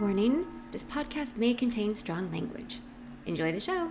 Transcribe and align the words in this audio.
Warning 0.00 0.46
this 0.70 0.84
podcast 0.84 1.36
may 1.36 1.54
contain 1.54 1.96
strong 1.96 2.30
language. 2.30 2.78
Enjoy 3.26 3.50
the 3.50 3.58
show. 3.58 3.90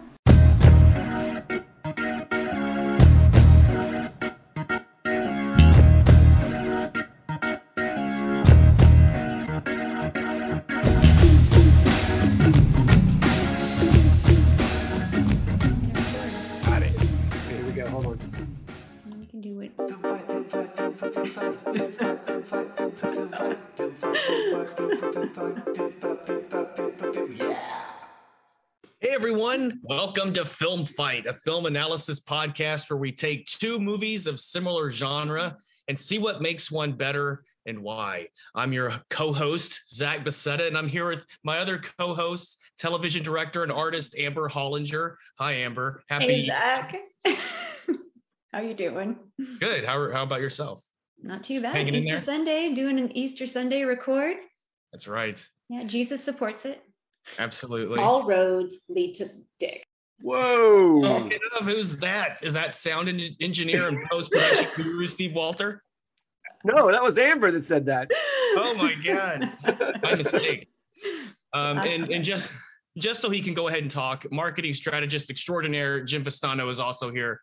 Everyone, 29.67 29.81
welcome 29.83 30.33
to 30.33 30.45
Film 30.45 30.85
Fight, 30.85 31.25
a 31.25 31.33
film 31.33 31.65
analysis 31.65 32.21
podcast 32.21 32.89
where 32.89 32.97
we 32.97 33.11
take 33.11 33.45
two 33.47 33.79
movies 33.79 34.25
of 34.25 34.39
similar 34.39 34.89
genre 34.89 35.57
and 35.89 35.99
see 35.99 36.19
what 36.19 36.41
makes 36.41 36.71
one 36.71 36.93
better 36.93 37.43
and 37.65 37.77
why. 37.83 38.27
I'm 38.55 38.71
your 38.71 39.01
co-host, 39.09 39.81
Zack 39.89 40.23
Beseda, 40.23 40.67
and 40.67 40.77
I'm 40.77 40.87
here 40.87 41.05
with 41.05 41.25
my 41.43 41.57
other 41.57 41.81
co-host, 41.99 42.59
television 42.77 43.23
director 43.23 43.63
and 43.63 43.71
artist, 43.71 44.15
Amber 44.17 44.47
Hollinger. 44.47 45.15
Hi, 45.37 45.53
Amber. 45.55 46.01
Happy. 46.07 46.45
Hey, 46.45 46.45
Zack. 46.45 46.95
How 48.53 48.61
you 48.61 48.73
doing? 48.73 49.17
good. 49.59 49.83
How, 49.83 50.09
how 50.13 50.23
about 50.23 50.39
yourself? 50.39 50.81
Not 51.21 51.43
too 51.43 51.61
bad. 51.61 51.89
Easter? 51.89 52.19
Sunday, 52.19 52.73
doing 52.73 52.99
an 52.99 53.11
Easter 53.17 53.45
Sunday 53.45 53.83
record. 53.83 54.37
That's 54.93 55.09
right. 55.09 55.45
Yeah, 55.67 55.83
Jesus 55.83 56.23
supports 56.23 56.65
it. 56.65 56.81
Absolutely. 57.39 57.99
all 57.99 58.23
roads 58.23 58.85
lead 58.89 59.15
to 59.15 59.27
dick. 59.59 59.83
Whoa. 60.21 61.01
Oh, 61.03 61.63
who's 61.63 61.95
that? 61.97 62.41
Is 62.43 62.53
that 62.53 62.75
sound 62.75 63.07
engineer 63.39 63.87
and 63.87 63.99
post-production 64.09 64.67
guru 64.75 65.07
Steve 65.07 65.33
Walter? 65.33 65.83
No, 66.63 66.91
that 66.91 67.03
was 67.03 67.17
Amber 67.17 67.51
that 67.51 67.63
said 67.63 67.85
that. 67.85 68.09
Oh 68.55 68.73
my 68.75 68.95
god, 69.05 69.53
my 70.01 70.15
mistake. 70.15 70.67
Um, 71.53 71.77
and 71.77 72.09
and 72.11 72.25
just 72.25 72.51
just 72.97 73.19
so 73.21 73.29
he 73.29 73.41
can 73.41 73.53
go 73.53 73.67
ahead 73.67 73.83
and 73.83 73.91
talk, 73.91 74.25
marketing 74.31 74.73
strategist 74.73 75.29
extraordinaire 75.29 76.03
Jim 76.03 76.23
Vastano 76.23 76.69
is 76.69 76.79
also 76.79 77.11
here, 77.11 77.41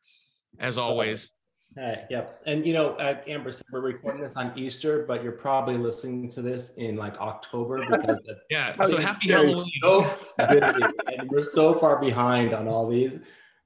as 0.58 0.76
always. 0.76 1.28
Hey, 1.76 2.04
yep. 2.08 2.40
And 2.46 2.64
you 2.64 2.72
know, 2.72 2.90
uh, 2.94 3.16
Amber 3.26 3.50
said 3.50 3.66
we're 3.72 3.80
recording 3.80 4.20
this 4.20 4.36
on 4.36 4.52
Easter, 4.56 5.04
but 5.08 5.22
you're 5.24 5.32
probably 5.32 5.76
listening 5.76 6.28
to 6.30 6.42
this 6.42 6.70
in 6.76 6.96
like 6.96 7.20
October 7.20 7.84
because 7.84 8.18
it's 8.26 8.40
Yeah. 8.50 8.76
Oh, 8.78 8.86
So 8.88 8.98
happy 8.98 9.28
Yeah. 9.28 9.38
Halloween. 9.38 9.70
so 9.82 10.02
busy 10.38 10.82
and 11.18 11.28
we're 11.30 11.42
so 11.42 11.74
far 11.74 12.00
behind 12.00 12.54
on 12.54 12.68
all 12.68 12.88
these. 12.88 13.18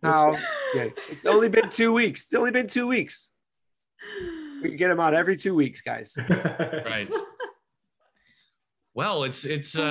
How 0.02 0.36
dare- 0.72 0.92
It's 1.10 1.26
only 1.26 1.48
been 1.48 1.68
two 1.68 1.92
weeks. 1.92 2.24
It's 2.24 2.34
only 2.34 2.50
been 2.50 2.66
two 2.68 2.86
weeks. 2.86 3.30
We 4.62 4.76
get 4.76 4.88
them 4.88 5.00
out 5.00 5.12
every 5.14 5.36
two 5.36 5.54
weeks, 5.54 5.80
guys. 5.82 6.14
Right. 6.28 7.08
Well, 8.94 9.24
it's 9.24 9.44
it's 9.44 9.76
Oh 9.78 9.82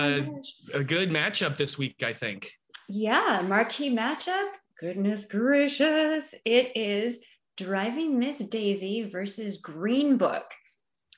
uh, 0.74 0.80
a 0.80 0.84
good 0.84 1.10
matchup 1.10 1.56
this 1.56 1.78
week, 1.78 2.04
I 2.04 2.14
think. 2.14 2.52
Yeah, 2.90 3.44
marquee 3.48 3.96
matchup. 3.96 4.50
Goodness 4.82 5.26
gracious. 5.26 6.34
It 6.46 6.72
is 6.76 7.22
Driving 7.58 8.20
Miss 8.20 8.38
Daisy 8.38 9.04
versus 9.04 9.58
Green 9.58 10.18
Book. 10.18 10.46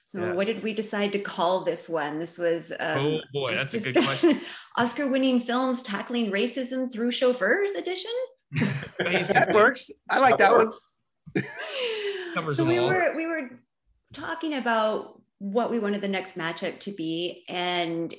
So, 0.05 0.19
Yes. 0.25 0.35
what 0.35 0.47
did 0.47 0.63
we 0.63 0.73
decide 0.73 1.11
to 1.11 1.19
call 1.19 1.63
this 1.63 1.87
one? 1.87 2.17
This 2.17 2.37
was. 2.37 2.71
Um, 2.79 2.97
oh 2.97 3.19
boy, 3.31 3.53
that's 3.53 3.75
a 3.75 3.79
good 3.79 3.95
question. 3.95 4.41
Oscar 4.77 5.07
winning 5.07 5.39
films 5.39 5.81
tackling 5.83 6.31
racism 6.31 6.91
through 6.91 7.11
chauffeurs 7.11 7.73
edition. 7.73 8.11
That 8.99 9.51
works. 9.53 9.91
I 10.09 10.17
like 10.19 10.37
that 10.39 10.51
one. 10.55 10.71
Covers 12.33 12.57
so 12.57 12.65
we 12.65 12.79
all. 12.79 12.87
were 12.87 13.13
we 13.15 13.27
were 13.27 13.49
talking 14.13 14.55
about 14.55 15.21
what 15.37 15.69
we 15.69 15.77
wanted 15.79 16.01
the 16.01 16.07
next 16.07 16.35
matchup 16.37 16.79
to 16.79 16.91
be 16.91 17.43
and 17.47 18.13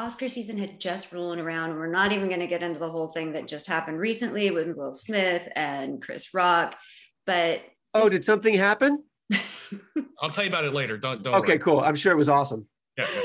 oscar 0.00 0.28
season 0.28 0.56
had 0.58 0.80
just 0.80 1.12
rolling 1.12 1.38
around 1.38 1.74
we're 1.74 1.86
not 1.86 2.12
even 2.12 2.28
going 2.28 2.40
to 2.40 2.46
get 2.46 2.62
into 2.62 2.78
the 2.78 2.90
whole 2.90 3.08
thing 3.08 3.32
that 3.32 3.46
just 3.46 3.66
happened 3.66 3.98
recently 3.98 4.50
with 4.50 4.76
will 4.76 4.92
smith 4.92 5.48
and 5.54 6.02
chris 6.02 6.34
rock 6.34 6.76
but 7.26 7.62
Oh, 7.94 8.08
did 8.08 8.24
something 8.24 8.54
happen? 8.54 9.04
I'll 10.20 10.30
tell 10.30 10.44
you 10.44 10.50
about 10.50 10.64
it 10.64 10.72
later. 10.74 10.96
Don't 10.96 11.22
don't. 11.22 11.34
Okay, 11.36 11.52
worry. 11.52 11.58
cool. 11.58 11.80
I'm 11.80 11.96
sure 11.96 12.12
it 12.12 12.16
was 12.16 12.28
awesome. 12.28 12.66
Yeah, 12.96 13.06
yeah. 13.14 13.22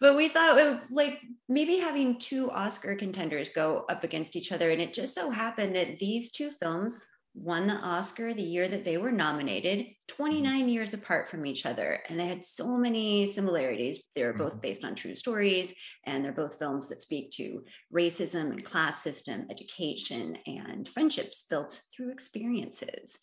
but 0.00 0.16
we 0.16 0.28
thought 0.28 0.58
it 0.58 0.64
would, 0.64 0.80
like 0.90 1.20
maybe 1.48 1.76
having 1.78 2.18
two 2.18 2.50
oscar 2.50 2.94
contenders 2.94 3.50
go 3.50 3.84
up 3.88 4.04
against 4.04 4.36
each 4.36 4.52
other 4.52 4.70
and 4.70 4.80
it 4.80 4.92
just 4.92 5.14
so 5.14 5.30
happened 5.30 5.76
that 5.76 5.98
these 5.98 6.30
two 6.30 6.50
films 6.50 6.98
won 7.34 7.66
the 7.66 7.74
oscar 7.74 8.34
the 8.34 8.42
year 8.42 8.66
that 8.68 8.84
they 8.84 8.96
were 8.96 9.12
nominated 9.12 9.78
mm-hmm. 9.78 9.92
29 10.08 10.68
years 10.68 10.92
apart 10.92 11.28
from 11.28 11.46
each 11.46 11.64
other. 11.64 12.00
And 12.08 12.18
they 12.18 12.26
had 12.26 12.42
so 12.42 12.76
many 12.76 13.26
similarities. 13.26 14.00
They 14.14 14.24
were 14.24 14.32
both 14.32 14.52
mm-hmm. 14.52 14.60
based 14.60 14.84
on 14.84 14.94
true 14.94 15.14
stories 15.14 15.72
and 16.04 16.24
they're 16.24 16.32
both 16.32 16.58
films 16.58 16.88
that 16.88 17.00
speak 17.00 17.30
to 17.32 17.64
racism 17.94 18.50
and 18.50 18.64
class 18.64 19.02
system 19.02 19.46
education 19.50 20.36
and 20.46 20.86
friendships 20.88 21.44
built 21.48 21.80
through 21.94 22.10
experiences. 22.10 23.18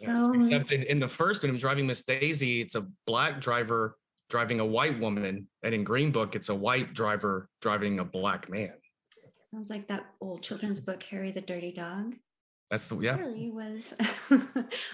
Yes, 0.00 0.08
so 0.08 0.32
except 0.32 0.72
in, 0.72 0.82
in 0.84 0.98
the 0.98 1.08
first 1.08 1.42
one, 1.42 1.50
I'm 1.50 1.58
driving 1.58 1.86
Miss 1.86 2.02
Daisy. 2.02 2.62
It's 2.62 2.74
a 2.74 2.86
black 3.06 3.40
driver 3.40 3.98
driving 4.30 4.58
a 4.58 4.64
white 4.64 4.98
woman, 4.98 5.46
and 5.62 5.74
in 5.74 5.84
Green 5.84 6.10
Book, 6.10 6.34
it's 6.34 6.48
a 6.48 6.54
white 6.54 6.94
driver 6.94 7.50
driving 7.60 8.00
a 8.00 8.04
black 8.04 8.48
man. 8.48 8.72
sounds 9.42 9.68
like 9.68 9.86
that 9.88 10.06
old 10.22 10.42
children's 10.42 10.80
book 10.80 11.02
harry 11.02 11.30
the 11.30 11.40
dirty 11.42 11.70
dog 11.70 12.14
That's 12.70 12.88
the 12.88 12.98
yeah. 12.98 13.16
really 13.16 13.50
was 13.50 13.94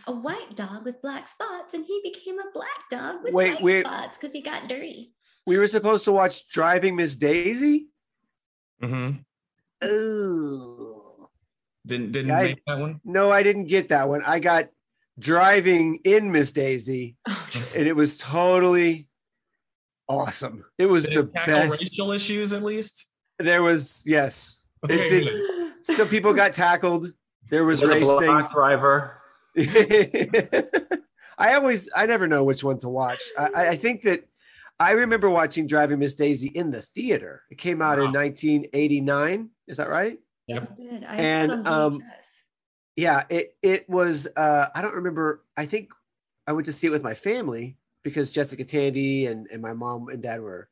a 0.06 0.12
white 0.12 0.56
dog 0.56 0.84
with 0.84 1.00
black 1.00 1.28
spots, 1.28 1.72
and 1.74 1.84
he 1.86 2.00
became 2.02 2.38
a 2.38 2.50
black 2.52 2.88
dog 2.90 3.22
with 3.22 3.32
Wait, 3.32 3.54
white 3.54 3.62
wait. 3.62 3.86
spots 3.86 4.18
because 4.18 4.32
he 4.32 4.42
got 4.42 4.68
dirty. 4.68 5.12
We 5.46 5.56
were 5.58 5.66
supposed 5.66 6.04
to 6.04 6.12
watch 6.12 6.46
Driving 6.48 6.96
Miss 6.96 7.16
Daisy. 7.16 7.86
Mm-hmm. 8.82 9.18
Oh. 9.82 11.28
Didn't 11.86 12.12
didn't 12.12 12.30
I- 12.32 12.42
make 12.42 12.60
that 12.66 12.78
one. 12.78 13.00
No, 13.04 13.30
I 13.30 13.42
didn't 13.42 13.64
get 13.66 13.88
that 13.88 14.08
one. 14.08 14.22
I 14.26 14.38
got 14.38 14.68
Driving 15.18 16.00
in 16.04 16.30
Miss 16.30 16.52
Daisy, 16.52 17.16
and 17.26 17.86
it 17.86 17.96
was 17.96 18.16
totally 18.16 19.08
awesome. 20.08 20.64
It 20.78 20.86
was 20.86 21.04
Did 21.06 21.14
the 21.14 21.20
it 21.20 21.46
best. 21.46 21.80
racial 21.82 22.12
issues 22.12 22.52
at 22.52 22.62
least. 22.62 23.06
There 23.38 23.62
was 23.62 24.02
yes. 24.04 24.60
Okay, 24.84 25.08
did- 25.08 25.24
good. 25.24 25.72
Some 25.82 26.08
people 26.08 26.34
got 26.34 26.52
tackled. 26.52 27.06
There 27.50 27.64
was 27.64 27.80
There's 27.80 27.90
a 27.92 27.94
race 27.96 28.14
things. 28.16 28.50
driver. 28.50 29.16
I 31.38 31.54
always, 31.54 31.88
I 31.96 32.06
never 32.06 32.26
know 32.28 32.44
which 32.44 32.62
one 32.62 32.78
to 32.78 32.88
watch. 32.88 33.22
I, 33.38 33.46
I- 33.54 33.68
I 33.70 33.76
think 33.76 34.02
that 34.02 34.24
I 34.78 34.92
remember 34.92 35.28
watching 35.28 35.66
Driving 35.66 35.98
Miss 35.98 36.14
Daisy 36.14 36.48
in 36.48 36.70
the 36.70 36.80
theater. 36.82 37.42
It 37.50 37.58
came 37.58 37.82
out 37.82 37.98
in 37.98 38.12
1989. 38.12 39.50
Is 39.68 39.76
that 39.76 39.88
right? 39.90 40.18
I 40.50 40.58
did. 40.74 41.04
I 41.04 41.16
And, 41.16 41.50
saw 41.50 41.58
it 41.58 41.66
on 41.66 41.92
um, 41.94 42.02
Yeah. 42.96 43.24
It 43.28 43.56
it 43.62 43.88
was. 43.88 44.26
Uh, 44.36 44.68
I 44.74 44.80
don't 44.82 44.94
remember. 44.94 45.44
I 45.56 45.66
think 45.66 45.90
I 46.46 46.52
went 46.52 46.66
to 46.66 46.72
see 46.72 46.86
it 46.86 46.90
with 46.90 47.02
my 47.02 47.14
family 47.14 47.76
because 48.02 48.30
Jessica 48.30 48.64
Tandy 48.64 49.26
and 49.26 49.46
and 49.52 49.60
my 49.62 49.74
mom 49.74 50.08
and 50.08 50.22
dad 50.22 50.40
were 50.40 50.68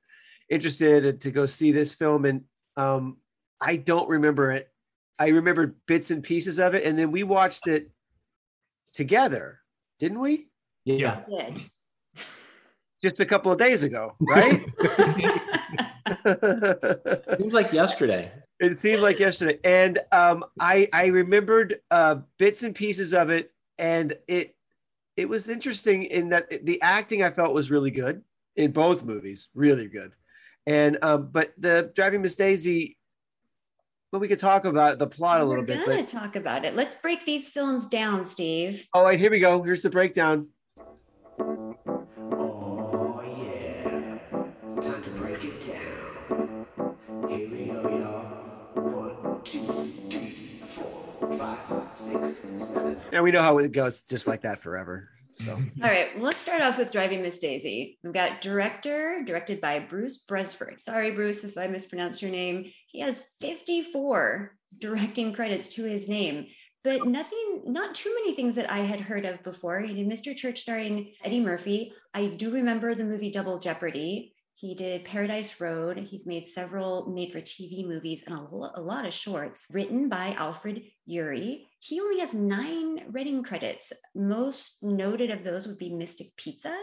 interested 0.50 1.20
to 1.20 1.30
go 1.30 1.44
see 1.46 1.70
this 1.70 1.94
film, 1.94 2.24
and 2.24 2.42
um, 2.76 3.18
I 3.60 3.76
don't 3.76 4.08
remember 4.08 4.50
it. 4.52 4.68
I 5.18 5.28
remember 5.28 5.74
bits 5.86 6.10
and 6.10 6.22
pieces 6.22 6.58
of 6.58 6.74
it, 6.74 6.84
and 6.84 6.98
then 6.98 7.10
we 7.10 7.22
watched 7.22 7.66
it 7.66 7.90
together, 8.92 9.60
didn't 9.98 10.20
we? 10.20 10.48
Yeah. 10.84 11.20
I 11.26 11.50
did. 11.50 11.62
just 13.02 13.20
a 13.20 13.26
couple 13.26 13.52
of 13.52 13.58
days 13.58 13.82
ago, 13.82 14.14
right? 14.20 14.64
Seems 17.38 17.52
like 17.52 17.72
yesterday. 17.72 18.32
it 18.60 18.74
seemed 18.74 19.02
like 19.02 19.18
yesterday, 19.18 19.58
and 19.64 19.98
um, 20.12 20.44
I 20.60 20.88
I 20.92 21.06
remembered 21.06 21.80
uh, 21.90 22.16
bits 22.38 22.62
and 22.62 22.74
pieces 22.74 23.12
of 23.14 23.30
it, 23.30 23.52
and 23.78 24.16
it 24.26 24.54
it 25.16 25.28
was 25.28 25.48
interesting 25.48 26.04
in 26.04 26.28
that 26.30 26.64
the 26.64 26.80
acting 26.80 27.22
I 27.22 27.30
felt 27.30 27.54
was 27.54 27.70
really 27.70 27.90
good 27.90 28.22
in 28.56 28.72
both 28.72 29.04
movies, 29.04 29.50
really 29.54 29.86
good, 29.86 30.12
and 30.66 30.98
um, 31.02 31.28
but 31.30 31.52
the 31.58 31.90
Driving 31.94 32.22
Miss 32.22 32.34
Daisy. 32.34 32.97
Well, 34.12 34.20
we 34.20 34.28
could 34.28 34.38
talk 34.38 34.64
about 34.64 34.98
the 34.98 35.06
plot 35.06 35.40
a 35.42 35.44
little 35.44 35.62
We're 35.62 35.66
little 35.68 35.84
bit, 35.84 35.86
gonna 35.86 36.02
but 36.02 36.08
talk 36.10 36.34
about 36.36 36.64
it. 36.64 36.74
Let's 36.74 36.94
break 36.94 37.26
these 37.26 37.48
films 37.50 37.86
down, 37.86 38.24
Steve. 38.24 38.86
all 38.94 39.04
right, 39.04 39.18
here 39.20 39.30
we 39.30 39.38
go. 39.38 39.62
Here's 39.62 39.82
the 39.82 39.90
breakdown. 39.90 40.48
Oh 41.40 43.22
yeah, 43.42 44.18
time 44.80 45.02
to 45.02 45.10
break 45.10 45.44
it 45.44 45.60
down. 45.60 46.66
Here 47.28 47.48
we 47.50 47.66
go, 47.66 47.82
y'all. 47.90 48.82
One, 48.82 49.42
two, 49.44 49.60
three, 50.10 50.62
four, 50.66 51.36
five, 51.36 51.94
six, 51.94 52.30
seven. 52.38 52.96
And 53.12 53.22
we 53.22 53.30
know 53.30 53.42
how 53.42 53.58
it 53.58 53.72
goes, 53.72 54.00
just 54.02 54.26
like 54.26 54.40
that 54.42 54.58
forever. 54.62 55.10
So 55.32 55.52
All 55.82 55.90
right, 55.90 56.14
well, 56.16 56.24
let's 56.24 56.38
start 56.38 56.62
off 56.62 56.78
with 56.78 56.90
Driving 56.90 57.20
Miss 57.22 57.36
Daisy. 57.38 57.98
We've 58.02 58.12
got 58.14 58.40
director, 58.40 59.22
directed 59.24 59.60
by 59.60 59.78
Bruce 59.80 60.16
Bresford. 60.18 60.80
Sorry, 60.80 61.10
Bruce, 61.10 61.44
if 61.44 61.58
I 61.58 61.66
mispronounced 61.66 62.22
your 62.22 62.30
name. 62.30 62.72
He 62.88 63.00
has 63.00 63.24
54 63.40 64.56
directing 64.78 65.32
credits 65.32 65.68
to 65.74 65.84
his 65.84 66.08
name, 66.08 66.46
but 66.84 67.06
nothing, 67.06 67.62
not 67.66 67.94
too 67.94 68.12
many 68.14 68.34
things 68.34 68.54
that 68.56 68.70
I 68.70 68.78
had 68.78 69.00
heard 69.00 69.24
of 69.24 69.42
before. 69.42 69.80
He 69.80 69.94
did 69.94 70.08
Mr. 70.08 70.34
Church 70.34 70.60
starring 70.60 71.12
Eddie 71.22 71.40
Murphy. 71.40 71.92
I 72.14 72.26
do 72.26 72.50
remember 72.50 72.94
the 72.94 73.04
movie 73.04 73.30
Double 73.30 73.58
Jeopardy. 73.58 74.34
He 74.54 74.74
did 74.74 75.04
Paradise 75.04 75.60
Road. 75.60 75.98
He's 75.98 76.26
made 76.26 76.46
several 76.46 77.06
made 77.06 77.30
for 77.30 77.40
TV 77.40 77.86
movies 77.86 78.24
and 78.26 78.36
a, 78.36 78.42
lo- 78.42 78.72
a 78.74 78.80
lot 78.80 79.06
of 79.06 79.14
shorts 79.14 79.66
written 79.72 80.08
by 80.08 80.34
Alfred 80.36 80.82
Uhry. 81.08 81.66
He 81.78 82.00
only 82.00 82.18
has 82.20 82.34
nine 82.34 83.04
writing 83.10 83.44
credits. 83.44 83.92
Most 84.16 84.82
noted 84.82 85.30
of 85.30 85.44
those 85.44 85.68
would 85.68 85.78
be 85.78 85.90
Mystic 85.90 86.36
Pizza. 86.36 86.76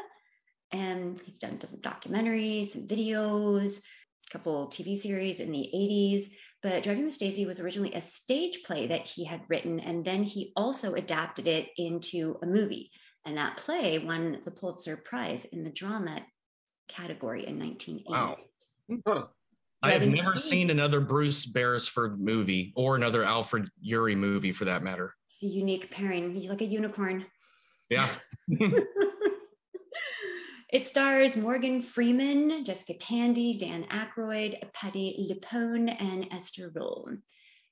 And 0.71 1.19
he's 1.25 1.37
done 1.37 1.59
some 1.59 1.81
documentaries, 1.81 2.67
some 2.67 2.87
videos, 2.87 3.81
couple 4.29 4.67
TV 4.67 4.97
series 4.97 5.39
in 5.39 5.51
the 5.51 5.69
80s. 5.73 6.25
But 6.63 6.83
Driving 6.83 7.05
Miss 7.05 7.17
Daisy 7.17 7.45
was 7.45 7.59
originally 7.59 7.93
a 7.93 8.01
stage 8.01 8.63
play 8.63 8.87
that 8.87 9.05
he 9.05 9.23
had 9.23 9.41
written, 9.47 9.79
and 9.79 10.03
then 10.03 10.23
he 10.23 10.51
also 10.55 10.93
adapted 10.95 11.47
it 11.47 11.67
into 11.77 12.37
a 12.41 12.45
movie. 12.47 12.91
And 13.25 13.37
that 13.37 13.57
play 13.57 13.99
won 13.99 14.41
the 14.45 14.51
Pulitzer 14.51 14.97
Prize 14.97 15.45
in 15.45 15.63
the 15.63 15.69
drama 15.69 16.19
category 16.87 17.45
in 17.45 17.59
1980. 17.59 18.05
Wow. 18.09 18.37
Hmm, 18.87 19.25
I 19.81 19.91
have 19.91 20.07
never 20.07 20.33
Daisy. 20.33 20.49
seen 20.49 20.69
another 20.69 20.99
Bruce 20.99 21.45
Beresford 21.45 22.19
movie 22.19 22.73
or 22.75 22.95
another 22.95 23.23
Alfred 23.23 23.69
Uhry 23.87 24.15
movie 24.15 24.51
for 24.51 24.65
that 24.65 24.83
matter. 24.83 25.13
It's 25.29 25.43
a 25.43 25.47
unique 25.47 25.91
pairing. 25.91 26.33
He's 26.33 26.49
like 26.49 26.61
a 26.61 26.65
unicorn. 26.65 27.25
Yeah. 27.89 28.07
it 30.75 30.83
stars 30.83 31.37
Morgan 31.37 31.79
Freeman, 31.79 32.65
Jessica 32.65 32.95
Tandy, 32.95 33.57
Dan 33.57 33.85
Aykroyd, 33.85 34.57
Patti 34.73 35.25
LuPone, 35.31 35.95
and 36.01 36.27
Esther 36.31 36.69
Rolle. 36.75 37.11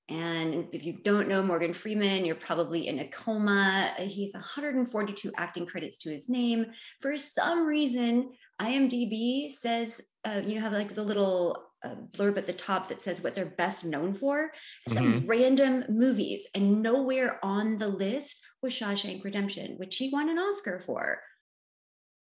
And 0.07 0.69
if 0.71 0.85
you 0.85 0.93
don't 1.03 1.27
know 1.27 1.43
Morgan 1.43 1.73
Freeman, 1.73 2.23
you're 2.23 2.35
probably 2.35 2.87
in 2.87 2.99
a 2.99 3.07
coma. 3.09 3.93
He's 3.99 4.33
142 4.33 5.33
acting 5.35 5.65
credits 5.65 5.97
to 5.97 6.11
his 6.11 6.29
name. 6.29 6.67
For 7.01 7.17
some 7.17 7.65
reason, 7.65 8.31
IMDb 8.61 9.51
says, 9.51 9.99
uh, 10.23 10.39
you 10.45 10.55
know, 10.55 10.61
have 10.61 10.71
like 10.71 10.95
the 10.95 11.03
little 11.03 11.61
uh, 11.83 11.95
blurb 12.13 12.37
at 12.37 12.45
the 12.45 12.53
top 12.53 12.87
that 12.87 13.01
says 13.01 13.21
what 13.21 13.33
they're 13.33 13.45
best 13.45 13.83
known 13.83 14.13
for. 14.13 14.51
Some 14.87 15.25
random 15.27 15.83
movies, 15.89 16.47
and 16.55 16.81
nowhere 16.81 17.37
on 17.43 17.79
the 17.79 17.89
list 17.89 18.39
was 18.61 18.71
Shawshank 18.71 19.25
Redemption, 19.25 19.73
which 19.75 19.97
he 19.97 20.09
won 20.09 20.29
an 20.29 20.37
Oscar 20.37 20.79
for 20.79 21.19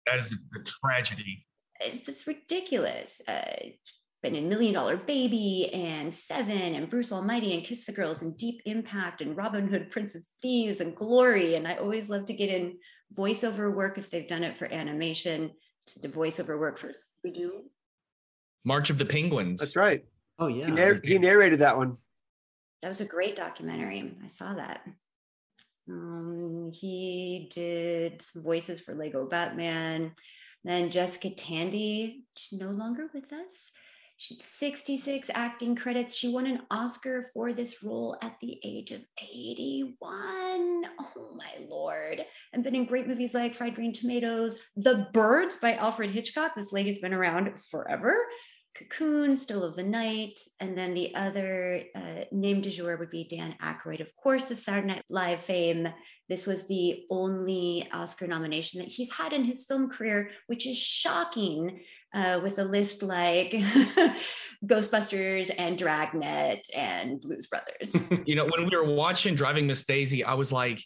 That 0.09 0.19
is 0.19 0.31
a, 0.31 0.59
a 0.59 0.63
tragedy. 0.63 1.45
it's 1.81 2.06
just 2.06 2.25
ridiculous. 2.27 3.21
Uh, 3.27 3.42
been 4.24 4.36
in 4.36 4.50
Million 4.50 4.74
Dollar 4.74 4.98
Baby 4.98 5.69
and 5.74 6.12
Seven 6.13 6.74
and 6.75 6.89
Bruce 6.89 7.12
Almighty 7.12 7.54
and 7.54 7.63
Kiss 7.63 7.86
the 7.86 7.92
Girls 7.92 8.24
and 8.24 8.36
Deep 8.36 8.62
Impact 8.65 9.21
and 9.21 9.38
Robin 9.38 9.68
Hood, 9.68 9.92
Prince 9.92 10.15
of 10.15 10.24
Thieves 10.42 10.80
and 10.81 10.95
Glory. 10.95 11.56
And 11.56 11.68
I 11.68 11.75
always 11.75 12.09
love 12.09 12.25
to 12.25 12.33
get 12.33 12.50
in 12.50 12.77
voiceover 13.15 13.74
work 13.74 13.98
if 13.98 14.09
they've 14.09 14.27
done 14.27 14.44
it 14.44 14.57
for 14.57 14.65
animation. 14.71 15.51
To 15.88 16.00
the 16.00 16.10
voiceover 16.10 16.60
work 16.60 16.77
for 16.77 16.89
Scooby 16.89 17.33
Doo. 17.33 17.63
March 18.65 18.89
of 18.89 18.98
the 18.98 19.06
Penguins. 19.06 19.60
that's 19.62 19.77
right. 19.77 20.03
Oh 20.39 20.48
yeah. 20.48 20.65
He, 20.65 20.71
nar- 20.71 21.01
he 21.01 21.18
narrated 21.18 21.60
that 21.60 21.77
one. 21.77 21.95
That 22.81 22.89
was 22.89 23.00
a 23.01 23.06
great 23.06 23.36
documentary. 23.38 24.18
I 24.24 24.27
saw 24.27 24.53
that. 24.56 24.81
Um, 25.89 26.72
he 26.74 27.50
did 27.54 28.22
some 28.22 28.44
voices 28.44 28.81
for 28.81 28.94
Lego 28.94 29.25
Batman. 29.25 30.12
Then 30.63 30.89
Jessica 30.89 31.30
Tandy, 31.30 32.25
she's 32.36 32.60
no 32.60 32.69
longer 32.72 33.07
with 33.13 33.31
us. 33.31 33.72
She 34.19 34.34
had 34.34 34.42
66 34.42 35.30
acting 35.36 35.75
credits. 35.75 36.16
She 36.16 36.28
won 36.28 36.48
an 36.48 36.63
Oscar 36.72 37.22
for 37.22 37.54
this 37.54 37.84
role 37.84 38.18
at 38.24 38.39
the 38.42 38.60
age 38.66 38.92
of 38.92 39.01
81. 39.22 39.95
Oh 40.10 41.30
my 41.36 41.51
lord. 41.69 42.25
And 42.51 42.63
been 42.63 42.74
in 42.74 42.86
great 42.86 43.07
movies 43.07 43.36
like 43.36 43.54
Fried 43.54 43.75
Green 43.75 43.94
Tomatoes, 43.94 44.60
The 44.75 45.07
Birds 45.13 45.57
by 45.57 45.74
Alfred 45.74 46.10
Hitchcock. 46.10 46.56
This 46.56 46.74
lady's 46.74 46.98
been 46.98 47.13
around 47.13 47.60
forever. 47.60 48.18
Cocoon, 48.77 49.35
Still 49.35 49.63
of 49.63 49.75
the 49.75 49.83
Night, 49.83 50.39
and 50.59 50.77
then 50.77 50.94
the 50.94 51.15
other 51.15 51.83
uh, 51.95 52.25
name 52.31 52.62
du 52.62 52.69
jour 52.69 52.97
would 52.97 53.09
be 53.09 53.27
Dan 53.27 53.56
Aykroyd, 53.62 54.01
of 54.01 54.15
course, 54.15 54.51
of 54.51 54.59
Saturday 54.59 54.88
Night 54.88 55.03
Live 55.09 55.39
fame. 55.39 55.88
This 56.29 56.45
was 56.45 56.68
the 56.68 57.06
only 57.09 57.88
Oscar 57.91 58.27
nomination 58.27 58.79
that 58.79 58.88
he's 58.88 59.12
had 59.12 59.33
in 59.33 59.44
his 59.44 59.65
film 59.65 59.89
career, 59.89 60.29
which 60.47 60.68
is 60.68 60.77
shocking 60.77 61.79
uh, 62.13 62.39
with 62.44 62.59
a 62.59 62.63
list 62.63 63.01
like 63.01 63.51
Ghostbusters 64.65 65.51
and 65.57 65.77
Dragnet 65.77 66.65
and 66.75 67.19
Blues 67.19 67.47
Brothers. 67.47 67.95
you 68.25 68.35
know, 68.35 68.45
when 68.45 68.65
we 68.69 68.75
were 68.75 68.85
watching 68.85 69.33
Driving 69.33 69.65
Miss 69.65 69.83
Daisy, 69.85 70.24
I 70.24 70.33
was 70.33 70.51
like, 70.51 70.83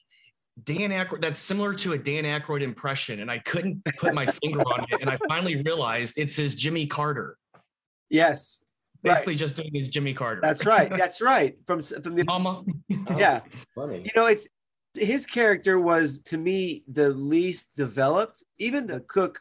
Dan 0.63 0.91
Aykroyd, 0.91 1.21
that's 1.21 1.39
similar 1.39 1.73
to 1.75 1.93
a 1.93 1.97
Dan 1.97 2.23
Aykroyd 2.23 2.61
impression. 2.61 3.21
And 3.21 3.31
I 3.31 3.39
couldn't 3.39 3.83
put 3.97 4.13
my 4.13 4.25
finger 4.25 4.61
on 4.61 4.85
it. 4.91 5.01
And 5.01 5.09
I 5.09 5.17
finally 5.27 5.61
realized 5.63 6.17
it's 6.17 6.35
his 6.35 6.55
Jimmy 6.55 6.85
Carter. 6.85 7.37
Yes, 8.11 8.59
Right. 9.03 9.13
Basically 9.15 9.33
just 9.35 9.55
doing 9.55 9.71
his 9.73 9.87
Jimmy 9.89 10.13
Carter. 10.13 10.41
that's 10.43 10.63
right. 10.65 10.87
That's 10.97 11.21
right. 11.21 11.57
From 11.65 11.81
from 11.81 12.13
the 12.13 12.23
Mama. 12.23 12.63
Oh, 13.07 13.17
yeah. 13.17 13.39
Funny. 13.73 14.03
you 14.05 14.11
know 14.15 14.27
it's 14.27 14.47
his 14.93 15.25
character 15.25 15.79
was 15.79 16.19
to 16.19 16.37
me 16.37 16.83
the 16.91 17.09
least 17.09 17.75
developed 17.75 18.43
even 18.59 18.85
the 18.85 18.99
cook 18.99 19.39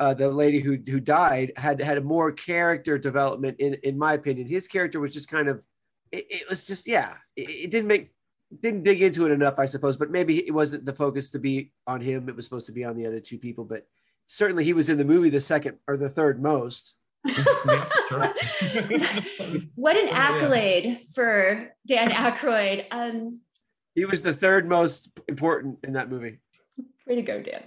uh, 0.00 0.12
the 0.12 0.28
lady 0.28 0.58
who 0.60 0.76
who 0.88 0.98
died 0.98 1.52
had 1.56 1.80
had 1.80 1.98
a 1.98 2.00
more 2.00 2.32
character 2.32 2.98
development 2.98 3.56
in 3.60 3.74
in 3.84 3.96
my 3.96 4.14
opinion 4.14 4.48
his 4.48 4.66
character 4.66 4.98
was 4.98 5.12
just 5.12 5.28
kind 5.28 5.46
of 5.48 5.64
it, 6.10 6.26
it 6.28 6.48
was 6.50 6.66
just 6.66 6.88
yeah 6.88 7.14
it, 7.36 7.48
it 7.48 7.70
didn't 7.70 7.86
make 7.86 8.10
didn't 8.60 8.82
dig 8.82 9.02
into 9.02 9.24
it 9.26 9.30
enough 9.32 9.58
i 9.58 9.66
suppose 9.66 9.96
but 9.96 10.10
maybe 10.10 10.44
it 10.48 10.52
wasn't 10.52 10.84
the 10.84 10.92
focus 10.92 11.30
to 11.30 11.38
be 11.38 11.70
on 11.86 12.00
him 12.00 12.28
it 12.28 12.34
was 12.34 12.44
supposed 12.44 12.66
to 12.66 12.72
be 12.72 12.82
on 12.84 12.96
the 12.96 13.06
other 13.06 13.20
two 13.20 13.38
people 13.38 13.64
but 13.64 13.86
certainly 14.26 14.64
he 14.64 14.72
was 14.72 14.88
in 14.90 14.98
the 14.98 15.04
movie 15.04 15.30
the 15.30 15.40
second 15.40 15.76
or 15.86 15.96
the 15.96 16.08
third 16.08 16.42
most 16.42 16.94
Yeah, 16.95 16.95
sure. 16.95 16.95
What 19.74 19.96
an 19.96 20.06
Oh, 20.06 20.10
yeah. 20.10 20.10
accolade 20.12 21.00
for 21.14 21.70
Dan 21.86 22.10
Aykroyd. 22.10 22.86
Um, 22.90 23.40
he 23.94 24.04
was 24.04 24.22
the 24.22 24.32
third 24.32 24.68
most 24.68 25.08
important 25.28 25.78
in 25.84 25.94
that 25.94 26.10
movie 26.10 26.38
way 27.06 27.14
to 27.16 27.22
go, 27.22 27.40
Dan. 27.42 27.62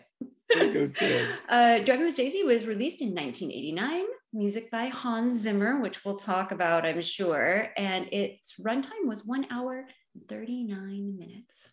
Way 0.56 0.68
to 0.68 0.74
go, 0.74 0.88
Dan. 0.88 1.28
Uh, 1.50 1.80
Driving 1.80 2.06
Miss 2.06 2.16
Daisy 2.16 2.44
was 2.44 2.66
released 2.68 3.02
in 3.02 3.10
1989, 3.16 4.04
music 4.34 4.70
by 4.70 4.86
Hans 4.88 5.40
Zimmer, 5.40 5.80
which 5.82 6.04
we'll 6.06 6.18
talk 6.18 6.52
about, 6.52 6.86
I'm 6.86 7.02
sure. 7.02 7.70
And 7.78 8.08
its 8.12 8.56
runtime 8.60 9.06
was 9.06 9.26
one 9.26 9.48
hour, 9.50 9.88
and 10.14 10.28
39 10.28 11.18
minutes. 11.18 11.70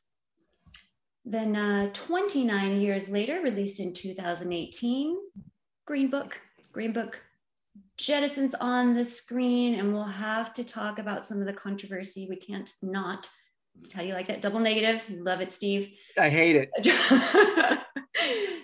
Then, 1.25 1.57
uh, 1.57 1.91
29 1.93 2.81
years 2.81 3.09
later, 3.09 3.41
released 3.41 3.81
in 3.81 3.93
2018, 3.93 5.17
Green 5.85 6.09
Book. 6.09 6.41
Green 6.73 6.93
Book 6.93 7.21
jettisons 7.99 8.55
on 8.61 8.95
the 8.95 9.05
screen, 9.05 9.79
and 9.79 9.93
we'll 9.93 10.05
have 10.05 10.53
to 10.55 10.65
talk 10.65 10.99
about 10.99 11.25
some 11.25 11.41
of 11.41 11.47
the 11.47 11.53
controversy. 11.53 12.27
We 12.29 12.37
can't 12.37 12.73
not. 12.83 13.29
How 13.93 14.03
do 14.03 14.09
you 14.09 14.15
like 14.15 14.29
that? 14.29 14.43
Double 14.43 14.61
negative. 14.61 15.05
Love 15.11 15.41
it, 15.41 15.51
Steve. 15.51 15.91
i 16.19 16.31
hate 16.31 16.57
it 16.57 16.71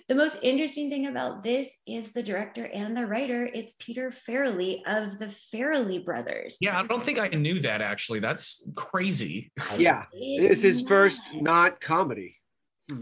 the 0.09 0.15
most 0.15 0.39
interesting 0.41 0.89
thing 0.89 1.05
about 1.05 1.43
this 1.43 1.71
is 1.85 2.11
the 2.11 2.23
director 2.23 2.65
and 2.65 2.97
the 2.97 3.05
writer. 3.05 3.47
It's 3.53 3.75
Peter 3.79 4.09
Farrelly 4.09 4.81
of 4.87 5.19
the 5.19 5.27
Farrelly 5.27 6.03
brothers. 6.03 6.57
yeah, 6.61 6.79
I 6.79 6.87
don't 6.87 7.05
think 7.05 7.19
I 7.19 7.27
knew 7.27 7.59
that 7.61 7.81
actually. 7.81 8.19
That's 8.19 8.67
crazy. 8.75 9.51
yeah 9.77 10.05
it's 10.13 10.63
his 10.63 10.81
first 10.81 11.33
not 11.33 11.79
comedy 11.79 12.37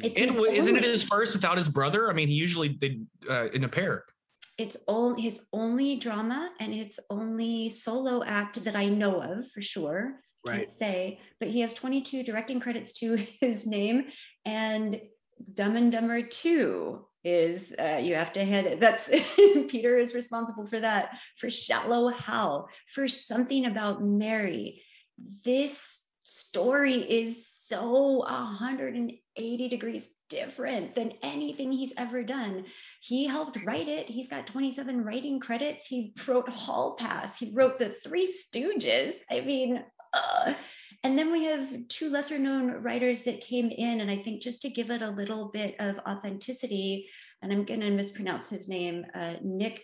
it's 0.01 0.19
and, 0.19 0.45
isn't 0.55 0.75
it 0.75 0.83
his 0.83 1.03
first 1.03 1.33
without 1.33 1.57
his 1.57 1.67
brother? 1.67 2.09
I 2.09 2.13
mean, 2.13 2.27
he 2.27 2.35
usually 2.35 2.69
did 2.69 3.05
uh, 3.29 3.47
in 3.53 3.63
a 3.63 3.67
pair. 3.69 4.05
It's 4.58 4.77
all 4.88 5.15
his 5.15 5.46
only 5.53 5.96
drama 5.96 6.51
and 6.60 6.74
it's 6.74 7.00
only 7.10 7.70
solo 7.70 8.24
act 8.24 8.63
that 8.63 8.75
I 8.75 8.89
know 8.89 9.22
of 9.22 9.50
for 9.50 9.62
sure. 9.62 10.22
Right. 10.46 10.60
Can't 10.60 10.72
say, 10.72 11.20
but 11.39 11.50
he 11.50 11.62
has 11.62 11.74
22 11.74 12.24
directing 12.24 12.60
credits 12.60 12.93
to 12.93 13.15
his 13.41 13.65
name, 13.65 14.05
and 14.46 15.00
Dumb 15.53 15.75
and 15.75 15.91
Dumber 15.91 16.22
2 16.22 17.05
is 17.24 17.74
uh, 17.79 18.00
you 18.01 18.15
have 18.15 18.34
to 18.34 18.43
hand 18.43 18.67
it. 18.67 18.79
That's 18.79 19.10
Peter 19.70 19.98
is 19.98 20.15
responsible 20.15 20.65
for 20.65 20.79
that. 20.79 21.12
For 21.38 21.50
Shallow 21.50 22.10
Hal, 22.10 22.67
for 22.88 23.08
something 23.08 23.65
about 23.65 24.03
Mary. 24.03 24.81
This 25.43 26.08
story 26.24 26.96
is 26.96 27.48
so 27.48 28.20
180 28.20 29.70
degrees 29.70 30.10
different 30.29 30.96
than 30.96 31.13
anything 31.22 31.72
he's 31.72 31.93
ever 31.98 32.24
done. 32.24 32.65
He 33.03 33.25
helped 33.25 33.58
write 33.65 33.88
it. 33.88 34.08
He's 34.08 34.29
got 34.29 34.46
27 34.46 35.03
writing 35.03 35.39
credits. 35.39 35.88
He 35.88 36.13
wrote 36.27 36.48
Hall 36.48 36.93
Pass. 36.93 37.39
He 37.39 37.50
wrote 37.51 37.79
The 37.79 37.89
Three 37.89 38.31
Stooges. 38.31 39.15
I 39.29 39.41
mean, 39.41 39.84
uh, 40.13 40.53
and 41.03 41.17
then 41.17 41.31
we 41.31 41.46
have 41.46 41.67
two 41.88 42.12
lesser 42.12 42.38
known 42.38 42.70
writers 42.84 43.24
that 43.24 43.41
came 43.41 43.72
in, 43.72 44.01
and 44.01 44.12
I 44.12 44.17
think 44.17 44.43
just 44.43 44.62
to 44.62 44.70
give 44.70 44.91
it 44.91 45.01
a 45.01 45.10
little 45.10 45.48
bit 45.50 45.75
of 45.79 45.98
authenticity, 46.08 47.10
and 47.41 47.51
I'm 47.51 47.65
going 47.65 47.79
to 47.79 47.89
mispronounce 47.89 48.51
his 48.51 48.67
name, 48.70 49.03
uh, 49.15 49.34
Nick. 49.41 49.81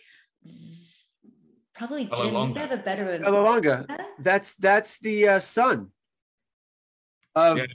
Probably 1.74 2.04
Jim. 2.04 2.12
You 2.26 2.32
Vallelonga. 2.32 2.56
have 2.58 2.70
a 2.70 2.76
better 2.76 3.04
one. 3.04 3.20
Vallelonga. 3.22 3.98
That's 4.20 4.54
that's 4.54 4.96
the 5.00 5.26
uh, 5.28 5.38
son 5.40 5.88
of 7.34 7.58
Yeah. 7.58 7.66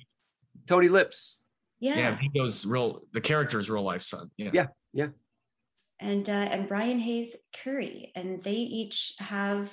Tony 0.67 0.87
Lips. 0.87 1.39
Yeah. 1.81 1.97
Yeah, 1.97 2.17
he 2.17 2.29
goes 2.29 2.65
real. 2.65 3.01
The 3.11 3.19
character's 3.19 3.69
real 3.69 3.83
life 3.83 4.03
son. 4.03 4.31
Yeah. 4.37 4.67
Yeah. 4.93 5.07
And 5.99 6.27
uh, 6.29 6.47
and 6.53 6.67
Brian 6.67 6.99
Hayes 6.99 7.35
Currie, 7.55 8.11
and 8.15 8.43
they 8.43 8.55
each 8.55 9.13
have 9.19 9.71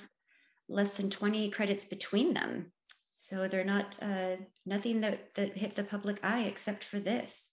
less 0.69 0.97
than 0.97 1.11
twenty 1.11 1.51
credits 1.51 1.85
between 1.85 2.35
them, 2.35 2.73
so 3.17 3.49
they're 3.49 3.65
not 3.65 3.97
uh, 4.01 4.37
nothing 4.65 5.01
that 5.01 5.35
that 5.35 5.57
hit 5.57 5.75
the 5.75 5.85
public 5.85 6.21
eye 6.23 6.45
except 6.45 6.85
for 6.85 7.01
this. 7.01 7.51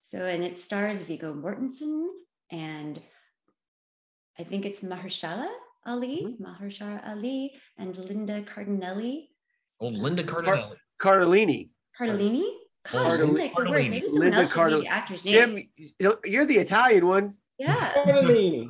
So 0.00 0.24
and 0.24 0.42
it 0.42 0.58
stars 0.58 1.04
Viggo 1.04 1.32
Mortensen 1.32 2.08
and 2.50 3.00
I 4.38 4.44
think 4.44 4.64
it's 4.64 4.80
Mahershala 4.80 5.48
Ali, 5.86 6.36
Mahershala 6.40 7.06
Ali, 7.08 7.52
and 7.78 7.96
Linda 7.96 8.42
Cardinelli. 8.42 9.28
Oh, 9.80 9.88
Linda 9.88 10.24
Cardinelli. 10.24 10.76
Cardellini. 11.00 11.70
Cardellini? 11.98 12.50
Gosh, 12.90 13.12
Cardellini. 13.12 13.50
I'm 13.56 13.64
like. 13.66 13.90
Maybe 13.90 14.06
someone 14.06 14.20
Linda 14.20 14.36
else 14.38 14.52
should 14.52 14.82
the 14.82 14.86
actor's 14.86 15.24
name. 15.24 15.68
Jim, 16.00 16.16
you're 16.24 16.46
the 16.46 16.58
Italian 16.58 17.06
one. 17.06 17.34
Yeah. 17.58 17.92
Cardellini. 18.06 18.68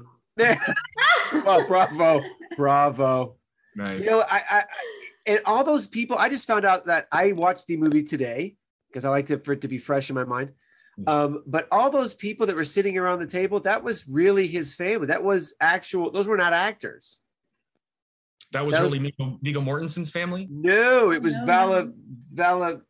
Well, 1.45 1.65
bravo, 1.69 2.23
bravo. 2.57 3.37
Nice. 3.77 4.05
You 4.05 4.11
know, 4.11 4.21
I, 4.23 4.37
I, 4.37 4.59
I, 4.59 4.65
and 5.27 5.41
all 5.45 5.65
those 5.65 5.87
people. 5.87 6.19
I 6.19 6.29
just 6.29 6.47
found 6.47 6.65
out 6.65 6.85
that 6.87 7.07
I 7.13 7.33
watched 7.33 7.67
the 7.67 7.77
movie 7.77 8.03
today 8.03 8.57
because 8.91 9.05
I 9.05 9.09
like 9.11 9.27
to, 9.27 9.39
for 9.39 9.53
it 9.53 9.63
to 9.63 9.69
be 9.69 9.79
fresh 9.79 10.11
in 10.11 10.15
my 10.15 10.25
mind. 10.25 10.51
Hmm. 10.97 11.09
Um, 11.09 11.43
but 11.47 11.69
all 11.71 11.91
those 11.91 12.13
people 12.13 12.47
that 12.47 12.57
were 12.57 12.65
sitting 12.65 12.99
around 12.99 13.21
the 13.21 13.27
table, 13.27 13.61
that 13.61 13.83
was 13.83 14.07
really 14.07 14.47
his 14.47 14.75
family. 14.75 15.07
That 15.07 15.23
was 15.23 15.55
actual. 15.61 16.11
Those 16.11 16.27
were 16.27 16.37
not 16.37 16.53
actors. 16.53 17.21
that 18.53 18.65
was 18.67 18.75
that 18.75 18.83
was- 18.83 18.93
really 18.93 19.11
Viggo, 19.19 19.39
Viggo 19.43 19.61
Mortensen's 19.61 20.11
family. 20.11 20.49
No, 20.51 21.13
it 21.13 21.23
was 21.23 21.39
No, 21.39 21.47
Vala. 21.47 21.89
Vala, 22.35 22.81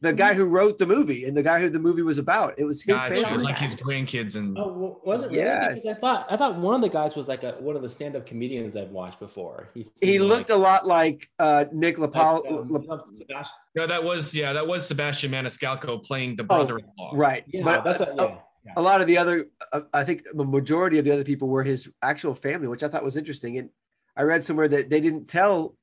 the 0.00 0.12
guy 0.12 0.32
who 0.32 0.44
wrote 0.44 0.78
the 0.78 0.86
movie 0.86 1.24
and 1.24 1.36
the 1.36 1.42
guy 1.42 1.58
who 1.60 1.68
the 1.68 1.78
movie 1.78 2.02
was 2.02 2.18
about. 2.18 2.54
It 2.56 2.64
was 2.64 2.80
his 2.82 2.94
Gotcha. 2.94 3.14
It 3.14 3.16
was 3.16 3.24
family. 3.24 3.44
like 3.44 3.56
his 3.58 3.74
grandkids 3.74 4.36
and 4.36 4.56
Oh, 4.56 4.68
w- 4.70 4.96
was 5.04 5.22
it 5.22 5.26
really? 5.30 5.38
Yeah. 5.38 5.68
Because 5.70 5.86
I 5.86 5.94
thought 5.94 6.26
I 6.30 6.36
thought 6.36 6.54
one 6.54 6.76
of 6.76 6.82
the 6.82 6.88
guys 6.88 7.16
was 7.16 7.26
like 7.26 7.42
a, 7.42 7.52
one 7.58 7.74
of 7.74 7.82
the 7.82 7.90
stand-up 7.90 8.24
comedians 8.24 8.76
I've 8.76 8.90
watched 8.90 9.18
before. 9.18 9.70
He, 9.74 9.84
He 10.00 10.18
looked 10.20 10.50
like, 10.50 10.56
a 10.56 10.60
lot 10.60 10.86
like 10.86 11.28
uh, 11.40 11.64
Nick 11.72 11.96
LaPaul. 11.96 12.44
like, 12.44 12.52
um, 12.52 12.68
La- 12.68 13.00
you 13.12 13.42
no, 13.74 13.86
that 13.88 14.02
was 14.04 14.34
yeah, 14.34 14.52
that 14.52 14.66
was 14.66 14.86
Sebastian 14.86 15.32
Maniscalco 15.32 16.02
playing 16.04 16.36
the 16.36 16.44
brother-in-law. 16.44 17.10
right, 17.14 17.44
Yeah, 17.48 17.64
but 17.64 17.82
that's 17.84 18.00
a, 18.00 18.04
a, 18.04 18.14
yeah. 18.16 18.36
yeah. 18.66 18.72
a 18.76 18.80
lot 18.82 19.00
of 19.00 19.06
the 19.08 19.18
other, 19.18 19.46
uh, 19.72 19.80
I 19.92 20.04
think 20.04 20.22
the 20.32 20.44
majority 20.44 20.98
of 20.98 21.04
the 21.04 21.10
other 21.10 21.24
people 21.24 21.48
were 21.48 21.64
his 21.64 21.88
actual 22.02 22.34
family, 22.36 22.68
which 22.68 22.82
I 22.84 22.88
thought 22.88 23.02
was 23.04 23.16
interesting. 23.16 23.58
And 23.58 23.68
I 24.16 24.22
read 24.22 24.42
somewhere 24.44 24.68
that 24.68 24.90
they 24.90 25.00
didn't 25.00 25.26
tell 25.26 25.74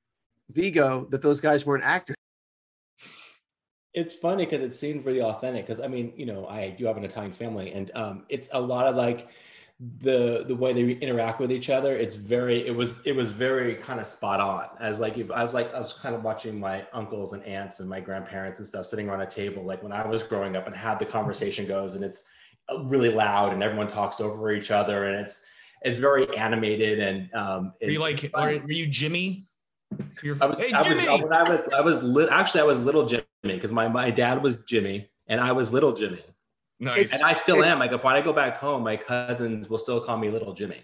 Viggo 0.51 1.07
that 1.11 1.21
those 1.21 1.41
guys 1.41 1.65
weren't 1.65 1.83
actors. 1.83 2.15
It's 3.95 4.13
funny 4.13 4.45
because 4.45 4.61
it 4.61 4.73
seemed 4.73 5.05
really 5.05 5.21
authentic. 5.21 5.65
Because 5.65 5.79
I 5.79 5.87
mean, 5.87 6.11
you 6.17 6.25
know, 6.25 6.45
I 6.47 6.69
do 6.69 6.85
have 6.85 6.97
an 6.97 7.05
Italian 7.05 7.31
family, 7.31 7.71
and 7.71 7.91
um, 7.95 8.23
it's 8.29 8.49
a 8.51 8.59
lot 8.59 8.87
of 8.87 8.95
like 8.95 9.29
the 10.01 10.43
the 10.47 10.55
way 10.55 10.73
they 10.73 10.91
interact 11.05 11.39
with 11.39 11.51
each 11.51 11.69
other. 11.69 11.95
It's 11.95 12.15
very. 12.15 12.67
It 12.67 12.75
was 12.75 12.99
it 13.05 13.15
was 13.15 13.29
very 13.29 13.75
kind 13.75 14.01
of 14.01 14.05
spot 14.05 14.41
on. 14.41 14.67
As 14.81 14.99
like 14.99 15.17
if 15.17 15.31
I 15.31 15.43
was 15.43 15.53
like 15.53 15.73
I 15.73 15.79
was 15.79 15.93
kind 15.93 16.13
of 16.13 16.23
watching 16.23 16.59
my 16.59 16.85
uncles 16.91 17.31
and 17.31 17.43
aunts 17.45 17.79
and 17.79 17.89
my 17.89 18.01
grandparents 18.01 18.59
and 18.59 18.67
stuff 18.67 18.85
sitting 18.85 19.09
around 19.09 19.21
a 19.21 19.29
table 19.29 19.63
like 19.63 19.81
when 19.81 19.93
I 19.93 20.05
was 20.05 20.21
growing 20.23 20.57
up 20.57 20.67
and 20.67 20.75
how 20.75 20.95
the 20.95 21.05
conversation 21.05 21.65
goes, 21.65 21.95
and 21.95 22.03
it's 22.03 22.25
uh, 22.69 22.83
really 22.83 23.13
loud 23.13 23.53
and 23.53 23.63
everyone 23.63 23.87
talks 23.87 24.19
over 24.19 24.51
each 24.51 24.71
other, 24.71 25.05
and 25.05 25.15
it's 25.25 25.45
it's 25.83 25.97
very 25.97 26.37
animated 26.37 26.99
and 26.99 27.33
um. 27.33 27.73
Were 27.81 27.89
you 27.89 27.99
like, 27.99 28.29
are, 28.33 28.57
were 28.59 28.71
you 28.71 28.87
Jimmy? 28.87 29.45
I 30.41 30.45
was, 30.45 30.57
hey, 30.57 30.71
I 30.71 30.81
was, 30.81 30.97
when 31.21 31.33
I 31.33 31.43
was, 31.43 31.69
I 31.73 31.81
was, 31.81 32.03
li- 32.03 32.27
actually, 32.29 32.61
I 32.61 32.63
was 32.63 32.81
little 32.81 33.05
Jimmy 33.05 33.23
because 33.53 33.71
my, 33.71 33.87
my 33.87 34.09
dad 34.09 34.41
was 34.41 34.57
Jimmy 34.67 35.09
and 35.27 35.39
I 35.39 35.51
was 35.51 35.71
little 35.71 35.93
Jimmy. 35.93 36.23
nice. 36.79 37.13
And 37.13 37.21
I 37.21 37.35
still 37.35 37.63
am. 37.63 37.77
Like, 37.79 37.91
if 37.91 38.03
when 38.03 38.15
I 38.15 38.21
go 38.21 38.33
back 38.33 38.57
home, 38.57 38.83
my 38.83 38.97
cousins 38.97 39.69
will 39.69 39.77
still 39.77 40.01
call 40.01 40.17
me 40.17 40.29
little 40.29 40.53
Jimmy. 40.53 40.81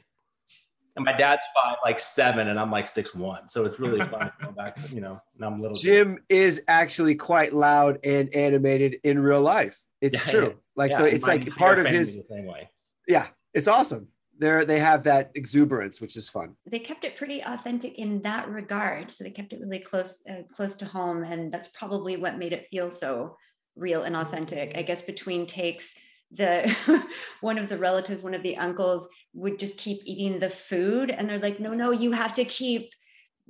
And 0.96 1.06
my 1.06 1.14
dad's 1.16 1.44
five, 1.56 1.78
like 1.86 2.00
seven, 2.02 2.50
and 2.50 2.60
I'm 2.60 2.70
like 2.70 2.86
six 2.88 3.16
one. 3.16 3.48
So 3.48 3.64
it's 3.64 3.80
really 3.80 4.06
fun 4.06 4.26
to 4.26 4.34
go 4.46 4.52
back, 4.58 4.78
you 4.92 5.00
know, 5.00 5.22
and 5.36 5.46
I'm 5.46 5.60
little 5.62 5.76
Jim 5.78 6.20
is 6.28 6.62
actually 6.68 7.16
quite 7.16 7.54
loud 7.54 7.98
and 8.04 8.34
animated 8.36 8.98
in 9.06 9.18
real 9.20 9.42
life. 9.42 9.80
It's 10.02 10.26
Yeah, 10.26 10.32
true. 10.32 10.48
yeah. 10.48 10.54
Like 10.76 10.92
Yeah, 10.92 10.98
so, 10.98 11.06
it's 11.06 11.26
my 11.26 11.36
like 11.38 11.50
part 11.56 11.80
of 11.80 11.86
his. 11.86 12.18
the 12.18 12.24
same 12.24 12.46
way. 12.46 12.70
Yeah, 13.08 13.28
it's 13.54 13.70
awesome. 13.70 14.10
They're 14.42 14.66
they 14.66 14.80
have 14.80 15.04
that 15.04 15.30
exuberance, 15.36 16.02
which 16.02 16.18
is 16.18 16.28
fun. 16.28 16.56
they 16.66 16.80
kept 16.80 17.06
it 17.06 17.16
pretty 17.16 17.42
authentic 17.46 18.00
in 18.00 18.24
that 18.24 18.50
regard. 18.50 19.12
So 19.12 19.24
they 19.24 19.30
kept 19.30 19.54
it 19.54 19.60
really 19.62 19.78
close, 19.80 20.24
uh, 20.28 20.42
close 20.52 20.74
to 20.78 20.86
home, 20.86 21.24
and 21.24 21.52
that's 21.52 21.68
probably 21.68 22.18
what 22.18 22.40
made 22.40 22.52
it 22.52 22.66
feel 22.66 22.90
so 22.90 23.38
real 23.76 24.02
and 24.02 24.16
authentic. 24.16 24.76
I 24.76 24.82
guess 24.82 25.04
between 25.04 25.46
takes, 25.46 25.94
the 26.32 26.76
one 27.42 27.60
of 27.60 27.70
the 27.70 27.78
relatives, 27.78 28.24
one 28.24 28.34
of 28.34 28.42
the 28.42 28.58
uncles, 28.58 29.08
would 29.34 29.60
just 29.60 29.78
keep 29.78 30.00
eating 30.06 30.40
the 30.40 30.50
food, 30.50 31.12
and 31.12 31.30
they're 31.30 31.38
like, 31.38 31.60
"No, 31.60 31.76
no, 31.76 31.92
you 31.92 32.12
have 32.12 32.34
to 32.34 32.44
keep." 32.44 32.94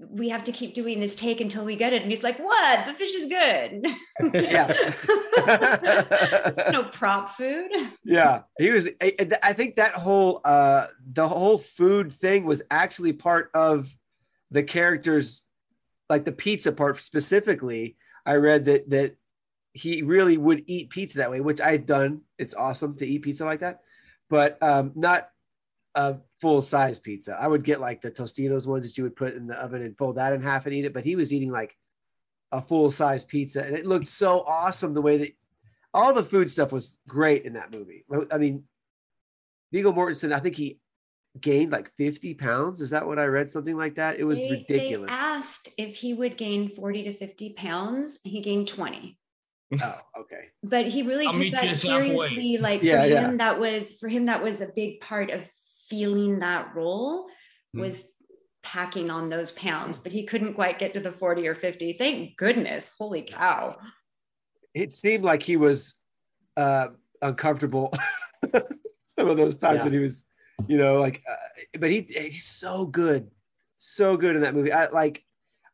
We 0.09 0.29
have 0.29 0.43
to 0.45 0.51
keep 0.51 0.73
doing 0.73 0.99
this 0.99 1.15
take 1.15 1.41
until 1.41 1.63
we 1.63 1.75
get 1.75 1.93
it. 1.93 2.01
And 2.01 2.11
he's 2.11 2.23
like, 2.23 2.39
What? 2.39 2.85
The 2.85 2.93
fish 2.93 3.13
is 3.13 3.27
good. 3.27 3.85
Yeah. 4.33 4.93
No 6.71 6.83
prop 6.83 7.31
food. 7.31 7.69
yeah 8.03 8.41
he 8.59 8.69
was 8.69 8.87
I, 9.01 9.53
think 9.53 9.75
that 9.75 9.91
whole 9.93 10.41
uh 10.45 10.87
the 11.11 11.27
whole 11.27 11.57
food 11.57 12.11
thing 12.11 12.45
was 12.45 12.61
actually 12.69 13.13
part 13.13 13.49
of 13.53 13.93
the 14.51 14.63
characters 14.63 15.41
like 16.09 16.25
the 16.25 16.31
pizza 16.31 16.71
part 16.71 16.97
specifically 17.01 17.97
i 18.25 18.33
read 18.35 18.65
that 18.65 18.89
that 18.89 19.15
he 19.73 20.01
really 20.01 20.37
would 20.37 20.63
eat 20.67 20.89
pizza 20.89 21.19
that 21.19 21.31
way 21.31 21.41
which 21.41 21.61
i 21.61 21.71
had 21.71 21.85
done 21.85 22.21
it's 22.37 22.53
awesome 22.53 22.95
to 22.97 23.05
eat 23.05 23.21
pizza 23.23 23.45
like 23.45 23.61
that 23.61 23.79
but 24.29 24.61
um 24.61 24.91
not 24.95 25.29
a 25.95 26.15
full 26.39 26.61
size 26.61 26.99
pizza 26.99 27.37
i 27.39 27.47
would 27.47 27.63
get 27.63 27.79
like 27.81 28.01
the 28.01 28.09
Totino's 28.11 28.65
ones 28.67 28.87
that 28.87 28.97
you 28.97 29.03
would 29.03 29.15
put 29.15 29.33
in 29.35 29.47
the 29.47 29.55
oven 29.61 29.81
and 29.81 29.97
fold 29.97 30.15
that 30.15 30.33
in 30.33 30.41
half 30.41 30.65
and 30.65 30.73
eat 30.75 30.85
it 30.85 30.93
but 30.93 31.03
he 31.03 31.15
was 31.15 31.33
eating 31.33 31.51
like 31.51 31.75
a 32.53 32.61
full 32.61 32.89
size 32.89 33.25
pizza 33.25 33.63
and 33.63 33.75
it 33.75 33.85
looked 33.85 34.07
so 34.07 34.41
awesome 34.41 34.93
the 34.93 35.01
way 35.01 35.17
that 35.17 35.31
all 35.93 36.13
the 36.13 36.23
food 36.23 36.49
stuff 36.49 36.71
was 36.71 36.99
great 37.05 37.43
in 37.43 37.51
that 37.53 37.69
movie. 37.69 38.05
I 38.31 38.37
mean, 38.37 38.63
Viggo 39.73 39.91
Mortensen, 39.91 40.31
I 40.33 40.39
think 40.39 40.55
he 40.55 40.79
gained 41.39 41.73
like 41.73 41.91
50 41.97 42.33
pounds. 42.35 42.79
Is 42.81 42.91
that 42.91 43.05
what 43.05 43.19
I 43.19 43.25
read? 43.25 43.49
Something 43.49 43.75
like 43.75 43.95
that. 43.95 44.17
It 44.17 44.23
was 44.23 44.39
They- 44.39 44.51
ridiculous. 44.51 45.09
They 45.09 45.15
asked 45.17 45.67
if 45.77 45.97
he 45.97 46.13
would 46.13 46.37
gain 46.37 46.69
40 46.69 47.03
to 47.03 47.13
50 47.13 47.49
pounds. 47.53 48.19
He 48.23 48.39
gained 48.39 48.69
20. 48.69 49.17
oh, 49.81 49.95
okay. 50.21 50.45
But 50.63 50.87
he 50.87 51.03
really 51.03 51.25
I'll 51.27 51.33
took 51.33 51.39
meet 51.41 51.45
you 51.47 51.51
that 51.51 51.63
halfway. 51.65 52.07
seriously. 52.29 52.57
Like 52.57 52.83
Yeah, 52.83 53.01
for 53.03 53.07
yeah. 53.09 53.21
him, 53.29 53.37
that 53.37 53.59
was 53.59 53.91
for 53.93 54.07
him, 54.07 54.25
that 54.27 54.41
was 54.43 54.61
a 54.61 54.67
big 54.73 55.01
part 55.01 55.29
of 55.29 55.43
feeling 55.95 56.39
that 56.39 56.73
role 56.73 57.27
Hmm. 57.73 57.81
was 57.81 58.05
packing 58.63 59.09
on 59.09 59.29
those 59.29 59.51
pounds, 59.51 59.97
but 59.97 60.11
he 60.11 60.25
couldn't 60.25 60.53
quite 60.53 60.77
get 60.79 60.93
to 60.93 60.99
the 60.99 61.11
40 61.11 61.47
or 61.47 61.55
50. 61.55 61.93
Thank 61.93 62.37
goodness. 62.37 62.93
Holy 62.97 63.21
cow. 63.23 63.77
It 64.73 64.93
seemed 64.93 65.23
like 65.23 65.41
he 65.43 65.57
was 65.57 65.95
uh, 66.57 66.87
uncomfortable 67.21 67.91
some 69.05 69.27
of 69.29 69.37
those 69.37 69.57
times 69.57 69.77
Yeah. 69.79 69.83
when 69.85 69.93
he 69.93 69.99
was, 69.99 70.23
you 70.67 70.77
know, 70.77 70.99
like, 71.01 71.21
uh, 71.29 71.35
but 71.79 71.89
he 71.91 72.01
he's 72.09 72.45
so 72.45 72.85
good, 72.85 73.29
so 73.77 74.15
good 74.15 74.35
in 74.35 74.41
that 74.43 74.53
movie. 74.53 74.71
I 74.71 74.87
like, 74.89 75.23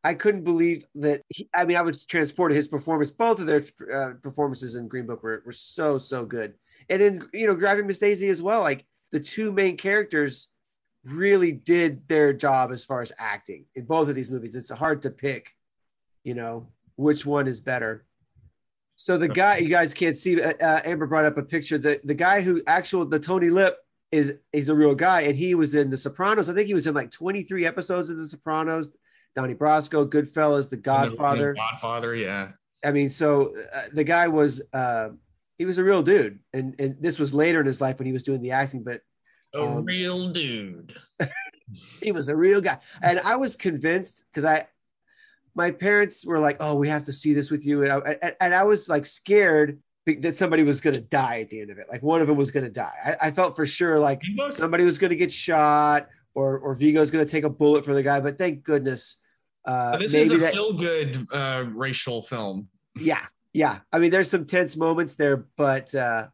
I 0.03 0.13
couldn't 0.13 0.43
believe 0.45 0.85
that. 0.95 1.23
He, 1.29 1.49
I 1.53 1.65
mean, 1.65 1.77
I 1.77 1.81
was 1.81 2.05
transported 2.05 2.55
his 2.55 2.67
performance. 2.67 3.11
Both 3.11 3.39
of 3.41 3.47
their 3.47 3.63
uh, 3.93 4.13
performances 4.21 4.75
in 4.75 4.87
Green 4.87 5.05
Book 5.05 5.21
were, 5.23 5.41
were 5.45 5.51
so 5.51 5.97
so 5.97 6.25
good, 6.25 6.53
and 6.89 7.01
in 7.01 7.27
you 7.33 7.47
know, 7.47 7.55
Driving 7.55 7.85
Miss 7.87 7.99
Daisy 7.99 8.29
as 8.29 8.41
well. 8.41 8.61
Like 8.61 8.85
the 9.11 9.19
two 9.19 9.51
main 9.51 9.77
characters 9.77 10.47
really 11.05 11.51
did 11.51 12.07
their 12.07 12.33
job 12.33 12.71
as 12.71 12.83
far 12.83 13.01
as 13.01 13.11
acting 13.17 13.65
in 13.75 13.85
both 13.85 14.09
of 14.09 14.15
these 14.15 14.29
movies. 14.29 14.55
It's 14.55 14.69
hard 14.69 15.01
to 15.03 15.09
pick, 15.09 15.51
you 16.23 16.33
know, 16.33 16.67
which 16.95 17.25
one 17.25 17.47
is 17.47 17.59
better. 17.59 18.05
So 18.95 19.17
the 19.17 19.27
guy 19.27 19.57
you 19.57 19.69
guys 19.69 19.93
can't 19.93 20.17
see, 20.17 20.41
uh, 20.41 20.53
uh, 20.59 20.81
Amber 20.83 21.05
brought 21.05 21.25
up 21.25 21.37
a 21.37 21.43
picture. 21.43 21.77
The 21.77 22.01
the 22.03 22.15
guy 22.15 22.41
who 22.41 22.61
actual 22.65 23.05
the 23.05 23.19
Tony 23.19 23.49
Lip 23.49 23.77
is 24.11 24.33
is 24.53 24.69
a 24.69 24.75
real 24.75 24.95
guy, 24.95 25.21
and 25.21 25.35
he 25.35 25.53
was 25.53 25.75
in 25.75 25.89
The 25.89 25.97
Sopranos. 25.97 26.49
I 26.49 26.53
think 26.53 26.67
he 26.67 26.73
was 26.73 26.87
in 26.87 26.95
like 26.95 27.11
23 27.11 27.65
episodes 27.65 28.09
of 28.09 28.17
The 28.17 28.27
Sopranos. 28.27 28.91
Donnie 29.35 29.53
Brasco, 29.53 30.09
Goodfellas, 30.09 30.67
The 30.67 30.77
Godfather. 30.77 31.53
Godfather, 31.53 32.15
yeah. 32.15 32.53
I 32.83 32.91
mean, 32.91 33.07
so 33.07 33.53
uh, 33.71 33.83
the 33.93 34.03
guy 34.03 34.27
was 34.27 34.61
uh, 34.73 35.09
he 35.57 35.65
was 35.65 35.77
a 35.77 35.83
real 35.83 36.01
dude, 36.03 36.39
and 36.53 36.75
and 36.79 36.95
this 37.01 37.19
was 37.19 37.33
later 37.33 37.59
in 37.59 37.65
his 37.65 37.81
life 37.81 37.97
when 37.99 38.05
he 38.05 38.13
was 38.13 38.23
doing 38.23 38.41
the 38.41 38.51
acting, 38.51 38.83
but 38.83 39.01
A 39.55 39.61
Um, 39.63 39.85
real 39.85 40.29
dude. 40.29 40.93
he 42.01 42.11
was 42.11 42.29
a 42.29 42.35
real 42.35 42.61
guy. 42.61 42.77
And 43.01 43.19
I 43.21 43.35
was 43.35 43.55
convinced 43.55 44.23
because 44.31 44.45
I 44.45 44.67
my 45.55 45.71
parents 45.71 46.25
were 46.25 46.39
like, 46.39 46.57
"Oh, 46.59 46.75
we 46.75 46.87
have 46.89 47.05
to 47.05 47.13
see 47.13 47.33
this 47.33 47.49
with 47.49 47.65
you," 47.65 47.83
and 47.83 47.91
I, 47.91 47.97
and- 48.21 48.35
and 48.41 48.53
I 48.55 48.63
was 48.63 48.87
like 48.89 49.05
scared 49.05 49.79
that 50.21 50.37
somebody 50.37 50.63
was 50.63 50.79
going 50.79 50.93
to 50.93 51.01
die 51.01 51.41
at 51.41 51.49
the 51.49 51.59
end 51.59 51.69
of 51.69 51.79
it. 51.79 51.87
Like 51.91 52.01
one 52.01 52.21
of 52.21 52.27
them 52.27 52.37
was 52.37 52.49
going 52.49 52.63
to 52.63 52.71
die. 52.71 52.93
I, 53.21 53.27
I 53.27 53.31
felt 53.31 53.55
for 53.57 53.65
sure 53.65 53.99
like 53.99 54.21
somebody 54.51 54.85
was 54.85 54.97
going 54.97 55.09
to 55.09 55.17
get 55.17 55.31
shot 55.31 56.07
or 56.33 56.59
or 56.59 56.75
Viggo's 56.75 57.11
going 57.11 57.25
to 57.25 57.29
take 57.31 57.43
a 57.43 57.49
bullet 57.49 57.83
for 57.83 57.93
the 57.93 58.03
guy. 58.03 58.19
But 58.21 58.37
thank 58.37 58.63
goodness, 58.63 59.17
uh, 59.65 59.97
this 59.97 60.13
is 60.13 60.31
a 60.31 60.37
that. 60.37 60.53
feel-good 60.53 61.27
uh, 61.33 61.65
racial 61.73 62.21
film. 62.21 62.69
yeah, 62.95 63.25
yeah. 63.57 63.79
I 63.91 63.97
mean, 63.97 64.11
there's 64.11 64.29
some 64.29 64.45
tense 64.45 64.77
moments 64.77 65.15
there, 65.15 65.47
but 65.57 65.93
uh, 65.95 66.27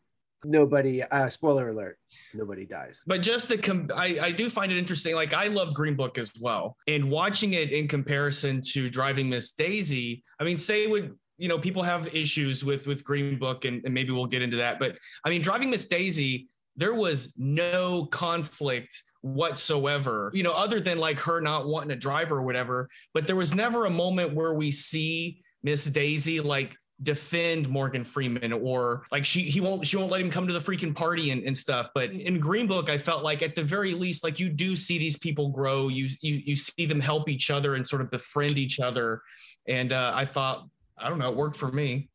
nobody. 0.43 1.01
Uh, 1.03 1.29
spoiler 1.29 1.69
alert: 1.69 1.97
nobody 2.33 2.65
dies. 2.65 3.01
But 3.07 3.21
just 3.21 3.47
to 3.47 3.57
com- 3.57 3.89
I, 3.95 4.19
I 4.21 4.31
do 4.31 4.49
find 4.49 4.73
it 4.73 4.77
interesting. 4.77 5.15
Like 5.15 5.33
I 5.33 5.47
love 5.47 5.73
Green 5.73 5.95
Book 5.95 6.17
as 6.17 6.33
well, 6.41 6.75
and 6.87 7.09
watching 7.09 7.53
it 7.53 7.71
in 7.71 7.87
comparison 7.87 8.61
to 8.73 8.89
Driving 8.89 9.29
Miss 9.29 9.51
Daisy. 9.51 10.21
I 10.41 10.43
mean, 10.43 10.57
say 10.57 10.85
would 10.87 11.15
you 11.37 11.47
know 11.47 11.57
people 11.57 11.81
have 11.81 12.13
issues 12.13 12.65
with 12.65 12.87
with 12.87 13.05
Green 13.05 13.39
Book, 13.39 13.63
and, 13.63 13.81
and 13.85 13.93
maybe 13.93 14.11
we'll 14.11 14.25
get 14.25 14.41
into 14.41 14.57
that. 14.57 14.77
But 14.77 14.97
I 15.23 15.29
mean, 15.29 15.41
Driving 15.41 15.69
Miss 15.69 15.85
Daisy, 15.85 16.49
there 16.75 16.93
was 16.93 17.33
no 17.37 18.07
conflict 18.07 19.01
whatsoever. 19.21 20.29
You 20.33 20.43
know, 20.43 20.51
other 20.51 20.81
than 20.81 20.97
like 20.97 21.19
her 21.19 21.39
not 21.39 21.67
wanting 21.67 21.89
to 21.89 21.95
drive 21.95 22.33
or 22.33 22.41
whatever. 22.41 22.89
But 23.13 23.27
there 23.27 23.37
was 23.37 23.55
never 23.55 23.85
a 23.85 23.89
moment 23.89 24.33
where 24.33 24.55
we 24.55 24.71
see 24.71 25.41
Miss 25.63 25.85
Daisy 25.85 26.41
like 26.41 26.75
defend 27.01 27.67
Morgan 27.67 28.03
Freeman 28.03 28.53
or 28.53 29.05
like 29.11 29.25
she 29.25 29.41
he 29.41 29.59
won't 29.59 29.85
she 29.85 29.97
won't 29.97 30.11
let 30.11 30.21
him 30.21 30.29
come 30.29 30.47
to 30.47 30.53
the 30.53 30.59
freaking 30.59 30.95
party 30.95 31.31
and, 31.31 31.43
and 31.43 31.57
stuff. 31.57 31.89
But 31.95 32.11
in 32.11 32.39
Green 32.39 32.67
Book, 32.67 32.89
I 32.89 32.97
felt 32.97 33.23
like 33.23 33.41
at 33.41 33.55
the 33.55 33.63
very 33.63 33.93
least, 33.93 34.23
like 34.23 34.39
you 34.39 34.49
do 34.49 34.75
see 34.75 34.97
these 34.97 35.17
people 35.17 35.49
grow. 35.49 35.87
You 35.87 36.07
you 36.21 36.41
you 36.45 36.55
see 36.55 36.85
them 36.85 36.99
help 36.99 37.27
each 37.27 37.49
other 37.49 37.75
and 37.75 37.85
sort 37.85 38.01
of 38.01 38.11
befriend 38.11 38.57
each 38.57 38.79
other. 38.79 39.21
And 39.67 39.91
uh, 39.91 40.11
I 40.13 40.25
thought, 40.25 40.67
I 40.97 41.09
don't 41.09 41.17
know, 41.17 41.29
it 41.29 41.35
worked 41.35 41.55
for 41.55 41.71
me. 41.71 42.09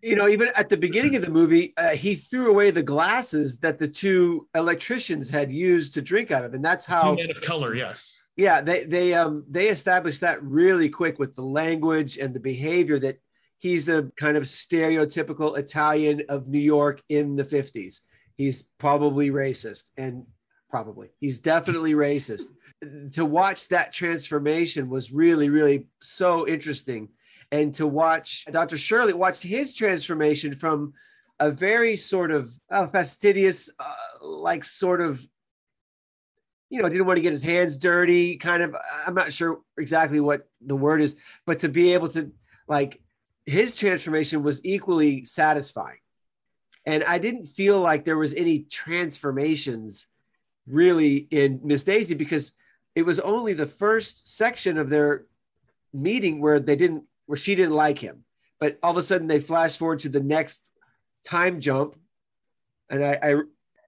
You 0.00 0.14
know, 0.14 0.28
even 0.28 0.48
at 0.54 0.68
the 0.68 0.76
beginning 0.76 1.16
of 1.16 1.22
the 1.22 1.30
movie, 1.30 1.74
uh, 1.76 1.90
he 1.90 2.14
threw 2.14 2.50
away 2.50 2.70
the 2.70 2.82
glasses 2.82 3.58
that 3.58 3.80
the 3.80 3.88
two 3.88 4.46
electricians 4.54 5.28
had 5.28 5.50
used 5.50 5.92
to 5.94 6.00
drink 6.00 6.30
out 6.30 6.44
of, 6.44 6.54
and 6.54 6.64
that's 6.64 6.86
how. 6.86 7.14
Man 7.14 7.30
of 7.30 7.40
color, 7.40 7.74
yes. 7.74 8.16
Yeah, 8.36 8.60
they 8.60 8.84
they 8.84 9.14
um 9.14 9.44
they 9.50 9.68
established 9.68 10.20
that 10.20 10.40
really 10.42 10.88
quick 10.88 11.18
with 11.18 11.34
the 11.34 11.42
language 11.42 12.18
and 12.18 12.32
the 12.32 12.38
behavior 12.38 13.00
that 13.00 13.18
he's 13.58 13.88
a 13.88 14.10
kind 14.16 14.36
of 14.36 14.44
stereotypical 14.44 15.58
Italian 15.58 16.22
of 16.28 16.48
New 16.48 16.58
York 16.58 17.02
in 17.08 17.36
the 17.36 17.44
50s. 17.44 18.00
He's 18.36 18.62
probably 18.78 19.30
racist 19.30 19.90
and 19.96 20.24
probably 20.70 21.08
he's 21.18 21.38
definitely 21.38 21.94
racist. 21.94 22.46
To 23.14 23.24
watch 23.24 23.68
that 23.68 23.92
transformation 23.92 24.88
was 24.88 25.12
really 25.12 25.48
really 25.48 25.86
so 26.02 26.46
interesting 26.46 27.08
and 27.50 27.74
to 27.74 27.86
watch 27.86 28.44
Dr. 28.50 28.76
Shirley 28.76 29.14
watch 29.14 29.42
his 29.42 29.74
transformation 29.74 30.54
from 30.54 30.92
a 31.40 31.50
very 31.50 31.96
sort 31.96 32.30
of 32.30 32.52
uh, 32.70 32.86
fastidious 32.86 33.70
uh, 33.80 34.24
like 34.24 34.64
sort 34.64 35.00
of 35.00 35.26
you 36.70 36.82
know, 36.82 36.88
didn't 36.88 37.06
want 37.06 37.16
to 37.16 37.22
get 37.22 37.32
his 37.32 37.42
hands 37.42 37.78
dirty, 37.78 38.36
kind 38.36 38.62
of. 38.62 38.76
I'm 39.06 39.14
not 39.14 39.32
sure 39.32 39.60
exactly 39.78 40.20
what 40.20 40.46
the 40.60 40.76
word 40.76 41.00
is, 41.00 41.16
but 41.46 41.60
to 41.60 41.68
be 41.68 41.94
able 41.94 42.08
to, 42.08 42.30
like, 42.68 43.00
his 43.48 43.74
transformation 43.74 44.42
was 44.42 44.60
equally 44.64 45.24
satisfying. 45.24 45.98
And 46.84 47.02
I 47.04 47.18
didn't 47.18 47.46
feel 47.46 47.80
like 47.80 48.04
there 48.04 48.18
was 48.18 48.34
any 48.34 48.60
transformations 48.60 50.06
really 50.66 51.16
in 51.30 51.60
Miss 51.64 51.82
Daisy 51.82 52.14
because 52.14 52.52
it 52.94 53.02
was 53.02 53.20
only 53.20 53.54
the 53.54 53.66
first 53.66 54.36
section 54.36 54.76
of 54.76 54.90
their 54.90 55.24
meeting 55.94 56.40
where 56.40 56.60
they 56.60 56.76
didn't, 56.76 57.04
where 57.26 57.38
she 57.38 57.54
didn't 57.54 57.74
like 57.74 57.98
him. 57.98 58.24
But 58.60 58.78
all 58.82 58.90
of 58.90 58.96
a 58.98 59.02
sudden 59.02 59.28
they 59.28 59.40
flash 59.40 59.78
forward 59.78 60.00
to 60.00 60.08
the 60.08 60.20
next 60.20 60.68
time 61.24 61.60
jump. 61.60 61.96
And 62.90 63.04
I, 63.04 63.18
I 63.22 63.34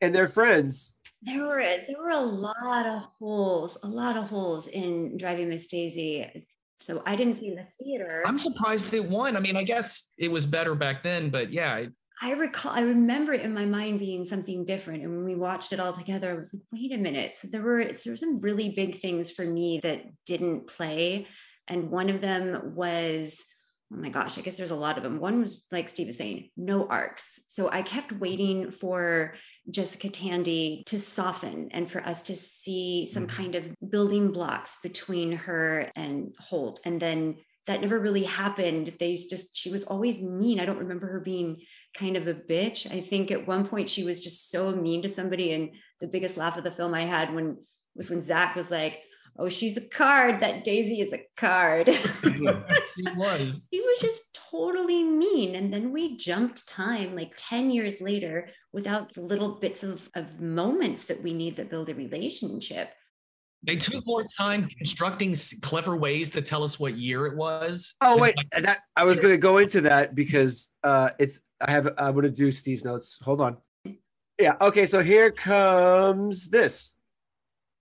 and 0.00 0.14
they're 0.14 0.28
friends 0.28 0.94
There 1.22 1.46
were 1.46 1.60
there 1.60 1.98
were 1.98 2.10
a 2.10 2.20
lot 2.20 2.86
of 2.86 3.02
holes, 3.02 3.76
a 3.82 3.88
lot 3.88 4.16
of 4.16 4.30
holes 4.30 4.68
in 4.68 5.18
Driving 5.18 5.50
Miss 5.50 5.66
Daisy. 5.66 6.46
So 6.80 7.02
I 7.06 7.14
didn't 7.16 7.34
see 7.34 7.48
in 7.48 7.56
the 7.56 7.64
theater. 7.64 8.22
I'm 8.26 8.38
surprised 8.38 8.92
it 8.94 9.04
won. 9.04 9.36
I 9.36 9.40
mean, 9.40 9.56
I 9.56 9.64
guess 9.64 10.10
it 10.18 10.30
was 10.30 10.46
better 10.46 10.74
back 10.74 11.02
then, 11.02 11.30
but 11.30 11.52
yeah, 11.52 11.72
I- 11.74 11.88
I 12.22 12.32
recall, 12.32 12.72
I 12.72 12.82
remember 12.82 13.32
it 13.32 13.40
in 13.40 13.54
my 13.54 13.64
mind 13.64 13.98
being 13.98 14.26
something 14.26 14.66
different. 14.66 15.02
And 15.02 15.10
when 15.16 15.24
we 15.24 15.34
watched 15.34 15.72
it 15.72 15.80
all 15.80 15.94
together, 15.94 16.30
I 16.30 16.34
was 16.34 16.50
like, 16.52 16.62
wait 16.70 16.92
a 16.92 16.98
minute. 16.98 17.34
So 17.34 17.48
there 17.48 17.62
were, 17.62 17.82
there 17.82 18.12
were 18.12 18.16
some 18.16 18.40
really 18.40 18.74
big 18.76 18.96
things 18.96 19.30
for 19.30 19.42
me 19.44 19.80
that 19.82 20.04
didn't 20.26 20.66
play. 20.66 21.26
And 21.66 21.90
one 21.90 22.10
of 22.10 22.20
them 22.20 22.74
was, 22.74 23.42
oh 23.90 23.96
my 23.96 24.10
gosh, 24.10 24.36
I 24.36 24.42
guess 24.42 24.58
there's 24.58 24.70
a 24.70 24.76
lot 24.76 24.98
of 24.98 25.02
them. 25.02 25.18
One 25.18 25.40
was 25.40 25.64
like 25.72 25.88
Steve 25.88 26.08
was 26.08 26.18
saying, 26.18 26.50
no 26.58 26.86
arcs. 26.86 27.40
So 27.48 27.70
I 27.70 27.80
kept 27.80 28.12
waiting 28.12 28.70
for 28.70 29.34
Jessica 29.70 30.08
Tandy 30.08 30.82
to 30.86 30.98
soften 30.98 31.68
and 31.72 31.90
for 31.90 32.00
us 32.02 32.22
to 32.22 32.36
see 32.36 33.06
some 33.06 33.26
mm-hmm. 33.26 33.36
kind 33.36 33.54
of 33.54 33.74
building 33.88 34.32
blocks 34.32 34.78
between 34.82 35.32
her 35.32 35.90
and 35.96 36.34
Holt. 36.38 36.80
And 36.84 37.00
then 37.00 37.36
that 37.66 37.80
never 37.80 37.98
really 37.98 38.24
happened. 38.24 38.94
They 38.98 39.12
just, 39.12 39.56
she 39.56 39.70
was 39.70 39.84
always 39.84 40.22
mean. 40.22 40.60
I 40.60 40.64
don't 40.64 40.78
remember 40.78 41.06
her 41.08 41.20
being 41.20 41.58
kind 41.94 42.16
of 42.16 42.26
a 42.26 42.34
bitch. 42.34 42.90
I 42.90 43.00
think 43.00 43.30
at 43.30 43.46
one 43.46 43.66
point 43.66 43.90
she 43.90 44.04
was 44.04 44.20
just 44.20 44.50
so 44.50 44.74
mean 44.74 45.02
to 45.02 45.08
somebody. 45.08 45.52
And 45.52 45.70
the 46.00 46.08
biggest 46.08 46.36
laugh 46.36 46.56
of 46.56 46.64
the 46.64 46.70
film 46.70 46.94
I 46.94 47.02
had 47.02 47.34
when 47.34 47.58
was 47.94 48.10
when 48.10 48.22
Zack 48.22 48.56
was 48.56 48.70
like, 48.70 49.00
Oh, 49.40 49.48
she's 49.48 49.78
a 49.78 49.88
card. 49.88 50.40
That 50.40 50.64
Daisy 50.64 51.00
is 51.00 51.14
a 51.14 51.24
card. 51.34 51.88
it 51.88 53.16
was. 53.16 53.68
he 53.70 53.80
was 53.80 53.98
just 53.98 54.38
totally 54.50 55.02
mean. 55.02 55.54
And 55.54 55.72
then 55.72 55.92
we 55.92 56.18
jumped 56.18 56.68
time 56.68 57.16
like 57.16 57.32
10 57.38 57.70
years 57.70 58.02
later 58.02 58.50
without 58.74 59.14
the 59.14 59.22
little 59.22 59.58
bits 59.58 59.82
of, 59.82 60.10
of 60.14 60.42
moments 60.42 61.06
that 61.06 61.22
we 61.22 61.32
need 61.32 61.56
that 61.56 61.70
build 61.70 61.88
a 61.88 61.94
relationship. 61.94 62.90
They 63.62 63.76
took 63.76 64.06
more 64.06 64.24
time 64.36 64.68
constructing 64.76 65.34
clever 65.62 65.96
ways 65.96 66.28
to 66.30 66.42
tell 66.42 66.62
us 66.62 66.78
what 66.78 66.98
year 66.98 67.24
it 67.24 67.36
was. 67.36 67.94
Oh 68.02 68.18
wait, 68.18 68.34
that 68.58 68.80
I 68.96 69.04
was 69.04 69.20
going 69.20 69.34
to 69.34 69.38
go 69.38 69.58
into 69.58 69.82
that 69.82 70.14
because 70.14 70.70
uh, 70.82 71.10
it's 71.18 71.40
I 71.60 71.70
have 71.70 71.88
I'm 71.98 72.12
going 72.12 72.24
to 72.24 72.30
do 72.30 72.50
Steve's 72.52 72.84
notes. 72.84 73.18
Hold 73.22 73.42
on. 73.42 73.58
Yeah. 74.38 74.56
Okay. 74.62 74.86
So 74.86 75.02
here 75.02 75.30
comes 75.30 76.48
this. 76.48 76.94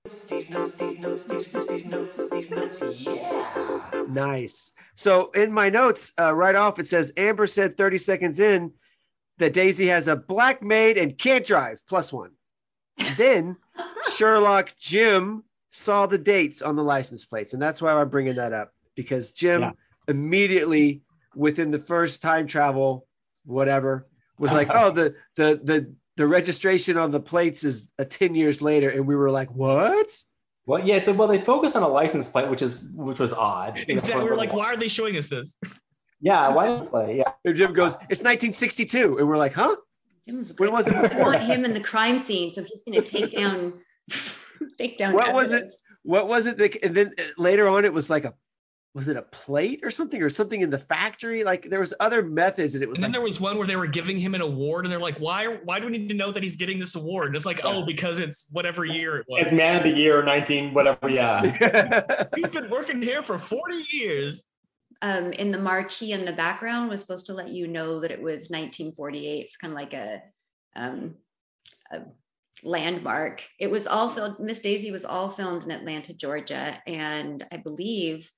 Steve 0.07 0.49
knows, 0.49 0.73
Steve 0.73 0.99
knows, 1.01 1.23
Steve, 1.23 1.45
Steve, 1.45 1.63
Steve 1.63 1.85
knows, 1.85 2.13
Steve 2.13 2.49
knows, 2.51 2.81
yeah. 2.81 4.03
Nice. 4.07 4.71
So 4.95 5.29
in 5.31 5.51
my 5.51 5.69
notes, 5.69 6.13
uh, 6.19 6.33
right 6.33 6.55
off, 6.55 6.79
it 6.79 6.87
says 6.87 7.11
Amber 7.17 7.47
said 7.47 7.77
30 7.77 7.97
seconds 7.97 8.39
in 8.39 8.71
that 9.37 9.53
Daisy 9.53 9.87
has 9.87 10.07
a 10.07 10.15
black 10.15 10.61
maid 10.63 10.97
and 10.97 11.17
can't 11.17 11.45
drive, 11.45 11.81
plus 11.87 12.11
one. 12.13 12.31
Then 13.17 13.57
Sherlock 14.15 14.73
Jim 14.77 15.43
saw 15.69 16.05
the 16.05 16.17
dates 16.17 16.61
on 16.61 16.75
the 16.75 16.83
license 16.83 17.25
plates, 17.25 17.53
and 17.53 17.61
that's 17.61 17.81
why 17.81 17.91
I'm 17.93 18.09
bringing 18.09 18.35
that 18.35 18.53
up 18.53 18.73
because 18.95 19.31
Jim 19.33 19.61
Yeah. 19.61 19.71
immediately 20.07 21.01
within 21.35 21.71
the 21.71 21.79
first 21.79 22.21
time 22.21 22.47
travel, 22.47 23.05
whatever, 23.45 24.07
was 24.39 24.51
like, 24.59 24.69
"Oh, 24.73 24.91
the 24.91 25.13
the 25.35 25.59
the 25.63 25.93
the 26.19 26.27
registration 26.27 26.97
on 26.97 27.11
the 27.11 27.19
plates 27.19 27.63
is 27.63 27.93
uh, 27.97 28.03
10 28.03 28.35
years 28.35 28.61
later," 28.61 28.89
and 28.89 29.07
we 29.07 29.15
were 29.15 29.31
like, 29.31 29.49
"What?" 29.55 30.09
Well, 30.65 30.85
yeah. 30.85 30.99
th- 30.99 31.15
Well, 31.15 31.29
they 31.29 31.39
focus 31.39 31.77
on 31.77 31.81
a 31.83 31.87
license 31.87 32.27
plate, 32.27 32.49
which 32.49 32.61
is 32.61 32.83
which 32.93 33.19
was 33.19 33.31
odd. 33.33 33.77
exactly. 33.87 34.15
We 34.23 34.29
a 34.29 34.31
were 34.31 34.35
like, 34.35 34.51
why 34.51 34.65
are 34.65 34.75
they 34.75 34.89
showing 34.89 35.15
us 35.15 35.29
this? 35.29 35.57
Yeah, 36.19 36.47
license 36.49 36.89
plate. 36.89 37.15
Yeah. 37.15 37.31
And 37.45 37.55
Jim 37.55 37.71
goes, 37.73 37.93
"It's 38.09 38.21
1962," 38.21 39.17
and 39.19 39.27
we're 39.29 39.37
like, 39.37 39.53
"Huh?" 39.53 39.77
Was 40.27 40.53
When 40.59 40.73
was 40.73 40.87
it 40.87 40.95
I 40.95 41.03
before? 41.03 41.31
want 41.31 41.43
him 41.43 41.63
in 41.63 41.73
the 41.73 41.79
crime 41.79 42.19
scene, 42.19 42.49
so 42.51 42.61
he's 42.63 42.83
going 42.83 43.01
to 43.01 43.09
take 43.09 43.31
down, 43.31 43.79
take 44.77 44.97
down. 44.97 45.13
What 45.13 45.33
was 45.33 45.53
it? 45.53 45.73
what 46.03 46.27
was 46.27 46.45
it 46.47 46.57
that 46.57 46.83
and 46.83 46.93
then 46.95 47.13
uh, 47.17 47.23
later 47.37 47.67
on 47.67 47.85
it 47.85 47.93
was 47.93 48.09
like 48.09 48.25
a 48.25 48.33
was 48.95 49.07
it 49.07 49.15
a 49.15 49.21
plate 49.21 49.81
or 49.83 49.91
something 49.91 50.21
or 50.21 50.29
something 50.29 50.61
in 50.61 50.69
the 50.69 50.77
factory 50.77 51.43
like 51.43 51.69
there 51.69 51.79
was 51.79 51.93
other 51.99 52.23
methods 52.23 52.73
and 52.73 52.83
it 52.83 52.89
was 52.89 52.97
And 52.97 53.03
then 53.03 53.11
like 53.11 53.17
there 53.17 53.23
was 53.23 53.39
one 53.39 53.57
where 53.57 53.67
they 53.67 53.75
were 53.75 53.87
giving 53.87 54.17
him 54.17 54.33
an 54.33 54.41
award, 54.41 54.85
and 54.85 54.91
they're 54.91 54.99
like, 54.99 55.17
"Why? 55.17 55.45
Why 55.63 55.79
do 55.79 55.85
we 55.85 55.91
need 55.91 56.09
to 56.09 56.15
know 56.15 56.31
that 56.31 56.41
he's 56.41 56.55
getting 56.55 56.79
this 56.79 56.95
award?" 56.95 57.27
And 57.27 57.35
it's 57.35 57.45
like, 57.45 57.61
"Oh, 57.63 57.85
because 57.85 58.19
it's 58.19 58.47
whatever 58.51 58.85
year 58.85 59.17
it 59.17 59.25
was." 59.29 59.43
It's 59.43 59.51
man 59.51 59.77
of 59.77 59.83
the 59.83 59.95
year, 59.95 60.23
nineteen 60.23 60.73
whatever. 60.73 61.09
Yeah. 61.09 61.41
He's 62.35 62.47
been 62.47 62.69
working 62.69 63.01
here 63.01 63.21
for 63.21 63.37
forty 63.37 63.83
years. 63.91 64.43
Um, 65.01 65.31
in 65.33 65.51
the 65.51 65.59
marquee 65.59 66.11
in 66.11 66.25
the 66.25 66.33
background 66.33 66.89
was 66.89 66.99
supposed 66.99 67.27
to 67.27 67.33
let 67.33 67.49
you 67.49 67.67
know 67.67 68.01
that 68.01 68.11
it 68.11 68.21
was 68.21 68.49
1948, 68.49 69.49
kind 69.61 69.71
of 69.71 69.77
like 69.77 69.93
a, 69.93 70.21
um, 70.75 71.15
a 71.89 72.01
landmark. 72.63 73.47
It 73.59 73.71
was 73.71 73.87
all 73.87 74.09
filmed. 74.09 74.39
Miss 74.41 74.59
Daisy 74.59 74.91
was 74.91 75.05
all 75.05 75.29
filmed 75.29 75.63
in 75.63 75.71
Atlanta, 75.71 76.13
Georgia, 76.13 76.81
and 76.85 77.45
I 77.49 77.57
believe 77.57 78.29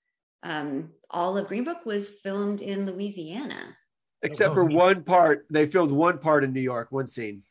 um, 0.43 0.89
all 1.09 1.37
of 1.37 1.47
Green 1.47 1.63
Book 1.63 1.85
was 1.85 2.09
filmed 2.09 2.61
in 2.61 2.85
Louisiana. 2.85 3.75
except 4.23 4.53
for 4.53 4.65
one 4.65 5.03
part 5.03 5.45
they 5.49 5.65
filmed 5.65 5.91
one 5.91 6.17
part 6.17 6.43
in 6.43 6.53
new 6.53 6.61
york 6.61 6.91
one 6.91 7.07
scene 7.07 7.41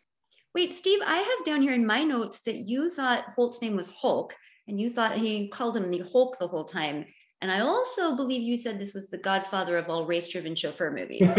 Wait, 0.53 0.75
Steve, 0.75 0.99
I 1.07 1.19
have 1.19 1.47
down 1.47 1.63
here 1.63 1.75
in 1.75 1.87
my 1.87 2.03
notes 2.03 2.41
that 2.41 2.69
you 2.69 2.91
thought 2.91 3.25
Holt's 3.37 3.63
name 3.63 3.77
was 3.77 3.95
Hulk, 3.95 4.35
and 4.67 4.81
you 4.81 4.91
thought 4.91 5.17
he 5.17 5.47
called 5.49 5.77
him 5.77 5.91
the 5.91 6.05
Hulk 6.13 6.39
the 6.39 6.49
whole 6.49 6.65
time. 6.65 7.07
And 7.41 7.53
I 7.53 7.61
also 7.61 8.17
believe 8.17 8.43
you 8.43 8.57
said 8.57 8.79
this 8.79 8.93
was 8.93 9.09
the 9.09 9.19
godfather 9.19 9.79
of 9.79 9.89
all 9.89 10.05
race 10.07 10.29
driven 10.29 10.55
chauffeur 10.55 10.91
movies. 10.91 11.23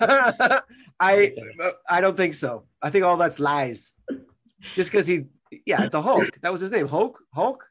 I 1.00 1.32
I 1.88 2.00
don't 2.00 2.16
think 2.16 2.34
so. 2.34 2.64
I 2.80 2.90
think 2.90 3.04
all 3.04 3.16
that's 3.16 3.40
lies. 3.40 3.92
Just 4.74 4.90
because 4.90 5.06
he, 5.06 5.26
yeah, 5.66 5.88
the 5.88 6.00
Hulk. 6.00 6.38
That 6.40 6.52
was 6.52 6.60
his 6.60 6.70
name. 6.70 6.86
Hulk. 6.86 7.18
Hulk. 7.34 7.68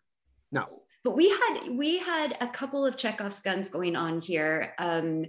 No. 0.51 0.81
But 1.07 1.15
we 1.15 1.29
had 1.29 1.69
we 1.71 1.99
had 1.99 2.35
a 2.41 2.47
couple 2.47 2.85
of 2.85 2.97
Chekhov's 2.97 3.39
guns 3.39 3.69
going 3.69 3.95
on 3.95 4.19
here. 4.19 4.73
Um, 4.77 5.27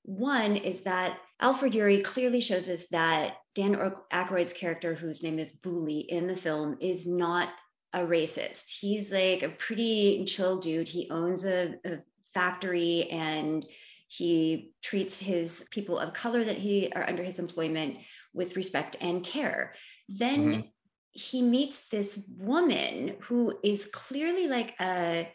one 0.00 0.56
is 0.56 0.80
that 0.84 1.18
Alfred 1.42 1.74
Uhry 1.74 2.02
clearly 2.02 2.40
shows 2.40 2.70
us 2.70 2.88
that 2.88 3.34
Dan 3.54 3.76
Aykroyd's 4.10 4.54
character, 4.54 4.94
whose 4.94 5.22
name 5.22 5.38
is 5.38 5.52
Booley 5.52 6.06
in 6.08 6.26
the 6.26 6.34
film, 6.34 6.78
is 6.80 7.06
not 7.06 7.50
a 7.92 7.98
racist. 7.98 8.78
He's 8.80 9.12
like 9.12 9.42
a 9.42 9.50
pretty 9.50 10.24
chill 10.24 10.58
dude. 10.58 10.88
He 10.88 11.10
owns 11.10 11.44
a, 11.44 11.74
a 11.84 11.98
factory 12.32 13.06
and 13.10 13.66
he 14.08 14.72
treats 14.82 15.20
his 15.20 15.66
people 15.70 15.98
of 15.98 16.14
color 16.14 16.44
that 16.44 16.56
he 16.56 16.90
are 16.96 17.06
under 17.06 17.22
his 17.22 17.38
employment 17.38 17.98
with 18.32 18.56
respect 18.56 18.96
and 19.02 19.22
care. 19.22 19.74
Then 20.08 20.40
Mhm. 20.46 20.70
He 21.12 21.42
meets 21.42 21.88
this 21.88 22.20
woman 22.38 23.16
who 23.20 23.58
is 23.64 23.86
clearly 23.86 24.46
like 24.46 24.74
a 24.80 25.28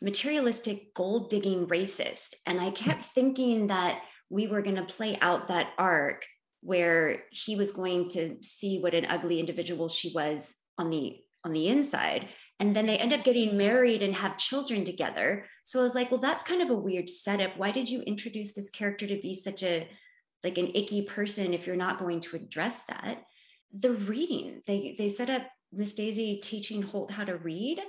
materialistic 0.00 0.94
gold 0.94 1.28
digging 1.30 1.66
racist. 1.66 2.34
And 2.46 2.60
I 2.60 2.70
kept 2.70 3.04
thinking 3.04 3.66
that 3.68 4.02
we 4.30 4.46
were 4.46 4.62
going 4.62 4.76
to 4.76 4.84
play 4.84 5.18
out 5.20 5.48
that 5.48 5.72
arc 5.78 6.24
where 6.60 7.22
he 7.30 7.56
was 7.56 7.72
going 7.72 8.10
to 8.10 8.36
see 8.42 8.78
what 8.80 8.94
an 8.94 9.06
ugly 9.06 9.40
individual 9.40 9.88
she 9.88 10.12
was 10.14 10.54
on 10.76 10.90
the 10.90 11.18
on 11.44 11.52
the 11.52 11.68
inside. 11.68 12.28
And 12.60 12.74
then 12.74 12.86
they 12.86 12.98
end 12.98 13.12
up 13.12 13.22
getting 13.22 13.56
married 13.56 14.02
and 14.02 14.16
have 14.16 14.36
children 14.36 14.84
together. 14.84 15.46
So 15.64 15.80
i 15.80 15.82
was 15.82 15.94
like 15.94 16.10
well 16.10 16.20
that's 16.20 16.44
kind 16.44 16.62
of 16.62 16.70
a 16.70 16.74
weird 16.74 17.08
setup. 17.08 17.56
Why 17.56 17.70
did 17.70 17.88
you 17.88 18.02
introduce 18.02 18.54
this 18.54 18.70
character 18.70 19.06
to 19.06 19.20
be 19.20 19.34
such 19.34 19.62
a 19.62 19.88
like 20.44 20.58
an 20.58 20.70
icky 20.74 21.02
person 21.02 21.54
if 21.54 21.66
you're 21.66 21.76
not 21.76 21.98
going 21.98 22.20
to 22.20 22.36
address 22.36 22.82
that 22.82 23.24
the 23.72 23.92
reading 23.92 24.60
they 24.66 24.94
they 24.96 25.08
set 25.08 25.28
up 25.30 25.42
miss 25.72 25.92
daisy 25.92 26.40
teaching 26.42 26.82
holt 26.82 27.10
how 27.10 27.24
to 27.24 27.36
read 27.36 27.80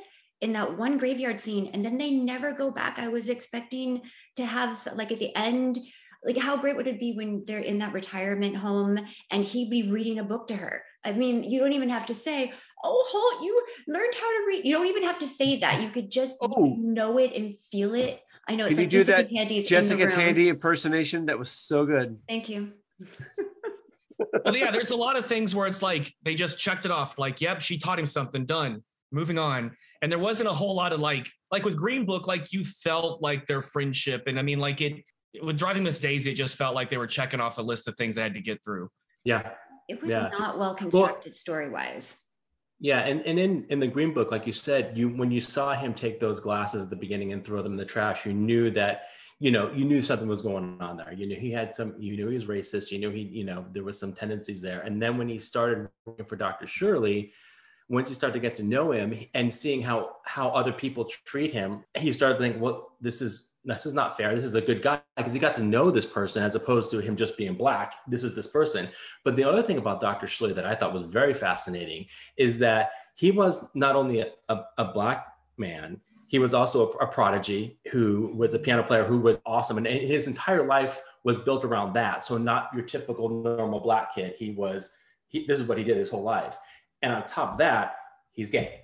in 0.42 0.54
that 0.54 0.78
one 0.78 0.98
graveyard 0.98 1.40
scene 1.40 1.70
and 1.74 1.84
then 1.86 1.98
they 1.98 2.12
never 2.12 2.52
go 2.52 2.70
back 2.72 3.00
i 3.00 3.08
was 3.08 3.30
expecting 3.30 4.02
to 4.36 4.46
have 4.46 4.78
like 4.96 5.12
at 5.12 5.20
the 5.20 5.36
end 5.36 5.80
like 6.26 6.38
how 6.38 6.58
great 6.58 6.76
would 6.76 6.88
it 6.88 7.00
be 7.00 7.14
when 7.14 7.44
they're 7.48 7.60
in 7.60 7.78
that 7.80 7.94
retirement 7.94 8.56
home 8.58 8.98
and 9.32 9.44
he'd 9.46 9.70
be 9.70 9.90
reading 9.90 10.20
a 10.20 10.24
book 10.24 10.48
to 10.48 10.56
her 10.56 10.84
i 11.06 11.12
mean 11.14 11.44
you 11.44 11.60
don't 11.60 11.74
even 11.74 11.90
have 11.90 12.06
to 12.06 12.14
say 12.14 12.52
oh 12.84 13.06
holt 13.10 13.42
you 13.44 13.62
learned 13.88 14.14
how 14.20 14.30
to 14.40 14.46
read 14.48 14.66
you 14.66 14.74
don't 14.74 14.88
even 14.88 15.04
have 15.04 15.20
to 15.20 15.28
say 15.28 15.58
that 15.60 15.82
you 15.82 15.90
could 15.90 16.12
just 16.12 16.38
Oh. 16.42 16.76
know 16.78 17.18
it 17.18 17.34
and 17.34 17.58
feel 17.72 17.94
it 17.96 18.22
i 18.50 18.56
know 18.56 18.66
it's 18.66 18.76
Can 18.76 18.84
you 18.84 18.86
like 18.86 18.90
do 18.92 18.98
jessica 19.04 19.22
that 19.24 19.30
tandy's 19.34 19.68
Jessica. 19.68 20.08
Tandy 20.12 20.50
impersonation. 20.50 21.26
That 21.28 21.40
was 21.40 21.50
so 21.50 21.86
good. 21.86 22.18
thank 22.28 22.50
you 22.50 22.74
well, 24.46 24.56
yeah, 24.56 24.72
there's 24.72 24.92
a 24.92 24.96
lot 24.96 25.18
of 25.18 25.26
things 25.26 25.56
where 25.56 25.68
it's 25.68 25.82
like 25.82 26.14
they 26.24 26.36
just 26.36 26.58
checked 26.60 26.86
it 26.86 26.92
off. 26.92 27.18
Like, 27.18 27.42
yep, 27.42 27.62
she 27.62 27.78
taught 27.78 28.00
him 28.00 28.06
something. 28.08 28.46
Done. 28.46 28.84
Moving 29.12 29.40
on. 29.40 29.72
And 30.02 30.12
there 30.12 30.20
wasn't 30.20 30.50
a 30.50 30.54
whole 30.54 30.76
lot 30.76 30.94
of 30.94 31.00
like, 31.00 31.28
like 31.52 31.64
with 31.66 31.76
Green 31.76 32.06
Book, 32.06 32.28
like 32.28 32.54
you 32.54 32.64
felt 32.64 33.22
like 33.22 33.48
their 33.48 33.62
friendship. 33.62 34.24
And 34.28 34.38
I 34.40 34.42
mean, 34.42 34.60
like 34.60 34.82
it 34.82 35.04
with 35.44 35.58
driving 35.58 35.84
Miss 35.84 36.00
Daisy, 36.00 36.32
it 36.32 36.36
just 36.36 36.58
felt 36.58 36.74
like 36.76 36.90
they 36.90 36.98
were 36.98 37.08
checking 37.08 37.40
off 37.40 37.58
a 37.58 37.62
list 37.62 37.88
of 37.88 37.96
things 37.98 38.16
they 38.16 38.22
had 38.24 38.34
to 38.34 38.42
get 38.42 38.64
through. 38.64 38.90
yeah. 39.26 39.52
it 39.88 40.02
was 40.02 40.10
Yeah. 40.12 40.30
not 40.38 40.58
well 40.58 40.74
constructed 40.76 41.36
story 41.36 41.70
wise 41.70 42.18
Yeah, 42.80 43.00
and, 43.00 43.22
and 43.22 43.38
in, 43.40 43.66
in 43.70 43.80
the 43.80 43.88
green 43.88 44.14
book, 44.14 44.32
like 44.32 44.48
you 44.48 44.54
said, 44.54 44.98
you 44.98 45.10
when 45.10 45.30
you 45.32 45.42
saw 45.42 45.74
him 45.76 45.94
take 45.94 46.20
those 46.20 46.40
glasses 46.40 46.84
at 46.86 46.90
the 46.90 46.96
beginning 46.96 47.34
and 47.34 47.44
throw 47.46 47.62
them 47.62 47.74
in 47.74 47.78
the 47.78 47.86
trash, 47.86 48.26
you 48.26 48.34
knew 48.34 48.70
that, 48.72 49.04
you 49.40 49.52
know, 49.52 49.72
you 49.72 49.86
knew 49.86 50.02
something 50.02 50.28
was 50.28 50.42
going 50.42 50.78
on 50.82 50.98
there. 50.98 51.14
You 51.14 51.26
knew 51.26 51.36
he 51.38 51.52
had 51.52 51.74
some, 51.74 51.96
you 51.98 52.18
knew 52.18 52.28
he 52.28 52.36
was 52.36 52.46
racist, 52.46 52.92
you 52.92 53.00
knew 53.00 53.10
he, 53.10 53.22
you 53.22 53.46
know, 53.46 53.66
there 53.72 53.84
was 53.84 53.98
some 53.98 54.12
tendencies 54.12 54.62
there. 54.62 54.82
And 54.82 55.02
then 55.02 55.18
when 55.18 55.30
he 55.30 55.40
started 55.40 55.88
working 56.06 56.26
for 56.26 56.36
Dr. 56.36 56.68
Shirley, 56.68 57.32
once 57.88 58.10
you 58.10 58.16
start 58.16 58.34
to 58.34 58.40
get 58.40 58.54
to 58.56 58.64
know 58.64 58.92
him 58.92 59.18
and 59.34 59.52
seeing 59.52 59.82
how 59.82 60.18
how 60.26 60.50
other 60.50 60.72
people 60.72 61.06
treat 61.06 61.52
him, 61.52 61.84
he 61.98 62.14
started 62.14 62.38
thinking, 62.38 62.62
well, 62.62 62.92
this 63.02 63.22
is 63.22 63.54
this 63.66 63.86
is 63.86 63.94
not 63.94 64.16
fair. 64.16 64.36
This 64.36 64.46
is 64.46 64.56
a 64.56 64.62
good 64.62 64.82
guy 64.82 65.02
because 65.18 65.34
he 65.34 65.40
got 65.40 65.56
to 65.56 65.64
know 65.64 65.90
this 65.90 66.06
person 66.06 66.44
as 66.44 66.56
opposed 66.56 66.92
to 66.92 67.00
him 67.00 67.16
just 67.16 67.38
being 67.38 67.56
black. 67.56 67.96
This 68.08 68.24
is 68.24 68.36
this 68.36 68.48
person. 68.48 68.90
But 69.26 69.36
the 69.36 69.44
other 69.44 69.64
thing 69.64 69.78
about 69.78 70.02
Dr. 70.02 70.28
Shirley 70.28 70.54
that 70.54 70.66
I 70.66 70.76
thought 70.76 70.94
was 70.94 71.04
very 71.04 71.34
fascinating 71.34 72.06
is 72.38 72.60
that 72.60 72.92
he 73.16 73.32
was 73.32 73.68
not 73.74 73.96
only 73.96 74.22
a, 74.22 74.28
a, 74.48 74.62
a 74.78 74.86
black 74.86 75.28
man, 75.58 76.00
he 76.30 76.38
was 76.38 76.54
also 76.54 76.92
a, 76.92 77.06
a 77.06 77.08
prodigy 77.08 77.80
who 77.92 78.32
was 78.36 78.54
a 78.54 78.60
piano 78.60 78.84
player 78.84 79.04
who 79.04 79.18
was 79.18 79.42
awesome. 79.48 79.78
And 79.78 79.88
his 79.88 80.28
entire 80.28 80.66
life 80.66 81.02
was 81.24 81.40
built 81.40 81.66
around 81.66 81.94
that. 81.94 82.24
So 82.24 82.38
not 82.38 82.70
your 82.74 82.84
typical 82.84 83.30
normal 83.30 83.80
black 83.80 84.14
kid. 84.14 84.36
He 84.38 84.52
was, 84.52 84.94
he, 85.28 85.48
this 85.48 85.60
is 85.60 85.68
what 85.68 85.80
he 85.80 85.84
did 85.84 85.98
his 85.98 86.12
whole 86.12 86.22
life. 86.22 86.56
And 87.02 87.12
on 87.12 87.26
top 87.26 87.54
of 87.54 87.58
that, 87.58 87.96
he's 88.32 88.52
gay. 88.52 88.82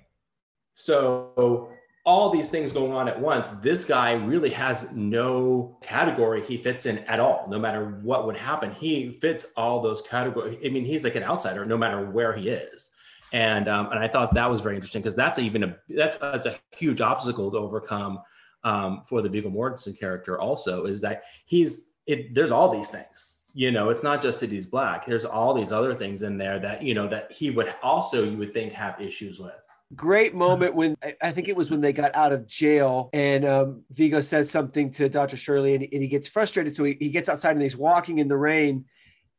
So 0.74 1.70
all 2.04 2.30
these 2.30 2.50
things 2.50 2.72
going 2.72 2.92
on 2.92 3.06
at 3.06 3.20
once, 3.20 3.48
this 3.48 3.84
guy 3.84 4.12
really 4.12 4.50
has 4.50 4.90
no 4.92 5.78
category 5.82 6.42
he 6.44 6.56
fits 6.56 6.84
in 6.84 6.98
at 6.98 7.20
all, 7.20 7.46
no 7.48 7.60
matter 7.60 8.00
what 8.02 8.26
would 8.26 8.36
happen. 8.36 8.72
He 8.72 9.12
fits 9.20 9.52
all 9.56 9.80
those 9.80 10.02
categories. 10.02 10.58
I 10.64 10.68
mean, 10.70 10.84
he's 10.84 11.04
like 11.04 11.14
an 11.14 11.22
outsider 11.22 11.64
no 11.64 11.78
matter 11.78 12.10
where 12.10 12.32
he 12.32 12.48
is. 12.48 12.90
And 13.32 13.68
um, 13.68 13.90
and 13.90 13.98
I 13.98 14.08
thought 14.08 14.34
that 14.34 14.50
was 14.50 14.60
very 14.60 14.76
interesting 14.76 15.02
because 15.02 15.16
that's 15.16 15.38
even 15.38 15.64
a 15.64 15.76
that's, 15.88 16.16
that's 16.16 16.46
a 16.46 16.56
huge 16.76 17.00
obstacle 17.00 17.50
to 17.50 17.58
overcome 17.58 18.20
um, 18.64 19.02
for 19.08 19.22
the 19.22 19.28
Viggo 19.28 19.50
Mortensen 19.50 19.98
character. 19.98 20.38
Also, 20.38 20.84
is 20.84 21.00
that 21.00 21.24
he's 21.44 21.90
it. 22.06 22.34
There's 22.34 22.50
all 22.50 22.70
these 22.70 22.88
things. 22.88 23.38
You 23.52 23.70
know, 23.72 23.88
it's 23.88 24.02
not 24.02 24.20
just 24.22 24.40
that 24.40 24.52
he's 24.52 24.66
black. 24.66 25.06
There's 25.06 25.24
all 25.24 25.54
these 25.54 25.72
other 25.72 25.94
things 25.94 26.22
in 26.22 26.36
there 26.36 26.58
that 26.60 26.82
you 26.82 26.94
know 26.94 27.08
that 27.08 27.32
he 27.32 27.50
would 27.50 27.74
also 27.82 28.24
you 28.24 28.36
would 28.36 28.52
think 28.52 28.72
have 28.72 29.00
issues 29.00 29.38
with. 29.38 29.60
Great 29.94 30.34
moment 30.34 30.74
when 30.74 30.96
I- 31.22 31.30
think 31.30 31.48
it 31.48 31.54
was 31.54 31.70
when 31.70 31.80
they 31.80 31.92
got 31.92 32.14
out 32.16 32.32
of 32.32 32.44
jail 32.48 33.08
and 33.12 33.44
um, 33.44 33.82
Viggo 33.92 34.20
says 34.20 34.50
something 34.50 34.90
to 34.92 35.08
Dr. 35.08 35.36
Shirley 35.36 35.76
and, 35.76 35.84
and 35.84 36.02
he 36.02 36.08
gets 36.08 36.26
frustrated. 36.26 36.74
So 36.74 36.82
he, 36.82 36.96
he 36.98 37.08
gets 37.08 37.28
outside 37.28 37.52
and 37.52 37.62
he's 37.62 37.76
walking 37.76 38.18
in 38.18 38.26
the 38.26 38.36
rain. 38.36 38.84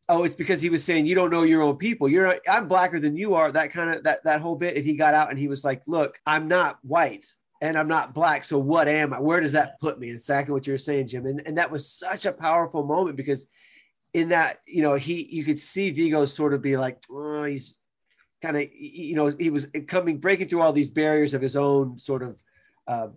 Oh, 0.10 0.24
it's 0.24 0.36
because 0.36 0.62
he 0.62 0.70
was 0.70 0.84
saying 0.84 1.06
you 1.06 1.16
don't 1.16 1.32
know 1.32 1.44
your 1.44 1.62
own 1.62 1.76
people. 1.76 2.08
You're 2.08 2.28
not, 2.28 2.38
I'm 2.48 2.68
blacker 2.68 3.00
than 3.00 3.18
you 3.18 3.36
are. 3.36 3.52
That 3.52 3.72
kind 3.72 3.94
of 3.94 4.04
that 4.04 4.24
that 4.24 4.42
whole 4.42 4.56
bit. 4.56 4.78
And 4.78 4.86
he 4.86 4.94
got 4.96 5.14
out 5.14 5.30
and 5.30 5.38
he 5.38 5.48
was 5.48 5.66
like, 5.66 5.82
"Look, 5.86 6.20
I'm 6.26 6.48
not 6.48 6.80
white 6.84 7.26
and 7.62 7.78
I'm 7.78 7.90
not 7.90 8.14
black. 8.14 8.44
So 8.44 8.58
what 8.58 8.88
am 8.88 9.14
I? 9.14 9.20
Where 9.20 9.42
does 9.42 9.52
that 9.52 9.80
put 9.82 10.00
me?" 10.00 10.10
Exactly 10.10 10.54
what 10.54 10.66
you 10.66 10.74
were 10.74 10.78
saying, 10.78 11.08
Jim. 11.08 11.26
And 11.26 11.42
and 11.46 11.58
that 11.58 11.70
was 11.70 11.92
such 11.92 12.26
a 12.26 12.32
powerful 12.32 12.84
moment 12.86 13.18
because 13.18 13.48
in 14.14 14.30
that 14.30 14.62
you 14.66 14.82
know 14.82 14.96
he 14.96 15.28
you 15.30 15.44
could 15.44 15.60
see 15.60 15.92
Viggo 15.92 16.26
sort 16.26 16.54
of 16.54 16.62
be 16.62 16.78
like, 16.78 17.00
"Oh, 17.12 17.44
he's 17.44 17.76
kind 18.42 18.56
of 18.56 18.64
you 18.74 19.16
know 19.16 19.28
he 19.28 19.50
was 19.50 19.68
coming 19.88 20.20
breaking 20.20 20.48
through 20.48 20.62
all 20.62 20.74
these 20.74 20.90
barriers 20.90 21.34
of 21.34 21.42
his 21.42 21.58
own 21.58 22.00
sort 22.00 22.24
of 22.24 22.38
uh, 22.88 23.08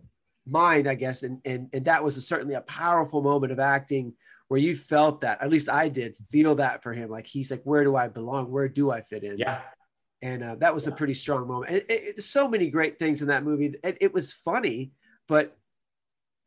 mind, 0.46 0.88
I 0.88 0.94
guess, 0.94 1.22
and 1.22 1.40
and 1.44 1.68
and 1.72 1.84
that 1.84 2.02
was 2.02 2.26
certainly 2.26 2.54
a 2.54 2.62
powerful 2.62 3.22
moment 3.22 3.52
of 3.52 3.60
acting 3.60 4.14
where 4.50 4.58
you 4.58 4.74
felt 4.74 5.20
that. 5.20 5.40
At 5.40 5.48
least 5.48 5.68
I 5.68 5.88
did 5.88 6.16
feel 6.16 6.56
that 6.56 6.82
for 6.82 6.92
him. 6.92 7.08
Like 7.08 7.24
he's 7.24 7.52
like, 7.52 7.62
where 7.62 7.84
do 7.84 7.94
I 7.94 8.08
belong? 8.08 8.50
Where 8.50 8.68
do 8.68 8.90
I 8.90 9.00
fit 9.00 9.22
in? 9.22 9.38
Yeah, 9.38 9.60
and 10.22 10.42
uh, 10.42 10.56
that 10.56 10.74
was 10.74 10.88
a 10.88 10.92
pretty 10.92 11.14
strong 11.14 11.46
moment. 11.46 11.70
It, 11.70 11.86
it, 11.88 12.02
it- 12.18 12.22
so 12.22 12.48
many 12.48 12.68
great 12.68 12.98
things 12.98 13.22
in 13.22 13.28
that 13.28 13.44
movie. 13.44 13.76
It, 13.84 13.98
it 14.00 14.12
was 14.12 14.32
funny, 14.32 14.90
but 15.28 15.56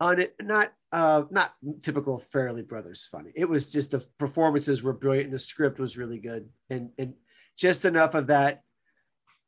on 0.01 0.19
it 0.19 0.35
not 0.41 0.73
uh, 0.91 1.23
not 1.31 1.53
typical 1.81 2.21
Farrelly 2.33 2.67
Brothers 2.67 3.07
funny. 3.09 3.31
It 3.35 3.47
was 3.47 3.71
just 3.71 3.91
the 3.91 4.05
performances 4.19 4.83
were 4.83 4.91
brilliant, 4.91 5.27
and 5.27 5.33
the 5.33 5.39
script 5.39 5.79
was 5.79 5.97
really 5.97 6.19
good, 6.19 6.49
and 6.69 6.89
and 6.97 7.13
just 7.57 7.85
enough 7.85 8.15
of 8.15 8.27
that 8.27 8.63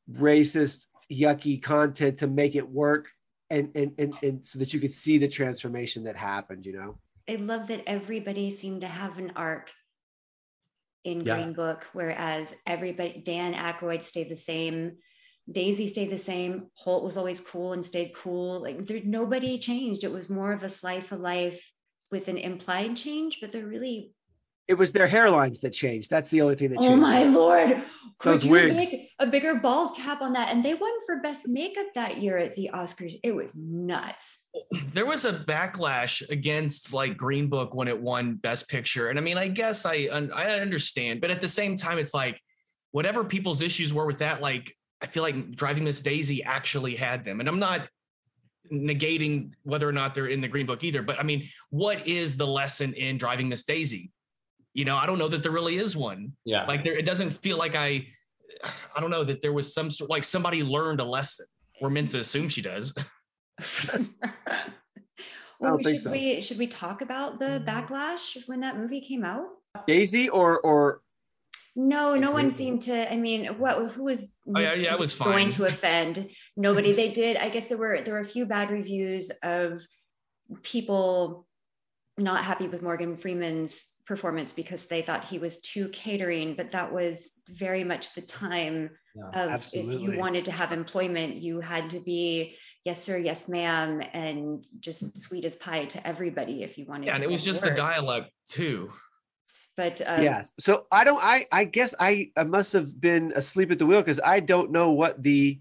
racist 0.09 0.87
yucky 1.11 1.61
content 1.61 2.19
to 2.19 2.27
make 2.27 2.55
it 2.55 2.69
work, 2.69 3.09
and 3.49 3.69
and 3.75 3.91
and, 3.97 4.13
and 4.23 4.47
so 4.47 4.59
that 4.59 4.73
you 4.73 4.79
could 4.79 4.93
see 4.93 5.17
the 5.17 5.27
transformation 5.27 6.05
that 6.05 6.15
happened. 6.15 6.65
You 6.65 6.73
know. 6.79 6.99
I 7.29 7.35
love 7.35 7.67
that 7.67 7.83
everybody 7.87 8.51
seemed 8.51 8.81
to 8.81 8.87
have 8.87 9.17
an 9.19 9.33
arc 9.35 9.71
in 11.03 11.21
Yeah. 11.21 11.35
Green 11.35 11.53
Book, 11.53 11.87
whereas 11.93 12.55
everybody, 12.65 13.21
Dan 13.23 13.53
Aykroyd 13.53 14.03
stayed 14.03 14.29
the 14.29 14.35
same, 14.35 14.97
Daisy 15.51 15.87
stayed 15.87 16.09
the 16.09 16.17
same, 16.17 16.71
Holt 16.73 17.03
was 17.03 17.17
always 17.17 17.39
cool 17.39 17.73
and 17.73 17.85
stayed 17.85 18.15
cool. 18.15 18.61
Like 18.61 18.85
there, 18.85 19.01
nobody 19.03 19.59
changed. 19.59 20.03
It 20.03 20.11
was 20.11 20.29
more 20.29 20.51
of 20.53 20.63
a 20.63 20.69
slice 20.69 21.11
of 21.11 21.19
life 21.19 21.71
with 22.11 22.27
an 22.27 22.37
implied 22.37 22.95
change, 22.95 23.39
but 23.39 23.51
they're 23.51 23.65
really, 23.65 24.13
It 24.67 24.73
was 24.73 24.91
their 24.91 25.07
hairlines 25.07 25.59
that 25.61 25.71
changed. 25.71 26.09
That's 26.09 26.29
the 26.29 26.41
only 26.41 26.55
thing 26.55 26.69
that 26.69 26.79
oh 26.79 26.81
changed. 26.81 26.93
oh 26.93 26.97
my 26.97 27.23
lord, 27.23 27.83
could 28.17 28.31
Those 28.31 28.45
you 28.45 28.51
wigs. 28.51 28.75
make 28.75 29.09
a 29.19 29.27
bigger 29.27 29.55
bald 29.55 29.95
cap 29.95 30.21
on 30.21 30.33
that? 30.33 30.49
And 30.49 30.63
they 30.63 30.73
won 30.73 30.91
for 31.05 31.21
best 31.21 31.47
makeup 31.47 31.85
that 31.93 32.17
year 32.17 32.37
at 32.37 32.55
the 32.55 32.71
Oscars. 32.73 33.13
It 33.23 33.31
was 33.31 33.51
nuts. 33.53 34.45
there 34.93 35.05
was 35.05 35.25
a 35.25 35.33
backlash 35.33 36.27
against 36.29 36.93
like 36.93 37.15
Green 37.15 37.47
Book 37.47 37.75
when 37.75 37.87
it 37.87 37.99
won 37.99 38.35
Best 38.35 38.67
Picture, 38.67 39.09
and 39.09 39.19
I 39.19 39.21
mean, 39.21 39.37
I 39.37 39.47
guess 39.47 39.85
I 39.85 40.07
I 40.11 40.59
understand, 40.59 41.21
but 41.21 41.29
at 41.29 41.41
the 41.41 41.47
same 41.47 41.75
time, 41.75 41.99
it's 41.99 42.13
like 42.13 42.39
whatever 42.91 43.23
people's 43.23 43.61
issues 43.61 43.93
were 43.93 44.05
with 44.05 44.19
that, 44.19 44.41
like 44.41 44.73
I 45.01 45.07
feel 45.07 45.21
like 45.21 45.51
Driving 45.55 45.83
Miss 45.83 45.99
Daisy 45.99 46.43
actually 46.43 46.95
had 46.95 47.23
them, 47.23 47.39
and 47.39 47.47
I'm 47.47 47.59
not 47.59 47.87
negating 48.71 49.51
whether 49.63 49.87
or 49.87 49.91
not 49.91 50.15
they're 50.15 50.27
in 50.27 50.41
the 50.41 50.47
green 50.47 50.65
book 50.65 50.83
either 50.83 51.03
but 51.03 51.19
i 51.19 51.23
mean 51.23 51.47
what 51.69 52.07
is 52.07 52.35
the 52.35 52.47
lesson 52.47 52.93
in 52.93 53.17
driving 53.17 53.47
miss 53.47 53.63
daisy 53.63 54.11
you 54.75 54.85
know 54.85 54.95
i 54.95 55.07
don't 55.07 55.17
know 55.17 55.27
that 55.27 55.41
there 55.41 55.51
really 55.51 55.77
is 55.77 55.97
one 55.97 56.31
Yeah. 56.45 56.65
like 56.67 56.83
there 56.83 56.95
it 56.95 57.05
doesn't 57.05 57.31
feel 57.31 57.57
like 57.57 57.73
i 57.73 58.05
i 58.95 58.99
don't 59.01 59.09
know 59.09 59.23
that 59.23 59.41
there 59.41 59.53
was 59.53 59.73
some 59.73 59.89
sort 59.89 60.11
like 60.11 60.23
somebody 60.23 60.61
learned 60.61 60.99
a 60.99 61.03
lesson 61.03 61.47
we're 61.81 61.89
meant 61.89 62.11
to 62.11 62.19
assume 62.19 62.47
she 62.47 62.61
does 62.61 62.93
well, 65.59 65.79
should 65.81 66.01
so. 66.01 66.11
we 66.11 66.41
should 66.41 66.57
we 66.57 66.67
talk 66.67 67.01
about 67.01 67.39
the 67.39 67.45
mm-hmm. 67.45 67.69
backlash 67.69 68.37
when 68.47 68.59
that 68.61 68.77
movie 68.77 69.01
came 69.01 69.23
out? 69.23 69.47
Daisy 69.87 70.29
or 70.29 70.59
or 70.59 71.01
No, 71.75 72.15
no 72.15 72.31
one 72.31 72.51
seemed 72.51 72.81
to. 72.83 73.11
I 73.11 73.17
mean, 73.17 73.45
what? 73.57 73.91
Who 73.91 74.03
was? 74.03 74.33
Oh, 74.55 74.59
yeah, 74.59 74.73
yeah, 74.73 74.93
it 74.93 74.99
was 74.99 75.13
going 75.13 75.49
to 75.49 75.65
offend 75.71 76.29
nobody. 76.55 76.91
They 76.91 77.09
did. 77.09 77.37
I 77.37 77.49
guess 77.49 77.67
there 77.67 77.77
were 77.77 78.01
there 78.01 78.13
were 78.13 78.19
a 78.19 78.25
few 78.25 78.45
bad 78.45 78.71
reviews 78.71 79.31
of 79.43 79.81
people 80.63 81.47
not 82.17 82.43
happy 82.43 82.67
with 82.67 82.81
Morgan 82.81 83.17
Freeman's 83.17 83.85
performance 84.05 84.53
because 84.53 84.87
they 84.87 85.01
thought 85.01 85.25
he 85.25 85.39
was 85.39 85.59
too 85.61 85.87
catering. 85.89 86.55
But 86.55 86.71
that 86.71 86.91
was 86.91 87.33
very 87.49 87.83
much 87.83 88.13
the 88.13 88.21
time 88.21 88.91
Yeah, 89.15 89.29
of 89.45 89.53
if 89.55 89.63
absolutely. 89.65 90.13
you 90.13 90.19
wanted 90.19 90.45
to 90.45 90.51
have 90.51 90.71
employment, 90.71 91.35
you 91.35 91.59
had 91.61 91.89
to 91.91 91.99
be 91.99 92.55
yes 92.83 93.03
sir, 93.03 93.17
yes 93.17 93.49
ma'am, 93.49 94.01
and 94.13 94.63
just 94.79 95.17
sweet 95.23 95.43
as 95.45 95.55
pie 95.55 95.85
to 95.85 96.07
everybody 96.07 96.63
if 96.63 96.77
you 96.77 96.85
wanted. 96.85 97.07
yeah 97.07 97.13
to 97.13 97.15
and 97.15 97.23
it 97.23 97.29
was 97.31 97.41
get 97.41 97.47
just 97.51 97.61
the 97.61 97.69
work. 97.69 97.77
dialect 97.77 98.31
too 98.47 98.91
But 99.77 100.01
um, 100.05 100.23
yes. 100.23 100.53
So 100.59 100.87
I 100.91 101.03
don't. 101.03 101.21
I 101.23 101.45
I 101.51 101.65
guess 101.65 101.93
I 101.99 102.31
I 102.35 102.43
must 102.43 102.73
have 102.73 102.99
been 102.99 103.31
asleep 103.35 103.71
at 103.71 103.79
the 103.79 103.85
wheel 103.85 104.01
because 104.01 104.19
I 104.23 104.39
don't 104.39 104.71
know 104.71 104.91
what 104.91 105.21
the 105.21 105.59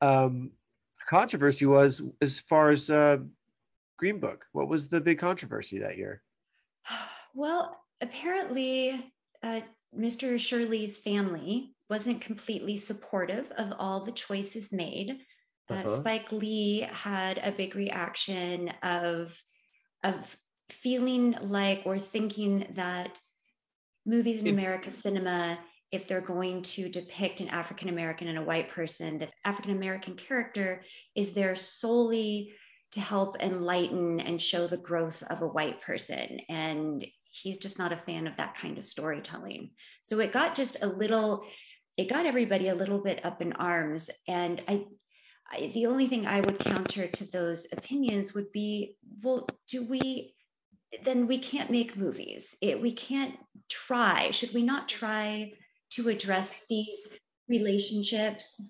um 0.00 0.52
controversy 1.08 1.66
was 1.66 2.00
as 2.20 2.40
far 2.40 2.70
as 2.70 2.90
uh, 2.90 3.18
Green 3.98 4.20
Book. 4.20 4.46
What 4.52 4.68
was 4.68 4.88
the 4.88 5.00
big 5.00 5.18
controversy 5.18 5.78
that 5.80 5.96
year? 5.96 6.22
Well, 7.34 7.80
apparently, 8.00 9.12
uh, 9.42 9.60
Mr. 9.92 10.38
Shirley's 10.38 10.98
family 10.98 11.74
wasn't 11.90 12.20
completely 12.20 12.76
supportive 12.78 13.50
of 13.52 13.72
all 13.78 14.00
the 14.00 14.12
choices 14.12 14.72
made. 14.72 15.10
Uh, 15.68 15.84
Uh-huh. 15.84 15.88
Spike 15.88 16.32
Lee 16.32 16.80
had 16.80 17.38
a 17.38 17.52
big 17.52 17.74
reaction 17.74 18.70
of 18.82 19.42
of 20.04 20.36
feeling 20.70 21.32
like 21.42 21.82
or 21.86 21.98
thinking 21.98 22.66
that 22.74 23.20
movies 24.04 24.40
in 24.40 24.46
It- 24.46 24.50
American 24.50 24.92
cinema, 24.92 25.58
if 25.92 26.08
they're 26.08 26.20
going 26.20 26.62
to 26.62 26.88
depict 26.88 27.40
an 27.40 27.48
African 27.48 27.88
American 27.88 28.28
and 28.28 28.38
a 28.38 28.42
white 28.44 28.68
person, 28.68 29.18
the 29.18 29.30
African 29.44 29.72
American 29.72 30.16
character 30.16 30.84
is 31.14 31.34
there 31.34 31.54
solely 31.54 32.54
to 32.92 33.00
help 33.00 33.40
enlighten 33.40 34.20
and 34.20 34.40
show 34.42 34.66
the 34.66 34.76
growth 34.78 35.22
of 35.24 35.42
a 35.42 35.46
white 35.48 35.80
person. 35.80 36.40
And 36.48 37.04
he's 37.32 37.58
just 37.58 37.78
not 37.78 37.92
a 37.92 37.96
fan 37.96 38.26
of 38.26 38.36
that 38.36 38.56
kind 38.56 38.78
of 38.78 38.84
storytelling. 38.84 39.70
So 40.02 40.20
it 40.20 40.32
got 40.32 40.54
just 40.54 40.82
a 40.82 40.86
little, 40.86 41.44
it 41.96 42.08
got 42.08 42.26
everybody 42.26 42.68
a 42.68 42.74
little 42.74 43.02
bit 43.02 43.24
up 43.24 43.40
in 43.40 43.54
arms. 43.54 44.10
And 44.28 44.62
I, 44.68 44.84
I 45.50 45.70
the 45.74 45.86
only 45.86 46.06
thing 46.06 46.26
I 46.26 46.40
would 46.40 46.58
counter 46.58 47.06
to 47.06 47.30
those 47.30 47.66
opinions 47.72 48.34
would 48.34 48.52
be, 48.52 48.96
well, 49.22 49.46
do 49.68 49.84
we, 49.84 50.34
then 51.04 51.26
we 51.26 51.38
can't 51.38 51.70
make 51.70 51.96
movies. 51.96 52.54
It, 52.60 52.80
we 52.80 52.92
can't 52.92 53.34
try. 53.70 54.30
Should 54.30 54.52
we 54.52 54.62
not 54.62 54.88
try 54.88 55.52
to 55.94 56.08
address 56.10 56.60
these 56.68 57.08
relationships? 57.48 58.60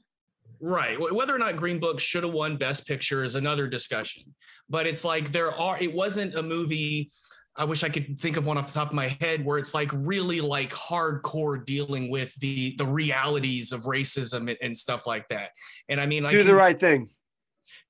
Right. 0.61 0.97
Whether 1.01 1.35
or 1.35 1.39
not 1.39 1.57
Green 1.57 1.81
Book 1.81 1.99
should 1.99 2.23
have 2.23 2.33
won 2.33 2.57
Best 2.57 2.87
Picture 2.87 3.25
is 3.25 3.35
another 3.35 3.67
discussion. 3.67 4.23
But 4.69 4.87
it's 4.87 5.05
like 5.05 5.33
there 5.33 5.53
are, 5.53 5.77
it 5.81 5.93
wasn't 5.93 6.37
a 6.37 6.43
movie. 6.43 7.11
I 7.57 7.65
wish 7.65 7.85
I 7.85 7.91
could 7.91 8.19
think 8.19 8.37
of 8.39 8.47
one 8.47 8.57
off 8.57 8.69
the 8.69 8.73
top 8.73 8.89
of 8.89 8.95
my 8.95 9.09
head 9.21 9.45
where 9.45 9.59
it's 9.59 9.75
like 9.75 9.91
really 9.93 10.41
like 10.41 10.71
hardcore 10.71 11.65
dealing 11.67 12.11
with 12.11 12.35
the 12.41 12.75
the 12.79 12.87
realities 12.87 13.73
of 13.73 13.83
racism 13.85 14.49
and, 14.49 14.57
and 14.63 14.77
stuff 14.77 15.07
like 15.07 15.29
that. 15.29 15.51
And 15.91 16.01
I 16.01 16.07
mean, 16.07 16.25
I 16.25 16.31
Do 16.33 16.43
the 16.45 16.55
right 16.55 16.79
thing. 16.79 17.11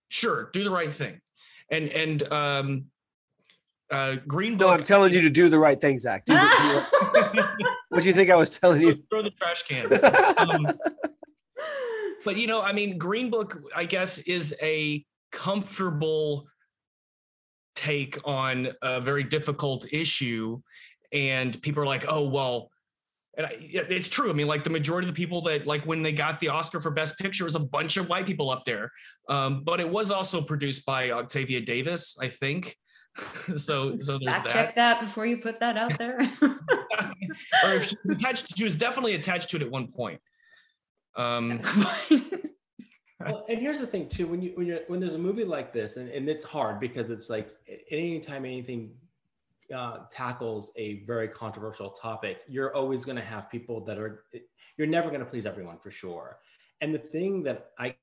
sure 0.08 0.50
do 0.52 0.64
the 0.64 0.70
right 0.70 0.92
thing. 0.92 1.20
And 1.70 1.88
and 1.90 2.22
um, 2.32 2.84
uh, 3.90 4.16
Green 4.26 4.56
No, 4.56 4.66
Book. 4.66 4.78
I'm 4.78 4.82
telling 4.84 5.12
you 5.12 5.20
to 5.20 5.30
do 5.30 5.48
the 5.48 5.58
right 5.58 5.80
thing, 5.80 5.98
Zack. 5.98 6.24
Do 6.24 6.32
the, 6.34 7.48
what 7.90 8.02
do 8.02 8.08
you 8.08 8.12
think 8.14 8.30
I 8.30 8.36
was 8.36 8.58
telling 8.58 8.80
you? 8.82 9.02
throw 9.10 9.22
the 9.22 9.30
trash 9.30 9.62
can. 9.62 9.86
Um, 10.38 10.66
but 12.24 12.36
you 12.36 12.46
know, 12.46 12.62
I 12.62 12.72
mean, 12.72 12.98
Green 12.98 13.30
Book, 13.30 13.58
I 13.76 13.84
guess, 13.84 14.18
is 14.20 14.54
a 14.62 15.04
comfortable 15.32 16.46
take 17.74 18.18
on 18.24 18.68
a 18.82 19.00
very 19.00 19.24
difficult 19.24 19.86
issue, 19.92 20.60
and 21.12 21.60
people 21.62 21.82
are 21.82 21.86
like, 21.86 22.04
"Oh, 22.08 22.28
well." 22.28 22.70
And 23.38 23.46
I, 23.46 23.56
it's 23.58 24.08
true. 24.08 24.28
I 24.28 24.34
mean, 24.34 24.46
like 24.46 24.62
the 24.62 24.68
majority 24.68 25.08
of 25.08 25.14
the 25.14 25.18
people 25.18 25.40
that, 25.44 25.66
like, 25.66 25.86
when 25.86 26.02
they 26.02 26.12
got 26.12 26.38
the 26.38 26.48
Oscar 26.48 26.82
for 26.82 26.90
Best 26.90 27.16
Picture, 27.16 27.44
was 27.44 27.54
a 27.54 27.60
bunch 27.60 27.96
of 27.96 28.10
white 28.10 28.26
people 28.26 28.50
up 28.50 28.62
there. 28.66 28.92
Um, 29.30 29.64
but 29.64 29.80
it 29.80 29.88
was 29.88 30.10
also 30.10 30.42
produced 30.42 30.84
by 30.84 31.12
Octavia 31.12 31.62
Davis, 31.62 32.14
I 32.20 32.28
think. 32.28 32.76
so, 33.56 33.98
so 33.98 34.18
there's 34.18 34.36
Fact 34.36 34.44
that. 34.44 34.52
check 34.52 34.74
that 34.74 35.00
before 35.00 35.26
you 35.26 35.38
put 35.38 35.60
that 35.60 35.76
out 35.76 35.98
there. 35.98 36.20
or 36.42 37.72
if 37.74 37.88
she 37.88 37.96
was 38.04 38.16
attached, 38.16 38.56
she 38.56 38.64
was 38.64 38.76
definitely 38.76 39.14
attached 39.14 39.50
to 39.50 39.56
it 39.56 39.62
at 39.62 39.70
one 39.70 39.88
point. 39.88 40.20
Um, 41.16 41.60
well, 43.26 43.44
and 43.48 43.58
here's 43.58 43.78
the 43.78 43.86
thing 43.86 44.08
too: 44.08 44.26
when 44.26 44.42
you 44.42 44.52
when 44.54 44.66
you 44.66 44.80
when 44.88 45.00
there's 45.00 45.14
a 45.14 45.18
movie 45.18 45.44
like 45.44 45.72
this, 45.72 45.96
and, 45.96 46.08
and 46.08 46.28
it's 46.28 46.44
hard 46.44 46.80
because 46.80 47.10
it's 47.10 47.28
like 47.30 47.54
anytime 47.90 48.44
anything 48.44 48.92
uh, 49.74 49.98
tackles 50.10 50.70
a 50.76 51.04
very 51.04 51.28
controversial 51.28 51.90
topic, 51.90 52.40
you're 52.48 52.74
always 52.74 53.04
going 53.04 53.16
to 53.16 53.22
have 53.22 53.50
people 53.50 53.84
that 53.84 53.98
are 53.98 54.24
you're 54.76 54.86
never 54.86 55.08
going 55.08 55.20
to 55.20 55.26
please 55.26 55.46
everyone 55.46 55.78
for 55.78 55.90
sure. 55.90 56.38
And 56.80 56.94
the 56.94 56.98
thing 56.98 57.42
that 57.44 57.70
I 57.78 57.94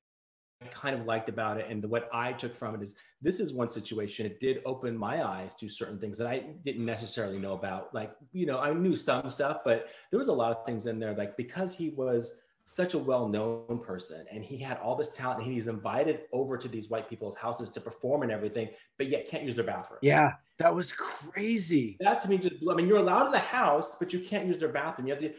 kind 0.71 0.95
of 0.95 1.05
liked 1.05 1.29
about 1.29 1.57
it 1.57 1.67
and 1.69 1.81
the, 1.81 1.87
what 1.87 2.09
I 2.13 2.33
took 2.33 2.53
from 2.53 2.75
it 2.75 2.81
is 2.81 2.95
this 3.21 3.39
is 3.39 3.53
one 3.53 3.69
situation 3.69 4.25
it 4.25 4.41
did 4.41 4.61
open 4.65 4.97
my 4.97 5.25
eyes 5.25 5.53
to 5.55 5.69
certain 5.69 5.97
things 5.99 6.17
that 6.17 6.27
I 6.27 6.39
didn't 6.65 6.85
necessarily 6.85 7.39
know 7.39 7.53
about 7.53 7.93
like 7.93 8.13
you 8.33 8.45
know 8.45 8.59
I 8.59 8.73
knew 8.73 8.97
some 8.97 9.29
stuff 9.29 9.59
but 9.63 9.87
there 10.11 10.19
was 10.19 10.27
a 10.27 10.33
lot 10.33 10.51
of 10.51 10.65
things 10.65 10.85
in 10.85 10.99
there 10.99 11.15
like 11.15 11.37
because 11.37 11.73
he 11.73 11.91
was 11.91 12.35
such 12.71 12.93
a 12.93 12.97
well-known 12.99 13.79
person 13.83 14.25
and 14.31 14.43
he 14.43 14.55
had 14.55 14.77
all 14.77 14.95
this 14.95 15.09
talent 15.15 15.41
and 15.41 15.51
he's 15.51 15.67
invited 15.67 16.21
over 16.31 16.55
to 16.55 16.67
these 16.67 16.87
white 16.87 17.09
people's 17.09 17.35
houses 17.35 17.67
to 17.71 17.81
perform 17.81 18.21
and 18.21 18.31
everything 18.31 18.69
but 18.99 19.07
yet 19.07 19.27
can't 19.27 19.43
use 19.43 19.55
their 19.55 19.63
bathroom 19.63 19.97
Yeah, 20.03 20.33
that 20.59 20.73
was 20.75 20.91
crazy. 20.91 21.97
that 21.99 22.19
to 22.19 22.29
me 22.29 22.37
just 22.37 22.59
blew- 22.59 22.71
I 22.71 22.75
mean 22.75 22.87
you're 22.87 22.99
allowed 22.99 23.25
in 23.25 23.31
the 23.31 23.39
house 23.39 23.95
but 23.97 24.13
you 24.13 24.19
can't 24.19 24.45
use 24.45 24.59
their 24.59 24.69
bathroom 24.69 25.07
you 25.07 25.13
have 25.15 25.23
to 25.23 25.33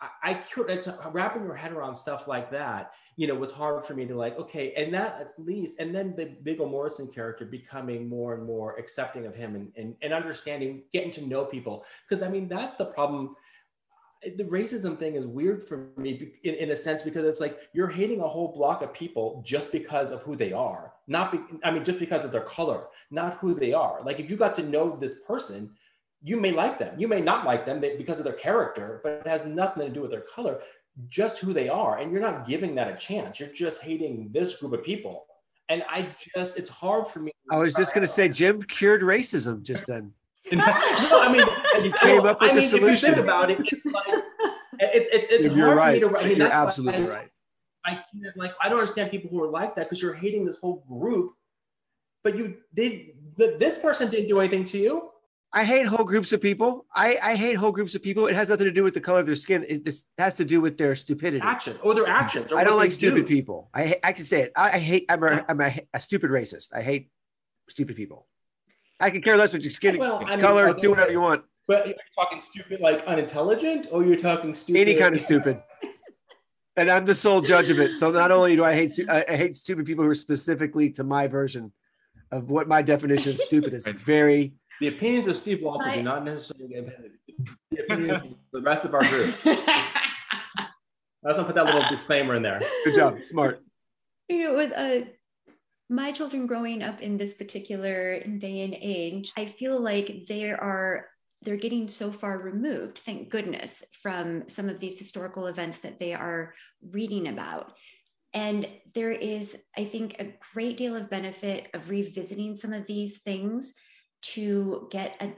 I, 0.00 0.30
I 0.30 0.34
cur- 0.34 0.68
it's 0.68 0.88
wrapping 1.10 1.42
your 1.42 1.56
head 1.56 1.72
around 1.72 1.96
stuff 1.96 2.28
like 2.28 2.52
that 2.52 2.92
you 3.16 3.26
know 3.26 3.34
was 3.34 3.50
hard 3.50 3.84
for 3.84 3.94
me 3.94 4.06
to 4.06 4.14
like 4.14 4.38
okay 4.38 4.72
and 4.74 4.94
that 4.94 5.20
at 5.20 5.32
least 5.38 5.80
and 5.80 5.92
then 5.92 6.14
the 6.16 6.36
Viggo 6.42 6.66
Morrison 6.66 7.08
character 7.08 7.44
becoming 7.44 8.08
more 8.08 8.34
and 8.34 8.46
more 8.46 8.76
accepting 8.78 9.26
of 9.26 9.34
him 9.34 9.56
and 9.56 9.72
and, 9.76 9.96
and 10.02 10.12
understanding 10.12 10.84
getting 10.92 11.10
to 11.10 11.26
know 11.26 11.44
people 11.44 11.84
because 12.08 12.22
I 12.22 12.28
mean 12.28 12.46
that's 12.46 12.76
the 12.76 12.84
problem 12.86 13.34
the 14.36 14.44
racism 14.44 14.98
thing 14.98 15.14
is 15.14 15.26
weird 15.26 15.62
for 15.62 15.88
me 15.96 16.32
in, 16.44 16.54
in 16.54 16.70
a 16.72 16.76
sense 16.76 17.02
because 17.02 17.24
it's 17.24 17.40
like 17.40 17.58
you're 17.72 17.88
hating 17.88 18.20
a 18.20 18.28
whole 18.28 18.52
block 18.52 18.82
of 18.82 18.92
people 18.92 19.42
just 19.46 19.72
because 19.72 20.10
of 20.10 20.20
who 20.22 20.36
they 20.36 20.52
are 20.52 20.92
not 21.06 21.32
be, 21.32 21.38
i 21.64 21.70
mean 21.70 21.84
just 21.84 21.98
because 21.98 22.24
of 22.24 22.32
their 22.32 22.42
color 22.42 22.88
not 23.10 23.38
who 23.38 23.54
they 23.54 23.72
are. 23.72 24.02
Like 24.04 24.20
if 24.20 24.30
you 24.30 24.36
got 24.36 24.54
to 24.56 24.62
know 24.62 24.96
this 24.96 25.16
person 25.26 25.70
you 26.22 26.38
may 26.38 26.52
like 26.52 26.78
them. 26.78 26.94
You 27.00 27.08
may 27.08 27.22
not 27.22 27.46
like 27.46 27.64
them 27.64 27.80
because 27.80 28.18
of 28.18 28.24
their 28.24 28.34
character 28.34 29.00
but 29.02 29.22
it 29.24 29.26
has 29.26 29.44
nothing 29.44 29.86
to 29.86 29.92
do 29.92 30.02
with 30.02 30.10
their 30.10 30.24
color 30.34 30.60
just 31.08 31.38
who 31.38 31.54
they 31.54 31.68
are. 31.68 31.98
And 31.98 32.12
you're 32.12 32.20
not 32.20 32.46
giving 32.46 32.74
that 32.74 32.88
a 32.88 32.96
chance. 32.96 33.40
You're 33.40 33.48
just 33.48 33.80
hating 33.80 34.30
this 34.32 34.56
group 34.56 34.74
of 34.74 34.84
people. 34.84 35.26
And 35.70 35.82
i 35.88 36.06
just 36.36 36.58
it's 36.58 36.68
hard 36.68 37.06
for 37.06 37.20
me 37.20 37.32
I 37.50 37.56
was 37.56 37.74
just 37.74 37.94
going 37.94 38.02
to 38.02 38.12
say 38.12 38.28
Jim 38.28 38.62
cured 38.62 39.02
racism 39.02 39.62
just 39.62 39.86
then. 39.86 40.12
no, 40.58 40.64
I 40.66 41.32
mean, 41.32 41.84
He 41.84 41.92
came 41.98 42.20
up 42.26 42.40
with 42.40 42.50
I 42.50 42.54
the 42.54 42.60
mean, 42.60 42.64
if 42.66 42.72
you 42.72 42.78
solution. 42.78 43.14
think 43.14 43.24
about 43.24 43.50
it, 43.50 43.60
it's 43.60 43.84
like 43.86 44.04
it's 44.78 45.06
it's 45.12 45.30
it's 45.30 45.54
You're 45.54 45.66
hard 45.66 45.78
right. 45.78 46.02
for 46.02 46.08
me 46.08 46.12
to. 46.12 46.18
I 46.18 46.22
mean, 46.28 46.36
You're 46.38 46.48
that's 46.48 46.54
absolutely 46.54 47.04
I, 47.06 47.08
right. 47.08 47.28
I 47.86 47.90
can't 47.94 48.36
like 48.36 48.52
I 48.62 48.68
don't 48.68 48.78
understand 48.78 49.10
people 49.10 49.30
who 49.30 49.42
are 49.42 49.48
like 49.50 49.74
that 49.76 49.86
because 49.88 50.02
you're 50.02 50.14
hating 50.14 50.44
this 50.44 50.58
whole 50.58 50.84
group, 50.88 51.32
but 52.24 52.36
you 52.36 52.56
did. 52.74 53.10
The, 53.36 53.56
this 53.58 53.78
person 53.78 54.10
didn't 54.10 54.28
do 54.28 54.38
anything 54.40 54.64
to 54.66 54.78
you. 54.78 55.10
I 55.52 55.64
hate 55.64 55.86
whole 55.86 56.04
groups 56.04 56.32
of 56.32 56.40
people. 56.40 56.86
I, 56.94 57.16
I 57.22 57.34
hate 57.34 57.54
whole 57.54 57.72
groups 57.72 57.96
of 57.96 58.02
people. 58.02 58.28
It 58.28 58.36
has 58.36 58.48
nothing 58.48 58.66
to 58.66 58.70
do 58.70 58.84
with 58.84 58.94
the 58.94 59.00
color 59.00 59.18
of 59.18 59.26
their 59.26 59.34
skin. 59.34 59.64
It 59.68 59.84
this 59.84 60.04
has 60.18 60.34
to 60.36 60.44
do 60.44 60.60
with 60.60 60.76
their 60.78 60.94
stupidity. 60.94 61.42
Action 61.44 61.76
or 61.82 61.94
their 61.94 62.06
actions. 62.06 62.52
Or 62.52 62.58
I 62.58 62.64
don't 62.64 62.76
like 62.76 62.92
stupid 62.92 63.26
do. 63.26 63.34
people. 63.34 63.68
I 63.74 63.98
I 64.04 64.12
can 64.12 64.24
say 64.24 64.42
it. 64.42 64.52
I, 64.56 64.72
I 64.72 64.78
hate. 64.78 65.06
I'm 65.08 65.22
a 65.24 65.44
I'm 65.48 65.60
a, 65.60 65.80
a 65.94 66.00
stupid 66.00 66.30
racist. 66.30 66.68
I 66.74 66.82
hate 66.82 67.10
stupid 67.68 67.96
people. 67.96 68.26
I 69.00 69.10
can 69.10 69.22
care 69.22 69.36
less 69.36 69.52
what 69.52 69.62
your 69.62 69.70
skin 69.70 69.98
Well, 69.98 70.22
I 70.26 70.30
mean, 70.36 70.40
color. 70.40 70.74
do 70.74 70.90
whatever 70.90 71.10
you 71.10 71.20
want. 71.20 71.44
But 71.66 71.86
you're 71.86 71.96
talking 72.18 72.40
stupid, 72.40 72.80
like 72.80 73.02
unintelligent, 73.06 73.86
or 73.90 74.04
you're 74.04 74.16
talking 74.18 74.54
stupid. 74.54 74.80
Any 74.80 74.94
kind 74.94 75.14
of 75.14 75.20
stupid. 75.20 75.62
and 76.76 76.90
I'm 76.90 77.04
the 77.04 77.14
sole 77.14 77.40
judge 77.40 77.70
of 77.70 77.78
it. 77.80 77.94
So 77.94 78.10
not 78.10 78.30
only 78.30 78.56
do 78.56 78.64
I 78.64 78.74
hate 78.74 78.92
I 79.08 79.24
I 79.28 79.36
hate 79.36 79.56
stupid 79.56 79.86
people 79.86 80.04
who 80.04 80.10
are 80.10 80.14
specifically 80.14 80.90
to 80.90 81.04
my 81.04 81.26
version 81.26 81.72
of 82.32 82.50
what 82.50 82.68
my 82.68 82.82
definition 82.82 83.32
of 83.32 83.38
stupid 83.40 83.72
is. 83.74 83.86
Very 83.86 84.52
The 84.80 84.88
opinions 84.88 85.26
of 85.28 85.36
Steve 85.36 85.62
Walter 85.62 85.86
I- 85.88 85.96
do 85.96 86.02
not 86.02 86.24
necessarily 86.24 86.68
get 86.74 86.84
offended. 86.88 87.12
The 87.70 87.82
opinions 87.84 88.22
of 88.22 88.34
the 88.52 88.60
rest 88.62 88.84
of 88.84 88.94
our 88.94 89.02
group. 89.04 89.28
I 89.46 91.28
just 91.28 91.36
want 91.38 91.38
to 91.38 91.44
put 91.44 91.54
that 91.54 91.66
little 91.66 91.88
disclaimer 91.88 92.34
in 92.34 92.42
there. 92.42 92.60
good 92.84 92.94
job, 92.94 93.18
smart. 93.24 93.62
you 94.28 94.48
know, 94.48 94.54
with 94.54 94.72
uh, 94.72 95.02
my 95.90 96.12
children 96.12 96.46
growing 96.46 96.82
up 96.82 97.02
in 97.02 97.16
this 97.16 97.34
particular 97.34 98.20
day 98.20 98.62
and 98.62 98.74
age, 98.80 99.32
I 99.36 99.46
feel 99.46 99.80
like 99.80 100.26
there 100.28 100.58
are 100.62 101.06
they're 101.42 101.56
getting 101.56 101.88
so 101.88 102.12
far 102.12 102.38
removed, 102.38 102.98
thank 102.98 103.30
goodness, 103.30 103.82
from 104.02 104.48
some 104.48 104.68
of 104.68 104.78
these 104.78 104.98
historical 104.98 105.46
events 105.46 105.78
that 105.80 105.98
they 105.98 106.12
are 106.12 106.52
reading 106.90 107.28
about. 107.28 107.72
And 108.34 108.68
there 108.94 109.10
is, 109.10 109.56
I 109.76 109.84
think, 109.84 110.16
a 110.18 110.34
great 110.52 110.76
deal 110.76 110.94
of 110.94 111.08
benefit 111.08 111.68
of 111.72 111.88
revisiting 111.88 112.56
some 112.56 112.74
of 112.74 112.86
these 112.86 113.20
things 113.22 113.72
to 114.22 114.86
get 114.92 115.16
a 115.20 115.32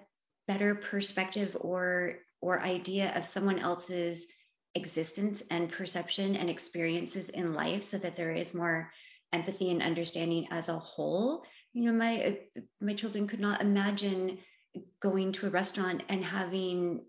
better 0.46 0.74
perspective 0.74 1.56
or 1.60 2.16
or 2.40 2.60
idea 2.60 3.16
of 3.16 3.24
someone 3.24 3.60
else's 3.60 4.26
existence 4.74 5.44
and 5.50 5.70
perception 5.70 6.34
and 6.34 6.50
experiences 6.50 7.28
in 7.28 7.54
life 7.54 7.84
so 7.84 7.96
that 7.98 8.16
there 8.16 8.32
is 8.32 8.52
more 8.52 8.90
empathy 9.32 9.70
and 9.70 9.82
understanding 9.82 10.46
as 10.50 10.68
a 10.68 10.78
whole. 10.78 11.44
You 11.72 11.84
know 11.84 11.92
my 11.92 12.24
uh, 12.24 12.62
my 12.80 12.94
children 12.94 13.26
could 13.26 13.40
not 13.40 13.60
imagine 13.60 14.38
going 15.00 15.32
to 15.32 15.46
a 15.46 15.50
restaurant 15.50 16.02
and 16.08 16.24
having 16.24 17.04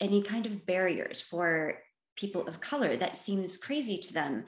any 0.00 0.22
kind 0.22 0.46
of 0.46 0.66
barriers 0.66 1.20
for 1.20 1.78
people 2.16 2.46
of 2.46 2.60
color. 2.60 2.96
That 2.96 3.16
seems 3.16 3.56
crazy 3.56 3.98
to 3.98 4.12
them. 4.12 4.44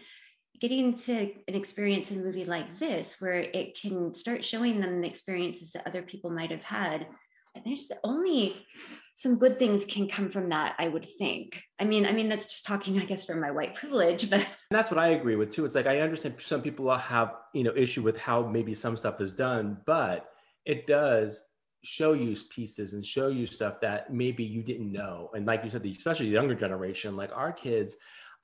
Getting 0.61 0.95
to 0.95 1.33
an 1.49 1.55
experience 1.55 2.11
in 2.11 2.21
a 2.21 2.25
movie 2.25 2.47
like 2.47 2.77
this 2.77 3.17
where 3.21 3.41
it 3.41 3.79
can 3.79 4.15
start 4.15 4.45
showing 4.45 4.81
them 4.81 5.01
the 5.01 5.09
experiences 5.09 5.73
that 5.73 5.87
other 5.87 6.03
people 6.03 6.31
might 6.31 6.51
have 6.51 6.65
had 6.65 7.07
there's 7.65 7.91
only 8.05 8.57
some 9.17 9.39
good 9.39 9.59
things 9.59 9.85
can 9.85 10.09
come 10.09 10.31
from 10.31 10.49
that 10.51 10.77
i 10.79 10.87
would 10.87 11.05
think 11.05 11.63
i 11.81 11.85
mean 11.85 12.07
i 12.07 12.13
mean 12.13 12.29
that's 12.29 12.47
just 12.47 12.65
talking 12.65 13.01
i 13.01 13.05
guess 13.05 13.25
from 13.25 13.41
my 13.41 13.51
white 13.51 13.75
privilege 13.75 14.31
but 14.31 14.47
that's 14.71 14.91
what 14.91 14.99
I 14.99 15.09
agree 15.09 15.37
with 15.37 15.53
too. 15.53 15.65
It's 15.65 15.77
like 15.77 15.87
I 15.87 16.01
understand 16.01 16.35
some 16.39 16.63
people 16.63 16.95
have 16.97 17.35
you 17.53 17.65
know 17.65 17.73
issue 17.77 18.03
with 18.03 18.17
how 18.17 18.47
maybe 18.47 18.75
some 18.75 18.97
stuff 18.97 19.21
is 19.21 19.35
done, 19.35 19.79
but 19.87 20.29
it 20.65 20.87
does 20.87 21.45
show 21.85 22.15
you 22.15 22.37
pieces 22.51 22.95
and 22.95 23.07
show 23.07 23.29
you 23.29 23.47
stuff 23.47 23.81
that 23.81 24.13
maybe 24.13 24.43
you 24.43 24.63
didn't 24.63 24.91
know. 24.91 25.31
And 25.35 25.47
like 25.47 25.63
you 25.63 25.71
said, 25.71 25.87
especially 25.87 26.27
the 26.27 26.33
younger 26.33 26.55
generation, 26.55 27.17
like 27.17 27.31
our 27.35 27.53
kids, 27.53 27.97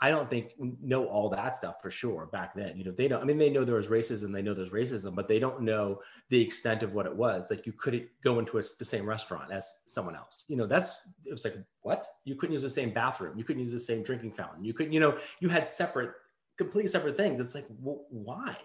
I 0.03 0.11
don't 0.11 0.29
think 0.29 0.55
know 0.59 1.07
all 1.07 1.29
that 1.29 1.55
stuff 1.55 1.81
for 1.81 1.89
sure 1.89 2.29
back 2.33 2.57
then. 2.57 2.77
You 2.77 2.83
know, 2.83 2.91
they 2.91 3.07
don't. 3.07 3.23
I 3.23 3.25
mean, 3.25 3.39
they 3.39 3.49
know 3.49 3.65
there 3.65 3.77
was 3.77 3.87
racism, 3.87 4.33
they 4.33 4.43
know 4.43 4.53
there's 4.53 4.71
racism, 4.71 5.15
but 5.15 5.29
they 5.29 5.39
don't 5.39 5.63
know 5.63 6.01
the 6.29 6.43
extent 6.43 6.83
of 6.83 6.93
what 6.93 7.07
it 7.07 7.15
was. 7.15 7.51
Like 7.51 7.67
you 7.67 7.73
couldn't 7.73 8.09
go 8.21 8.41
into 8.41 8.59
a, 8.59 8.63
the 8.81 8.85
same 8.85 9.09
restaurant 9.09 9.53
as 9.53 9.73
someone 9.87 10.17
else. 10.17 10.43
You 10.49 10.57
know, 10.57 10.67
that's 10.67 10.93
it 11.25 11.31
was 11.31 11.45
like 11.45 11.55
what 11.83 12.05
you 12.25 12.35
couldn't 12.35 12.53
use 12.53 12.65
the 12.65 12.69
same 12.69 12.91
bathroom, 12.91 13.39
you 13.39 13.45
couldn't 13.45 13.63
use 13.63 13.73
the 13.73 13.79
same 13.79 14.03
drinking 14.03 14.33
fountain, 14.33 14.65
you 14.65 14.75
couldn't. 14.75 14.93
You 14.93 14.99
know, 14.99 15.19
you 15.39 15.49
had 15.49 15.69
separate, 15.69 16.11
completely 16.59 16.89
separate 16.89 17.17
things. 17.17 17.39
It's 17.39 17.55
like, 17.55 17.67
well, 17.81 18.05
why? 18.11 18.57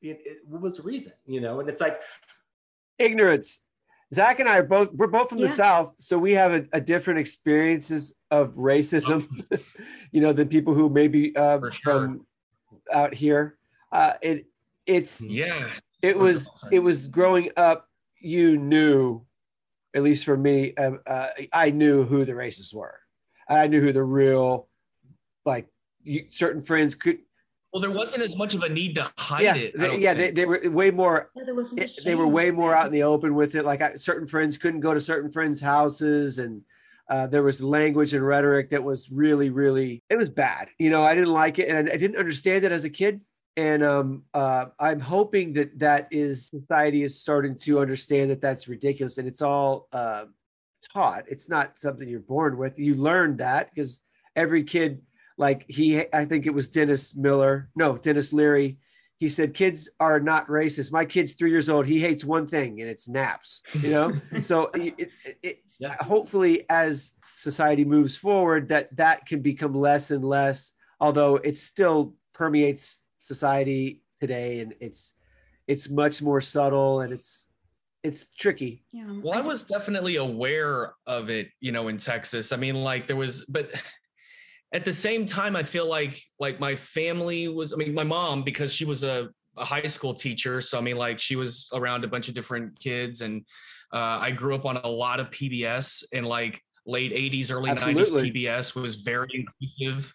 It, 0.00 0.18
it, 0.24 0.38
what 0.48 0.62
was 0.62 0.78
the 0.78 0.82
reason? 0.82 1.12
You 1.26 1.42
know, 1.42 1.60
and 1.60 1.68
it's 1.68 1.82
like 1.82 2.00
Ignorance. 2.98 3.60
Zack 4.12 4.40
and 4.40 4.48
I 4.48 4.58
are 4.58 4.62
both 4.64 4.92
we're 4.92 5.06
both 5.06 5.28
from 5.28 5.38
Yeah. 5.38 5.46
the 5.46 5.52
South, 5.52 5.94
so 5.98 6.18
we 6.18 6.32
have 6.32 6.52
a, 6.52 6.64
a 6.72 6.80
different 6.80 7.20
experiences 7.20 8.14
of 8.30 8.50
racism, 8.54 9.28
you 10.12 10.20
know, 10.20 10.32
than 10.32 10.48
people 10.48 10.74
who 10.74 10.90
maybe 10.90 11.34
uh, 11.36 11.60
sure. 11.70 11.72
from 11.72 12.26
out 12.92 13.14
here. 13.14 13.56
Uh, 13.92 14.14
it 14.20 14.46
it's 14.86 15.22
Yeah. 15.22 15.70
it 16.02 16.18
was 16.18 16.50
it 16.72 16.80
was 16.80 17.06
growing 17.06 17.50
up. 17.56 17.86
You 18.20 18.58
knew, 18.58 19.24
at 19.94 20.02
least 20.02 20.24
for 20.24 20.36
me, 20.36 20.74
um, 20.74 21.00
uh, 21.06 21.28
I 21.52 21.70
knew 21.70 22.04
who 22.04 22.24
the 22.24 22.32
racists 22.32 22.74
were. 22.74 22.98
I 23.48 23.66
knew 23.66 23.80
who 23.80 23.92
the 23.92 24.02
real, 24.04 24.68
like, 25.44 25.66
you, 26.02 26.26
certain 26.28 26.60
friends 26.60 26.94
could. 26.94 27.18
Well, 27.72 27.80
there 27.80 27.90
wasn't 27.90 28.24
as 28.24 28.36
much 28.36 28.54
of 28.54 28.62
a 28.64 28.68
need 28.68 28.96
to 28.96 29.10
hide 29.16 29.42
yeah, 29.42 29.54
it. 29.54 29.78
They, 29.78 29.98
yeah, 29.98 30.14
they, 30.14 30.30
they 30.32 30.44
were 30.44 30.60
way 30.70 30.90
more 30.90 31.30
there 31.36 31.54
wasn't 31.54 31.82
a 31.82 32.04
they 32.04 32.16
were 32.16 32.26
way 32.26 32.50
more 32.50 32.74
out 32.74 32.86
in 32.86 32.92
the 32.92 33.04
open 33.04 33.34
with 33.34 33.54
it. 33.54 33.64
Like 33.64 33.80
I, 33.80 33.94
certain 33.94 34.26
friends 34.26 34.58
couldn't 34.58 34.80
go 34.80 34.92
to 34.92 35.00
certain 35.00 35.30
friends' 35.30 35.60
houses, 35.60 36.40
and 36.40 36.62
uh, 37.08 37.26
there 37.28 37.42
was 37.42 37.62
language 37.62 38.14
and 38.14 38.26
rhetoric 38.26 38.70
that 38.70 38.82
was 38.82 39.10
really, 39.10 39.50
really, 39.50 40.02
it 40.10 40.16
was 40.16 40.28
bad. 40.28 40.68
You 40.78 40.90
know, 40.90 41.04
I 41.04 41.14
didn't 41.14 41.32
like 41.32 41.58
it, 41.60 41.68
and 41.68 41.88
I, 41.88 41.92
I 41.92 41.96
didn't 41.96 42.16
understand 42.16 42.64
it 42.64 42.72
as 42.72 42.84
a 42.84 42.90
kid. 42.90 43.20
And 43.56 43.82
um, 43.82 44.22
uh, 44.32 44.66
I'm 44.78 45.00
hoping 45.00 45.52
that 45.54 45.78
that 45.80 46.08
is 46.10 46.46
society 46.46 47.02
is 47.02 47.20
starting 47.20 47.56
to 47.58 47.80
understand 47.80 48.30
that 48.30 48.40
that's 48.40 48.68
ridiculous, 48.68 49.18
and 49.18 49.28
it's 49.28 49.42
all 49.42 49.88
uh, 49.92 50.26
taught. 50.92 51.24
It's 51.28 51.48
not 51.48 51.78
something 51.78 52.08
you're 52.08 52.20
born 52.20 52.56
with. 52.56 52.78
You 52.78 52.94
learn 52.94 53.36
that 53.38 53.70
because 53.74 54.00
every 54.36 54.62
kid, 54.62 55.02
like 55.40 55.64
he, 55.68 56.04
I 56.12 56.26
think 56.26 56.46
it 56.46 56.52
was 56.52 56.68
Dennis 56.68 57.16
Miller, 57.16 57.70
no, 57.74 57.96
Denis 57.96 58.30
Leary. 58.32 58.76
He 59.16 59.28
said 59.28 59.54
kids 59.54 59.88
are 59.98 60.20
not 60.20 60.46
racist. 60.48 60.92
My 60.92 61.04
kid's 61.06 61.32
three 61.32 61.50
years 61.50 61.68
old. 61.70 61.86
He 61.86 61.98
hates 61.98 62.24
one 62.24 62.46
thing 62.46 62.80
and 62.80 62.88
it's 62.90 63.08
naps 63.08 63.62
you 63.74 63.90
know? 63.90 64.12
So 64.42 64.70
it, 64.74 64.94
it, 64.98 65.10
it, 65.42 65.58
Yeah. 65.78 65.96
hopefully 66.00 66.64
as 66.68 67.12
society 67.34 67.84
moves 67.84 68.16
forward 68.16 68.68
that 68.68 68.94
that 68.96 69.26
can 69.26 69.40
become 69.40 69.74
less 69.74 70.10
and 70.10 70.22
less 70.24 70.72
although 71.00 71.36
it 71.36 71.56
still 71.56 72.14
permeates 72.34 73.00
society 73.18 74.02
today 74.18 74.60
and 74.60 74.74
it's 74.80 75.14
it's 75.66 75.88
much 75.88 76.20
more 76.22 76.40
subtle 76.40 77.00
and 77.00 77.12
it's 77.12 77.46
it's 78.02 78.24
tricky. 78.38 78.82
Yeah. 78.92 79.04
Well, 79.22 79.34
I 79.38 79.42
was 79.42 79.62
definitely 79.64 80.16
aware 80.16 80.94
of 81.06 81.28
it, 81.28 81.48
you 81.60 81.70
know, 81.72 81.88
in 81.88 81.98
Texas. 81.98 82.50
I 82.50 82.56
mean, 82.56 82.76
like 82.76 83.06
there 83.06 83.16
was, 83.16 83.44
but 83.44 83.70
at 84.72 84.84
the 84.84 84.92
same 84.92 85.26
time, 85.26 85.56
I 85.56 85.62
feel 85.62 85.86
like 85.86 86.22
like 86.38 86.60
my 86.60 86.76
family 86.76 87.48
was. 87.48 87.72
I 87.72 87.76
mean, 87.76 87.92
my 87.92 88.04
mom 88.04 88.44
because 88.44 88.72
she 88.72 88.84
was 88.84 89.02
a, 89.02 89.28
a 89.56 89.64
high 89.64 89.86
school 89.86 90.14
teacher, 90.14 90.60
so 90.60 90.78
I 90.78 90.80
mean, 90.80 90.96
like 90.96 91.18
she 91.18 91.36
was 91.36 91.68
around 91.72 92.04
a 92.04 92.08
bunch 92.08 92.28
of 92.28 92.34
different 92.34 92.78
kids, 92.78 93.20
and 93.20 93.44
uh, 93.92 94.18
I 94.20 94.30
grew 94.30 94.54
up 94.54 94.64
on 94.64 94.76
a 94.76 94.88
lot 94.88 95.18
of 95.18 95.30
PBS 95.30 96.04
and 96.12 96.24
like 96.26 96.62
late 96.86 97.12
'80s, 97.12 97.50
early 97.50 97.70
Absolutely. 97.70 98.30
'90s. 98.30 98.34
PBS 98.34 98.74
was 98.74 98.96
very 98.96 99.28
inclusive. 99.34 100.12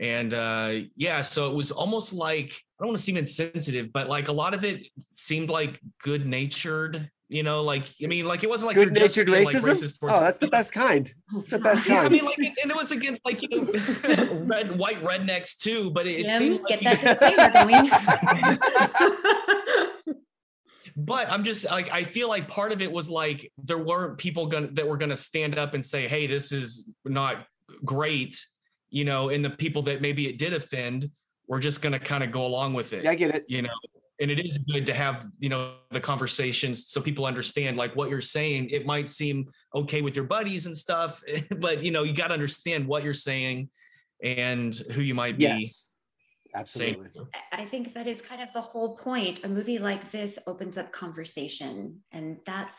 And 0.00 0.34
uh, 0.34 0.80
yeah, 0.96 1.20
so 1.20 1.48
it 1.48 1.54
was 1.54 1.70
almost 1.70 2.12
like 2.12 2.50
I 2.50 2.82
don't 2.82 2.88
want 2.88 2.98
to 2.98 3.04
seem 3.04 3.16
insensitive, 3.16 3.92
but 3.92 4.08
like 4.08 4.26
a 4.28 4.32
lot 4.32 4.52
of 4.52 4.64
it 4.64 4.86
seemed 5.12 5.48
like 5.48 5.78
good 6.02 6.26
natured, 6.26 7.08
you 7.32 7.42
know, 7.42 7.62
like 7.62 7.84
I 8.02 8.06
mean, 8.06 8.26
like 8.26 8.44
it 8.44 8.48
wasn't 8.50 8.68
like 8.68 8.76
you're 8.76 8.86
good 8.86 8.96
just 8.96 9.16
natured 9.16 9.26
being, 9.32 9.44
like, 9.44 9.56
racist 9.56 9.98
towards- 9.98 10.16
oh 10.16 10.20
that's 10.20 10.38
the 10.38 10.48
best 10.48 10.72
kind. 10.72 11.12
It's 11.34 11.46
the 11.46 11.58
best 11.66 11.88
Yeah, 11.88 12.02
I 12.02 12.08
mean, 12.08 12.24
like, 12.24 12.38
it- 12.38 12.52
and 12.62 12.70
it 12.70 12.76
was 12.76 12.90
against 12.92 13.20
like 13.24 13.40
you 13.42 13.48
know, 13.50 14.34
red 14.44 14.76
white 14.78 15.02
rednecks 15.02 15.56
too. 15.56 15.90
But 15.90 16.06
it, 16.06 16.20
it 16.20 16.26
Jim, 16.26 16.38
seemed 16.38 16.60
like 16.62 16.80
get 16.80 16.82
you- 16.82 16.90
that 16.90 17.18
disclaimer 17.20 17.50
going. 17.64 17.90
But 20.94 21.30
I'm 21.32 21.42
just 21.42 21.64
like 21.64 21.90
I 21.90 22.04
feel 22.04 22.28
like 22.28 22.48
part 22.48 22.70
of 22.70 22.82
it 22.82 22.92
was 22.92 23.08
like 23.08 23.50
there 23.64 23.78
weren't 23.78 24.18
people 24.18 24.46
gonna 24.46 24.68
that 24.72 24.86
were 24.86 24.98
gonna 24.98 25.16
stand 25.16 25.58
up 25.58 25.72
and 25.72 25.84
say, 25.84 26.06
"Hey, 26.06 26.26
this 26.26 26.52
is 26.52 26.84
not 27.06 27.46
great," 27.82 28.44
you 28.90 29.04
know, 29.06 29.30
and 29.30 29.42
the 29.42 29.48
people 29.50 29.80
that 29.84 30.02
maybe 30.02 30.28
it 30.28 30.36
did 30.36 30.52
offend 30.52 31.10
were 31.48 31.58
just 31.60 31.80
gonna 31.80 31.98
kind 31.98 32.22
of 32.22 32.30
go 32.30 32.44
along 32.44 32.74
with 32.74 32.92
it. 32.92 33.04
yeah 33.04 33.10
i 33.10 33.14
get 33.14 33.34
it. 33.34 33.44
you 33.48 33.62
know 33.62 33.70
and 34.22 34.30
it 34.30 34.46
is 34.46 34.56
good 34.58 34.86
to 34.86 34.94
have 34.94 35.26
you 35.38 35.48
know 35.48 35.74
the 35.90 36.00
conversations 36.00 36.88
so 36.88 37.00
people 37.00 37.26
understand 37.26 37.76
like 37.76 37.94
what 37.96 38.08
you're 38.08 38.20
saying 38.20 38.70
it 38.70 38.86
might 38.86 39.08
seem 39.08 39.46
okay 39.74 40.00
with 40.00 40.14
your 40.14 40.24
buddies 40.24 40.66
and 40.66 40.76
stuff 40.76 41.20
but 41.58 41.82
you 41.82 41.90
know 41.90 42.04
you 42.04 42.14
got 42.14 42.28
to 42.28 42.34
understand 42.34 42.86
what 42.86 43.02
you're 43.02 43.12
saying 43.12 43.68
and 44.22 44.76
who 44.92 45.02
you 45.02 45.14
might 45.14 45.36
be 45.36 45.44
yes 45.44 45.88
absolutely 46.54 47.08
to. 47.10 47.26
I 47.52 47.64
think 47.64 47.94
that 47.94 48.06
is 48.06 48.20
kind 48.20 48.42
of 48.42 48.52
the 48.52 48.60
whole 48.60 48.96
point. 48.96 49.40
A 49.44 49.48
movie 49.48 49.78
like 49.78 50.10
this 50.10 50.38
opens 50.46 50.76
up 50.76 50.92
conversation, 50.92 52.00
and 52.12 52.38
that's 52.44 52.76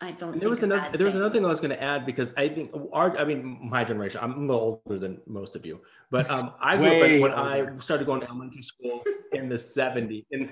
I 0.00 0.10
don't. 0.10 0.32
And 0.32 0.40
there 0.40 0.50
was 0.50 0.60
think 0.60 0.72
a 0.72 0.74
another 0.74 0.90
bad 0.90 0.98
there 0.98 1.06
was 1.06 1.14
another 1.14 1.32
thing 1.32 1.44
I 1.44 1.48
was 1.48 1.60
going 1.60 1.70
to 1.70 1.82
add 1.82 2.04
because 2.04 2.32
I 2.36 2.48
think 2.48 2.70
our 2.92 3.16
I 3.16 3.24
mean 3.24 3.58
my 3.62 3.82
generation 3.82 4.20
I'm 4.22 4.32
a 4.32 4.40
little 4.40 4.82
older 4.84 4.98
than 4.98 5.20
most 5.26 5.56
of 5.56 5.64
you 5.64 5.80
but 6.10 6.30
um 6.30 6.52
I 6.60 6.76
grew 6.76 6.90
up 6.90 7.00
Way 7.00 7.18
when 7.18 7.32
I 7.32 7.76
started 7.78 8.06
going 8.06 8.20
to 8.20 8.26
elementary 8.26 8.62
school 8.62 9.02
in 9.32 9.48
the 9.48 9.56
70s 9.56 10.24
and 10.32 10.50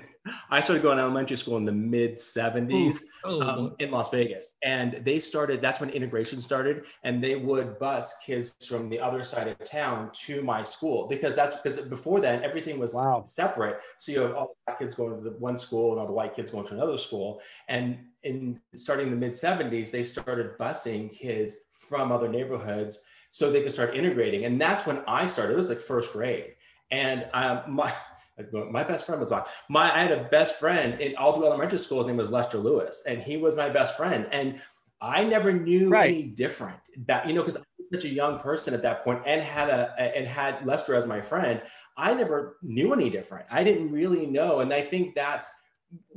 I 0.49 0.59
started 0.61 0.81
going 0.81 0.97
to 0.97 1.03
elementary 1.03 1.37
school 1.37 1.57
in 1.57 1.65
the 1.65 1.71
mid 1.71 2.15
70s 2.15 2.97
oh, 3.23 3.41
um, 3.41 3.75
in 3.77 3.91
Las 3.91 4.09
Vegas 4.09 4.55
and 4.63 5.01
they 5.03 5.19
started 5.19 5.61
that's 5.61 5.79
when 5.79 5.91
integration 5.91 6.41
started 6.41 6.85
and 7.03 7.23
they 7.23 7.35
would 7.35 7.77
bus 7.77 8.15
kids 8.25 8.55
from 8.67 8.89
the 8.89 8.99
other 8.99 9.23
side 9.23 9.47
of 9.47 9.63
town 9.63 10.09
to 10.25 10.41
my 10.41 10.63
school 10.63 11.07
because 11.07 11.35
that's 11.35 11.53
because 11.55 11.79
before 11.81 12.19
then 12.19 12.43
everything 12.43 12.79
was 12.79 12.95
Wow. 12.95 13.23
separate 13.25 13.79
so 13.99 14.11
you 14.11 14.21
have 14.21 14.33
all 14.33 14.47
the 14.47 14.55
black 14.65 14.79
kids 14.79 14.95
going 14.95 15.15
to 15.15 15.21
the 15.21 15.37
one 15.37 15.57
school 15.57 15.91
and 15.91 15.99
all 15.99 16.07
the 16.07 16.13
white 16.13 16.35
kids 16.35 16.51
going 16.51 16.65
to 16.67 16.73
another 16.73 16.97
school 16.97 17.39
and 17.69 17.99
in 18.25 18.59
starting 18.75 19.09
the 19.09 19.15
mid 19.15 19.31
70s 19.33 19.91
they 19.91 20.03
started 20.03 20.57
busing 20.57 21.13
kids 21.13 21.55
from 21.71 22.11
other 22.11 22.27
neighborhoods 22.27 23.01
so 23.31 23.51
they 23.51 23.61
could 23.61 23.71
start 23.71 23.95
integrating. 23.95 24.45
And 24.45 24.59
that's 24.61 24.85
when 24.85 25.03
I 25.07 25.27
started. 25.27 25.53
It 25.53 25.57
was 25.57 25.69
like 25.69 25.79
first 25.79 26.13
grade, 26.13 26.53
and 26.91 27.27
um, 27.33 27.63
my 27.75 27.93
my 28.71 28.83
best 28.83 29.05
friend 29.05 29.19
was 29.19 29.29
black. 29.29 29.47
My 29.69 29.93
I 29.93 29.99
had 29.99 30.11
a 30.11 30.23
best 30.25 30.55
friend 30.55 30.99
in 31.01 31.13
Aldwood 31.15 31.45
Elementary 31.45 31.79
School. 31.79 31.99
His 31.99 32.07
name 32.07 32.17
was 32.17 32.31
Lester 32.31 32.57
Lewis, 32.57 33.03
and 33.07 33.21
he 33.21 33.37
was 33.37 33.55
my 33.55 33.69
best 33.69 33.97
friend. 33.97 34.27
And 34.31 34.61
I 35.01 35.23
never 35.23 35.51
knew 35.51 35.89
Right. 35.89 36.09
any 36.09 36.23
different. 36.23 36.79
That 37.07 37.27
you 37.27 37.33
know, 37.33 37.41
because 37.41 37.57
I 37.57 37.61
was 37.77 37.89
such 37.89 38.05
a 38.05 38.09
young 38.09 38.39
person 38.39 38.73
at 38.73 38.81
that 38.83 39.03
point, 39.03 39.21
and 39.25 39.41
had 39.41 39.69
a 39.69 39.93
and 39.99 40.25
had 40.27 40.65
Lester 40.65 40.95
as 40.95 41.05
my 41.05 41.21
friend. 41.21 41.61
I 41.97 42.13
never 42.13 42.57
knew 42.61 42.93
any 42.93 43.09
different. 43.09 43.45
I 43.51 43.63
didn't 43.63 43.91
really 43.91 44.25
know, 44.25 44.59
and 44.61 44.73
I 44.73 44.81
think 44.81 45.15
that's 45.15 45.47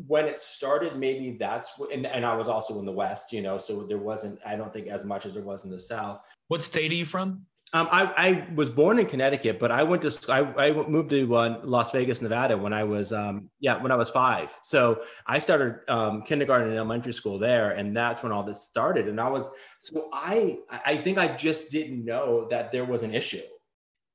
when 0.06 0.26
it 0.26 0.40
started. 0.40 0.96
Maybe 0.96 1.32
that's 1.32 1.70
what, 1.76 1.92
and, 1.92 2.06
and 2.06 2.24
I 2.24 2.34
was 2.34 2.48
also 2.48 2.78
in 2.78 2.84
the 2.84 2.92
West, 2.92 3.32
you 3.32 3.42
know, 3.42 3.58
so 3.58 3.82
there 3.82 3.98
wasn't. 3.98 4.40
I 4.46 4.56
don't 4.56 4.72
think 4.72 4.88
as 4.88 5.04
much 5.04 5.26
as 5.26 5.34
there 5.34 5.42
was 5.42 5.64
in 5.64 5.70
the 5.70 5.80
South. 5.80 6.20
What 6.48 6.62
state 6.62 6.90
are 6.90 6.94
you 6.94 7.06
from? 7.06 7.46
Um, 7.74 7.86
I, 7.90 8.12
I 8.16 8.48
was 8.54 8.70
born 8.70 8.98
in 8.98 9.04
Connecticut, 9.04 9.58
but 9.58 9.70
I 9.70 9.82
went 9.82 10.00
to 10.00 10.32
I, 10.32 10.68
I 10.68 10.88
moved 10.88 11.10
to 11.10 11.36
uh, 11.36 11.60
Las 11.64 11.90
Vegas, 11.92 12.22
Nevada 12.22 12.56
when 12.56 12.72
I 12.72 12.82
was 12.82 13.12
um, 13.12 13.50
yeah 13.60 13.82
when 13.82 13.92
I 13.92 13.94
was 13.94 14.08
five. 14.08 14.56
So 14.62 15.02
I 15.26 15.38
started 15.38 15.80
um, 15.86 16.22
kindergarten 16.22 16.68
and 16.68 16.76
elementary 16.78 17.12
school 17.12 17.38
there, 17.38 17.72
and 17.72 17.94
that's 17.94 18.22
when 18.22 18.32
all 18.32 18.42
this 18.42 18.62
started. 18.62 19.06
And 19.06 19.20
I 19.20 19.28
was 19.28 19.50
so 19.80 20.08
I 20.14 20.60
I 20.70 20.96
think 20.96 21.18
I 21.18 21.28
just 21.36 21.70
didn't 21.70 22.06
know 22.06 22.48
that 22.48 22.72
there 22.72 22.86
was 22.86 23.02
an 23.02 23.14
issue. 23.14 23.42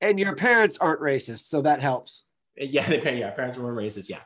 And 0.01 0.19
your 0.19 0.35
parents 0.35 0.79
aren't 0.79 1.01
racist, 1.01 1.45
so 1.45 1.61
that 1.61 1.79
helps. 1.79 2.25
Yeah, 2.57 2.89
the 2.89 2.97
parents, 2.97 3.19
yeah, 3.21 3.29
parents 3.31 3.57
weren't 3.57 3.77
racist, 3.77 4.09
yeah. 4.09 4.21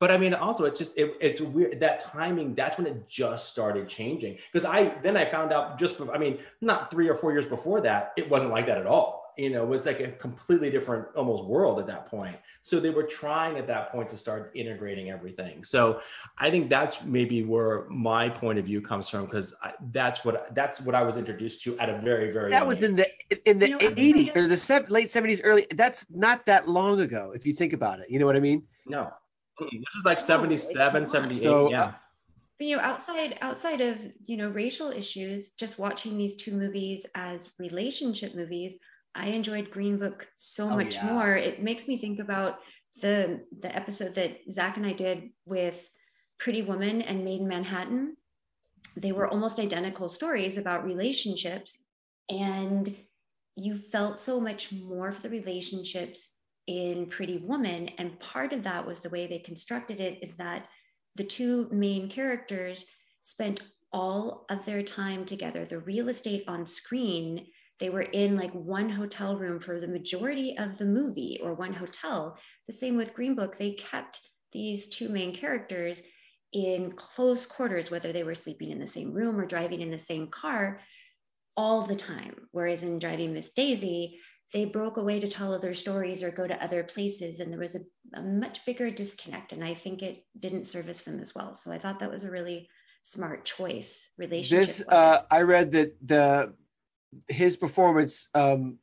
But 0.00 0.10
I 0.10 0.16
mean, 0.16 0.32
also 0.34 0.64
it's 0.64 0.78
just 0.78 0.98
it, 0.98 1.14
it's 1.20 1.40
weird 1.42 1.78
that 1.80 2.00
timing. 2.00 2.54
That's 2.54 2.78
when 2.78 2.86
it 2.86 3.06
just 3.08 3.50
started 3.50 3.86
changing. 3.88 4.38
Because 4.50 4.64
I 4.66 4.88
then 5.02 5.16
I 5.16 5.26
found 5.26 5.52
out 5.52 5.78
just 5.78 5.98
before, 5.98 6.14
I 6.14 6.18
mean, 6.18 6.38
not 6.62 6.90
three 6.90 7.08
or 7.08 7.14
four 7.14 7.32
years 7.32 7.46
before 7.46 7.80
that, 7.82 8.12
it 8.16 8.28
wasn't 8.28 8.50
like 8.50 8.66
that 8.66 8.78
at 8.78 8.86
all. 8.86 9.20
You 9.36 9.48
know, 9.50 9.62
it 9.62 9.68
was 9.68 9.86
like 9.86 10.00
a 10.00 10.10
completely 10.12 10.70
different 10.70 11.06
almost 11.14 11.44
world 11.44 11.78
at 11.78 11.86
that 11.86 12.06
point. 12.06 12.36
So 12.62 12.80
they 12.80 12.90
were 12.90 13.04
trying 13.04 13.56
at 13.58 13.66
that 13.68 13.92
point 13.92 14.10
to 14.10 14.16
start 14.16 14.50
integrating 14.54 15.10
everything. 15.10 15.64
So 15.64 16.00
I 16.36 16.50
think 16.50 16.68
that's 16.68 17.02
maybe 17.04 17.44
where 17.44 17.86
my 17.88 18.28
point 18.28 18.58
of 18.58 18.64
view 18.64 18.80
comes 18.82 19.08
from 19.08 19.26
because 19.26 19.54
that's 19.92 20.24
what 20.24 20.54
that's 20.54 20.80
what 20.80 20.94
I 20.94 21.02
was 21.02 21.16
introduced 21.18 21.62
to 21.64 21.78
at 21.78 21.88
a 21.90 21.98
very 22.00 22.32
very 22.32 22.50
That 22.50 22.66
was 22.66 22.82
age. 22.82 22.88
in 22.90 22.96
the 22.96 23.50
in 23.50 23.58
the 23.58 23.68
You 23.68 23.78
know, 23.78 23.88
80s 23.90 24.36
or 24.36 24.48
the 24.48 24.56
sev- 24.56 24.90
late 24.90 25.08
70s, 25.08 25.40
early. 25.44 25.66
That's 25.74 26.06
not 26.10 26.44
that 26.46 26.68
long 26.68 27.00
ago, 27.00 27.32
if 27.34 27.46
you 27.46 27.52
think 27.52 27.72
about 27.74 28.00
it. 28.00 28.10
You 28.10 28.18
know 28.18 28.26
what 28.26 28.36
I 28.36 28.40
mean? 28.40 28.62
no. 28.86 29.12
Mm-mm. 29.60 29.70
This 29.70 29.94
is 29.98 30.04
like 30.04 30.18
No, 30.18 30.24
77, 30.24 31.02
it's 31.02 31.10
78. 31.10 31.42
So, 31.42 31.70
yeah. 31.70 31.82
uh, 31.82 31.92
But, 32.58 32.66
you 32.66 32.76
know 32.76 32.82
outside 32.82 33.38
outside 33.40 33.80
of 33.80 33.96
you 34.26 34.36
know 34.36 34.48
racial 34.50 34.90
issues 34.90 35.50
just 35.50 35.78
watching 35.78 36.16
these 36.18 36.36
two 36.36 36.52
movies 36.52 37.06
as 37.14 37.52
relationship 37.58 38.34
movies 38.34 38.78
i 39.14 39.26
enjoyed 39.28 39.70
green 39.70 39.98
book 39.98 40.28
so 40.36 40.68
Oh, 40.70 40.76
much 40.76 40.94
yeah. 40.96 41.06
more 41.12 41.36
it 41.36 41.62
makes 41.62 41.88
me 41.88 41.96
think 41.96 42.18
about 42.20 42.58
the 43.00 43.40
the 43.60 43.74
episode 43.74 44.14
that 44.16 44.38
zack 44.50 44.76
and 44.76 44.86
i 44.86 44.92
did 44.92 45.30
with 45.46 45.88
pretty 46.38 46.62
woman 46.62 47.00
and 47.02 47.24
made 47.24 47.40
in 47.40 47.48
manhattan 47.48 48.16
they 48.96 49.12
were 49.12 49.28
almost 49.28 49.58
identical 49.58 50.08
stories 50.08 50.58
about 50.58 50.84
relationships 50.84 51.78
and 52.28 52.94
you 53.56 53.76
felt 53.76 54.20
so 54.20 54.40
much 54.40 54.72
more 54.72 55.12
for 55.12 55.22
the 55.22 55.30
relationships 55.30 56.36
in 56.70 57.06
pretty 57.06 57.38
woman 57.38 57.88
and 57.98 58.20
part 58.20 58.52
of 58.52 58.62
that 58.62 58.86
was 58.86 59.00
the 59.00 59.10
way 59.10 59.26
they 59.26 59.40
constructed 59.40 60.00
it 60.00 60.20
is 60.22 60.36
that 60.36 60.68
the 61.16 61.24
two 61.24 61.68
main 61.72 62.08
characters 62.08 62.86
spent 63.22 63.60
all 63.92 64.46
of 64.48 64.64
their 64.64 64.80
time 64.80 65.24
together. 65.24 65.64
The 65.64 65.80
real 65.80 66.08
estate 66.08 66.44
on 66.46 66.64
screen, 66.64 67.46
they 67.80 67.90
were 67.90 68.02
in 68.02 68.36
like 68.36 68.52
one 68.52 68.88
hotel 68.88 69.36
room 69.36 69.58
for 69.58 69.80
the 69.80 69.88
majority 69.88 70.56
of 70.56 70.78
the 70.78 70.84
movie 70.84 71.40
or 71.42 71.54
one 71.54 71.72
hotel. 71.72 72.38
The 72.68 72.72
same 72.72 72.96
with 72.96 73.14
Green 73.14 73.34
Book, 73.34 73.58
they 73.58 73.72
kept 73.72 74.20
these 74.52 74.88
two 74.88 75.08
main 75.08 75.34
characters 75.34 76.02
in 76.52 76.92
close 76.92 77.46
quarters, 77.46 77.90
whether 77.90 78.12
they 78.12 78.22
were 78.22 78.36
sleeping 78.36 78.70
in 78.70 78.78
the 78.78 78.86
same 78.86 79.12
room 79.12 79.40
or 79.40 79.46
driving 79.46 79.80
in 79.80 79.90
the 79.90 79.98
same 79.98 80.28
car 80.28 80.80
all 81.56 81.82
the 81.82 81.96
time. 81.96 82.46
Whereas 82.52 82.84
in 82.84 83.00
Driving 83.00 83.34
Miss 83.34 83.50
Daisy, 83.50 84.20
they 84.52 84.64
broke 84.64 84.96
away 84.96 85.20
to 85.20 85.28
tell 85.28 85.54
other 85.54 85.74
stories 85.74 86.22
or 86.22 86.30
go 86.30 86.46
to 86.46 86.62
other 86.62 86.82
places 86.82 87.40
and 87.40 87.52
there 87.52 87.60
was 87.60 87.76
a, 87.76 87.80
a 88.14 88.22
much 88.22 88.64
bigger 88.66 88.90
disconnect 88.90 89.52
and 89.52 89.62
i 89.62 89.74
think 89.74 90.02
it 90.02 90.24
didn't 90.38 90.66
service 90.66 91.02
them 91.02 91.20
as 91.20 91.34
well 91.34 91.54
so 91.54 91.70
i 91.70 91.78
thought 91.78 91.98
that 92.00 92.10
was 92.10 92.24
a 92.24 92.30
really 92.30 92.68
smart 93.02 93.44
choice 93.44 94.10
relationship 94.18 94.66
This 94.66 94.82
uh, 94.88 95.20
I 95.30 95.42
read 95.42 95.72
that 95.72 95.94
the 96.06 96.52
his 97.28 97.56
performance, 97.56 98.28
um, 98.34 98.78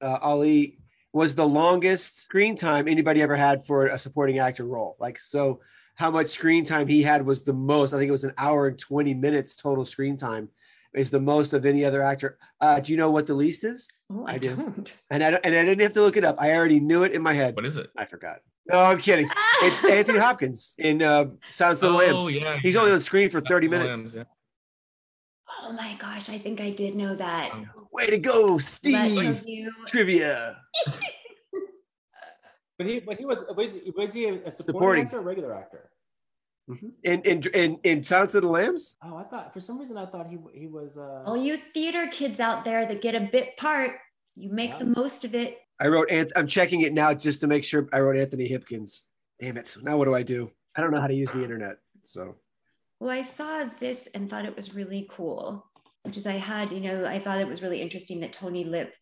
uh, 0.00 0.18
Ali, 0.22 0.78
was 1.12 1.34
the 1.34 1.46
longest 1.46 2.20
screen 2.20 2.56
time 2.56 2.88
anybody 2.88 3.22
ever 3.22 3.36
had 3.36 3.64
for 3.64 3.86
a 3.86 3.98
supporting 3.98 4.38
actor 4.38 4.64
role. 4.64 4.96
Like 5.00 5.18
so, 5.18 5.60
how 5.94 6.10
much 6.10 6.26
screen 6.26 6.64
time 6.64 6.86
he 6.86 7.02
had 7.02 7.24
was 7.24 7.42
the 7.42 7.52
most. 7.52 7.92
I 7.92 7.98
think 7.98 8.08
it 8.08 8.12
was 8.12 8.24
an 8.24 8.34
hour 8.38 8.68
and 8.68 8.78
twenty 8.78 9.14
minutes 9.14 9.54
total 9.54 9.84
screen 9.84 10.16
time. 10.16 10.48
Is 10.94 11.10
the 11.10 11.20
most 11.20 11.52
of 11.52 11.66
any 11.66 11.84
other 11.84 12.02
actor. 12.02 12.38
Uh, 12.60 12.80
do 12.80 12.92
you 12.92 12.98
know 12.98 13.10
what 13.10 13.26
the 13.26 13.34
least 13.34 13.64
is? 13.64 13.88
Oh 14.10 14.24
i, 14.26 14.34
I 14.34 14.38
do. 14.38 14.54
don't 14.56 14.94
And 15.10 15.22
I 15.24 15.30
don't, 15.32 15.44
and 15.44 15.54
I 15.54 15.64
didn't 15.64 15.80
have 15.82 15.92
to 15.94 16.02
look 16.02 16.16
it 16.16 16.24
up. 16.24 16.36
I 16.40 16.52
already 16.54 16.80
knew 16.80 17.02
it 17.04 17.12
in 17.12 17.22
my 17.22 17.32
head. 17.34 17.56
What 17.56 17.64
is 17.66 17.76
it? 17.76 17.90
I 17.96 18.04
forgot. 18.04 18.38
No, 18.70 18.82
I'm 18.82 18.98
kidding. 19.00 19.28
It's 19.62 19.84
Anthony 19.88 20.18
Hopkins 20.18 20.74
in 20.78 21.00
uh, 21.02 21.26
Sounds 21.50 21.82
of 21.82 21.92
the 21.92 21.98
Oh 21.98 22.00
Lambs. 22.00 22.30
yeah, 22.32 22.56
He's 22.58 22.74
yeah. 22.74 22.80
only 22.80 22.92
on 22.92 23.00
screen 23.00 23.30
for 23.30 23.40
30 23.40 23.68
minutes. 23.68 23.96
Lambs, 23.96 24.14
yeah. 24.16 24.24
oh 25.62 25.72
my 25.72 25.94
gosh 25.98 26.28
i 26.28 26.36
think 26.38 26.60
i 26.60 26.70
did 26.70 26.94
know 26.96 27.14
that 27.14 27.52
Um, 27.52 27.70
Way 27.92 28.06
to 28.06 28.18
go, 28.18 28.58
Steve! 28.58 29.42
you 29.46 29.72
Trivia. 29.86 30.58
But 32.78 32.86
he, 32.88 33.00
but 33.00 33.16
he 33.16 33.24
was, 33.24 33.42
was 33.56 33.72
he, 33.72 33.90
was 33.96 34.12
he 34.12 34.26
a 34.28 34.50
supporting, 34.50 34.52
Supporting. 34.52 35.04
actor 35.06 35.18
or 35.18 35.22
regular 35.22 35.54
actor? 35.54 35.88
Mhm. 36.68 36.92
In 37.04 37.20
in 37.22 37.42
in 37.54 37.76
in 37.84 38.02
Silence 38.04 38.34
of 38.34 38.42
the 38.42 38.48
Lambs. 38.48 38.96
Oh, 39.02 39.16
I 39.16 39.22
thought 39.22 39.52
for 39.52 39.60
some 39.60 39.78
reason 39.78 39.96
I 39.96 40.06
thought 40.06 40.26
he 40.28 40.38
he 40.52 40.66
was. 40.66 40.98
Uh, 40.98 41.22
all 41.24 41.36
you 41.36 41.56
theater 41.56 42.08
kids 42.08 42.40
out 42.40 42.64
there 42.64 42.86
that 42.86 43.00
get 43.00 43.14
a 43.14 43.20
bit 43.20 43.56
part 43.56 43.92
you 44.34 44.50
make 44.50 44.70
Yeah. 44.70 44.78
the 44.78 44.86
most 44.86 45.24
of 45.24 45.34
it 45.34 45.58
I 45.78 45.86
wrote. 45.86 46.08
Anth- 46.10 46.32
I'm 46.34 46.46
checking 46.48 46.80
it 46.82 46.92
now 46.92 47.14
just 47.14 47.40
to 47.40 47.46
make 47.46 47.62
sure. 47.62 47.88
I 47.92 48.00
wrote 48.00 48.16
Anthony 48.16 48.48
Hipkins. 48.48 49.02
Damn 49.40 49.56
it! 49.58 49.76
Now 49.82 49.96
what 49.96 50.06
do 50.06 50.14
I 50.14 50.22
do? 50.24 50.50
I 50.74 50.80
don't 50.80 50.90
know 50.90 51.00
how 51.00 51.06
to 51.06 51.14
use 51.14 51.30
the 51.30 51.42
internet. 51.42 51.76
So 52.02 52.34
Well, 52.98 53.10
I 53.10 53.22
saw 53.22 53.64
this 53.78 54.08
and 54.14 54.28
thought 54.28 54.44
it 54.46 54.56
was 54.56 54.74
really 54.74 55.06
cool, 55.10 55.64
which 56.02 56.16
is 56.16 56.26
I 56.26 56.32
had, 56.32 56.72
you 56.72 56.80
know, 56.80 57.04
I 57.06 57.18
thought 57.18 57.38
it 57.38 57.46
was 57.48 57.62
really 57.62 57.80
interesting 57.82 58.20
that 58.20 58.32
Tony 58.32 58.64
Lip, 58.64 58.92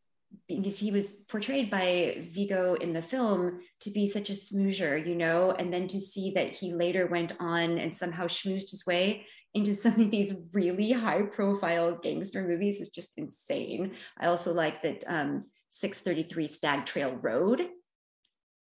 because 0.49 0.79
he 0.79 0.91
was 0.91 1.25
portrayed 1.29 1.71
by 1.71 2.17
Viggo 2.31 2.75
in 2.75 2.93
the 2.93 3.03
film 3.03 3.61
to 3.81 3.91
be 3.91 4.09
such 4.09 4.31
a 4.31 4.35
smoozer, 4.35 5.05
you 5.05 5.15
know, 5.15 5.53
and 5.53 5.73
then 5.73 5.89
to 5.89 6.01
see 6.01 6.33
that 6.35 6.51
he 6.51 6.73
later 6.73 7.07
went 7.07 7.33
on 7.41 7.79
and 7.79 7.95
somehow 7.95 8.27
schmoozed 8.27 8.71
his 8.71 8.85
way 8.87 9.27
into 9.55 9.75
some 9.75 10.01
of 10.01 10.11
these 10.11 10.35
really 10.53 10.93
high 10.93 11.23
profile 11.23 11.99
gangster 12.03 12.47
movies 12.47 12.79
was 12.79 12.91
just 12.91 13.13
insane. 13.17 13.93
I 14.19 14.27
also 14.27 14.53
like 14.53 14.83
that 14.83 15.05
um, 15.07 15.45
633 15.71 16.47
Stag 16.47 16.87
Trail 16.87 17.13
Road 17.21 17.67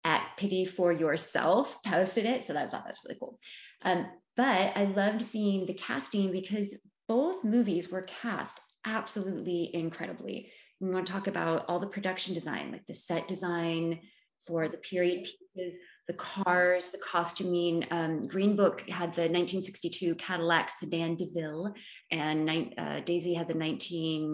at 0.05 0.27
Pity 0.37 0.65
for 0.65 0.93
Yourself 0.93 1.83
posted 1.85 2.27
it. 2.27 2.45
So 2.45 2.57
I 2.57 2.67
thought 2.67 2.85
that's 2.85 3.05
really 3.05 3.19
cool. 3.19 3.39
Um, 3.85 4.07
but 4.37 4.77
I 4.77 4.85
loved 4.85 5.23
seeing 5.23 5.67
the 5.67 5.75
casting 5.75 6.33
because 6.33 6.75
both 7.09 7.45
movies 7.45 7.91
were 7.91 8.03
cast 8.03 8.59
absolutely 8.85 9.71
incredibly. 9.75 10.51
We 10.83 10.91
want 10.91 11.07
to 11.07 11.13
talk 11.13 11.29
about 11.29 11.65
all 11.69 11.79
the 11.79 11.87
production 11.87 12.35
design, 12.35 12.73
like 12.73 12.85
the 12.87 12.95
set 12.95 13.29
design 13.29 14.01
for 14.45 14.67
the 14.67 14.79
period 14.79 15.25
pieces, 15.55 15.79
the 16.09 16.15
cars, 16.15 16.91
the 16.91 16.99
costuming. 16.99 17.87
Um, 17.93 18.27
Green 18.27 18.57
Book 18.57 18.81
had 18.91 19.15
the 19.15 19.23
1962 19.31 20.17
Cadillac 20.17 20.71
sedan 20.71 21.15
DeVille, 21.15 21.73
and 22.11 22.75
uh, 22.77 22.99
Daisy 23.01 23.33
had 23.33 23.47
the 23.47 23.55
19, 23.55 24.33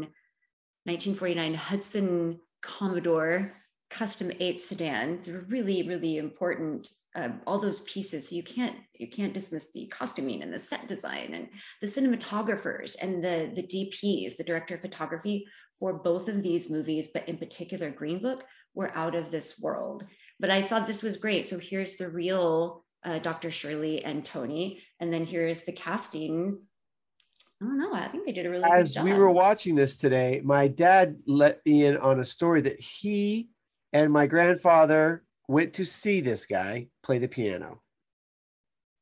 1949 0.84 1.54
Hudson 1.54 2.40
Commodore 2.62 3.54
custom 3.90 4.30
eight 4.40 4.60
sedan. 4.60 5.20
They're 5.22 5.44
really, 5.48 5.82
really 5.82 6.16
important. 6.16 6.88
Um, 7.14 7.40
all 7.46 7.58
those 7.58 7.80
pieces. 7.80 8.28
So 8.28 8.36
you 8.36 8.42
can't 8.42 8.76
you 8.94 9.08
can't 9.08 9.34
dismiss 9.34 9.72
the 9.72 9.86
costuming 9.86 10.42
and 10.42 10.52
the 10.52 10.58
set 10.58 10.86
design 10.86 11.32
and 11.34 11.48
the 11.80 11.86
cinematographers 11.86 12.96
and 13.00 13.24
the 13.24 13.50
the 13.54 13.62
DPs, 13.62 14.36
the 14.36 14.44
director 14.44 14.74
of 14.74 14.80
photography 14.80 15.46
for 15.78 15.94
both 15.94 16.28
of 16.28 16.42
these 16.42 16.70
movies, 16.70 17.08
but 17.12 17.28
in 17.28 17.38
particular 17.38 17.90
Green 17.90 18.20
Book, 18.20 18.44
were 18.74 18.96
out 18.96 19.14
of 19.14 19.30
this 19.30 19.58
world. 19.58 20.04
But 20.40 20.50
I 20.50 20.62
thought 20.62 20.86
this 20.86 21.02
was 21.02 21.16
great. 21.16 21.46
So 21.46 21.58
here's 21.58 21.96
the 21.96 22.08
real 22.08 22.84
uh, 23.04 23.18
Dr. 23.18 23.50
Shirley 23.50 24.04
and 24.04 24.24
Tony, 24.24 24.82
and 25.00 25.12
then 25.12 25.24
here's 25.24 25.64
the 25.64 25.72
casting. 25.72 26.58
I 27.62 27.64
don't 27.64 27.78
know. 27.78 27.92
I 27.92 28.08
think 28.08 28.24
they 28.24 28.32
did 28.32 28.46
a 28.46 28.50
really 28.50 28.62
good 28.62 28.68
job. 28.68 28.78
as 28.78 28.98
we 28.98 29.12
were 29.12 29.30
watching 29.30 29.74
this 29.74 29.98
today, 29.98 30.40
my 30.44 30.68
dad 30.68 31.16
let 31.26 31.64
me 31.66 31.86
in 31.86 31.96
on 31.96 32.20
a 32.20 32.24
story 32.24 32.60
that 32.62 32.80
he 32.80 33.48
and 33.92 34.12
my 34.12 34.26
grandfather 34.26 35.24
went 35.48 35.72
to 35.74 35.84
see 35.84 36.20
this 36.20 36.46
guy 36.46 36.88
play 37.02 37.18
the 37.18 37.28
piano. 37.28 37.82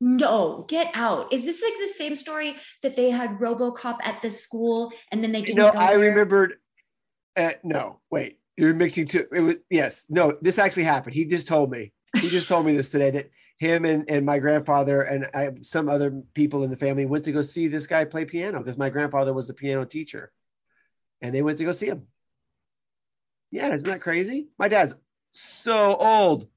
No, 0.01 0.67
get 0.69 0.91
out. 0.95 1.33
Is 1.33 1.45
this 1.45 1.63
like 1.63 1.73
the 1.75 1.89
same 1.89 2.17
story 2.17 2.57
that 2.83 2.97
they 2.97 3.11
had 3.11 3.39
RoboCop 3.39 3.99
at 4.03 4.21
the 4.21 4.31
school 4.31 4.93
and 5.11 5.23
then 5.25 5.33
they 5.33 5.41
didn't 5.41 5.57
know, 5.57 5.73
go 5.73 5.79
I 5.79 5.93
remembered 5.93 6.57
Uh, 7.37 7.53
no, 7.63 8.01
wait. 8.11 8.39
You're 8.57 8.75
mixing 8.75 9.07
two. 9.07 9.27
It 9.33 9.41
was 9.41 9.57
yes. 9.69 10.07
No, 10.09 10.39
this 10.41 10.59
actually 10.59 10.85
happened. 10.85 11.15
He 11.15 11.27
just 11.27 11.47
told 11.47 11.71
me. 11.71 11.93
He 12.17 12.31
just 12.31 12.49
told 12.49 12.65
me 12.65 12.75
this 12.75 12.89
today 12.89 13.11
that 13.11 13.31
him 13.59 13.85
and, 13.85 14.09
and 14.11 14.25
my 14.25 14.39
grandfather 14.39 15.03
and 15.03 15.27
I, 15.35 15.51
some 15.63 15.89
other 15.89 16.23
people 16.33 16.65
in 16.65 16.71
the 16.71 16.77
family 16.77 17.05
went 17.05 17.25
to 17.27 17.33
go 17.33 17.43
see 17.43 17.69
this 17.69 17.87
guy 17.87 18.05
play 18.05 18.25
piano 18.25 18.59
because 18.59 18.79
my 18.79 18.89
grandfather 18.89 19.35
was 19.35 19.51
a 19.51 19.55
piano 19.55 19.85
teacher, 19.85 20.33
and 21.21 21.35
they 21.35 21.43
went 21.43 21.59
to 21.59 21.65
go 21.65 21.73
see 21.73 21.87
him. 21.87 22.07
Yeah, 23.51 23.73
isn't 23.75 23.89
that 23.89 24.01
crazy? 24.01 24.49
My 24.59 24.69
dad's 24.69 24.95
so 25.33 25.95
old. 25.97 26.49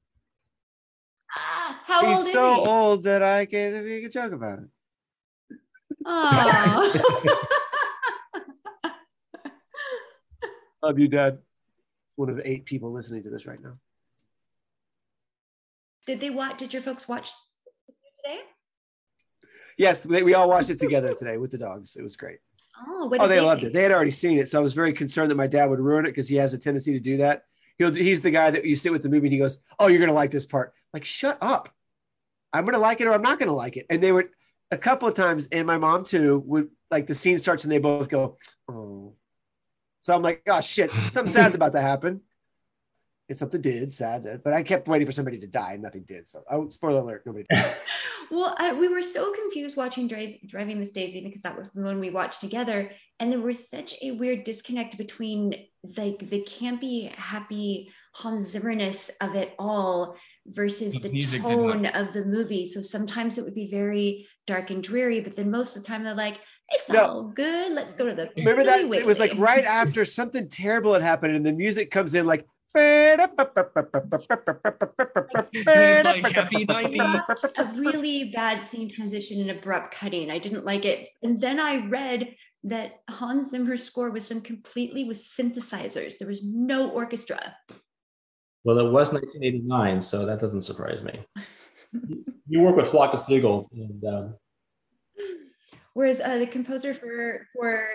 Ah, 1.36 1.80
how 1.84 2.00
old 2.00 2.08
He's 2.16 2.26
is 2.26 2.32
so 2.32 2.54
he? 2.54 2.60
old 2.60 3.02
that 3.04 3.22
I 3.22 3.44
can't 3.44 3.84
make 3.84 4.04
a 4.04 4.08
joke 4.08 4.32
about 4.32 4.60
it. 4.60 5.58
Aw. 6.06 7.46
Love 10.82 10.98
you, 10.98 11.08
Dad. 11.08 11.38
It's 12.06 12.16
one 12.16 12.30
of 12.30 12.40
eight 12.44 12.64
people 12.64 12.92
listening 12.92 13.22
to 13.24 13.30
this 13.30 13.46
right 13.46 13.60
now. 13.62 13.74
did 16.06 16.20
they 16.20 16.30
watch? 16.30 16.58
Did 16.58 16.72
your 16.72 16.82
folks 16.82 17.06
watch 17.08 17.30
today? 18.24 18.40
Yes, 19.78 20.00
they, 20.02 20.22
we 20.22 20.34
all 20.34 20.48
watched 20.48 20.70
it 20.70 20.78
together 20.78 21.14
today 21.14 21.36
with 21.36 21.50
the 21.50 21.58
dogs. 21.58 21.96
It 21.96 22.02
was 22.02 22.16
great. 22.16 22.38
Oh, 22.86 23.06
what 23.06 23.20
Oh, 23.20 23.24
did 23.24 23.30
they 23.30 23.40
loved 23.40 23.62
it. 23.62 23.72
They 23.72 23.82
had 23.82 23.92
already 23.92 24.10
seen 24.10 24.38
it, 24.38 24.48
so 24.48 24.58
I 24.58 24.62
was 24.62 24.74
very 24.74 24.92
concerned 24.92 25.30
that 25.30 25.36
my 25.36 25.46
dad 25.46 25.66
would 25.66 25.80
ruin 25.80 26.06
it 26.06 26.10
because 26.10 26.28
he 26.28 26.36
has 26.36 26.54
a 26.54 26.58
tendency 26.58 26.92
to 26.92 27.00
do 27.00 27.18
that. 27.18 27.44
He'll 27.78 27.94
he's 27.94 28.20
the 28.20 28.30
guy 28.30 28.50
that 28.50 28.64
you 28.64 28.76
sit 28.76 28.92
with 28.92 29.02
the 29.02 29.08
movie 29.08 29.26
and 29.28 29.32
he 29.32 29.38
goes, 29.38 29.58
"Oh, 29.78 29.86
you're 29.88 30.00
gonna 30.00 30.12
like 30.12 30.30
this 30.30 30.46
part." 30.46 30.74
Like, 30.92 31.04
shut 31.04 31.38
up. 31.40 31.68
I'm 32.52 32.64
gonna 32.64 32.78
like 32.78 33.00
it 33.00 33.06
or 33.06 33.12
I'm 33.12 33.22
not 33.22 33.38
gonna 33.38 33.54
like 33.54 33.76
it. 33.76 33.86
And 33.90 34.02
they 34.02 34.12
would 34.12 34.28
a 34.70 34.76
couple 34.78 35.08
of 35.08 35.14
times, 35.14 35.48
and 35.52 35.66
my 35.66 35.78
mom 35.78 36.04
too 36.04 36.42
would 36.46 36.68
like 36.90 37.06
the 37.06 37.14
scene 37.14 37.38
starts 37.38 37.64
and 37.64 37.72
they 37.72 37.78
both 37.78 38.08
go, 38.08 38.38
"Oh." 38.68 39.14
So 40.00 40.14
I'm 40.14 40.22
like, 40.22 40.42
"Oh 40.48 40.60
shit, 40.60 40.90
something 40.90 41.32
sad's 41.32 41.54
about 41.54 41.72
to 41.72 41.80
happen." 41.80 42.20
And 43.28 43.38
something 43.38 43.60
did, 43.60 43.94
sad, 43.94 44.26
uh, 44.26 44.38
but 44.42 44.52
I 44.52 44.64
kept 44.64 44.88
waiting 44.88 45.06
for 45.06 45.12
somebody 45.12 45.38
to 45.38 45.46
die, 45.46 45.74
and 45.74 45.82
nothing 45.82 46.02
did. 46.02 46.26
So, 46.26 46.42
oh, 46.50 46.68
spoiler 46.68 47.00
alert, 47.00 47.22
nobody. 47.26 47.46
Died. 47.50 47.74
Well, 48.32 48.54
I, 48.58 48.72
we 48.74 48.86
were 48.86 49.02
so 49.02 49.32
confused 49.34 49.76
watching 49.76 50.06
Dri- 50.06 50.40
Driving 50.46 50.78
Miss 50.78 50.92
Daisy 50.92 51.20
because 51.20 51.42
that 51.42 51.58
was 51.58 51.70
the 51.70 51.82
one 51.82 51.98
we 51.98 52.10
watched 52.10 52.40
together, 52.40 52.92
and 53.18 53.32
there 53.32 53.40
was 53.40 53.68
such 53.68 53.94
a 54.02 54.12
weird 54.12 54.44
disconnect 54.44 54.96
between 54.96 55.56
like 55.96 56.20
the 56.20 56.40
campy, 56.44 57.12
happy 57.16 57.90
Hans 58.14 58.54
Zimmerness 58.54 59.10
of 59.20 59.34
it 59.34 59.52
all 59.58 60.14
versus 60.46 60.94
The 60.94 61.00
the 61.00 61.10
music 61.10 61.42
did 61.42 61.42
not- 61.42 61.48
tone 61.50 61.86
of 61.86 62.12
the 62.12 62.24
movie. 62.24 62.66
So 62.68 62.82
sometimes 62.82 63.36
it 63.36 63.42
would 63.44 63.54
be 63.56 63.68
very 63.68 64.28
dark 64.46 64.70
and 64.70 64.80
dreary, 64.80 65.18
but 65.18 65.34
then 65.34 65.50
most 65.50 65.76
of 65.76 65.82
the 65.82 65.88
time 65.88 66.04
they're 66.04 66.14
like, 66.14 66.38
"It's 66.70 66.88
No. 66.88 67.04
all 67.04 67.22
good. 67.24 67.72
Let's 67.72 67.94
go 67.94 68.06
to 68.06 68.14
the 68.14 68.30
Remember 68.36 68.64
that 68.64 68.80
it 68.80 69.06
was 69.06 69.18
like 69.18 69.32
right 69.36 69.64
after 69.64 70.04
something 70.18 70.48
terrible 70.48 70.92
had 70.92 71.02
happened, 71.02 71.34
and 71.36 71.44
the 71.44 71.52
music 71.52 71.90
comes 71.90 72.14
in 72.14 72.26
like. 72.26 72.46
Like 72.72 73.18
Happy 76.34 76.64
90s. 76.66 77.58
a 77.58 77.64
really 77.76 78.30
bad 78.30 78.62
scene 78.62 78.88
transition 78.88 79.40
and 79.40 79.50
abrupt 79.50 79.92
cutting. 79.92 80.30
I 80.30 80.38
didn't 80.38 80.64
like 80.64 80.84
it. 80.84 81.08
And 81.22 81.40
then 81.40 81.58
I 81.58 81.86
read 81.88 82.34
that 82.64 83.00
Hans 83.08 83.50
Zimmer's 83.50 83.82
score 83.82 84.10
was 84.10 84.28
done 84.28 84.40
completely 84.40 85.02
with 85.04 85.16
synthesizers. 85.18 86.18
There 86.18 86.28
was 86.28 86.44
no 86.44 86.90
orchestra. 86.90 87.56
Well, 88.64 88.78
it 88.78 88.90
was 88.92 89.12
1989, 89.12 90.00
so 90.02 90.26
that 90.26 90.38
doesn't 90.38 90.62
surprise 90.62 91.02
me. 91.02 91.24
you 92.46 92.60
work 92.60 92.76
with 92.76 92.88
Flock 92.88 93.14
of 93.14 93.20
Seagulls, 93.20 93.66
and 93.72 94.04
um, 94.04 94.34
Whereas 96.00 96.18
uh, 96.18 96.38
the 96.38 96.46
composer 96.46 96.94
for 96.94 97.46
for 97.54 97.86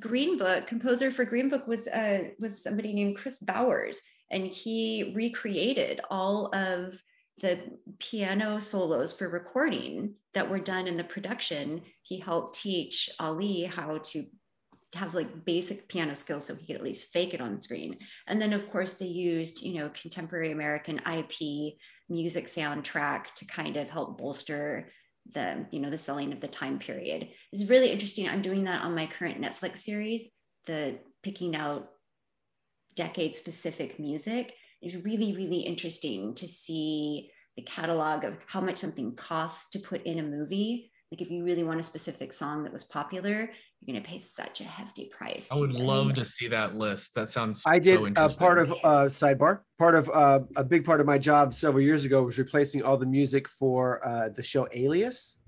Green 0.00 0.36
Book, 0.36 0.66
composer 0.66 1.12
for 1.12 1.24
Green 1.24 1.48
Book 1.48 1.68
was 1.68 1.86
uh, 1.86 2.30
was 2.40 2.60
somebody 2.60 2.92
named 2.92 3.18
Kris 3.18 3.38
Bowers, 3.38 4.00
and 4.32 4.48
he 4.48 5.12
recreated 5.14 6.00
all 6.10 6.52
of 6.56 7.00
the 7.40 7.60
piano 8.00 8.60
solos 8.60 9.12
for 9.12 9.28
recording 9.28 10.16
that 10.34 10.50
were 10.50 10.58
done 10.58 10.88
in 10.88 10.96
the 10.96 11.04
production. 11.04 11.82
He 12.02 12.18
helped 12.18 12.58
teach 12.58 13.08
Ali 13.20 13.62
how 13.62 13.98
to 14.06 14.24
have 14.94 15.14
like 15.14 15.44
basic 15.44 15.86
piano 15.86 16.16
skills 16.16 16.46
so 16.46 16.56
he 16.56 16.66
could 16.66 16.74
at 16.74 16.82
least 16.82 17.12
fake 17.12 17.32
it 17.32 17.40
on 17.40 17.62
screen. 17.62 17.96
And 18.26 18.42
then 18.42 18.52
of 18.52 18.68
course 18.72 18.94
they 18.94 19.06
used, 19.06 19.62
you 19.62 19.78
know, 19.78 19.88
contemporary 19.90 20.50
American 20.50 20.98
IP 20.98 21.74
music 22.08 22.46
soundtrack 22.46 23.34
to 23.36 23.46
kind 23.46 23.76
of 23.76 23.88
help 23.88 24.18
bolster 24.18 24.90
the 25.30 25.66
you 25.70 25.80
know 25.80 25.90
the 25.90 25.98
selling 25.98 26.32
of 26.32 26.40
the 26.40 26.48
time 26.48 26.78
period. 26.78 27.28
It's 27.52 27.68
really 27.68 27.90
interesting. 27.90 28.28
I'm 28.28 28.42
doing 28.42 28.64
that 28.64 28.82
on 28.82 28.94
my 28.94 29.06
current 29.06 29.40
netflix 29.40 29.78
series 29.78 30.30
the 30.66 30.98
picking 31.22 31.56
out 31.56 31.88
decade 32.94 33.34
specific 33.34 33.98
music. 33.98 34.54
Is 34.82 34.96
really 34.96 35.34
really 35.36 35.60
interesting 35.60 36.34
to 36.34 36.48
see 36.48 37.30
the 37.56 37.62
catalog 37.62 38.24
of 38.24 38.44
how 38.48 38.60
much 38.60 38.78
something 38.78 39.14
costs 39.14 39.70
to 39.70 39.78
put 39.78 40.04
in 40.04 40.18
a 40.18 40.22
movie. 40.22 40.90
Like 41.10 41.20
if 41.20 41.30
you 41.30 41.44
really 41.44 41.62
want 41.62 41.78
a 41.78 41.84
specific 41.84 42.32
song 42.32 42.64
that 42.64 42.72
was 42.72 42.84
popular 42.84 43.50
you're 43.84 43.94
going 43.94 44.02
to 44.02 44.08
pay 44.08 44.18
such 44.18 44.60
a 44.60 44.64
hefty 44.64 45.06
price 45.06 45.48
I 45.50 45.56
would 45.56 45.72
to- 45.72 45.78
love 45.78 46.14
to 46.14 46.24
see 46.24 46.46
that 46.48 46.76
list. 46.76 47.14
That 47.14 47.28
sounds 47.28 47.62
so 47.62 47.72
interesting. 47.72 48.04
I 48.04 48.08
did 48.08 48.16
so 48.16 48.22
uh, 48.22 48.38
part 48.38 48.58
of 48.58 48.70
uh, 48.70 49.06
sidebar. 49.06 49.60
Part 49.78 49.96
of 49.96 50.08
uh, 50.10 50.40
a 50.56 50.62
big 50.62 50.84
part 50.84 51.00
of 51.00 51.06
my 51.06 51.18
job 51.18 51.52
several 51.52 51.82
years 51.82 52.04
ago 52.04 52.22
was 52.22 52.38
replacing 52.38 52.84
all 52.84 52.96
the 52.96 53.06
music 53.06 53.48
for 53.48 54.06
uh, 54.06 54.28
the 54.28 54.42
show 54.42 54.68
Alias 54.72 55.38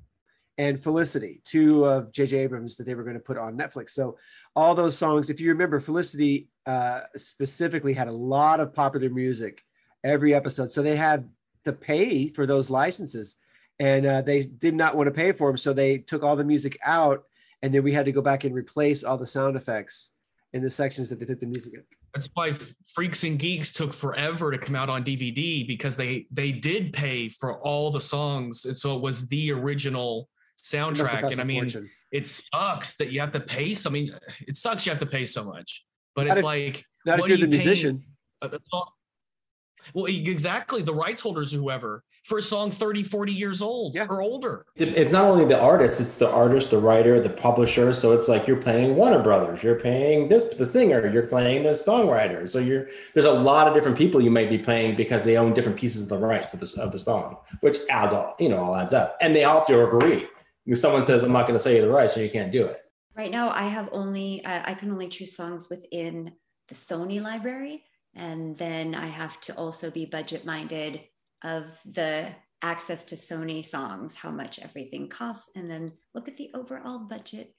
and 0.58 0.80
Felicity, 0.80 1.42
two 1.44 1.84
of 1.84 2.12
J.J. 2.12 2.38
Abrams 2.38 2.76
that 2.76 2.84
they 2.84 2.94
were 2.94 3.04
going 3.04 3.14
to 3.14 3.22
put 3.22 3.38
on 3.38 3.56
Netflix. 3.56 3.90
So 3.90 4.18
all 4.56 4.74
those 4.74 4.96
songs, 4.96 5.30
if 5.30 5.40
you 5.40 5.48
remember, 5.50 5.78
Felicity 5.78 6.48
uh, 6.66 7.02
specifically 7.16 7.92
had 7.92 8.08
a 8.08 8.12
lot 8.12 8.58
of 8.60 8.74
popular 8.74 9.10
music 9.10 9.60
every 10.02 10.34
episode. 10.34 10.70
So 10.70 10.82
they 10.82 10.96
had 10.96 11.28
to 11.64 11.72
pay 11.72 12.28
for 12.28 12.46
those 12.46 12.68
licenses, 12.68 13.36
and 13.78 14.06
uh, 14.06 14.22
they 14.22 14.42
did 14.42 14.74
not 14.74 14.96
want 14.96 15.06
to 15.06 15.12
pay 15.12 15.30
for 15.32 15.48
them. 15.48 15.56
So 15.56 15.72
they 15.72 15.98
took 15.98 16.22
all 16.22 16.36
the 16.36 16.44
music 16.44 16.78
out, 16.84 17.24
and 17.64 17.72
then 17.72 17.82
we 17.82 17.94
had 17.94 18.04
to 18.04 18.12
go 18.12 18.20
back 18.20 18.44
and 18.44 18.54
replace 18.54 19.02
all 19.04 19.16
the 19.16 19.26
sound 19.26 19.56
effects 19.56 20.10
in 20.52 20.62
the 20.62 20.68
sections 20.68 21.08
that 21.08 21.18
they 21.18 21.24
took 21.24 21.40
the 21.40 21.46
music 21.46 21.72
out. 21.78 21.84
That's 22.14 22.28
why 22.34 22.58
Freaks 22.94 23.24
and 23.24 23.38
Geeks 23.38 23.72
took 23.72 23.94
forever 23.94 24.50
to 24.52 24.58
come 24.58 24.76
out 24.76 24.90
on 24.90 25.02
DVD 25.02 25.66
because 25.66 25.96
they 25.96 26.26
they 26.30 26.52
did 26.52 26.92
pay 26.92 27.30
for 27.30 27.58
all 27.62 27.90
the 27.90 28.02
songs, 28.02 28.66
and 28.66 28.76
so 28.76 28.94
it 28.96 29.02
was 29.02 29.26
the 29.28 29.50
original 29.50 30.28
It 30.58 30.78
must 30.78 31.00
have 31.00 31.22
soundtrack. 31.22 31.32
And 31.32 31.40
I 31.40 31.44
mean, 31.44 31.62
fortune. 31.62 31.90
it 32.12 32.26
sucks 32.26 32.96
that 32.96 33.10
you 33.10 33.18
have 33.20 33.32
to 33.32 33.40
pay. 33.40 33.74
So, 33.74 33.88
I 33.88 33.92
mean, 33.94 34.14
it 34.46 34.56
sucks 34.56 34.84
you 34.84 34.90
have 34.90 35.00
to 35.00 35.06
pay 35.06 35.24
so 35.24 35.42
much, 35.42 35.84
but 36.14 36.26
Not 36.26 36.32
it's 36.32 36.38
if- 36.40 36.44
like 36.44 36.84
not 37.06 37.18
if 37.18 37.28
you're 37.28 37.38
are 37.38 37.40
the 37.40 37.46
musician. 37.46 38.02
Well, 39.94 40.06
exactly. 40.06 40.82
The 40.82 40.94
rights 40.94 41.20
holders, 41.22 41.50
whoever, 41.50 42.04
for 42.24 42.38
a 42.38 42.42
song 42.42 42.70
30, 42.70 43.02
40 43.02 43.32
years 43.32 43.60
old 43.62 43.94
Yeah. 43.94 44.06
or 44.08 44.22
older. 44.22 44.64
it's 44.76 45.12
not 45.12 45.24
only 45.24 45.44
the 45.44 45.60
artist; 45.60 46.00
it's 46.00 46.16
the 46.16 46.28
artist, 46.28 46.70
the 46.70 46.78
writer, 46.78 47.20
the 47.20 47.28
publisher. 47.28 47.92
So 47.92 48.12
it's 48.12 48.28
like 48.28 48.46
you're 48.46 48.60
paying 48.60 48.96
Warner 48.96 49.22
Brothers, 49.22 49.62
you're 49.62 49.78
paying 49.78 50.28
this 50.28 50.44
the 50.56 50.64
singer, 50.66 51.06
you're 51.06 51.26
playing 51.26 51.62
the 51.64 51.70
songwriter. 51.70 52.48
So 52.48 52.58
you're 52.58 52.88
there's 53.12 53.26
a 53.26 53.32
lot 53.32 53.68
of 53.68 53.74
different 53.74 53.98
people 53.98 54.20
you 54.22 54.30
might 54.30 54.48
be 54.48 54.58
playing 54.58 54.96
because 54.96 55.22
they 55.24 55.36
own 55.36 55.52
different 55.52 55.78
pieces 55.78 56.02
of 56.04 56.08
the 56.08 56.18
rights 56.18 56.54
of 56.54 56.60
the 56.60 56.82
of 56.82 56.92
the 56.92 56.98
song, 56.98 57.36
which 57.60 57.78
adds 57.90 58.12
all 58.14 58.34
you 58.40 58.48
know 58.48 58.64
all 58.64 58.74
adds 58.76 58.94
up, 58.94 59.16
and 59.20 59.36
they 59.36 59.44
all 59.44 59.58
have 59.58 59.66
to 59.68 59.86
agree. 59.86 60.26
If 60.66 60.78
someone 60.78 61.04
says, 61.04 61.22
"I'm 61.24 61.32
not 61.32 61.42
going 61.46 61.58
to 61.58 61.62
sell 61.62 61.72
you 61.72 61.82
the 61.82 61.90
rights," 61.90 62.14
so 62.14 62.20
you 62.20 62.30
can't 62.30 62.50
do 62.50 62.64
it. 62.64 62.80
Right 63.14 63.30
now, 63.30 63.50
I 63.50 63.68
have 63.68 63.90
only 63.92 64.42
uh, 64.46 64.62
I 64.64 64.72
can 64.74 64.90
only 64.90 65.08
choose 65.08 65.36
songs 65.36 65.68
within 65.68 66.32
the 66.68 66.74
Sony 66.74 67.20
library, 67.22 67.84
and 68.14 68.56
then 68.56 68.94
I 68.94 69.06
have 69.06 69.38
to 69.42 69.54
also 69.56 69.90
be 69.90 70.06
budget 70.06 70.46
minded 70.46 71.00
of 71.44 71.78
the 71.84 72.34
access 72.62 73.04
to 73.04 73.16
Sony 73.16 73.64
songs, 73.64 74.14
how 74.14 74.30
much 74.30 74.58
everything 74.58 75.08
costs, 75.08 75.50
and 75.54 75.70
then 75.70 75.92
look 76.14 76.28
at 76.28 76.36
the 76.36 76.50
overall 76.54 76.98
budget, 76.98 77.54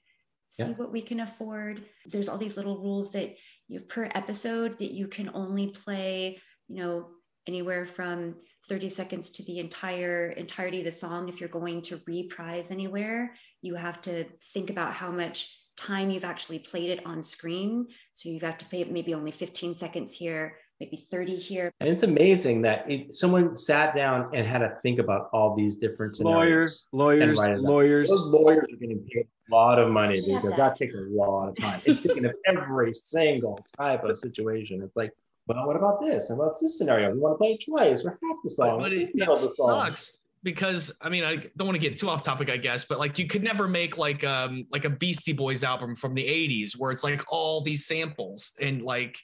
see 0.48 0.64
Yeah. 0.64 0.70
what 0.72 0.92
we 0.92 1.00
can 1.00 1.20
afford. 1.20 1.88
There's 2.06 2.28
all 2.28 2.38
these 2.38 2.56
little 2.56 2.78
rules 2.78 3.12
that 3.12 3.36
you 3.68 3.80
per 3.80 4.10
episode 4.14 4.78
that 4.78 4.92
you 4.92 5.08
can 5.08 5.30
only 5.32 5.68
play, 5.70 6.40
you 6.68 6.76
know, 6.76 7.10
anywhere 7.46 7.86
from 7.86 8.36
30 8.68 8.88
seconds 8.88 9.30
to 9.30 9.44
the 9.44 9.60
entire 9.60 10.30
entirety 10.32 10.80
of 10.80 10.84
the 10.84 10.92
song 10.92 11.28
if 11.28 11.38
you're 11.40 11.48
going 11.48 11.80
to 11.80 12.02
reprise 12.06 12.72
anywhere 12.72 13.36
you 13.66 13.74
have 13.74 14.00
to 14.02 14.24
think 14.54 14.70
about 14.70 14.92
how 14.92 15.10
much 15.10 15.60
time 15.76 16.10
you've 16.10 16.24
actually 16.24 16.58
played 16.58 16.90
it 16.90 17.04
on 17.04 17.22
screen. 17.22 17.86
So 18.12 18.28
you 18.28 18.36
have 18.36 18.42
got 18.42 18.58
to 18.60 18.64
pay 18.66 18.84
maybe 18.84 19.12
only 19.12 19.30
15 19.30 19.74
seconds 19.74 20.16
here, 20.16 20.56
maybe 20.80 20.96
30 20.96 21.34
here. 21.36 21.72
And 21.80 21.88
it's 21.88 22.02
amazing 22.02 22.62
that 22.62 22.90
it, 22.90 23.14
someone 23.14 23.56
sat 23.56 23.94
down 23.94 24.30
and 24.34 24.46
had 24.46 24.58
to 24.58 24.76
think 24.82 24.98
about 24.98 25.28
all 25.32 25.54
these 25.56 25.76
different 25.78 26.18
Lawyers, 26.20 26.86
scenarios. 26.90 27.28
lawyers, 27.32 27.38
write 27.38 27.50
it 27.52 27.58
up. 27.58 27.62
lawyers. 27.64 28.08
Those 28.08 28.26
lawyers 28.26 28.64
are 28.64 28.76
getting 28.76 29.06
paid 29.12 29.26
a 29.50 29.54
lot 29.54 29.78
of 29.78 29.90
money 29.90 30.20
because 30.20 30.56
that 30.56 30.76
takes 30.76 30.94
a 30.94 31.06
lot 31.10 31.48
of 31.48 31.54
time. 31.54 31.80
It's 31.84 32.00
thinking 32.00 32.24
of 32.26 32.34
every 32.46 32.92
single 32.92 33.58
type 33.78 34.04
of 34.04 34.18
situation. 34.18 34.82
It's 34.82 34.96
like, 34.96 35.12
well, 35.46 35.66
what 35.66 35.76
about 35.76 36.00
this? 36.02 36.30
And 36.30 36.38
what's 36.38 36.60
this 36.60 36.76
scenario? 36.76 37.12
We 37.12 37.18
want 37.20 37.34
to 37.34 37.38
play 37.38 37.52
it 37.52 37.64
twice 37.64 38.04
or 38.04 38.10
half 38.10 38.36
the 38.42 38.50
song, 38.50 38.80
But 38.80 38.92
it, 38.92 39.10
it 39.14 39.26
the 39.26 39.36
song. 39.36 39.68
sucks 39.86 40.18
because 40.42 40.92
I 41.00 41.08
mean 41.08 41.24
I 41.24 41.36
don't 41.56 41.66
want 41.66 41.74
to 41.74 41.78
get 41.88 41.96
too 41.98 42.08
off 42.08 42.22
topic, 42.22 42.50
I 42.50 42.56
guess, 42.56 42.84
but 42.84 42.98
like 42.98 43.18
you 43.18 43.26
could 43.26 43.42
never 43.42 43.66
make 43.68 43.96
like 43.96 44.24
um 44.24 44.66
like 44.70 44.84
a 44.84 44.90
Beastie 44.90 45.32
Boys 45.32 45.62
album 45.64 45.94
from 45.94 46.14
the 46.14 46.22
'80s 46.24 46.76
where 46.76 46.90
it's 46.90 47.02
like 47.04 47.22
all 47.28 47.62
these 47.62 47.86
samples 47.86 48.52
and 48.60 48.82
like 48.82 49.16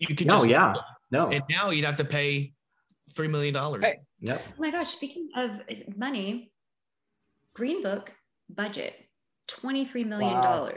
you 0.00 0.14
could 0.14 0.26
No, 0.26 0.38
just 0.38 0.48
yeah. 0.48 0.74
No. 1.10 1.28
and 1.30 1.42
now 1.48 1.70
you'd 1.70 1.84
have 1.84 1.96
to 1.96 2.04
pay 2.04 2.52
three 3.14 3.28
million 3.28 3.54
dollars. 3.54 3.84
Hey. 3.84 4.00
Yep. 4.20 4.42
Oh 4.46 4.52
my 4.58 4.70
gosh, 4.70 4.88
speaking 4.88 5.28
of 5.36 5.62
money, 5.96 6.52
Green 7.54 7.82
Book 7.82 8.12
budget 8.48 8.94
$23 9.50 10.06
million. 10.06 10.34
Wow. 10.34 10.70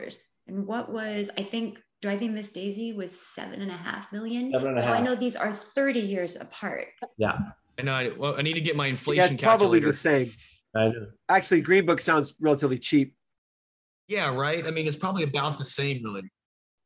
And 0.47 0.65
what 0.65 0.91
was, 0.91 1.29
I 1.37 1.43
think, 1.43 1.79
Driving 2.01 2.33
Miss 2.33 2.49
Daisy 2.49 2.91
was 2.91 3.17
seven 3.17 3.61
and 3.61 3.71
a 3.71 3.77
half 3.77 4.11
million. 4.11 4.51
Seven 4.51 4.77
and 4.77 4.79
oh, 4.79 4.91
I 4.91 4.99
know 4.99 5.15
these 5.15 5.37
are 5.37 5.53
30 5.53 6.01
years 6.01 6.35
apart. 6.35 6.87
Yeah. 7.17 7.37
And 7.77 7.89
I 7.89 8.09
well, 8.17 8.35
I 8.37 8.41
need 8.41 8.55
to 8.55 8.61
get 8.61 8.75
my 8.75 8.87
Yeah, 8.87 8.91
inflation 8.91 9.33
it's 9.33 9.41
probably 9.41 9.79
the 9.79 9.93
same. 9.93 10.31
I 10.75 10.89
know. 10.89 11.07
Actually, 11.29 11.61
Green 11.61 11.85
Book 11.85 12.01
sounds 12.01 12.33
relatively 12.41 12.77
cheap. 12.77 13.15
Yeah, 14.09 14.35
right. 14.35 14.67
I 14.67 14.71
mean, 14.71 14.85
it's 14.85 14.97
probably 14.97 15.23
about 15.23 15.57
the 15.57 15.65
same, 15.65 16.03
really. 16.03 16.29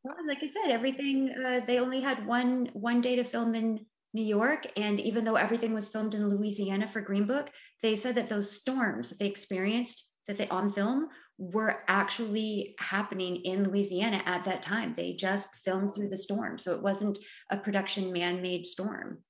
Well, 0.08 0.16
like 0.26 0.42
I 0.42 0.48
said, 0.48 0.72
everything, 0.72 1.32
uh, 1.32 1.60
they 1.68 1.80
only 1.80 2.00
had 2.00 2.26
one, 2.26 2.70
one 2.72 3.02
day 3.02 3.18
to 3.18 3.26
film 3.26 3.54
in 3.56 3.86
New 4.14 4.24
York. 4.24 4.66
And 4.78 5.02
even 5.02 5.26
though 5.26 5.36
everything 5.36 5.74
was 5.74 5.90
filmed 5.90 6.14
in 6.14 6.30
Louisiana 6.30 6.88
for 6.88 7.02
Green 7.02 7.26
Book, 7.26 7.50
they 7.84 7.98
said 7.98 8.16
that 8.16 8.28
those 8.28 8.50
storms 8.50 9.10
that 9.10 9.20
they 9.20 9.28
experienced 9.28 10.10
that 10.28 10.38
they 10.38 10.48
on 10.48 10.72
film 10.72 11.08
were 11.38 11.84
actually 11.90 12.76
happening 12.80 13.38
in 13.38 13.66
Louisiana 13.66 14.22
at 14.26 14.46
that 14.46 14.62
time. 14.62 14.94
They 14.94 15.12
just 15.14 15.54
filmed 15.56 15.94
through 15.94 16.10
the 16.10 16.18
storm. 16.18 16.58
So 16.58 16.74
it 16.74 16.82
wasn't 16.82 17.18
a 17.52 17.58
production 17.58 18.14
man-made 18.14 18.66
storm. 18.66 19.24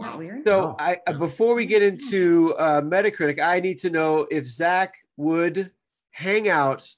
Not 0.00 0.14
Wow. 0.14 0.18
weird. 0.18 0.42
So 0.44 0.58
Wow. 0.60 0.76
I 0.80 0.98
uh, 1.06 1.12
before 1.12 1.54
we 1.54 1.64
get 1.64 1.82
into 1.82 2.56
uh, 2.58 2.80
Metacritic, 2.80 3.40
I 3.40 3.60
need 3.60 3.78
to 3.80 3.90
know 3.90 4.26
if 4.32 4.46
Zack 4.46 4.94
would 5.16 5.70
hang 6.10 6.48
out 6.48 6.88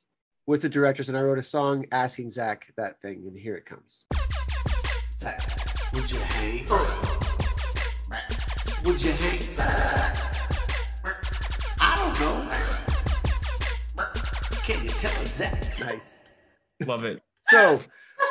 with 0.50 0.62
the 0.62 0.68
directors, 0.68 1.08
and 1.08 1.16
I 1.16 1.22
wrote 1.22 1.38
a 1.38 1.44
song 1.44 1.86
asking 1.92 2.28
Zack 2.28 2.72
that 2.76 3.00
thing, 3.00 3.22
and 3.28 3.38
here 3.38 3.54
it 3.54 3.64
comes. 3.66 4.04
Zack, 5.12 5.40
would 5.94 6.10
you 6.10 6.18
hang? 6.18 6.66
Would 8.84 9.00
you 9.00 9.12
hang? 9.12 9.38
I 11.80 11.94
don't 11.96 12.20
know. 12.20 12.50
Can 14.64 14.82
you 14.82 14.88
tell 14.88 15.22
us, 15.22 15.36
Zack? 15.36 15.78
Nice. 15.78 16.24
Love 16.84 17.04
it. 17.04 17.22
So, 17.48 17.78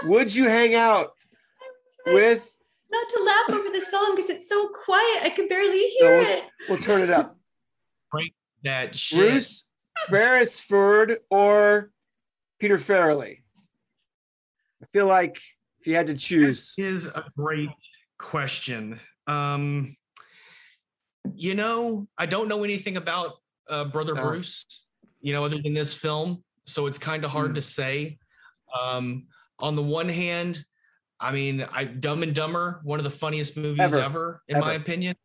would 0.03 0.35
you 0.35 0.49
hang 0.49 0.75
out 0.75 1.13
with? 2.05 2.53
Not 2.91 3.07
to 3.15 3.23
laugh 3.23 3.49
over 3.61 3.69
the 3.69 3.79
song 3.79 4.15
because 4.17 4.29
it's 4.29 4.49
so 4.49 4.67
quiet. 4.83 5.23
I 5.23 5.29
can 5.29 5.47
barely 5.47 5.87
hear 5.87 6.25
So- 6.25 6.31
it. 6.31 6.43
We'll 6.67 6.79
turn 6.79 6.99
it 7.01 7.11
up. 7.11 7.37
That 8.65 8.93
shit. 8.93 9.19
Bruce 9.19 9.63
Beresford 10.09 11.19
or 11.29 11.91
Peter 12.59 12.77
Farrelly? 12.77 13.39
I 14.81 14.85
feel 14.93 15.07
like 15.07 15.39
if 15.79 15.87
you 15.87 15.95
had 15.95 16.07
to 16.07 16.13
choose, 16.13 16.73
is 16.77 17.07
a 17.07 17.23
great 17.37 17.69
question. 18.17 18.99
Um, 19.27 19.95
you 21.35 21.55
know, 21.55 22.07
I 22.17 22.25
don't 22.25 22.47
know 22.47 22.63
anything 22.63 22.97
about 22.97 23.33
uh, 23.69 23.85
Brother 23.85 24.17
Oh. 24.17 24.21
Bruce, 24.21 24.65
you 25.21 25.33
know, 25.33 25.43
other 25.45 25.57
than 25.61 25.73
this 25.73 25.93
film. 25.93 26.43
So 26.65 26.85
it's 26.85 26.97
kind 26.97 27.23
of 27.23 27.31
hard 27.31 27.49
Hmm. 27.49 27.55
to 27.55 27.61
say. 27.61 28.17
Um, 28.79 29.27
on 29.59 29.75
the 29.75 29.81
one 29.81 30.07
hand, 30.09 30.63
I 31.19 31.31
mean, 31.31 31.65
I 31.71 31.83
Dumb 31.85 32.23
and 32.23 32.33
Dumber, 32.33 32.79
one 32.83 32.99
of 32.99 33.03
the 33.03 33.09
funniest 33.11 33.57
movies 33.57 33.93
Ever. 33.93 33.99
ever, 33.99 34.43
in 34.47 34.59
my 34.59 34.73
opinion, 34.73 35.15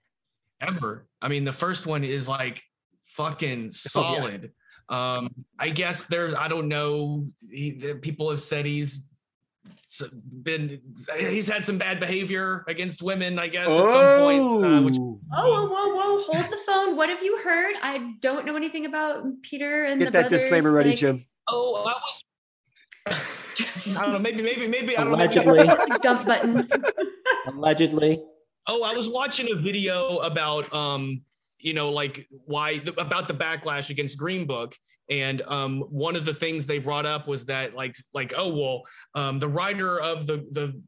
ever. 0.60 1.06
I 1.22 1.28
mean, 1.28 1.44
the 1.44 1.52
first 1.52 1.86
one 1.86 2.02
is 2.04 2.28
like 2.28 2.62
fucking 3.16 3.70
solid. 3.70 4.52
Um, 4.88 5.30
I 5.58 5.70
guess 5.70 6.04
there's, 6.04 6.34
I 6.34 6.48
don't 6.48 6.68
know, 6.68 7.26
he, 7.50 7.70
the 7.72 7.94
people 7.94 8.28
have 8.30 8.40
said 8.40 8.66
he's 8.66 9.06
been, 10.42 10.80
he's 11.18 11.48
had 11.48 11.64
some 11.64 11.78
bad 11.78 12.00
behavior 12.00 12.64
against 12.68 13.02
women, 13.02 13.38
I 13.38 13.48
guess, 13.48 13.70
at 13.70 13.86
some 13.86 14.18
point. 14.20 14.64
Uh, 14.64 14.82
which 14.82 14.96
Oh. 14.98 15.20
Oh, 15.36 15.50
whoa, 15.50 15.66
whoa, 15.68 15.94
whoa! 15.94 16.22
Hold 16.24 16.52
the 16.52 16.58
phone. 16.66 16.96
What 16.96 17.08
have 17.08 17.22
you 17.22 17.40
heard? 17.42 17.76
I 17.82 18.14
don't 18.20 18.44
know 18.46 18.56
anything 18.56 18.86
about 18.86 19.24
Peter 19.42 19.84
and 19.84 19.98
get 19.98 20.06
the 20.06 20.10
that 20.12 20.20
brothers. 20.24 20.42
disclaimer 20.42 20.70
ready, 20.72 20.90
like- 20.90 20.98
Jim. 20.98 21.24
oh, 21.48 21.74
I 21.76 21.92
was. 21.94 22.24
I 23.06 24.02
don't 24.02 24.12
know. 24.12 24.18
Maybe, 24.18 24.42
maybe, 24.42 24.66
maybe. 24.66 24.96
I 24.96 25.00
don't 25.04 25.10
know. 25.10 25.16
Allegedly. 25.16 25.64
Dump 26.02 26.26
button. 26.26 26.68
Allegedly. 27.46 28.22
Oh, 28.66 28.82
I 28.82 28.92
was 28.94 29.08
watching 29.08 29.50
a 29.52 29.54
video 29.54 30.18
about 30.18 30.72
um, 30.72 31.22
you 31.64 31.72
know, 31.72 31.90
like 31.90 32.28
why 32.30 32.78
the, 32.78 32.92
about 33.00 33.26
the 33.26 33.34
backlash 33.34 33.90
against 33.90 34.18
Green 34.18 34.46
Book. 34.46 34.76
And 35.10 35.42
um, 35.42 35.80
one 35.90 36.14
of 36.14 36.24
the 36.24 36.32
things 36.32 36.66
they 36.66 36.78
brought 36.78 37.06
up 37.06 37.26
was 37.26 37.44
that 37.46 37.74
like 37.74 37.94
like 38.14 38.32
oh 38.36 38.48
well 38.54 38.82
um, 39.14 39.38
the 39.38 39.48
writer 39.48 40.00
of 40.00 40.26
the 40.26 40.46
the 40.52 40.80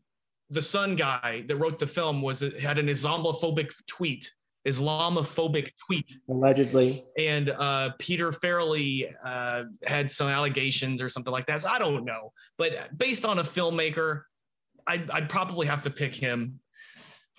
the 0.51 0.63
Son 0.63 0.95
guy 0.95 1.45
that 1.49 1.57
wrote 1.57 1.79
the 1.79 1.87
film 1.87 2.23
was 2.23 2.45
had 2.61 2.79
an 2.79 2.87
Islamophobic 2.87 3.73
tweet 3.87 4.31
Islamophobic 4.67 5.71
tweet 5.87 6.11
Allegedly. 6.29 7.05
and 7.19 7.51
uh, 7.51 7.91
Peter 7.99 8.33
Farrelly 8.33 9.13
uh, 9.25 9.65
had 9.85 10.11
some 10.11 10.29
allegations 10.29 11.01
or 11.01 11.09
something 11.09 11.33
like 11.33 11.47
that. 11.47 11.63
So 11.63 11.69
I 11.69 11.79
don't 11.79 12.05
know, 12.05 12.33
but 12.59 12.97
based 12.99 13.25
on 13.25 13.39
a 13.39 13.45
filmmaker, 13.45 14.23
I'd, 14.87 15.11
I'd 15.11 15.29
probably 15.29 15.67
have 15.67 15.83
to 15.83 15.91
pick 15.91 16.15
him. 16.15 16.59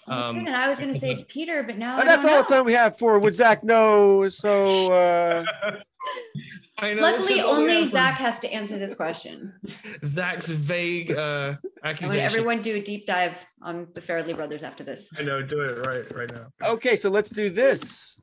Um, 0.07 0.37
and 0.37 0.49
I 0.49 0.69
was 0.69 0.79
going 0.79 0.93
to 0.93 0.99
say 0.99 1.25
Peter, 1.27 1.63
but 1.63 1.77
now 1.77 2.01
that's 2.01 2.25
all 2.25 2.43
the 2.43 2.47
time 2.47 2.65
we 2.65 2.73
have 2.73 2.97
for 2.97 3.19
would 3.19 3.33
Zack 3.33 3.63
know. 3.63 4.27
So 4.29 4.93
uh, 4.93 5.45
I 6.77 6.93
know 6.93 7.01
Luckily, 7.01 7.33
is 7.33 7.43
all 7.43 7.55
we 7.55 7.61
only 7.61 7.73
have 7.81 7.83
for 7.85 7.89
Zack 7.89 8.13
has 8.15 8.39
to 8.39 8.51
answer 8.51 8.79
this 8.79 8.95
question. 8.95 9.53
Zack's 10.05 10.49
vague 10.49 11.11
uh, 11.11 11.15
I 11.17 11.49
want 11.49 11.57
accusation. 11.83 12.19
everyone 12.25 12.61
do 12.61 12.75
a 12.75 12.81
deep 12.81 13.05
dive 13.05 13.45
on 13.61 13.87
the 13.93 14.01
Farrelly 14.01 14.35
brothers 14.35 14.63
after 14.63 14.83
this. 14.83 15.09
I 15.17 15.23
know, 15.23 15.41
do 15.41 15.59
it 15.61 15.85
right 15.85 16.15
right 16.15 16.31
now. 16.33 16.47
okay, 16.69 16.95
so 16.95 17.09
let's 17.09 17.29
do 17.29 17.49
this. 17.49 18.17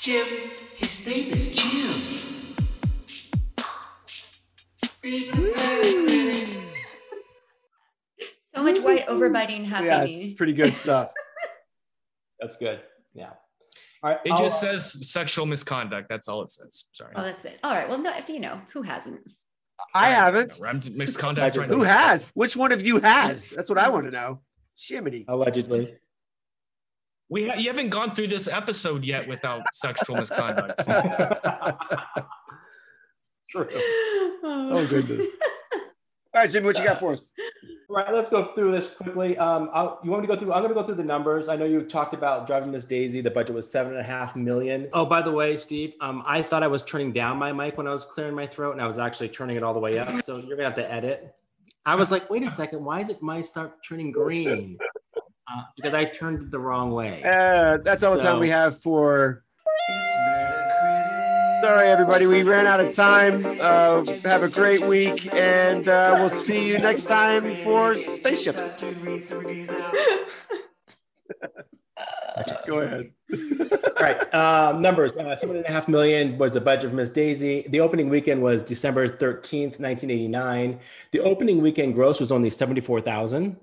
Jim, 0.00 0.26
his 0.76 1.06
name 1.06 1.32
is 1.32 1.54
Jim. 1.56 2.24
Reads 5.02 5.38
a 5.38 5.52
bad 5.54 6.63
So 8.54 8.62
much 8.62 8.78
white 8.80 9.06
overbiting 9.08 9.62
Yeah, 9.64 9.80
happening. 9.80 10.22
it's 10.22 10.34
pretty 10.34 10.52
good 10.52 10.72
stuff. 10.72 11.10
That's 12.40 12.56
good. 12.56 12.80
Yeah. 13.14 13.30
All 14.02 14.10
right. 14.10 14.18
It 14.24 14.32
I'll, 14.32 14.38
just 14.38 14.62
uh, 14.62 14.78
says 14.78 15.10
sexual 15.10 15.46
misconduct. 15.46 16.08
That's 16.08 16.28
all 16.28 16.42
it 16.42 16.50
says. 16.50 16.84
Sorry. 16.92 17.12
oh, 17.16 17.22
that's 17.22 17.44
it. 17.46 17.58
All 17.64 17.72
right. 17.72 17.88
Well, 17.88 17.98
no, 17.98 18.14
if 18.16 18.28
you 18.28 18.38
know, 18.38 18.60
who 18.72 18.82
hasn't? 18.82 19.32
I 19.94 20.10
haven't. 20.10 20.60
I'm 20.64 20.82
misconduct 20.94 21.56
right 21.56 21.68
Who 21.68 21.78
now. 21.78 21.84
has? 21.84 22.26
Which 22.34 22.54
one 22.54 22.70
of 22.72 22.84
you 22.86 23.00
has? 23.00 23.50
That's 23.50 23.68
what 23.70 23.78
I 23.78 23.88
want 23.88 24.04
to 24.04 24.10
know. 24.10 24.40
Shimmy. 24.76 25.24
allegedly. 25.26 25.94
We 27.30 27.48
ha- 27.48 27.54
you 27.54 27.68
haven't 27.70 27.88
gone 27.88 28.14
through 28.14 28.26
this 28.26 28.46
episode 28.46 29.04
yet 29.04 29.26
without 29.26 29.62
sexual 29.72 30.16
misconduct. 30.16 30.78
True. 33.50 33.68
Oh 34.42 34.86
goodness. 34.88 35.28
All 36.34 36.40
right, 36.40 36.50
Jimmy, 36.50 36.66
what 36.66 36.76
you 36.76 36.84
got 36.84 36.98
for 36.98 37.12
us? 37.12 37.28
All 37.88 37.94
right, 37.96 38.12
let's 38.12 38.28
go 38.28 38.46
through 38.46 38.72
this 38.72 38.88
quickly. 38.88 39.38
Um, 39.38 39.70
I'll, 39.72 40.00
you 40.02 40.10
want 40.10 40.22
me 40.22 40.26
to 40.26 40.34
go 40.34 40.40
through? 40.40 40.52
I'm 40.52 40.62
going 40.62 40.74
to 40.74 40.80
go 40.80 40.82
through 40.82 40.96
the 40.96 41.04
numbers. 41.04 41.48
I 41.48 41.54
know 41.54 41.64
you 41.64 41.80
talked 41.82 42.12
about 42.12 42.44
driving 42.44 42.72
Miss 42.72 42.86
Daisy. 42.86 43.20
The 43.20 43.30
budget 43.30 43.54
was 43.54 43.70
seven 43.70 43.92
and 43.92 44.00
a 44.00 44.04
half 44.04 44.34
million. 44.34 44.88
Oh, 44.92 45.06
by 45.06 45.22
the 45.22 45.30
way, 45.30 45.56
Steve, 45.56 45.92
um, 46.00 46.24
I 46.26 46.42
thought 46.42 46.64
I 46.64 46.66
was 46.66 46.82
turning 46.82 47.12
down 47.12 47.36
my 47.36 47.52
mic 47.52 47.78
when 47.78 47.86
I 47.86 47.92
was 47.92 48.04
clearing 48.04 48.34
my 48.34 48.48
throat, 48.48 48.72
and 48.72 48.82
I 48.82 48.86
was 48.88 48.98
actually 48.98 49.28
turning 49.28 49.56
it 49.56 49.62
all 49.62 49.72
the 49.72 49.78
way 49.78 49.96
up. 49.96 50.08
So 50.24 50.38
you're 50.38 50.56
gonna 50.56 50.68
have 50.68 50.74
to 50.74 50.92
edit. 50.92 51.36
I 51.86 51.94
was 51.94 52.10
like, 52.10 52.28
wait 52.28 52.44
a 52.44 52.50
second, 52.50 52.84
why 52.84 53.00
is 53.00 53.10
it 53.10 53.22
my 53.22 53.40
start 53.40 53.84
turning 53.86 54.10
green? 54.10 54.76
Uh, 55.16 55.62
because 55.76 55.94
I 55.94 56.06
turned 56.06 56.42
it 56.42 56.50
the 56.50 56.58
wrong 56.58 56.90
way. 56.90 57.22
Uh, 57.22 57.76
that's 57.84 58.02
all 58.02 58.16
the 58.16 58.22
time 58.22 58.40
we 58.40 58.48
have 58.48 58.80
for. 58.80 59.44
It's 61.64 61.70
Sorry, 61.70 61.88
everybody. 61.88 62.26
We 62.26 62.42
ran 62.42 62.66
out 62.66 62.78
of 62.78 62.94
time. 62.94 63.58
Uh, 63.58 64.04
have 64.24 64.42
a 64.42 64.50
great 64.50 64.86
week, 64.86 65.32
and 65.32 65.88
uh, 65.88 66.14
we'll 66.18 66.28
see 66.28 66.68
you 66.68 66.76
next 66.76 67.06
time 67.06 67.56
for 67.56 67.94
spaceships. 67.94 68.76
Go 72.66 72.80
ahead. 72.80 73.12
All 73.32 74.02
right, 74.02 74.34
um, 74.34 74.82
numbers. 74.82 75.16
Uh, 75.16 75.34
seven 75.36 75.56
and 75.56 75.64
a 75.64 75.70
half 75.70 75.88
million 75.88 76.36
was 76.36 76.52
the 76.52 76.60
budget 76.60 76.90
for 76.90 76.96
Miss 76.96 77.08
Daisy. 77.08 77.64
The 77.70 77.80
opening 77.80 78.10
weekend 78.10 78.42
was 78.42 78.60
December 78.60 79.08
thirteenth, 79.08 79.80
nineteen 79.80 80.10
eighty 80.10 80.28
nine. 80.28 80.80
The 81.12 81.20
opening 81.20 81.62
weekend 81.62 81.94
gross 81.94 82.20
was 82.20 82.30
only 82.30 82.50
seventy 82.50 82.82
four 82.82 83.00
thousand, 83.00 83.56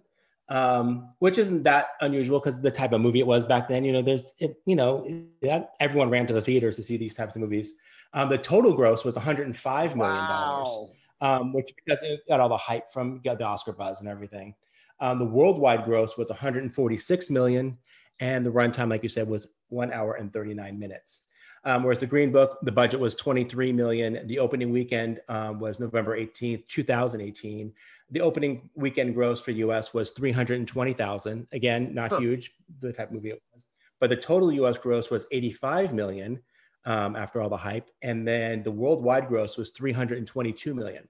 um, 0.49 1.13
which 1.19 1.37
isn't 1.37 1.61
that 1.63 1.89
unusual 2.01 2.39
because 2.39 2.59
the 2.61 2.71
type 2.71 2.93
of 2.93 3.01
movie 3.01 3.19
it 3.19 3.27
was 3.27 3.45
back 3.45 3.67
then. 3.67 3.85
You 3.85 3.93
know, 3.93 4.01
there's, 4.01 4.33
it, 4.39 4.59
you 4.65 4.75
know, 4.75 5.07
that 5.43 5.73
everyone 5.79 6.09
ran 6.09 6.25
to 6.25 6.33
the 6.33 6.41
theaters 6.41 6.77
to 6.77 6.83
see 6.83 6.97
these 6.97 7.13
types 7.13 7.35
of 7.35 7.41
movies. 7.41 7.75
Um, 8.13 8.29
the 8.29 8.37
total 8.37 8.73
gross 8.73 9.05
was 9.05 9.15
one 9.15 9.23
hundred 9.25 9.47
and 9.47 9.55
five 9.57 9.95
million 9.95 10.15
dollars 10.27 10.89
um, 11.21 11.53
which 11.53 11.71
because 11.75 12.01
it 12.03 12.21
got 12.27 12.39
all 12.39 12.49
the 12.49 12.57
hype 12.57 12.91
from 12.91 13.21
got 13.21 13.37
the 13.37 13.45
Oscar 13.45 13.71
buzz 13.71 13.99
and 13.99 14.09
everything. 14.09 14.55
Um, 14.99 15.19
the 15.19 15.25
worldwide 15.25 15.85
gross 15.85 16.17
was 16.17 16.29
146 16.29 17.29
million, 17.29 17.77
and 18.19 18.45
the 18.45 18.51
runtime, 18.51 18.89
like 18.89 19.03
you 19.03 19.09
said, 19.09 19.27
was 19.27 19.47
one 19.69 19.91
hour 19.93 20.15
and 20.15 20.31
39 20.31 20.77
minutes. 20.77 21.23
Um, 21.63 21.83
whereas 21.83 21.99
the 21.99 22.07
Green 22.07 22.31
Book, 22.31 22.57
the 22.63 22.71
budget 22.71 22.99
was 22.99 23.15
23 23.15 23.71
million. 23.71 24.25
The 24.27 24.39
opening 24.39 24.71
weekend 24.71 25.19
um, 25.29 25.59
was 25.59 25.79
November 25.79 26.17
18th, 26.19 26.67
2018. 26.67 27.71
The 28.09 28.21
opening 28.21 28.69
weekend 28.75 29.13
gross 29.13 29.41
for 29.41 29.51
US 29.51 29.93
was 29.93 30.11
320,000. 30.11 31.47
Again, 31.51 31.93
not 31.93 32.11
Huh. 32.11 32.19
huge, 32.19 32.53
the 32.79 32.91
type 32.91 33.09
of 33.09 33.13
movie 33.13 33.29
it 33.29 33.41
was. 33.53 33.67
But 33.99 34.09
the 34.09 34.15
total 34.17 34.51
US 34.53 34.77
gross 34.79 35.11
was 35.11 35.27
85 35.31 35.93
million 35.93 36.39
um, 36.85 37.15
after 37.15 37.41
all 37.41 37.49
the 37.49 37.57
hype. 37.57 37.89
And 38.01 38.27
then 38.27 38.63
the 38.63 38.71
worldwide 38.71 39.27
gross 39.27 39.57
was 39.57 39.71
322 39.71 40.73
million. 40.73 41.07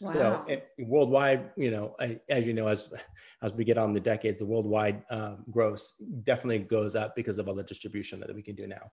Wow. 0.00 0.12
So 0.12 0.44
it, 0.48 0.68
worldwide, 0.78 1.50
you 1.56 1.70
know, 1.70 1.94
I, 2.00 2.18
as 2.30 2.46
you 2.46 2.54
know, 2.54 2.68
as 2.68 2.88
as 3.42 3.52
we 3.52 3.64
get 3.64 3.76
on 3.76 3.92
the 3.92 4.00
decades, 4.00 4.38
the 4.38 4.46
worldwide 4.46 5.02
um, 5.10 5.44
gross 5.50 5.94
definitely 6.22 6.60
goes 6.60 6.96
up 6.96 7.14
because 7.14 7.38
of 7.38 7.48
all 7.48 7.54
the 7.54 7.62
distribution 7.62 8.18
that 8.20 8.34
we 8.34 8.42
can 8.42 8.54
do 8.54 8.66
now. 8.66 8.90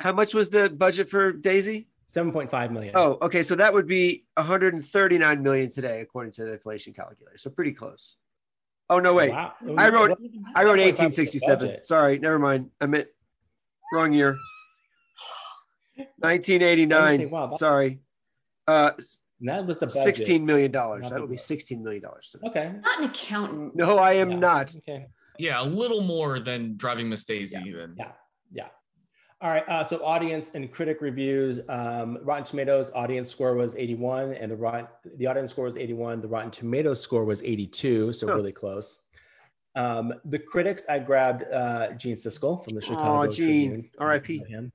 How 0.00 0.12
much 0.12 0.32
was 0.34 0.48
the 0.48 0.70
budget 0.70 1.08
for 1.08 1.32
Daisy? 1.32 1.88
Seven 2.06 2.32
point 2.32 2.50
five 2.50 2.72
million. 2.72 2.94
Oh, 2.96 3.18
okay. 3.22 3.42
So 3.42 3.54
that 3.56 3.72
would 3.72 3.86
be 3.86 4.24
139 4.34 5.42
million 5.42 5.70
today, 5.70 6.00
according 6.00 6.32
to 6.32 6.44
the 6.44 6.54
inflation 6.54 6.92
calculator. 6.92 7.36
So 7.38 7.50
pretty 7.50 7.72
close. 7.72 8.16
Oh 8.90 9.00
no, 9.00 9.14
wait. 9.14 9.30
Wow. 9.30 9.52
I 9.78 9.88
wrote- 9.88 10.18
I 10.54 10.64
wrote 10.64 10.78
1.5 10.78 10.96
was 10.96 10.96
the 10.96 11.04
1867. 11.06 11.84
Sorry, 11.84 12.18
never 12.18 12.38
mind. 12.38 12.70
I 12.80 12.86
meant 12.86 13.08
wrong 13.92 14.12
year. 14.12 14.36
1989. 16.18 17.30
Wow, 17.30 17.48
Sorry. 17.56 18.00
Uh, 18.66 18.92
that 19.40 19.66
was 19.66 19.76
the 19.78 19.86
budget. 19.86 20.02
16 20.04 20.44
million 20.46 20.70
dollars. 20.70 21.08
That 21.10 21.16
the 21.16 21.20
would 21.22 21.30
be 21.30 21.36
16 21.36 21.82
million 21.82 22.02
dollars. 22.02 22.34
Okay. 22.46 22.72
not 22.82 22.98
an 22.98 23.04
accountant. 23.10 23.76
No, 23.76 23.98
I 23.98 24.14
am 24.14 24.30
Yeah. 24.32 24.38
not. 24.38 24.76
Okay. 24.78 25.06
Yeah, 25.38 25.60
a 25.62 25.64
little 25.66 26.00
more 26.00 26.38
than 26.40 26.76
Driving 26.76 27.08
Miss 27.08 27.24
Daisy. 27.24 27.58
Yeah, 27.64 27.76
Then 27.76 27.94
Yeah. 27.98 28.12
Yeah. 28.52 28.68
All 29.40 29.50
right. 29.50 29.68
Uh, 29.68 29.84
so 29.84 30.02
audience 30.04 30.54
and 30.54 30.70
critic 30.72 30.98
reviews. 31.02 31.60
Um, 31.68 32.18
Rotten 32.22 32.44
Tomatoes 32.44 32.90
audience 32.94 33.28
score 33.30 33.54
was 33.54 33.74
81, 33.76 34.32
and 34.34 34.50
the 34.50 34.56
Rotten 34.56 34.86
the 35.16 35.26
audience 35.26 35.50
score 35.50 35.64
was 35.64 35.76
81. 35.76 36.20
The 36.20 36.28
Rotten 36.28 36.50
Tomatoes 36.50 37.00
score 37.00 37.24
was 37.24 37.42
82, 37.42 38.12
so 38.14 38.26
Huh. 38.28 38.36
really 38.36 38.52
close. 38.52 39.00
Um, 39.76 40.14
the 40.24 40.38
critics, 40.38 40.84
I 40.88 41.00
grabbed 41.00 41.42
uh, 41.52 41.92
Gene 41.94 42.14
Siskel 42.14 42.64
from 42.64 42.76
the 42.76 42.80
Chicago 42.80 43.22
Oh, 43.22 43.26
Gene. 43.26 43.70
Tribune. 43.70 43.90
R.I.P.. 43.98 44.38
Him. 44.48 44.72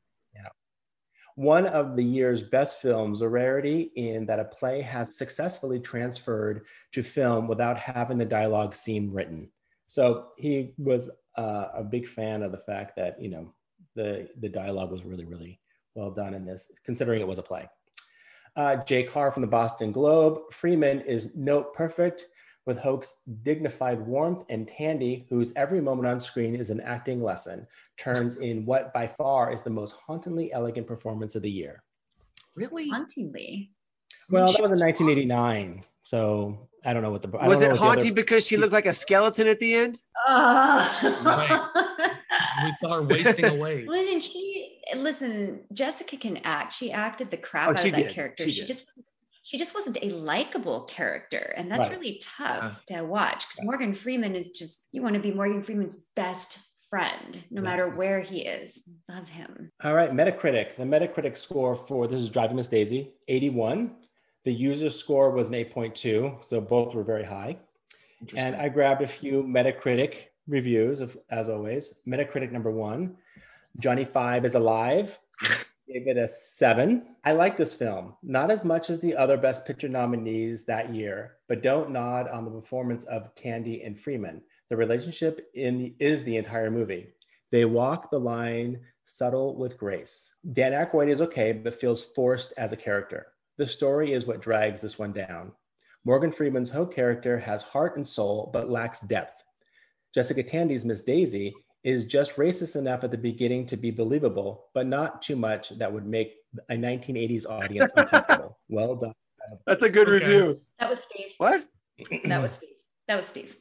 One 1.40 1.68
of 1.68 1.96
the 1.96 2.04
year's 2.04 2.44
best 2.44 2.82
films, 2.82 3.22
a 3.22 3.30
rarity 3.30 3.94
in 3.96 4.26
that 4.26 4.42
a 4.42 4.44
play 4.44 4.82
has 4.82 5.18
successfully 5.18 5.80
transferred 5.80 6.66
to 6.92 7.02
film 7.02 7.48
without 7.48 7.80
having 7.80 8.18
the 8.18 8.26
dialogue 8.26 8.76
scene 8.76 9.10
written. 9.10 9.50
So 9.88 10.32
he 10.38 10.74
was 10.78 11.10
uh, 11.38 11.68
a 11.74 11.82
big 11.82 12.06
fan 12.06 12.44
of 12.44 12.52
the 12.52 12.58
fact 12.58 12.98
that 12.98 13.22
you 13.22 13.30
know 13.30 13.54
the 13.96 14.28
the 14.42 14.50
dialogue 14.50 14.92
was 14.92 15.06
really 15.06 15.24
really 15.24 15.62
well 15.96 16.12
done 16.12 16.34
in 16.34 16.46
this, 16.46 16.74
considering 16.84 17.22
it 17.22 17.28
was 17.28 17.40
a 17.40 17.42
play. 17.42 17.70
Uh, 18.58 18.84
Jay 18.84 19.04
Carr 19.04 19.32
from 19.32 19.40
the 19.40 19.48
Boston 19.48 19.94
Globe. 19.94 20.52
Freeman 20.52 21.00
is 21.00 21.38
note 21.38 21.74
perfect 21.74 22.26
with 22.70 22.78
Hoke's 22.78 23.16
dignified 23.42 24.00
warmth, 24.00 24.44
and 24.50 24.68
Tandy, 24.68 25.26
whose 25.28 25.52
every 25.56 25.82
moment 25.82 26.08
on 26.08 26.20
screen 26.20 26.54
is 26.56 26.70
an 26.70 26.80
acting 26.82 27.22
lesson, 27.24 27.66
turns 27.98 28.36
in 28.38 28.64
what 28.64 28.94
by 28.94 29.08
far 29.08 29.52
is 29.52 29.64
the 29.64 29.72
most 29.72 29.96
hauntingly 30.06 30.54
elegant 30.54 30.86
performance 30.86 31.34
of 31.36 31.42
the 31.42 31.50
year. 31.50 31.82
really, 32.56 32.88
Hauntingly. 32.88 33.72
Well, 34.30 34.52
that 34.52 34.62
was 34.62 34.72
in 34.72 34.78
1989, 34.80 35.84
so 36.04 36.70
I 36.86 36.94
don't 36.94 37.02
know 37.02 37.10
what 37.10 37.24
the 37.24 37.30
I 37.30 37.42
don't 37.42 37.50
Was 37.50 37.62
know 37.62 37.66
it 37.66 37.70
what 37.72 37.78
other- 37.80 37.86
haunting 37.88 38.14
because 38.14 38.46
she 38.46 38.56
looked 38.56 38.74
like 38.74 38.86
a 38.86 38.94
skeleton 38.94 39.48
at 39.48 39.60
the 39.60 39.74
end? 39.74 40.04
Uh, 40.28 40.88
we 42.64 42.72
saw 42.82 42.96
her 42.96 43.02
wasting 43.04 43.46
away. 43.58 43.86
listen, 43.88 44.20
she 44.22 44.80
listen. 44.96 45.62
Jessica 45.74 46.18
can 46.18 46.38
act. 46.44 46.74
She 46.74 46.92
acted 46.92 47.32
the 47.32 47.38
crap 47.38 47.70
Oh, 47.70 47.72
out 47.72 47.80
she 47.80 47.90
of 47.90 47.96
that 47.96 48.04
did. 48.04 48.14
character. 48.14 48.44
She 48.44 48.52
She, 48.52 48.60
did. 48.62 48.68
just 48.68 48.86
she 49.50 49.58
just 49.58 49.74
wasn't 49.74 49.98
a 50.04 50.10
likable 50.12 50.82
character, 50.82 51.54
and 51.58 51.72
that's 51.72 51.88
Right. 51.88 51.98
really 51.98 52.22
tough 52.24 52.86
to 52.86 53.02
watch 53.02 53.48
because 53.50 53.66
Morgan 53.66 53.96
Freeman 53.96 54.36
is 54.36 54.50
just 54.50 54.86
you 54.92 55.02
want 55.02 55.16
to 55.16 55.20
be 55.20 55.32
Morgan 55.32 55.64
Freeman's 55.64 56.06
best 56.16 56.60
friend, 56.92 57.44
no 57.50 57.62
Yeah. 57.64 57.68
matter 57.70 57.90
where 57.90 58.20
he 58.22 58.46
is. 58.46 58.84
Love 59.10 59.28
him. 59.30 59.72
All 59.84 59.96
right, 59.96 60.12
Metacritic. 60.12 60.76
The 60.76 60.84
Metacritic 60.84 61.36
score 61.36 61.76
for 61.76 62.08
this 62.08 62.22
is 62.22 62.30
Driving 62.30 62.58
Miss 62.58 62.68
Daisy, 62.68 63.12
81. 63.28 63.96
The 64.44 64.54
user 64.54 64.92
score 64.92 65.32
was 65.32 65.48
an 65.50 65.56
8.2, 65.56 66.38
so 66.46 66.62
both 66.62 66.94
were 66.94 67.04
very 67.04 67.26
high. 67.26 67.58
And 68.36 68.56
I 68.56 68.70
grabbed 68.70 69.02
a 69.02 69.08
few 69.08 69.42
Metacritic 69.44 70.14
reviews, 70.48 71.00
of, 71.00 71.18
as 71.32 71.50
always. 71.50 72.02
Metacritic 72.08 72.52
number 72.52 72.70
one, 72.70 73.18
Johnny 73.80 74.04
Five 74.06 74.46
is 74.46 74.54
alive. 74.54 75.18
Gave 75.92 76.08
it 76.08 76.18
a 76.18 76.28
seven. 76.28 77.16
I 77.26 77.32
like 77.32 77.58
this 77.58 77.74
film, 77.74 78.14
not 78.22 78.52
as 78.52 78.64
much 78.64 78.92
as 78.92 79.00
the 79.00 79.16
other 79.16 79.38
Best 79.38 79.66
Picture 79.66 79.90
nominees 79.90 80.66
that 80.66 80.94
year, 80.94 81.38
but 81.48 81.64
don't 81.64 81.90
nod 81.90 82.28
on 82.28 82.46
the 82.46 82.52
performance 82.52 83.06
of 83.06 83.34
Tandy 83.34 83.82
and 83.82 84.00
Freeman. 84.00 84.44
The 84.70 84.78
relationship 84.78 85.50
in 85.56 85.80
the, 85.80 85.96
is 85.98 86.24
the 86.24 86.38
entire 86.38 86.70
movie. 86.70 87.08
They 87.52 87.66
walk 87.66 88.12
the 88.12 88.20
line 88.20 88.82
subtle 89.04 89.58
with 89.58 89.80
grace. 89.80 90.36
Dan 90.54 90.74
Aykroyd 90.74 91.10
is 91.10 91.22
okay, 91.22 91.54
but 91.54 91.82
feels 91.82 92.04
forced 92.04 92.54
as 92.56 92.72
a 92.72 92.78
character. 92.78 93.26
The 93.58 93.66
story 93.66 94.14
is 94.14 94.28
what 94.28 94.44
drags 94.44 94.82
this 94.82 95.00
one 95.00 95.12
down. 95.12 95.54
Morgan 96.06 96.32
Freeman's 96.32 96.70
Hoke 96.70 96.94
character 96.94 97.40
has 97.40 97.64
heart 97.64 97.98
and 97.98 98.08
soul, 98.08 98.52
but 98.54 98.70
lacks 98.70 99.00
depth. 99.02 99.44
Jessica 100.14 100.44
Tandy's 100.44 100.86
Miss 100.86 101.02
Daisy 101.02 101.56
is 101.84 102.04
just 102.04 102.36
racist 102.36 102.76
enough 102.76 103.04
at 103.04 103.12
the 103.12 103.18
beginning 103.18 103.66
to 103.68 103.78
be 103.78 103.92
believable, 103.92 104.66
but 104.74 104.86
not 104.86 105.22
too 105.22 105.36
much 105.36 105.70
that 105.78 105.92
would 105.92 106.06
make 106.06 106.34
a 106.70 106.74
1980s 106.76 107.46
audience 107.50 107.92
uncomfortable. 107.96 108.58
Well 108.70 108.96
done. 108.96 109.14
That's 109.66 109.84
a 109.84 109.90
good 109.90 110.08
Okay. 110.10 110.26
review. 110.26 110.62
That 110.80 110.90
was 110.90 111.00
Steve. 111.00 111.32
What? 111.38 111.66
That 112.26 112.42
was 112.42 112.52
Steve. 112.54 112.70
That 113.08 113.18
was 113.18 113.26
Steve. 113.28 113.58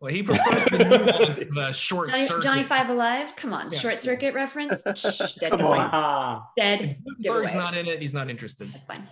Well, 0.00 0.12
he 0.12 0.22
preferred 0.22 0.68
the 0.70 0.78
new 0.78 1.44
the 1.54 1.72
short 1.72 2.10
Johnny, 2.10 2.26
circuit. 2.26 2.42
Johnny 2.42 2.62
Five 2.62 2.88
Alive. 2.90 3.34
Come 3.36 3.52
on, 3.52 3.70
Yeah. 3.70 3.78
short 3.78 4.00
circuit 4.00 4.34
reference. 4.34 4.82
Shh, 4.94 5.34
dead 5.34 5.50
Come 5.50 5.58
giveaway. 5.60 5.78
on. 5.78 6.42
Dead 6.58 6.98
Berg's 7.22 7.54
not 7.54 7.76
in 7.76 7.86
it. 7.86 8.00
He's 8.00 8.12
not 8.14 8.28
interested. 8.30 8.72
That's 8.72 8.86
fine. 8.86 9.06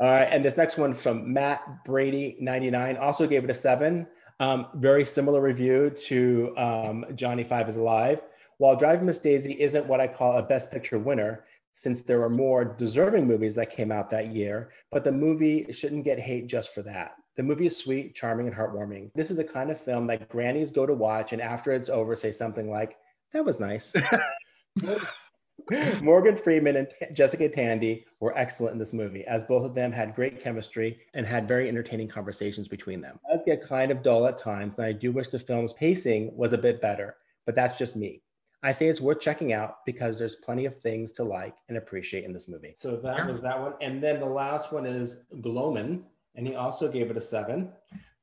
All 0.00 0.06
right, 0.10 0.24
and 0.30 0.44
this 0.44 0.56
next 0.56 0.76
one 0.78 0.92
from 0.94 1.32
Matt 1.32 1.84
Brady, 1.84 2.36
99, 2.40 2.96
also 2.96 3.26
gave 3.26 3.44
it 3.44 3.50
a 3.50 3.54
seven. 3.54 4.06
Um, 4.40 4.68
very 4.74 5.04
similar 5.04 5.42
review 5.42 5.90
to 6.06 6.54
um, 6.56 7.04
Johnny 7.14 7.44
Five 7.44 7.68
is 7.68 7.76
Alive. 7.76 8.22
While 8.56 8.74
Driving 8.74 9.06
Miss 9.06 9.18
Daisy 9.18 9.52
isn't 9.60 9.86
what 9.86 10.00
I 10.00 10.08
call 10.08 10.38
a 10.38 10.42
Best 10.42 10.72
Picture 10.72 10.98
winner, 10.98 11.44
since 11.74 12.00
there 12.00 12.22
are 12.22 12.30
more 12.30 12.64
deserving 12.64 13.26
movies 13.26 13.54
that 13.54 13.70
came 13.70 13.92
out 13.92 14.10
that 14.10 14.34
year, 14.34 14.70
but 14.90 15.04
the 15.04 15.12
movie 15.12 15.66
shouldn't 15.70 16.04
get 16.04 16.18
hate 16.18 16.46
just 16.46 16.74
for 16.74 16.82
that. 16.82 17.16
The 17.36 17.42
movie 17.42 17.66
is 17.66 17.76
sweet, 17.76 18.14
charming, 18.14 18.48
and 18.48 18.56
heartwarming. 18.56 19.10
This 19.14 19.30
is 19.30 19.36
the 19.36 19.44
kind 19.44 19.70
of 19.70 19.80
film 19.80 20.06
that 20.08 20.28
grannies 20.28 20.70
go 20.70 20.84
to 20.84 20.94
watch 20.94 21.32
and 21.32 21.40
after 21.40 21.72
it's 21.72 21.88
over 21.88 22.16
say 22.16 22.32
something 22.32 22.70
like, 22.70 22.96
that 23.32 23.44
was 23.44 23.60
nice. 23.60 23.94
Morgan 26.02 26.36
Freeman 26.36 26.76
and 26.76 26.88
T- 26.88 27.06
Jessica 27.12 27.48
Tandy 27.48 28.04
were 28.20 28.36
excellent 28.36 28.72
in 28.72 28.78
this 28.78 28.92
movie, 28.92 29.24
as 29.24 29.44
both 29.44 29.64
of 29.64 29.74
them 29.74 29.92
had 29.92 30.14
great 30.14 30.40
chemistry 30.40 30.98
and 31.14 31.26
had 31.26 31.48
very 31.48 31.68
entertaining 31.68 32.08
conversations 32.08 32.68
between 32.68 33.00
them. 33.00 33.18
It 33.28 33.32
does 33.32 33.42
get 33.44 33.66
kind 33.66 33.90
of 33.90 34.02
dull 34.02 34.26
at 34.26 34.38
times, 34.38 34.78
and 34.78 34.86
I 34.86 34.92
do 34.92 35.12
wish 35.12 35.28
the 35.28 35.38
film's 35.38 35.72
pacing 35.72 36.36
was 36.36 36.52
a 36.52 36.58
bit 36.58 36.80
better, 36.80 37.16
but 37.46 37.54
that's 37.54 37.78
just 37.78 37.96
me. 37.96 38.22
I 38.62 38.72
say 38.72 38.88
it's 38.88 39.00
worth 39.00 39.20
checking 39.20 39.52
out 39.54 39.86
because 39.86 40.18
there's 40.18 40.34
plenty 40.34 40.66
of 40.66 40.78
things 40.80 41.12
to 41.12 41.24
like 41.24 41.54
and 41.68 41.78
appreciate 41.78 42.24
in 42.24 42.32
this 42.32 42.46
movie. 42.46 42.74
So 42.76 42.96
that 42.96 43.26
was 43.26 43.40
that 43.40 43.58
one. 43.58 43.72
And 43.80 44.02
then 44.02 44.20
the 44.20 44.26
last 44.26 44.70
one 44.70 44.84
is 44.84 45.22
Gloman, 45.36 46.02
and 46.34 46.46
he 46.46 46.54
also 46.54 46.90
gave 46.90 47.10
it 47.10 47.16
a 47.16 47.20
seven. 47.22 47.72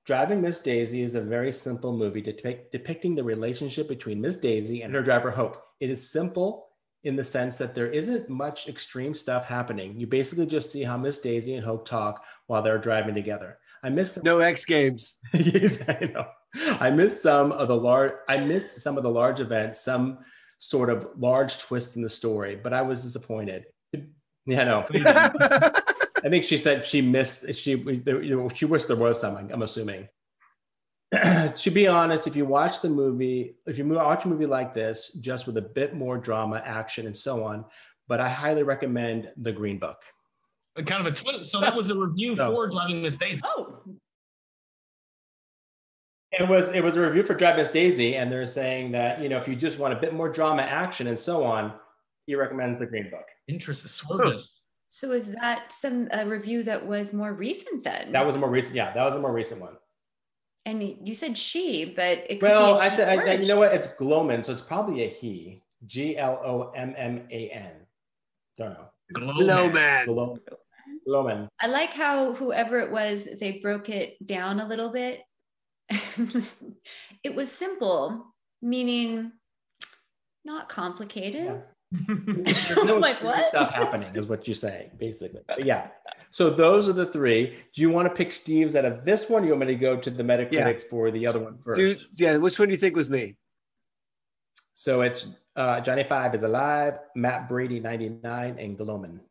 Driving 0.05 0.41
Miss 0.41 0.61
Daisy 0.61 1.01
is 1.01 1.15
a 1.15 1.21
very 1.21 1.51
simple 1.51 1.91
movie 1.91 2.21
depict, 2.21 2.71
depicting 2.71 3.15
the 3.15 3.23
relationship 3.23 3.89
between 3.89 4.21
Miss 4.21 4.37
Daisy 4.37 4.83
and 4.83 4.93
her 4.93 5.01
driver 5.01 5.31
Hoke. 5.31 5.63
It 5.79 5.89
is 5.89 6.09
simple 6.09 6.66
in 7.03 7.15
the 7.15 7.23
sense 7.23 7.57
that 7.57 7.73
there 7.75 7.87
isn't 7.87 8.29
much 8.29 8.67
extreme 8.67 9.13
stuff 9.13 9.47
happening. 9.47 9.99
You 9.99 10.07
basically 10.07 10.45
just 10.45 10.71
see 10.71 10.83
how 10.83 10.97
Miss 10.97 11.19
Daisy 11.19 11.55
and 11.55 11.65
Hoke 11.65 11.85
talk 11.85 12.23
while 12.47 12.61
they're 12.61 12.77
driving 12.77 13.15
together. 13.15 13.59
I 13.83 13.89
miss 13.89 14.21
No 14.23 14.39
X 14.39 14.65
Games. 14.65 15.15
yes, 15.33 15.83
I 15.87 16.11
know. 16.13 16.25
I 16.79 16.89
miss 16.89 17.21
some 17.21 17.51
of 17.51 17.67
the 17.67 17.77
large. 17.77 18.13
I 18.27 18.37
miss 18.37 18.81
some 18.81 18.97
of 18.97 19.03
the 19.03 19.09
large 19.09 19.39
events, 19.39 19.81
some 19.81 20.19
sort 20.59 20.89
of 20.89 21.07
large 21.17 21.59
twist 21.59 21.95
in 21.95 22.01
the 22.01 22.09
story, 22.09 22.55
but 22.55 22.73
I 22.73 22.81
was 22.81 23.03
disappointed. 23.03 23.65
Yeah, 24.45 24.63
no. 24.63 24.85
I 26.23 26.29
think 26.29 26.45
she 26.45 26.57
said 26.57 26.85
she 26.85 27.01
missed. 27.01 27.53
She 27.53 28.01
she 28.55 28.65
wished 28.65 28.87
there 28.87 28.95
was 28.95 29.21
something. 29.21 29.51
I'm 29.51 29.61
assuming. 29.61 30.07
to 31.55 31.71
be 31.71 31.87
honest, 31.87 32.27
if 32.27 32.35
you 32.35 32.45
watch 32.45 32.81
the 32.81 32.89
movie, 32.89 33.55
if 33.65 33.77
you 33.77 33.85
watch 33.87 34.25
a 34.25 34.27
movie 34.27 34.45
like 34.45 34.73
this, 34.73 35.13
just 35.21 35.47
with 35.47 35.57
a 35.57 35.61
bit 35.61 35.95
more 35.95 36.17
drama, 36.17 36.61
action, 36.65 37.05
and 37.05 37.15
so 37.15 37.43
on, 37.43 37.63
but 38.07 38.19
I 38.19 38.29
highly 38.29 38.63
recommend 38.63 39.29
The 39.37 39.51
Green 39.53 39.79
Book. 39.79 39.97
kind 40.85 41.05
of 41.05 41.11
a 41.11 41.15
twist. 41.15 41.49
So 41.51 41.59
that 41.61 41.75
was 41.75 41.89
a 41.89 41.97
review 41.97 42.35
No. 42.35 42.51
for 42.53 42.67
Driving 42.69 43.01
Miss 43.01 43.15
Daisy. 43.15 43.41
Oh, 43.45 43.79
It 46.33 46.47
was 46.47 46.71
it 46.71 46.83
was 46.83 46.97
a 46.97 47.01
review 47.01 47.23
for 47.23 47.33
Drive 47.35 47.55
Miss 47.55 47.69
Daisy, 47.71 48.15
and 48.15 48.29
they're 48.31 48.45
saying 48.45 48.91
that 48.91 49.21
you 49.21 49.29
know 49.29 49.37
if 49.37 49.47
you 49.47 49.55
just 49.55 49.79
want 49.79 49.93
a 49.93 49.97
bit 49.97 50.13
more 50.13 50.29
drama, 50.29 50.61
action, 50.63 51.07
and 51.07 51.17
so 51.19 51.43
on, 51.43 51.73
he 52.25 52.35
recommends 52.35 52.79
the 52.79 52.85
Green 52.85 53.09
Book. 53.09 53.25
Interesting. 53.47 53.87
Swerve. 53.89 54.41
So 54.89 55.11
is 55.11 55.31
that 55.33 55.71
some 55.71 56.07
a 56.11 56.25
review 56.25 56.63
that 56.63 56.85
was 56.85 57.13
more 57.13 57.33
recent 57.33 57.83
then? 57.83 58.11
That 58.11 58.25
was 58.25 58.35
a 58.35 58.39
more 58.39 58.49
recent, 58.49 58.75
yeah, 58.75 58.93
that 58.93 59.03
was 59.03 59.15
a 59.15 59.19
more 59.19 59.31
recent 59.33 59.59
one. 59.61 59.73
And 60.67 60.97
you 61.07 61.13
said 61.13 61.37
she, 61.37 61.85
but 61.85 62.25
it 62.29 62.39
could 62.39 62.49
Well, 62.49 62.75
be 62.75 62.79
a 62.79 62.83
I 62.83 62.89
said, 62.89 63.17
or 63.17 63.21
I, 63.21 63.33
a 63.33 63.39
you 63.39 63.47
know 63.47 63.57
what? 63.57 63.73
It's 63.73 63.87
Gloman, 63.87 64.43
so 64.43 64.51
it's 64.51 64.61
probably 64.61 65.03
a 65.03 65.07
he. 65.07 65.63
G 65.85 66.17
L 66.17 66.41
O 66.43 66.71
M 66.75 66.93
M 66.97 67.25
A 67.31 67.49
N. 67.49 67.71
Don't 68.57 68.73
know. 68.73 68.89
Glow 69.13 69.69
man. 69.69 70.07
Gloman. 70.07 70.39
Gloman. 71.07 71.47
I 71.61 71.67
like 71.67 71.91
how 71.91 72.33
whoever 72.33 72.79
it 72.79 72.91
was, 72.91 73.27
they 73.39 73.53
broke 73.53 73.87
it 73.87 74.17
down 74.25 74.59
a 74.59 74.67
little 74.67 74.89
bit. 74.89 75.21
it 77.23 77.33
was 77.33 77.49
simple, 77.49 78.35
meaning 78.61 79.31
not 80.43 80.67
complicated. 80.67 81.45
Yeah. 81.45 81.61
There's 82.27 82.85
no 82.85 82.97
like 82.97 83.23
what? 83.23 83.45
stuff 83.45 83.71
happening, 83.71 84.13
is 84.17 84.27
what 84.27 84.45
you're 84.47 84.55
saying, 84.55 84.91
basically. 84.97 85.41
But 85.47 85.65
yeah. 85.65 85.87
So 86.31 86.49
those 86.49 86.87
are 86.89 86.93
the 86.93 87.05
three. 87.05 87.55
Do 87.73 87.81
you 87.81 87.89
want 87.89 88.07
to 88.07 88.13
pick 88.13 88.31
Steve's 88.31 88.75
out 88.75 88.85
of 88.85 89.05
this 89.05 89.29
one? 89.29 89.43
Or 89.43 89.45
you 89.45 89.51
want 89.53 89.61
me 89.67 89.67
to 89.67 89.75
go 89.75 89.97
to 89.97 90.09
the 90.09 90.23
Metacritic 90.23 90.83
for 90.83 91.09
the 91.11 91.25
other 91.27 91.39
one 91.39 91.57
first? 91.57 91.77
Dude, 91.79 92.01
yeah, 92.17 92.37
which 92.37 92.59
one 92.59 92.67
do 92.67 92.73
you 92.73 92.79
think 92.79 92.95
was 92.95 93.09
me? 93.09 93.35
So 94.73 95.01
it's 95.01 95.27
uh, 95.55 95.81
Johnny 95.81 96.03
Five 96.03 96.35
is 96.35 96.43
alive, 96.43 96.99
Matt 97.15 97.49
Brady 97.49 97.79
99, 97.79 98.59
and 98.59 98.77
Gloman. 98.77 99.21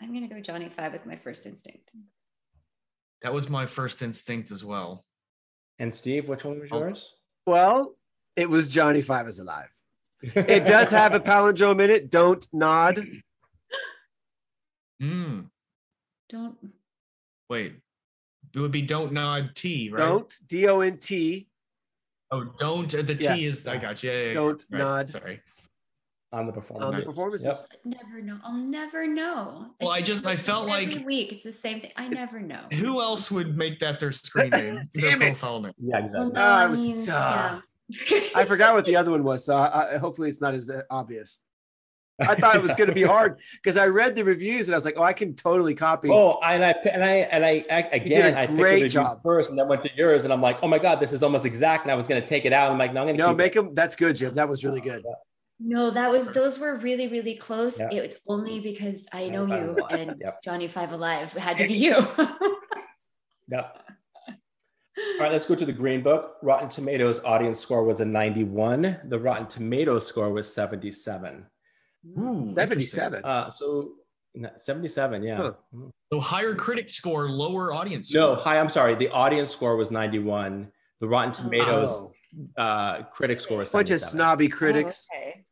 I'm 0.00 0.12
gonna 0.12 0.28
go 0.28 0.40
Johnny 0.40 0.68
Five 0.68 0.92
with 0.92 1.06
my 1.06 1.16
first 1.16 1.46
instinct. 1.46 1.90
That 3.22 3.32
was 3.32 3.48
my 3.48 3.66
first 3.66 4.02
instinct 4.02 4.50
as 4.50 4.64
well. 4.64 5.04
And 5.78 5.94
Steve, 5.94 6.28
which 6.28 6.44
one 6.44 6.60
was 6.60 6.68
Oh. 6.70 6.78
yours? 6.80 7.14
Well, 7.46 7.94
it 8.36 8.48
was 8.48 8.68
Johnny 8.70 9.00
Five 9.00 9.26
is 9.26 9.38
alive. 9.38 9.68
It 10.22 10.66
does 10.66 10.90
have 10.90 11.14
a 11.14 11.20
palindrome 11.20 11.82
in 11.82 11.90
it. 11.90 12.10
Don't 12.10 12.46
nod. 12.52 13.06
Hmm. 15.00 15.40
Don't 16.28 16.56
Wait. 17.48 17.74
It 18.54 18.58
would 18.58 18.72
be 18.72 18.82
don't 18.82 19.12
nod 19.12 19.50
T, 19.54 19.90
right? 19.90 19.98
Don't 20.00 20.34
D 20.48 20.66
O 20.68 20.80
N 20.80 20.98
T. 20.98 21.46
Oh, 22.30 22.44
don't. 22.58 22.92
uh, 22.94 23.02
The 23.02 23.14
T 23.14 23.24
Yeah. 23.24 23.36
is. 23.36 23.66
I 23.66 23.78
got 23.78 24.02
you. 24.02 24.10
Yeah, 24.10 24.16
yeah, 24.18 24.26
yeah. 24.26 24.32
Don't 24.32 24.64
Right, 24.70 24.78
nod. 24.78 25.08
Sorry. 25.10 25.40
on 26.30 26.46
the 26.46 26.52
performance. 26.52 26.84
On 26.84 26.90
the 26.92 26.98
Nice. 26.98 27.06
performances. 27.06 27.64
Yep. 27.84 27.96
never 28.02 28.20
know. 28.20 28.38
I'll 28.44 28.52
never 28.52 29.06
know. 29.06 29.70
Well, 29.80 29.90
I 29.92 30.02
just- 30.02 30.26
I 30.26 30.36
felt 30.36 30.68
every 30.70 30.96
like- 30.96 31.06
week 31.06 31.32
it's 31.32 31.44
the 31.44 31.52
same 31.52 31.80
thing. 31.80 31.90
I 31.96 32.06
never 32.08 32.38
know. 32.40 32.66
Who 32.74 33.00
else 33.00 33.30
would 33.30 33.56
make 33.56 33.78
that 33.80 33.98
their 33.98 34.12
screen 34.12 34.50
name? 34.50 34.90
their 34.94 35.10
Damn 35.10 35.22
it. 35.22 35.38
profile 35.38 35.60
name? 35.62 35.72
Yeah, 35.78 36.00
Well, 36.00 36.06
exactly. 36.28 36.32
no, 36.34 36.40
Ah, 36.40 36.58
I 36.60 36.66
was- 36.66 36.86
mean, 36.86 37.06
ah. 37.10 37.62
yeah. 37.88 38.20
I 38.34 38.44
forgot 38.44 38.74
what 38.74 38.84
the 38.84 38.94
other 39.00 39.10
one 39.10 39.24
was, 39.24 39.46
so 39.46 39.56
I, 39.56 39.94
I, 39.94 39.96
hopefully 39.98 40.28
it's 40.28 40.42
not 40.42 40.52
as 40.52 40.68
uh, 40.68 40.82
obvious. 40.90 41.40
I 42.20 42.34
thought 42.34 42.56
it 42.56 42.62
was 42.62 42.74
going 42.74 42.88
to 42.88 42.94
be 42.94 43.02
hard 43.04 43.38
because 43.54 43.76
I 43.76 43.86
read 43.86 44.16
the 44.16 44.24
reviews 44.24 44.68
and 44.68 44.74
I 44.74 44.76
was 44.76 44.84
like, 44.84 44.96
oh, 44.98 45.02
I 45.02 45.12
can 45.12 45.34
totally 45.34 45.74
copy. 45.74 46.08
Oh, 46.10 46.38
and 46.42 46.64
I 46.64 46.70
and 46.92 47.04
I 47.04 47.14
and 47.30 47.44
I, 47.44 47.50
again, 47.50 47.86
I 47.92 47.96
again 47.96 48.34
a 48.34 48.38
I 48.38 48.46
picked 48.46 48.58
great 48.58 48.82
the 48.82 48.88
job. 48.88 49.22
first, 49.22 49.50
and 49.50 49.58
then 49.58 49.68
went 49.68 49.82
to 49.82 49.90
yours, 49.96 50.24
and 50.24 50.32
I'm 50.32 50.40
like, 50.40 50.58
oh 50.62 50.68
my 50.68 50.78
god, 50.78 51.00
this 51.00 51.12
is 51.12 51.22
almost 51.22 51.46
exact. 51.46 51.84
And 51.84 51.92
I 51.92 51.94
was 51.94 52.08
going 52.08 52.20
to 52.20 52.26
take 52.26 52.44
it 52.44 52.52
out. 52.52 52.70
I'm 52.72 52.78
like, 52.78 52.92
no, 52.92 53.02
I'm 53.02 53.06
going 53.06 53.16
to 53.16 53.22
get 53.22 53.24
it. 53.24 53.26
no, 53.26 53.32
keep 53.32 53.38
make 53.38 53.56
it. 53.56 53.62
them. 53.62 53.74
That's 53.74 53.96
good, 53.96 54.16
Jim. 54.16 54.34
That 54.34 54.48
was 54.48 54.64
really 54.64 54.80
good. 54.80 55.04
No, 55.60 55.90
that 55.90 56.10
was 56.10 56.30
those 56.32 56.58
were 56.58 56.76
really 56.76 57.08
really 57.08 57.34
close. 57.34 57.78
Yeah. 57.80 57.88
It's 57.92 58.18
only 58.28 58.60
because 58.60 59.06
I 59.12 59.28
know 59.28 59.44
you 59.46 59.76
and 59.90 60.14
Yep. 60.20 60.42
Johnny 60.42 60.68
Five 60.68 60.92
Alive 60.92 61.32
had 61.32 61.58
to 61.58 61.66
be 61.66 61.74
you. 61.74 62.06
Yep. 63.50 63.82
All 64.28 65.20
right, 65.20 65.32
let's 65.32 65.46
go 65.46 65.54
to 65.54 65.64
the 65.64 65.72
Green 65.72 66.02
Book. 66.02 66.36
Rotten 66.42 66.68
Tomatoes 66.68 67.22
audience 67.24 67.60
score 67.60 67.82
was 67.84 68.00
a 68.00 68.04
91. 68.04 68.98
The 69.04 69.18
Rotten 69.18 69.46
Tomatoes 69.46 70.06
score 70.06 70.30
was 70.30 70.52
77. 70.52 71.46
Ooh, 72.06 72.52
77. 72.54 73.24
Uh, 73.24 73.50
so 73.50 73.92
77, 74.56 75.22
yeah. 75.22 75.36
Huh. 75.36 75.52
So 76.12 76.20
higher 76.20 76.54
critic 76.54 76.88
score, 76.90 77.28
lower 77.30 77.74
audience. 77.74 78.12
No, 78.14 78.34
score. 78.34 78.44
hi, 78.44 78.60
I'm 78.60 78.68
sorry. 78.68 78.94
The 78.94 79.08
audience 79.08 79.50
score 79.50 79.76
was 79.76 79.90
91. 79.90 80.70
The 81.00 81.08
Rotten 81.08 81.32
Tomatoes 81.32 82.10
Oh, 82.58 82.62
uh, 82.62 83.02
critic 83.04 83.40
score 83.40 83.58
was 83.58 83.72
bunch 83.72 83.90
of 83.90 84.00
snobby 84.00 84.48
critics. 84.48 85.06
Oh, 85.12 85.16
okay. 85.16 85.44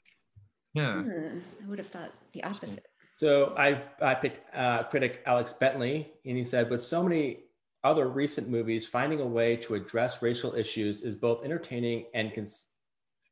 Yeah. 0.74 1.02
Hmm, 1.02 1.38
I 1.64 1.68
would 1.68 1.78
have 1.78 1.88
thought 1.88 2.12
the 2.32 2.44
opposite. 2.44 2.84
So 3.16 3.54
I, 3.56 3.82
I 4.02 4.14
picked 4.14 4.54
uh, 4.54 4.82
critic 4.84 5.22
Alex 5.24 5.54
Bentley, 5.54 6.12
and 6.26 6.36
he 6.36 6.44
said, 6.44 6.68
with 6.68 6.82
so 6.82 7.02
many 7.02 7.44
other 7.82 8.08
recent 8.08 8.48
movies, 8.50 8.84
finding 8.86 9.20
a 9.20 9.26
way 9.26 9.56
to 9.56 9.74
address 9.74 10.20
racial 10.20 10.54
issues 10.54 11.00
is 11.00 11.14
both 11.14 11.44
entertaining 11.44 12.06
and 12.12 12.34
cons- 12.34 12.72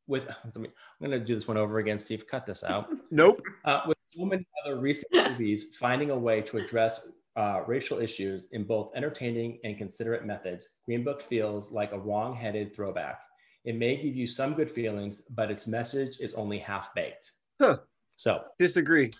with. 0.07 0.27
me- 0.57 0.69
I'm 1.01 1.09
going 1.09 1.11
to 1.19 1.25
do 1.25 1.35
this 1.35 1.49
one 1.49 1.57
over 1.57 1.79
again. 1.79 1.99
Steve, 1.99 2.27
cut 2.27 2.47
this 2.47 2.65
out. 2.65 2.89
Nope. 3.11 3.43
Uh, 3.65 3.83
with 3.87 3.97
so 4.17 4.25
many 4.25 4.45
other 4.65 4.77
recent 4.81 5.13
movies, 5.15 5.77
finding 5.79 6.11
a 6.11 6.19
way 6.19 6.41
to 6.43 6.57
address 6.59 7.09
uh, 7.37 7.61
racial 7.67 7.99
issues 8.01 8.49
in 8.53 8.65
both 8.65 8.91
entertaining 8.97 9.59
and 9.65 9.79
considerate 9.79 10.25
methods, 10.25 10.71
Green 10.85 11.05
Book 11.05 11.21
feels 11.21 11.71
like 11.71 11.93
a 11.93 11.99
wrong-headed 11.99 12.75
throwback. 12.75 13.21
It 13.65 13.77
may 13.77 13.97
give 13.97 14.15
you 14.17 14.27
some 14.27 14.55
good 14.55 14.71
feelings, 14.71 15.23
but 15.31 15.51
its 15.51 15.67
message 15.67 16.19
is 16.21 16.35
only 16.35 16.59
half 16.59 16.93
baked. 16.95 17.33
Huh. 17.61 17.79
So 18.17 18.43
Disagree. 18.59 19.11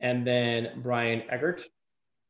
and 0.00 0.26
then 0.26 0.80
Brian 0.82 1.22
Eggert. 1.30 1.62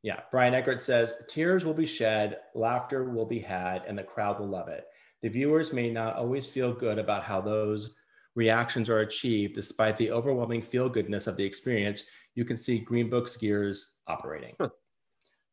Yeah, 0.03 0.21
Brian 0.31 0.55
Eggert 0.55 0.83
says 0.83 1.15
tears 1.29 1.65
will 1.65 1.75
be 1.75 1.87
shed, 1.87 2.39
laughter 2.55 3.05
will 3.11 3.27
be 3.27 3.41
had, 3.41 3.83
and 3.89 3.99
the 3.99 4.03
crowd 4.05 4.39
will 4.39 4.49
love 4.49 4.69
it. 4.69 4.85
The 5.27 5.33
viewers 5.33 5.73
may 5.73 5.91
not 5.91 6.15
always 6.15 6.47
feel 6.47 6.73
good 6.73 7.01
about 7.01 7.25
how 7.25 7.41
those 7.41 7.97
reactions 8.37 8.89
are 8.89 9.01
achieved, 9.01 9.57
despite 9.57 9.97
the 9.97 10.13
overwhelming 10.13 10.63
feel 10.63 10.89
goodness 10.89 11.27
of 11.27 11.37
the 11.37 11.43
experience. 11.43 12.05
You 12.37 12.45
can 12.45 12.57
see 12.57 12.79
Green 12.79 13.11
Book's 13.11 13.37
gears 13.37 13.95
operating. 14.07 14.55
Huh. 14.61 14.69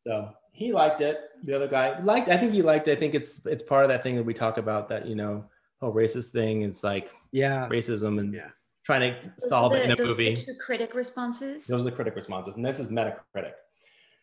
So 0.06 0.30
he 0.52 0.72
liked 0.72 1.02
it. 1.02 1.22
The 1.44 1.56
other 1.56 1.68
guy 1.68 2.00
liked. 2.04 2.30
I 2.30 2.38
think 2.38 2.52
he 2.52 2.62
liked 2.62 2.88
it. 2.88 2.96
I 2.96 3.00
think 3.00 3.16
it's 3.16 3.44
it's 3.48 3.64
part 3.64 3.84
of 3.84 3.90
that 3.90 4.04
thing 4.04 4.16
that 4.16 4.24
we 4.24 4.36
talk 4.36 4.60
about 4.60 4.88
that 4.90 5.08
you 5.08 5.16
know 5.16 5.44
whole 5.82 5.92
racist 5.92 6.32
thing. 6.34 6.62
It's 6.62 6.84
like 6.84 7.10
Yeah. 7.32 7.68
racism 7.68 8.20
and 8.20 8.32
Yeah. 8.32 8.52
trying 8.86 9.02
to 9.02 9.32
Those 9.40 9.50
solve 9.50 9.72
the- 9.72 9.80
it 9.80 9.86
in 9.86 9.92
a 9.94 9.96
those 9.96 10.06
are 10.06 10.10
movie. 10.10 10.36
The 10.36 10.44
true 10.44 10.56
critic 10.64 10.94
responses. 10.94 11.66
Those 11.66 11.82
are 11.82 11.86
the 11.86 11.92
critic 11.92 12.16
responses, 12.16 12.58
and 12.58 12.64
this 12.64 12.80
is 12.80 12.90
Metacritic. 12.90 13.54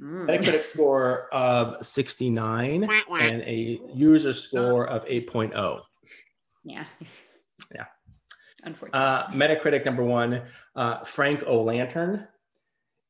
Hmm. 0.01 0.27
Metacritic 0.29 0.65
score 0.65 1.29
of 1.33 1.85
69 1.85 2.89
and 3.21 3.43
a 3.43 3.81
user 3.95 4.33
score 4.33 4.87
of 4.87 5.05
8.0. 5.05 5.81
Yeah. 6.65 6.85
Yeah. 7.75 7.85
Unfortunately. 8.63 9.07
Uh, 9.07 9.27
Metacritic 9.29 9.85
number 9.85 10.03
one, 10.05 10.43
uh, 10.75 11.05
Frank 11.05 11.43
O'Lantern. 11.45 12.27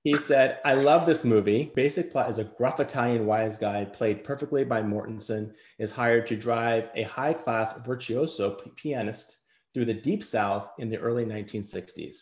He 0.02 0.16
said, 0.16 0.58
I 0.64 0.74
love 0.74 1.04
this 1.06 1.24
movie. 1.24 1.70
Basic 1.74 2.10
plot 2.10 2.30
is 2.30 2.38
a 2.38 2.44
gruff 2.44 2.80
Italian 2.80 3.26
wise 3.26 3.58
guy 3.58 3.84
played 3.84 4.24
perfectly 4.24 4.64
by 4.64 4.82
Mortensen 4.82 5.52
is 5.78 5.92
hired 5.92 6.26
to 6.28 6.36
drive 6.36 6.88
a 6.94 7.02
high 7.02 7.34
class 7.34 7.76
virtuoso 7.84 8.52
p- 8.52 8.70
pianist 8.76 9.36
through 9.74 9.84
the 9.84 9.94
deep 9.94 10.24
south 10.24 10.70
in 10.78 10.88
the 10.88 10.98
early 10.98 11.24
1960s. 11.26 12.16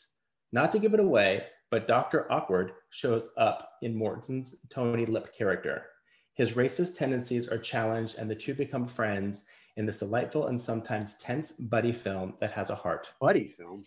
Not 0.53 0.73
to 0.73 0.79
give 0.79 0.93
it 0.93 1.01
away, 1.01 1.45
but 1.71 1.87
Dr. 1.87 2.31
Awkward 2.33 2.73
shows 2.91 3.29
up 3.37 3.73
in 3.83 3.95
Mortensen's 3.95 4.57
Tony 4.71 5.07
Lip 5.07 5.37
character. 5.37 5.87
His 6.35 6.53
racist 6.53 6.97
tendencies 6.97 7.49
are 7.49 7.59
challenged, 7.59 8.17
and 8.17 8.31
the 8.31 8.35
two 8.35 8.55
become 8.55 8.87
friends 8.87 9.47
in 9.77 9.87
this 9.87 10.01
delightful 10.01 10.47
and 10.47 10.61
sometimes 10.61 11.15
tense 11.19 11.53
buddy 11.53 11.93
film 11.93 12.35
that 12.41 12.53
has 12.53 12.71
a 12.71 12.75
heart. 12.75 13.09
Buddy 13.21 13.49
film. 13.49 13.85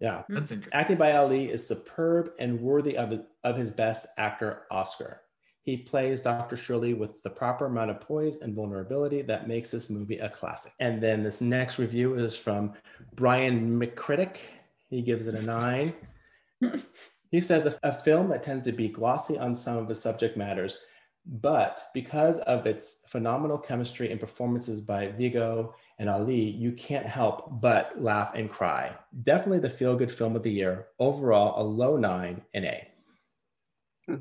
Yeah. 0.00 0.22
Hmm. 0.22 0.34
That's 0.34 0.52
interesting. 0.52 0.78
Acting 0.78 0.96
by 0.96 1.12
Ali 1.12 1.50
is 1.50 1.66
superb 1.66 2.30
and 2.38 2.60
worthy 2.60 2.96
of, 2.96 3.20
of 3.44 3.56
his 3.56 3.72
best 3.72 4.06
actor 4.16 4.62
Oscar. 4.70 5.22
He 5.62 5.76
plays 5.76 6.22
Dr. 6.22 6.56
Shirley 6.56 6.94
with 6.94 7.22
the 7.22 7.28
proper 7.28 7.66
amount 7.66 7.90
of 7.90 8.00
poise 8.00 8.38
and 8.38 8.54
vulnerability 8.54 9.20
that 9.22 9.48
makes 9.48 9.70
this 9.70 9.90
movie 9.90 10.16
a 10.18 10.30
classic. 10.30 10.72
And 10.80 11.02
then 11.02 11.22
this 11.22 11.40
next 11.40 11.78
review 11.78 12.14
is 12.14 12.34
from 12.34 12.72
Brian 13.14 13.78
McCritic. 13.78 14.38
He 14.88 15.02
gives 15.02 15.26
it 15.26 15.34
a 15.34 15.42
nine. 15.42 15.92
he 17.30 17.40
says 17.40 17.66
a, 17.66 17.78
a 17.82 17.92
film 17.92 18.28
that 18.28 18.42
tends 18.42 18.66
to 18.66 18.72
be 18.72 18.88
glossy 18.88 19.38
on 19.38 19.54
some 19.54 19.76
of 19.76 19.88
the 19.88 19.94
subject 19.94 20.36
matters, 20.36 20.78
but 21.26 21.84
because 21.92 22.38
of 22.40 22.66
its 22.66 23.02
phenomenal 23.06 23.58
chemistry 23.58 24.10
and 24.10 24.18
performances 24.18 24.80
by 24.80 25.08
Viggo 25.08 25.74
and 25.98 26.08
Ali, 26.08 26.40
you 26.40 26.72
can't 26.72 27.06
help 27.06 27.60
but 27.60 28.00
laugh 28.02 28.32
and 28.34 28.50
cry. 28.50 28.96
Definitely 29.22 29.58
the 29.58 29.68
feel 29.68 29.94
good 29.94 30.10
film 30.10 30.36
of 30.36 30.42
the 30.42 30.50
year. 30.50 30.86
Overall, 30.98 31.60
a 31.60 31.64
low 31.64 31.96
nine 31.96 32.40
and 32.54 32.64
A. 32.64 32.88
Hmm. 34.06 34.16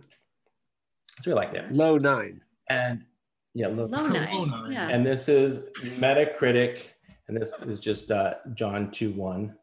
So 1.22 1.32
we 1.32 1.34
liked 1.34 1.54
it. 1.54 1.72
Low 1.72 1.98
nine. 1.98 2.42
And 2.70 3.06
yeah, 3.54 3.68
low, 3.68 3.86
Low 3.86 4.04
Low 4.04 4.10
nine. 4.10 4.50
nine. 4.50 4.72
Yeah. 4.72 4.90
and 4.90 5.06
this 5.06 5.30
is 5.30 5.64
Metacritic, 5.98 6.82
and 7.28 7.36
this 7.36 7.54
is 7.66 7.80
just 7.80 8.12
uh, 8.12 8.36
John 8.54 8.92
2 8.92 9.14
1. 9.14 9.56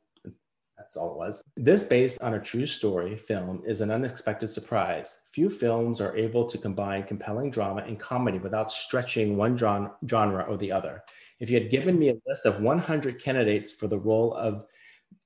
That's 0.84 0.98
all 0.98 1.12
it 1.12 1.16
was. 1.16 1.42
This, 1.56 1.84
based 1.84 2.20
on 2.20 2.34
a 2.34 2.38
true 2.38 2.66
story 2.66 3.16
film, 3.16 3.62
is 3.66 3.80
an 3.80 3.90
unexpected 3.90 4.50
surprise. 4.50 5.20
Few 5.32 5.48
films 5.48 5.98
are 5.98 6.14
able 6.14 6.44
to 6.44 6.58
combine 6.58 7.04
compelling 7.04 7.50
drama 7.50 7.84
and 7.86 7.98
comedy 7.98 8.36
without 8.36 8.70
stretching 8.70 9.38
one 9.38 9.56
genre 9.56 10.42
or 10.46 10.58
the 10.58 10.70
other. 10.70 11.02
If 11.40 11.48
you 11.48 11.58
had 11.58 11.70
given 11.70 11.98
me 11.98 12.10
a 12.10 12.16
list 12.26 12.44
of 12.44 12.60
100 12.60 13.18
candidates 13.18 13.72
for 13.72 13.86
the 13.86 13.98
role 13.98 14.34
of 14.34 14.66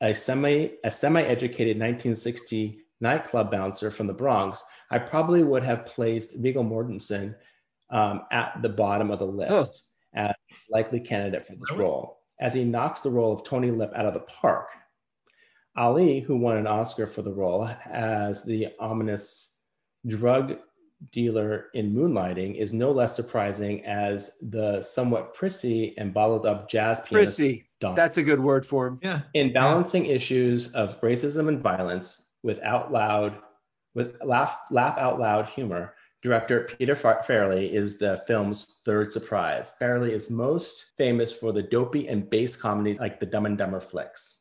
a 0.00 0.14
semi 0.14 0.74
a 0.84 0.92
semi-educated 0.92 1.76
1960 1.76 2.78
nightclub 3.00 3.50
bouncer 3.50 3.90
from 3.90 4.06
the 4.06 4.14
Bronx, 4.14 4.62
I 4.92 5.00
probably 5.00 5.42
would 5.42 5.64
have 5.64 5.86
placed 5.86 6.36
Viggo 6.36 6.62
Mortensen 6.62 7.34
um, 7.90 8.22
at 8.30 8.62
the 8.62 8.68
bottom 8.68 9.10
of 9.10 9.18
the 9.18 9.26
list 9.26 9.88
as 10.14 10.28
a 10.28 10.34
likely 10.70 11.00
candidate 11.00 11.48
for 11.48 11.54
this 11.54 11.76
role, 11.76 12.20
as 12.40 12.54
he 12.54 12.62
knocks 12.62 13.00
the 13.00 13.10
role 13.10 13.32
of 13.32 13.42
Tony 13.42 13.72
Lip 13.72 13.90
out 13.96 14.06
of 14.06 14.14
the 14.14 14.20
park. 14.20 14.68
Ali, 15.78 16.20
who 16.20 16.36
won 16.36 16.56
an 16.56 16.66
Oscar 16.66 17.06
for 17.06 17.22
the 17.22 17.32
role 17.32 17.70
as 17.88 18.42
the 18.44 18.68
ominous 18.80 19.56
drug 20.06 20.56
dealer 21.12 21.66
in 21.74 21.94
Moonlighting, 21.94 22.56
is 22.56 22.72
no 22.72 22.90
less 22.90 23.14
surprising 23.14 23.84
as 23.84 24.32
the 24.42 24.82
somewhat 24.82 25.32
prissy 25.34 25.96
and 25.96 26.12
bottled 26.12 26.44
up 26.46 26.68
jazz 26.68 27.00
pianist. 27.00 27.38
Prissy. 27.38 27.64
Don. 27.80 27.94
That's 27.94 28.18
a 28.18 28.24
good 28.24 28.40
word 28.40 28.66
for 28.66 28.88
him. 28.88 28.98
Yeah. 29.02 29.20
in 29.34 29.52
balancing 29.52 30.06
issues 30.06 30.72
of 30.72 31.00
racism 31.00 31.46
and 31.46 31.62
violence 31.62 32.26
with 32.42 32.58
out 32.62 32.92
loud 32.92 33.38
with 33.94 34.16
laugh 34.24 34.58
laugh 34.72 34.98
out 34.98 35.20
loud 35.20 35.46
humor 35.46 35.94
director 36.22 36.68
peter 36.76 36.96
Fa- 36.96 37.22
farrelly 37.24 37.70
is 37.72 37.98
the 37.98 38.22
film's 38.26 38.80
third 38.84 39.12
surprise 39.12 39.72
farrelly 39.80 40.10
is 40.10 40.28
most 40.28 40.92
famous 40.96 41.32
for 41.32 41.52
the 41.52 41.62
dopey 41.62 42.08
and 42.08 42.28
bass 42.28 42.56
comedies 42.56 42.98
like 42.98 43.20
the 43.20 43.26
dumb 43.26 43.46
and 43.46 43.56
dumber 43.56 43.80
flicks 43.80 44.37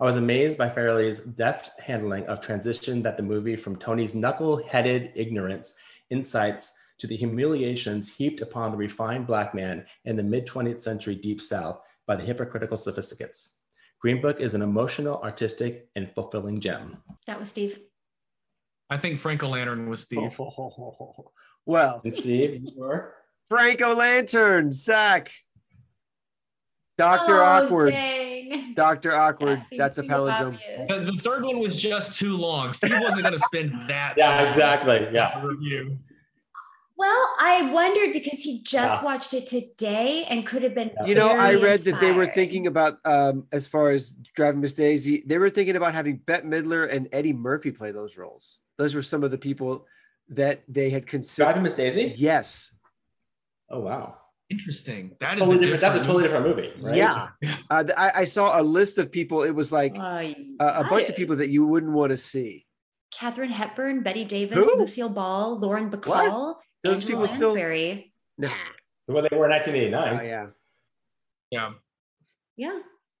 i 0.00 0.04
was 0.04 0.16
amazed 0.16 0.56
by 0.58 0.68
farrelly's 0.68 1.20
deft 1.20 1.78
handling 1.80 2.26
of 2.26 2.40
transition 2.40 3.02
that 3.02 3.16
the 3.16 3.22
movie 3.22 3.56
from 3.56 3.76
tony's 3.76 4.14
knuckle-headed 4.14 5.12
ignorance 5.14 5.74
insights 6.10 6.78
to 6.98 7.06
the 7.06 7.16
humiliations 7.16 8.12
heaped 8.14 8.40
upon 8.40 8.70
the 8.70 8.76
refined 8.76 9.26
black 9.26 9.54
man 9.54 9.84
in 10.04 10.16
the 10.16 10.22
mid-20th 10.22 10.80
century 10.82 11.14
deep 11.14 11.40
south 11.40 11.80
by 12.06 12.16
the 12.16 12.24
hypocritical 12.24 12.76
sophisticates 12.76 13.56
Green 13.98 14.20
Book 14.20 14.40
is 14.40 14.54
an 14.54 14.60
emotional, 14.60 15.20
artistic, 15.22 15.88
and 15.96 16.12
fulfilling 16.14 16.60
gem. 16.60 16.98
That 17.26 17.40
was 17.40 17.48
Steve. 17.48 17.80
I 18.90 18.98
think 18.98 19.18
Franco 19.18 19.48
Lantern 19.48 19.88
was 19.88 20.02
Steve. 20.02 20.38
Well, 21.68 22.00
And 22.04 22.14
Steve, 22.14 22.62
you 22.62 22.70
were? 22.76 23.14
Franco 23.48 23.94
Lantern, 23.94 24.70
Zack. 24.70 25.32
Doctor 26.98 27.42
Oh, 27.42 27.44
Awkward. 27.44 27.90
Dang. 27.92 28.74
Doctor 28.74 29.14
Awkward. 29.14 29.58
That 29.70 29.76
That's 29.78 29.98
a 29.98 30.02
too 30.02 30.08
palindrome. 30.08 30.58
The, 30.88 31.00
the 31.12 31.18
third 31.20 31.44
one 31.44 31.58
was 31.58 31.76
just 31.76 32.18
too 32.18 32.36
long. 32.36 32.72
Steve 32.72 32.92
wasn't 33.00 33.22
going 33.22 33.32
to 33.34 33.38
spend 33.38 33.72
that. 33.88 34.14
Yeah, 34.16 34.38
long 34.38 34.46
exactly. 34.48 35.08
Yeah. 35.12 35.44
Review. 35.44 35.98
Well, 36.98 37.34
I 37.38 37.70
wondered 37.72 38.14
because 38.14 38.38
he 38.42 38.62
just 38.62 39.02
Yeah. 39.02 39.04
watched 39.04 39.34
it 39.34 39.46
today 39.46 40.24
and 40.30 40.46
could 40.46 40.62
have 40.62 40.74
been. 40.74 40.90
You 41.04 41.14
know, 41.14 41.28
I 41.28 41.52
very 41.52 41.62
read 41.64 41.80
that 41.80 42.00
they 42.00 42.12
were 42.12 42.26
thinking 42.26 42.66
about, 42.68 42.98
um, 43.04 43.46
as 43.52 43.66
far 43.68 43.90
as 43.90 44.10
driving 44.34 44.62
Miss 44.62 44.72
Daisy, 44.72 45.22
they 45.26 45.36
were 45.36 45.50
thinking 45.50 45.76
about 45.76 45.92
having 45.94 46.16
Bette 46.24 46.46
Midler 46.46 46.90
and 46.90 47.06
Eddie 47.12 47.34
Murphy 47.34 47.70
play 47.70 47.90
those 47.90 48.16
roles. 48.16 48.58
Those 48.78 48.94
were 48.94 49.02
some 49.02 49.24
of 49.24 49.30
the 49.30 49.36
people 49.38 49.86
that 50.30 50.62
they 50.68 50.88
had 50.88 51.06
considered. 51.06 51.44
Driving 51.48 51.62
Miss 51.64 51.74
Daisy? 51.74 52.14
Yes. 52.16 52.70
Oh, 53.68 53.80
wow. 53.80 54.16
Interesting. 54.48 55.10
That 55.20 55.34
is 55.34 55.38
Totally 55.40 55.56
a 55.56 55.60
different. 55.60 55.80
That's 55.80 55.96
a 55.96 56.04
totally 56.04 56.22
different 56.24 56.46
movie, 56.46 56.72
right? 56.80 56.94
Yeah. 56.96 57.28
Uh, 57.68 57.84
I, 57.96 58.12
I 58.22 58.24
saw 58.24 58.60
a 58.60 58.62
list 58.62 58.98
of 58.98 59.10
people. 59.10 59.42
It 59.42 59.50
was 59.50 59.72
like 59.72 59.96
Uh, 59.98 60.32
a, 60.60 60.66
a 60.80 60.84
bunch 60.88 61.08
of 61.08 61.16
people 61.16 61.36
that 61.36 61.48
you 61.48 61.66
wouldn't 61.66 61.92
want 61.92 62.10
to 62.10 62.16
see. 62.16 62.64
Katharine 63.12 63.50
Hepburn, 63.50 64.02
Bette 64.02 64.24
Davis, 64.24 64.56
Who? 64.58 64.78
Lucille 64.78 65.08
Ball, 65.08 65.58
Lauren 65.58 65.90
Bacall, 65.90 66.56
Those 66.84 67.02
Angela 67.02 67.10
people 67.10 67.28
still- 67.28 67.48
Lansbury. 67.54 68.12
Nah. 68.38 68.50
Well, 69.08 69.26
they 69.28 69.36
were 69.36 69.46
in 69.46 69.52
Oh, 69.52 69.56
1989. 69.56 70.26
yeah. 70.26 70.46
Yeah. 71.50 71.70
Yeah. 72.56 72.78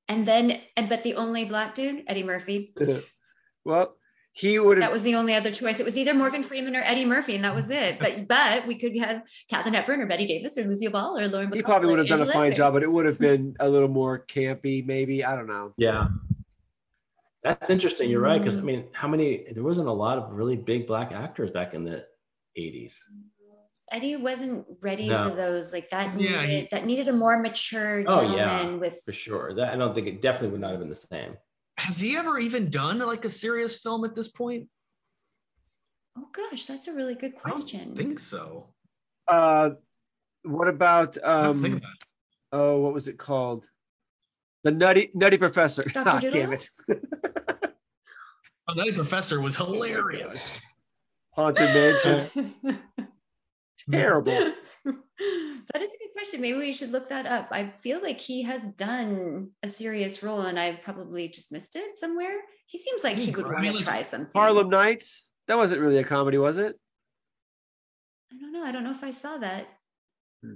And 0.08 0.26
then, 0.26 0.60
and 0.76 0.88
but 0.88 1.02
the 1.02 1.14
only 1.14 1.44
black 1.44 1.74
dude, 1.74 2.04
Eddie 2.06 2.22
Murphy. 2.22 2.74
well, 3.64 3.96
he 4.36 4.58
would 4.58 4.82
That 4.82 4.92
was 4.92 5.02
the 5.02 5.14
only 5.14 5.34
other 5.34 5.50
choice. 5.50 5.80
It 5.80 5.86
was 5.86 5.96
either 5.96 6.12
Morgan 6.12 6.42
Freeman 6.42 6.76
or 6.76 6.82
Eddie 6.82 7.06
Murphy, 7.06 7.34
and 7.36 7.44
that 7.44 7.54
was 7.54 7.70
it. 7.70 7.98
But 8.00 8.28
but 8.28 8.66
we 8.66 8.74
could 8.78 8.94
have 8.98 9.22
Katharine 9.48 9.74
Hepburn 9.74 10.00
or 10.02 10.06
Bette 10.06 10.26
Davis 10.26 10.58
or 10.58 10.64
Lucille 10.64 10.90
Ball 10.90 11.18
or 11.18 11.26
Lauren 11.28 11.48
Bacall. 11.50 11.54
He 11.56 11.62
probably 11.62 11.88
would 11.88 11.98
have 12.00 12.08
done 12.08 12.20
a 12.20 12.26
fine 12.26 12.34
Lansbury. 12.34 12.54
job, 12.54 12.74
but 12.74 12.82
it 12.82 12.92
would 12.92 13.06
have 13.06 13.18
been 13.18 13.56
a 13.60 13.68
little 13.68 13.88
more 13.88 14.24
campy, 14.26 14.84
maybe. 14.86 15.24
I 15.24 15.34
don't 15.34 15.46
know. 15.46 15.72
Yeah. 15.78 16.08
That's 17.42 17.70
interesting. 17.70 18.10
You're 18.10 18.20
right. 18.20 18.38
Because, 18.40 18.56
I 18.56 18.60
Mm. 18.60 18.64
mean, 18.64 18.84
how 18.92 19.08
many, 19.08 19.46
there 19.52 19.62
wasn't 19.64 19.88
a 19.88 19.92
lot 19.92 20.18
of 20.18 20.32
really 20.32 20.56
big 20.56 20.86
black 20.86 21.12
actors 21.12 21.50
back 21.50 21.74
in 21.74 21.84
the 21.84 22.04
80s. 22.58 22.98
Eddie 23.92 24.16
wasn't 24.16 24.66
ready 24.80 25.08
No. 25.08 25.30
for 25.30 25.36
those 25.36 25.72
like 25.72 25.88
that. 25.90 26.20
Yeah, 26.20 26.40
needed, 26.42 26.62
he- 26.62 26.68
that 26.72 26.84
needed 26.86 27.08
a 27.08 27.12
more 27.12 27.40
mature 27.40 28.02
Oh, 28.06 28.20
gentleman 28.22 28.36
yeah, 28.36 28.74
with 28.76 29.00
For 29.04 29.12
sure. 29.12 29.54
That 29.54 29.72
I 29.72 29.76
don't 29.76 29.94
think 29.94 30.08
it 30.08 30.20
definitely 30.20 30.48
would 30.50 30.60
not 30.60 30.70
have 30.72 30.80
been 30.80 30.88
the 30.88 30.94
same. 30.96 31.36
Has 31.78 31.98
he 31.98 32.16
ever 32.16 32.38
even 32.38 32.70
done 32.70 32.98
like 32.98 33.24
a 33.24 33.28
serious 33.28 33.76
film 33.76 34.04
at 34.04 34.14
this 34.14 34.28
point? 34.28 34.68
Oh 36.18 36.26
gosh, 36.32 36.64
that's 36.64 36.88
a 36.88 36.92
really 36.94 37.14
good 37.14 37.36
question. 37.36 37.80
I 37.80 37.84
don't 37.84 37.96
think 37.96 38.20
so. 38.20 38.68
Uh, 39.28 39.70
what 40.44 40.68
about 40.68 41.18
I 41.22 41.42
don't 41.44 41.60
think 41.62 41.74
um? 41.74 41.78
about. 41.78 41.92
Oh, 42.52 42.80
what 42.80 42.94
was 42.94 43.08
it 43.08 43.18
called? 43.18 43.66
The 44.64 44.70
Nutty 44.70 45.10
Nutty 45.14 45.36
Professor. 45.36 45.82
Dr. 45.82 46.08
Ah, 46.08 46.20
damn 46.20 46.52
it! 46.52 46.68
Oh, 48.68 48.72
Nutty 48.74 48.90
Professor 48.92 49.40
was 49.40 49.54
hilarious. 49.54 50.60
Haunted 51.30 51.72
Mansion. 51.72 52.54
Terrible. 53.92 54.32
that 54.32 55.82
is 55.82 55.92
a 55.92 55.98
good 55.98 56.05
question. 56.16 56.40
Maybe 56.40 56.58
we 56.58 56.72
should 56.72 56.92
look 56.92 57.10
that 57.10 57.26
up. 57.26 57.48
I 57.50 57.72
feel 57.80 58.00
like 58.02 58.18
he 58.18 58.42
has 58.42 58.66
done 58.78 59.50
a 59.62 59.68
serious 59.68 60.22
role 60.22 60.40
and 60.40 60.58
I've 60.58 60.82
probably 60.82 61.28
just 61.28 61.52
missed 61.52 61.76
it 61.76 61.98
somewhere. 61.98 62.38
He 62.66 62.78
seems 62.78 63.04
like 63.04 63.18
he 63.18 63.30
would 63.30 63.44
I 63.44 63.62
want 63.62 63.78
to 63.78 63.84
try 63.84 64.00
something. 64.02 64.30
Harlem 64.34 64.70
Nights. 64.70 65.28
That 65.46 65.58
wasn't 65.58 65.82
really 65.82 65.98
a 65.98 66.04
comedy, 66.04 66.38
was 66.38 66.56
it? 66.56 66.74
I 68.32 68.38
don't 68.40 68.52
know. 68.52 68.64
I 68.64 68.72
don't 68.72 68.82
know 68.82 68.90
if 68.90 69.04
I 69.04 69.10
saw 69.10 69.36
that. 69.36 69.66
Hmm. 70.42 70.54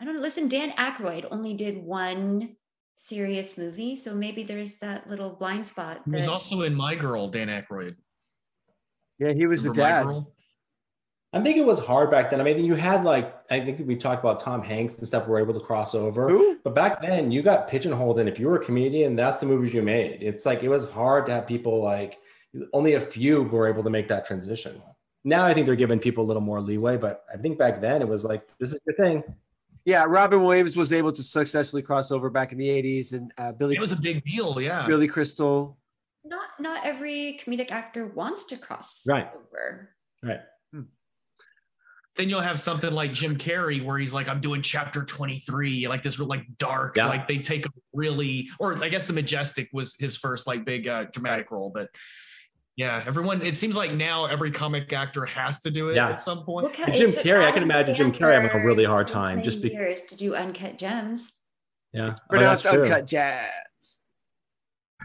I 0.00 0.04
don't 0.04 0.14
know. 0.14 0.20
Listen, 0.20 0.48
Dan 0.48 0.70
Aykroyd 0.72 1.26
only 1.30 1.54
did 1.54 1.76
one 1.76 2.56
serious 2.96 3.58
movie, 3.58 3.96
so 3.96 4.14
maybe 4.14 4.44
there's 4.44 4.78
that 4.78 5.10
little 5.10 5.30
blind 5.30 5.66
spot. 5.66 6.02
He 6.06 6.16
was 6.16 6.28
also 6.28 6.62
in 6.62 6.74
My 6.74 6.94
Girl, 6.94 7.28
Dan 7.28 7.48
Aykroyd. 7.48 7.96
Yeah, 9.18 9.32
he 9.32 9.46
was 9.46 9.64
the 9.64 9.70
Remember 9.70 10.04
My 10.04 10.12
dad. 10.12 10.26
Girl? 11.34 11.40
I 11.40 11.44
think 11.44 11.58
it 11.58 11.66
was 11.66 11.78
hard 11.84 12.10
back 12.10 12.30
then. 12.30 12.40
I 12.40 12.44
mean, 12.44 12.64
you 12.64 12.74
had 12.74 13.04
like, 13.04 13.34
I 13.50 13.60
think 13.60 13.86
we 13.86 13.96
talked 13.96 14.22
about 14.22 14.40
Tom 14.40 14.62
Hanks 14.62 14.98
and 14.98 15.06
stuff 15.06 15.26
were 15.26 15.38
able 15.38 15.54
to 15.54 15.60
cross 15.60 15.94
over. 15.94 16.28
Who? 16.28 16.58
But 16.64 16.74
back 16.74 17.02
then, 17.02 17.30
you 17.30 17.42
got 17.42 17.68
pigeonholed, 17.68 18.18
and 18.18 18.28
if 18.28 18.38
you 18.38 18.46
were 18.48 18.56
a 18.56 18.64
comedian, 18.64 19.16
that's 19.16 19.38
the 19.40 19.46
movies 19.46 19.74
you 19.74 19.82
made. 19.82 20.22
It's 20.22 20.46
like 20.46 20.62
it 20.62 20.68
was 20.68 20.88
hard 20.90 21.26
to 21.26 21.32
have 21.32 21.46
people 21.46 21.82
like 21.82 22.18
only 22.72 22.94
a 22.94 23.00
few 23.00 23.42
were 23.42 23.68
able 23.68 23.82
to 23.82 23.90
make 23.90 24.06
that 24.08 24.24
transition. 24.26 24.80
Now 25.24 25.44
I 25.44 25.54
think 25.54 25.66
they're 25.66 25.74
giving 25.76 25.98
people 25.98 26.22
a 26.24 26.28
little 26.28 26.42
more 26.42 26.60
leeway, 26.60 26.96
but 26.96 27.24
I 27.32 27.36
think 27.36 27.58
back 27.58 27.80
then 27.80 28.00
it 28.02 28.08
was 28.08 28.24
like 28.24 28.46
this 28.58 28.72
is 28.72 28.78
your 28.86 28.94
thing. 28.96 29.24
Yeah, 29.86 30.04
Robin 30.06 30.42
Williams 30.42 30.76
was 30.76 30.92
able 30.94 31.12
to 31.12 31.22
successfully 31.22 31.82
cross 31.82 32.10
over 32.10 32.30
back 32.30 32.52
in 32.52 32.58
the 32.58 32.68
'80s, 32.68 33.12
and 33.12 33.32
uh, 33.38 33.52
Billy 33.52 33.74
It 33.76 33.80
was 33.80 33.92
a 33.92 33.96
big 33.96 34.24
deal, 34.24 34.60
yeah. 34.60 34.86
Billy 34.86 35.08
Crystal. 35.08 35.76
not 36.24 36.48
not 36.60 36.86
every 36.86 37.38
comedic 37.44 37.70
actor 37.70 38.06
wants 38.06 38.44
to 38.44 38.56
cross 38.56 39.02
Right. 39.06 39.28
over. 39.34 39.90
Right. 40.22 40.40
Then 42.16 42.28
you'll 42.28 42.40
have 42.40 42.60
something 42.60 42.92
like 42.92 43.12
Jim 43.12 43.36
Carrey 43.36 43.84
where 43.84 43.98
he's 43.98 44.14
like, 44.14 44.28
I'm 44.28 44.40
doing 44.40 44.62
chapter 44.62 45.02
23, 45.04 45.88
like 45.88 46.02
this 46.02 46.18
real 46.18 46.28
like 46.28 46.44
dark, 46.58 46.96
Yeah. 46.96 47.06
like 47.06 47.26
they 47.26 47.38
take 47.38 47.66
a 47.66 47.70
really, 47.92 48.48
or 48.60 48.82
I 48.84 48.88
guess 48.88 49.04
the 49.04 49.12
Majestic 49.12 49.68
was 49.72 49.96
his 49.98 50.16
first 50.16 50.46
like 50.46 50.64
big 50.64 50.86
uh, 50.86 51.04
dramatic 51.12 51.50
role, 51.50 51.70
but 51.74 51.88
yeah, 52.76 53.02
everyone, 53.06 53.42
it 53.42 53.56
seems 53.56 53.76
like 53.76 53.92
now 53.92 54.26
every 54.26 54.50
comic 54.50 54.92
actor 54.92 55.24
has 55.24 55.60
to 55.60 55.70
do 55.70 55.88
it 55.88 55.96
Yeah. 55.96 56.10
at 56.10 56.20
some 56.20 56.44
point. 56.44 56.64
Look 56.64 56.76
how 56.76 56.86
Jim 56.92 57.10
took 57.10 57.20
Carrey, 57.24 57.44
I 57.44 57.50
can 57.52 57.62
Adam 57.62 57.70
imagine 57.70 57.94
Jim 57.96 58.12
Carrey 58.12 58.40
having 58.40 58.60
a 58.60 58.64
really 58.64 58.84
hard 58.84 59.08
time 59.08 59.42
just 59.42 59.60
be- 59.62 59.70
years 59.70 60.02
to 60.02 60.16
do 60.16 60.34
uncut 60.36 60.78
gems. 60.78 61.32
Yeah, 61.92 62.02
Oh, 62.02 62.06
that's 62.08 62.20
Pronounced 62.28 62.64
true. 62.64 62.82
uncut 62.82 63.06
jazz. 63.06 63.48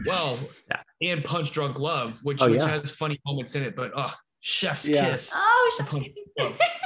Well, 0.06 0.38
Yeah. 0.70 1.12
and 1.12 1.24
Punch 1.24 1.50
Drunk 1.52 1.78
Love, 1.78 2.18
which, 2.22 2.40
Oh, 2.40 2.50
which 2.50 2.60
yeah. 2.60 2.68
has 2.68 2.90
funny 2.90 3.20
moments 3.26 3.54
in 3.54 3.62
it, 3.62 3.76
but 3.76 3.92
oh, 3.96 4.12
Chef's 4.40 4.88
Yeah. 4.88 5.10
Kiss. 5.10 5.32
Oh, 5.34 5.72
The 5.78 5.82
shut 5.84 5.90
Punch 5.90 6.06
Drunk 6.38 6.56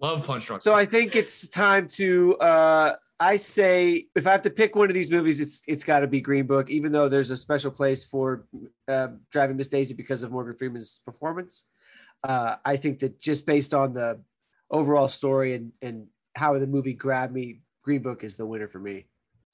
Love. 0.00 0.18
Love 0.18 0.26
Punch 0.26 0.46
Drunk. 0.46 0.62
So 0.62 0.74
I 0.74 0.84
think 0.84 1.16
it's 1.16 1.48
time 1.48 1.88
to. 1.88 2.36
Uh, 2.38 2.94
I 3.18 3.36
say 3.36 4.06
if 4.16 4.26
I 4.26 4.32
have 4.32 4.42
to 4.42 4.50
pick 4.50 4.74
one 4.74 4.88
of 4.88 4.94
these 4.94 5.10
movies, 5.10 5.40
it's 5.40 5.60
it's 5.66 5.84
got 5.84 6.00
to 6.00 6.06
be 6.06 6.20
Green 6.20 6.46
Book, 6.46 6.70
even 6.70 6.90
though 6.90 7.08
there's 7.08 7.30
a 7.30 7.36
special 7.36 7.70
place 7.70 8.04
for 8.04 8.46
uh, 8.88 9.08
Driving 9.30 9.56
Miss 9.56 9.68
Daisy 9.68 9.94
because 9.94 10.22
of 10.22 10.32
Morgan 10.32 10.54
Freeman's 10.54 11.00
performance. 11.04 11.64
Uh, 12.24 12.56
I 12.64 12.76
think 12.76 12.98
that 13.00 13.20
just 13.20 13.44
based 13.46 13.74
on 13.74 13.92
the 13.92 14.20
overall 14.70 15.08
story 15.08 15.54
and 15.54 15.72
and 15.82 16.06
how 16.34 16.58
the 16.58 16.66
movie 16.66 16.94
grabbed 16.94 17.34
me, 17.34 17.60
Green 17.82 18.02
Book 18.02 18.24
is 18.24 18.36
the 18.36 18.46
winner 18.46 18.68
for 18.68 18.78
me. 18.78 19.06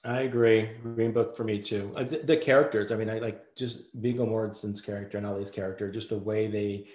I 0.05 0.21
agree. 0.21 0.69
Green 0.83 1.11
Book 1.11 1.35
for 1.35 1.43
me 1.43 1.61
too. 1.61 1.91
Uh, 1.95 2.03
The, 2.03 2.19
the 2.19 2.37
characters. 2.37 2.91
I 2.91 2.95
mean, 2.95 3.09
I 3.09 3.19
like 3.19 3.55
just 3.57 3.81
Viggo 3.95 4.25
Mortensen's 4.25 4.79
character 4.79 5.17
and 5.17 5.27
Ali's 5.27 5.51
character. 5.51 5.91
Just 5.91 6.09
the 6.09 6.17
way 6.17 6.47
they, 6.47 6.87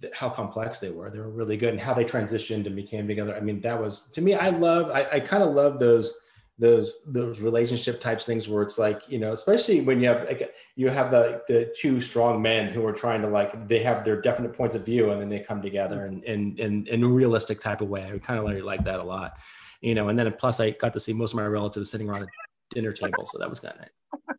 th- 0.00 0.12
how 0.14 0.28
complex 0.28 0.80
they 0.80 0.90
were. 0.90 1.10
They 1.10 1.18
were 1.18 1.30
really 1.30 1.56
good, 1.56 1.70
and 1.70 1.80
how 1.80 1.94
they 1.94 2.04
transitioned 2.04 2.66
and 2.66 2.76
became 2.76 3.06
together. 3.06 3.36
I 3.36 3.40
mean, 3.40 3.60
that 3.60 3.80
was 3.80 4.04
to 4.12 4.20
me. 4.20 4.34
I 4.34 4.50
love. 4.50 4.90
I, 4.90 5.06
I 5.14 5.20
kind 5.20 5.42
of 5.42 5.54
love 5.54 5.78
those 5.78 6.12
those 6.58 7.00
those 7.06 7.40
relationship 7.40 8.00
types 8.00 8.24
things 8.24 8.48
where 8.48 8.62
it's 8.62 8.78
like 8.78 9.02
you 9.08 9.18
know 9.18 9.32
especially 9.32 9.80
when 9.80 10.00
you 10.00 10.06
have 10.06 10.24
like 10.28 10.54
you 10.76 10.88
have 10.88 11.10
the 11.10 11.42
the 11.48 11.74
two 11.76 12.00
strong 12.00 12.40
men 12.40 12.68
who 12.68 12.86
are 12.86 12.92
trying 12.92 13.20
to 13.20 13.26
like 13.26 13.66
they 13.66 13.82
have 13.82 14.04
their 14.04 14.20
definite 14.20 14.52
points 14.56 14.76
of 14.76 14.84
view 14.84 15.10
and 15.10 15.20
then 15.20 15.28
they 15.28 15.40
come 15.40 15.60
together 15.60 16.06
in 16.06 16.22
in 16.22 16.56
in, 16.58 16.86
in 16.86 17.02
a 17.02 17.08
realistic 17.08 17.60
type 17.60 17.80
of 17.80 17.88
way 17.88 18.04
i 18.04 18.16
kind 18.18 18.38
of 18.38 18.46
really 18.46 18.62
like 18.62 18.84
that 18.84 19.00
a 19.00 19.02
lot 19.02 19.32
you 19.80 19.96
know 19.96 20.08
and 20.08 20.16
then 20.16 20.32
plus 20.34 20.60
i 20.60 20.70
got 20.70 20.92
to 20.92 21.00
see 21.00 21.12
most 21.12 21.32
of 21.32 21.36
my 21.36 21.46
relatives 21.46 21.90
sitting 21.90 22.08
around 22.08 22.22
a 22.22 22.26
dinner 22.70 22.92
table 22.92 23.26
so 23.26 23.36
that 23.38 23.50
was 23.50 23.58
kind 23.58 23.74
of 23.74 23.80
nice 23.80 24.38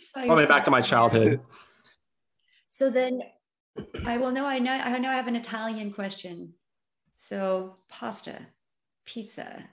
So 0.00 0.26
probably 0.26 0.46
back 0.46 0.64
to 0.66 0.70
my 0.70 0.82
childhood 0.82 1.40
So 2.68 2.90
then 2.90 3.22
I 4.04 4.18
will 4.18 4.32
know 4.32 4.46
I 4.46 4.58
know 4.58 4.72
I 4.72 4.98
know 4.98 5.10
I 5.10 5.14
have 5.14 5.28
an 5.28 5.36
Italian 5.36 5.92
question. 5.92 6.54
So 7.14 7.76
pasta, 7.88 8.38
pizza, 9.04 9.64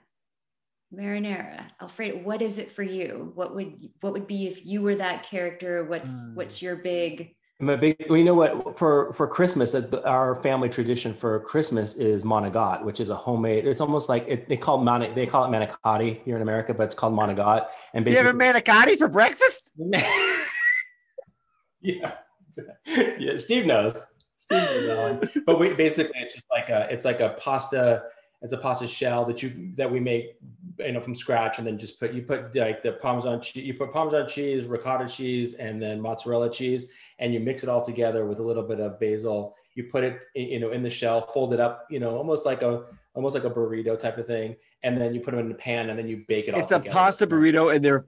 marinara, 0.92 1.64
Alfredo, 1.80 2.18
what 2.18 2.42
is 2.42 2.58
it 2.58 2.70
for 2.70 2.82
you? 2.82 3.32
What 3.34 3.54
would 3.54 3.88
what 4.00 4.12
would 4.12 4.26
be 4.26 4.46
if 4.46 4.66
you 4.66 4.82
were 4.82 4.96
that 4.96 5.22
character? 5.22 5.84
What's 5.84 6.08
Mm. 6.08 6.34
what's 6.34 6.62
your 6.62 6.76
big 6.76 7.36
I'm 7.58 7.74
big, 7.80 7.96
well, 8.10 8.18
you 8.18 8.24
know 8.24 8.34
what? 8.34 8.78
For 8.78 9.14
for 9.14 9.26
Christmas, 9.26 9.74
uh, 9.74 10.02
our 10.04 10.34
family 10.42 10.68
tradition 10.68 11.14
for 11.14 11.40
Christmas 11.40 11.94
is 11.94 12.22
monagat, 12.22 12.84
which 12.84 13.00
is 13.00 13.08
a 13.08 13.16
homemade. 13.16 13.66
It's 13.66 13.80
almost 13.80 14.10
like 14.10 14.26
it, 14.28 14.46
they 14.46 14.58
call 14.58 14.78
it 14.78 14.84
mani, 14.84 15.10
they 15.14 15.24
call 15.24 15.46
it 15.46 15.48
manicotti 15.48 16.22
here 16.22 16.36
in 16.36 16.42
America, 16.42 16.74
but 16.74 16.82
it's 16.84 16.94
called 16.94 17.14
monagat. 17.14 17.68
And 17.94 18.06
You 18.06 18.14
have 18.16 18.26
a 18.26 18.34
basically, 18.34 18.60
manicotti 18.60 18.98
for 18.98 19.08
breakfast? 19.08 19.72
yeah, 21.80 22.12
yeah. 23.18 23.36
Steve 23.36 23.66
knows. 23.66 24.04
Steve 24.38 24.86
knows. 24.86 25.28
But 25.44 25.58
we 25.58 25.74
basically 25.74 26.20
it's 26.20 26.34
just 26.34 26.46
like 26.50 26.68
a 26.68 26.92
it's 26.92 27.04
like 27.04 27.20
a 27.20 27.30
pasta. 27.38 28.04
It's 28.42 28.52
a 28.52 28.58
pasta 28.58 28.86
shell 28.86 29.24
that 29.24 29.42
you 29.42 29.72
that 29.76 29.90
we 29.90 29.98
make 29.98 30.36
you 30.78 30.92
know 30.92 31.00
from 31.00 31.14
scratch, 31.14 31.58
and 31.58 31.66
then 31.66 31.78
just 31.78 31.98
put 31.98 32.12
you 32.12 32.22
put 32.22 32.54
like 32.54 32.82
the 32.82 32.92
parmesan 32.92 33.40
cheese. 33.40 33.64
You 33.64 33.74
put 33.74 33.92
parmesan 33.92 34.28
cheese, 34.28 34.66
ricotta 34.66 35.08
cheese, 35.08 35.54
and 35.54 35.82
then 35.82 36.00
mozzarella 36.00 36.50
cheese, 36.50 36.86
and 37.18 37.32
you 37.32 37.40
mix 37.40 37.62
it 37.62 37.68
all 37.68 37.82
together 37.82 38.26
with 38.26 38.38
a 38.38 38.42
little 38.42 38.62
bit 38.62 38.80
of 38.80 39.00
basil. 39.00 39.54
You 39.74 39.84
put 39.84 40.04
it 40.04 40.20
in, 40.34 40.48
you 40.48 40.60
know 40.60 40.70
in 40.70 40.82
the 40.82 40.90
shell, 40.90 41.22
fold 41.22 41.54
it 41.54 41.60
up, 41.60 41.86
you 41.90 41.98
know, 41.98 42.16
almost 42.16 42.46
like 42.46 42.62
a 42.62 42.84
almost 43.14 43.34
like 43.34 43.44
a 43.44 43.50
burrito 43.50 43.98
type 43.98 44.18
of 44.18 44.26
thing, 44.26 44.54
and 44.82 45.00
then 45.00 45.14
you 45.14 45.20
put 45.20 45.30
them 45.30 45.40
in 45.40 45.48
the 45.48 45.54
pan, 45.54 45.90
and 45.90 45.98
then 45.98 46.06
you 46.06 46.24
bake 46.28 46.48
it 46.48 46.54
all. 46.54 46.60
It's 46.60 46.72
a 46.72 46.78
together. 46.78 46.94
pasta 46.94 47.26
burrito, 47.26 47.74
and 47.74 47.84
they're 47.84 48.06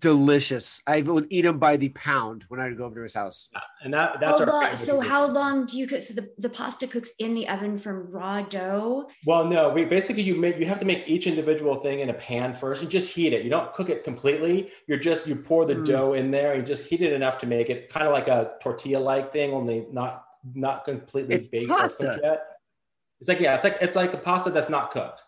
delicious. 0.00 0.80
I 0.86 1.02
would 1.02 1.26
eat 1.30 1.42
them 1.42 1.58
by 1.58 1.76
the 1.76 1.88
pound 1.90 2.44
when 2.48 2.60
I 2.60 2.68
would 2.68 2.76
go 2.76 2.84
over 2.84 2.96
to 2.96 3.02
his 3.02 3.14
house. 3.14 3.48
and 3.82 3.92
that 3.94 4.20
that's 4.20 4.38
how 4.38 4.44
our 4.44 4.46
long, 4.46 4.76
so 4.76 4.92
tradition. 4.96 5.10
how 5.10 5.26
long 5.26 5.66
do 5.66 5.76
you 5.78 5.86
cook 5.86 6.02
so 6.02 6.14
the, 6.14 6.28
the 6.38 6.48
pasta 6.48 6.86
cooks 6.86 7.12
in 7.18 7.34
the 7.34 7.48
oven 7.48 7.78
from 7.78 8.10
raw 8.10 8.42
dough? 8.42 9.08
Well, 9.26 9.46
no, 9.46 9.70
we 9.70 9.84
basically 9.84 10.22
you 10.22 10.34
make 10.34 10.58
you 10.58 10.66
have 10.66 10.78
to 10.80 10.84
make 10.84 11.04
each 11.06 11.26
individual 11.26 11.76
thing 11.76 12.00
in 12.00 12.10
a 12.10 12.14
pan 12.14 12.52
first 12.52 12.82
and 12.82 12.90
just 12.90 13.12
heat 13.14 13.32
it. 13.32 13.44
You 13.44 13.50
don't 13.50 13.72
cook 13.72 13.88
it 13.88 14.04
completely. 14.04 14.70
You're 14.86 14.98
just 14.98 15.26
you 15.26 15.36
pour 15.36 15.64
the 15.66 15.74
Mm. 15.74 15.86
dough 15.86 16.12
in 16.14 16.30
there 16.30 16.52
and 16.52 16.66
just 16.66 16.84
heat 16.84 17.00
it 17.00 17.12
enough 17.12 17.38
to 17.38 17.46
make 17.46 17.70
it 17.70 17.88
kind 17.88 18.06
of 18.06 18.12
like 18.12 18.28
a 18.28 18.52
tortilla 18.62 18.98
like 18.98 19.32
thing, 19.32 19.52
only 19.52 19.86
not 19.90 20.24
not 20.54 20.84
completely 20.84 21.36
It's 21.36 21.48
baked 21.48 21.70
or 21.70 21.76
pasta. 21.78 22.20
yet. 22.22 22.42
It's 23.20 23.28
like 23.28 23.40
yeah, 23.40 23.54
it's 23.54 23.64
like 23.64 23.76
it's 23.80 23.96
like 23.96 24.12
a 24.12 24.18
pasta 24.18 24.50
that's 24.50 24.68
not 24.68 24.90
cooked. 24.90 25.22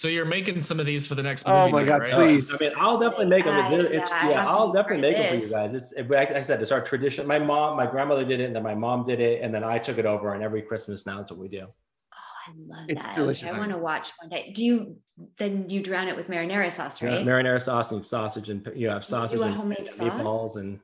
So 0.00 0.08
you're 0.08 0.24
making 0.24 0.62
some 0.62 0.80
of 0.80 0.86
these 0.86 1.06
for 1.06 1.14
the 1.14 1.22
next 1.22 1.46
movie. 1.46 1.58
Oh 1.58 1.68
my 1.68 1.84
God, 1.84 2.00
right? 2.00 2.10
please. 2.14 2.50
I 2.54 2.56
mean, 2.58 2.72
I'll 2.78 2.98
definitely 2.98 3.26
make 3.26 3.44
them. 3.44 3.54
I- 3.54 3.70
It's, 3.70 4.08
yeah, 4.08 4.30
yeah 4.30 4.48
I'll 4.48 4.72
definitely 4.72 5.02
make 5.02 5.18
of 5.18 5.24
them 5.24 5.38
for 5.38 5.44
you 5.44 5.50
guys. 5.50 5.74
It's 5.74 5.92
it, 5.92 6.08
like 6.10 6.30
I 6.30 6.40
said, 6.40 6.62
it's 6.62 6.72
our 6.72 6.80
tradition. 6.80 7.26
My 7.26 7.38
mom, 7.38 7.76
my 7.76 7.84
grandmother 7.84 8.24
did 8.24 8.40
it, 8.40 8.44
and 8.44 8.56
then 8.56 8.62
my 8.62 8.74
mom 8.74 9.04
did 9.06 9.20
it, 9.20 9.42
and 9.42 9.52
then 9.54 9.62
I 9.62 9.78
took 9.78 9.98
it 9.98 10.06
over. 10.06 10.32
And 10.32 10.42
every 10.42 10.62
Christmas 10.62 11.04
now, 11.04 11.18
that's 11.18 11.30
what 11.32 11.38
we 11.38 11.48
do. 11.48 11.66
Oh, 11.66 12.16
I 12.48 12.50
love 12.56 12.86
that. 12.86 12.92
It's 12.94 13.04
that. 13.04 13.14
delicious. 13.14 13.52
I 13.52 13.58
want 13.58 13.72
to 13.72 13.76
watch 13.76 14.10
one 14.22 14.30
day. 14.30 14.52
Do 14.54 14.64
you 14.64 14.96
then 15.36 15.68
you 15.68 15.82
drown 15.82 16.08
it 16.08 16.16
with 16.16 16.28
marinara 16.28 16.72
sauce, 16.72 17.02
Yeah, 17.02 17.16
right? 17.16 17.26
marinara 17.26 17.60
sauce 17.60 17.92
and 17.92 18.02
sausage, 18.02 18.48
and 18.48 18.66
you 18.74 18.88
have 18.88 19.06
Do 19.06 19.14
you 19.16 19.20
do 19.20 19.28
sausage 19.28 19.40
a 19.40 19.42
and, 19.42 19.54
homemade 19.54 19.78
and 19.80 19.88
sauce? 19.88 20.12
meatballs, 20.12 20.56
and 20.56 20.80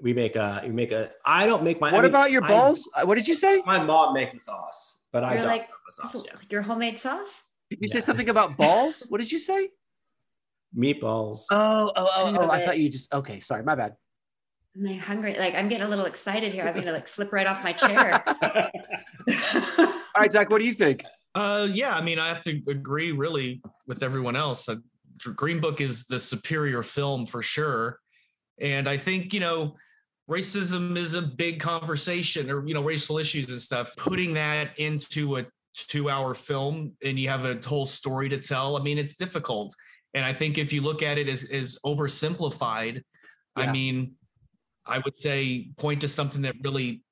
we 0.00 0.14
make 0.14 0.36
a 0.36 0.62
we 0.64 0.70
make 0.70 0.92
a. 0.92 1.10
I 1.22 1.44
don't 1.44 1.64
make 1.64 1.82
my. 1.82 1.90
I 1.90 1.92
What 1.92 2.00
mean, 2.00 2.12
about 2.12 2.30
your 2.30 2.40
balls? 2.40 2.88
Uh, 2.94 3.04
what 3.04 3.16
did 3.16 3.28
you 3.28 3.34
say? 3.34 3.60
my 3.66 3.84
mom 3.84 4.14
makes 4.14 4.32
the 4.32 4.40
sauce, 4.40 5.00
but 5.12 5.22
I 5.22 5.32
You're 5.34 5.42
don't 5.42 5.48
like, 5.50 5.60
make 5.60 5.68
the 5.86 5.92
sauce. 5.92 6.12
So 6.14 6.24
Yeah. 6.24 6.40
your 6.48 6.62
homemade 6.62 6.98
sauce? 6.98 7.42
Did 7.70 7.78
you 7.80 7.88
say 7.88 8.00
something 8.00 8.28
about 8.28 8.56
balls? 8.56 9.06
What 9.08 9.20
did 9.20 9.30
you 9.30 9.38
say? 9.38 9.70
Meatballs. 10.76 11.44
Oh, 11.50 11.90
oh, 11.94 12.08
oh, 12.16 12.26
I 12.26 12.30
oh! 12.30 12.32
love 12.32 12.50
I 12.50 12.64
thought 12.64 12.78
you 12.78 12.88
just 12.88 13.12
okay. 13.12 13.40
Sorry, 13.40 13.62
my 13.62 13.74
bad. 13.74 13.94
I'm 14.76 14.84
like 14.84 15.00
hungry. 15.00 15.36
Like 15.38 15.54
I'm 15.54 15.68
getting 15.68 15.86
a 15.86 15.88
little 15.88 16.04
excited 16.04 16.52
here. 16.52 16.64
I'm 16.66 16.74
gonna 16.74 16.92
like 16.92 17.08
slip 17.08 17.32
right 17.32 17.46
off 17.46 17.62
my 17.62 17.72
chair. 17.72 18.22
All 19.78 20.22
right, 20.22 20.32
Zack, 20.32 20.50
what 20.50 20.60
do 20.60 20.66
you 20.66 20.72
think? 20.72 21.04
Uh, 21.34 21.68
yeah, 21.72 21.94
I 21.94 22.02
mean, 22.02 22.18
I 22.18 22.28
have 22.28 22.40
to 22.42 22.60
agree 22.68 23.12
really 23.12 23.62
with 23.86 24.02
everyone 24.02 24.36
else. 24.36 24.68
Uh, 24.68 24.76
Green 25.36 25.60
Book 25.60 25.80
is 25.80 26.04
the 26.04 26.18
superior 26.18 26.82
film 26.82 27.26
for 27.26 27.42
sure, 27.42 27.98
and 28.60 28.88
I 28.88 28.96
think 28.96 29.32
you 29.32 29.40
know, 29.40 29.74
racism 30.30 30.96
is 30.96 31.14
a 31.14 31.22
big 31.22 31.60
conversation, 31.60 32.50
or 32.50 32.66
you 32.66 32.74
know, 32.74 32.82
racial 32.82 33.18
issues 33.18 33.48
and 33.50 33.60
stuff. 33.60 33.94
Putting 33.96 34.34
that 34.34 34.78
into 34.78 35.38
a 35.38 35.46
two-hour 35.86 36.34
film 36.34 36.92
and 37.04 37.18
you 37.18 37.28
have 37.28 37.44
a 37.44 37.58
whole 37.66 37.86
story 37.86 38.28
to 38.28 38.38
tell. 38.38 38.76
I 38.76 38.82
mean, 38.82 38.98
it's 38.98 39.14
difficult, 39.14 39.74
and 40.14 40.24
I 40.24 40.32
think 40.32 40.58
if 40.58 40.72
you 40.72 40.80
look 40.80 41.02
at 41.02 41.18
it 41.18 41.28
as 41.28 41.44
as 41.44 41.78
oversimplified, 41.84 43.02
I 43.56 43.70
mean, 43.70 44.12
I 44.86 44.98
would 44.98 45.16
say 45.16 45.70
point 45.76 46.00
to 46.00 46.08
something 46.08 46.42
that 46.42 46.54
really 46.62 47.02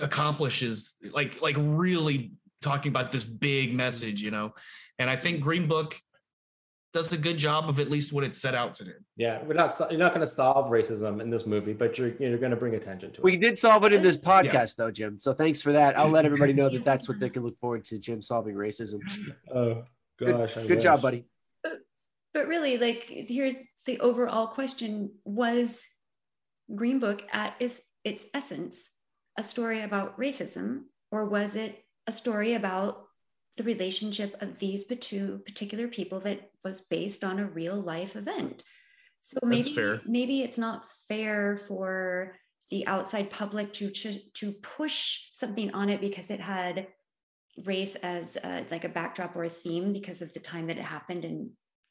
accomplishes 0.00 0.94
like 1.12 1.40
like 1.40 1.56
really 1.58 2.32
talking 2.62 2.90
about 2.90 3.12
this 3.12 3.24
big 3.24 3.74
message 3.74 4.22
you 4.22 4.30
know 4.30 4.52
and 4.98 5.08
i 5.08 5.16
think 5.16 5.40
green 5.40 5.66
book 5.66 5.96
does 6.94 7.12
a 7.12 7.16
good 7.18 7.36
job 7.36 7.68
of 7.68 7.78
at 7.80 7.90
least 7.90 8.12
what 8.12 8.24
it 8.24 8.34
set 8.34 8.54
out 8.54 8.72
to 8.74 8.84
do 8.84 8.92
yeah, 9.16 9.42
we're 9.44 9.54
not. 9.54 9.74
You're 9.90 9.98
not 9.98 10.14
going 10.14 10.26
to 10.26 10.32
solve 10.32 10.70
racism 10.70 11.20
in 11.20 11.28
this 11.28 11.44
movie, 11.44 11.72
but 11.72 11.98
you're 11.98 12.14
you're 12.18 12.38
going 12.38 12.50
to 12.50 12.56
bring 12.56 12.74
attention 12.76 13.10
to 13.12 13.18
it. 13.18 13.24
We 13.24 13.36
did 13.36 13.58
solve 13.58 13.84
it 13.84 13.92
in 13.92 14.00
this 14.02 14.18
Yeah. 14.22 14.42
podcast, 14.42 14.76
though, 14.76 14.90
Jim. 14.90 15.18
So 15.18 15.32
thanks 15.32 15.60
for 15.60 15.72
that. 15.72 15.98
I'll 15.98 16.08
let 16.08 16.24
everybody 16.30 16.52
know 16.52 16.68
that 16.70 16.84
that's 16.84 17.08
what 17.08 17.18
they 17.20 17.28
can 17.28 17.42
look 17.42 17.58
forward 17.58 17.84
to. 17.86 17.98
Jim 17.98 18.22
solving 18.22 18.54
racism. 18.54 19.00
oh 19.54 19.84
gosh, 20.20 20.56
I 20.56 20.66
Good 20.66 20.80
job, 20.80 20.98
wish. 20.98 21.02
buddy. 21.02 21.24
but 22.32 22.46
really, 22.46 22.78
like 22.78 23.04
here's 23.08 23.56
the 23.86 23.98
overall 24.00 24.46
question: 24.46 25.10
Was 25.24 25.84
Green 26.74 26.98
Book 27.00 27.22
at 27.32 27.54
its 27.60 27.80
its 28.04 28.24
essence 28.34 28.90
a 29.36 29.42
story 29.42 29.82
about 29.82 30.18
racism, 30.18 30.82
or 31.10 31.26
was 31.28 31.54
it 31.56 31.84
a 32.06 32.12
story 32.12 32.54
about 32.54 33.04
the 33.56 33.64
relationship 33.64 34.40
of 34.40 34.58
these 34.58 34.84
two 35.00 35.40
particular 35.44 35.88
people 35.88 36.20
that 36.20 36.47
was 36.64 36.80
based 36.80 37.24
on 37.24 37.38
a 37.38 37.46
real 37.46 37.76
life 37.76 38.16
event? 38.16 38.64
So 39.20 39.38
maybe 39.44 40.00
maybe 40.06 40.42
it's 40.42 40.58
not 40.58 40.88
fair 41.08 41.56
for 41.56 42.36
the 42.70 42.86
outside 42.86 43.30
public 43.30 43.72
to 43.74 43.90
to 43.90 44.52
push 44.62 45.30
something 45.32 45.72
on 45.74 45.88
it 45.90 46.00
because 46.00 46.30
it 46.30 46.40
had 46.40 46.88
race 47.64 47.96
as 47.96 48.36
a, 48.36 48.66
like 48.70 48.84
a 48.84 48.88
backdrop 48.88 49.34
or 49.34 49.44
a 49.44 49.50
theme 49.50 49.92
because 49.92 50.22
of 50.22 50.32
the 50.32 50.40
time 50.40 50.66
that 50.68 50.78
it 50.78 50.84
happened 50.84 51.24
and 51.24 51.50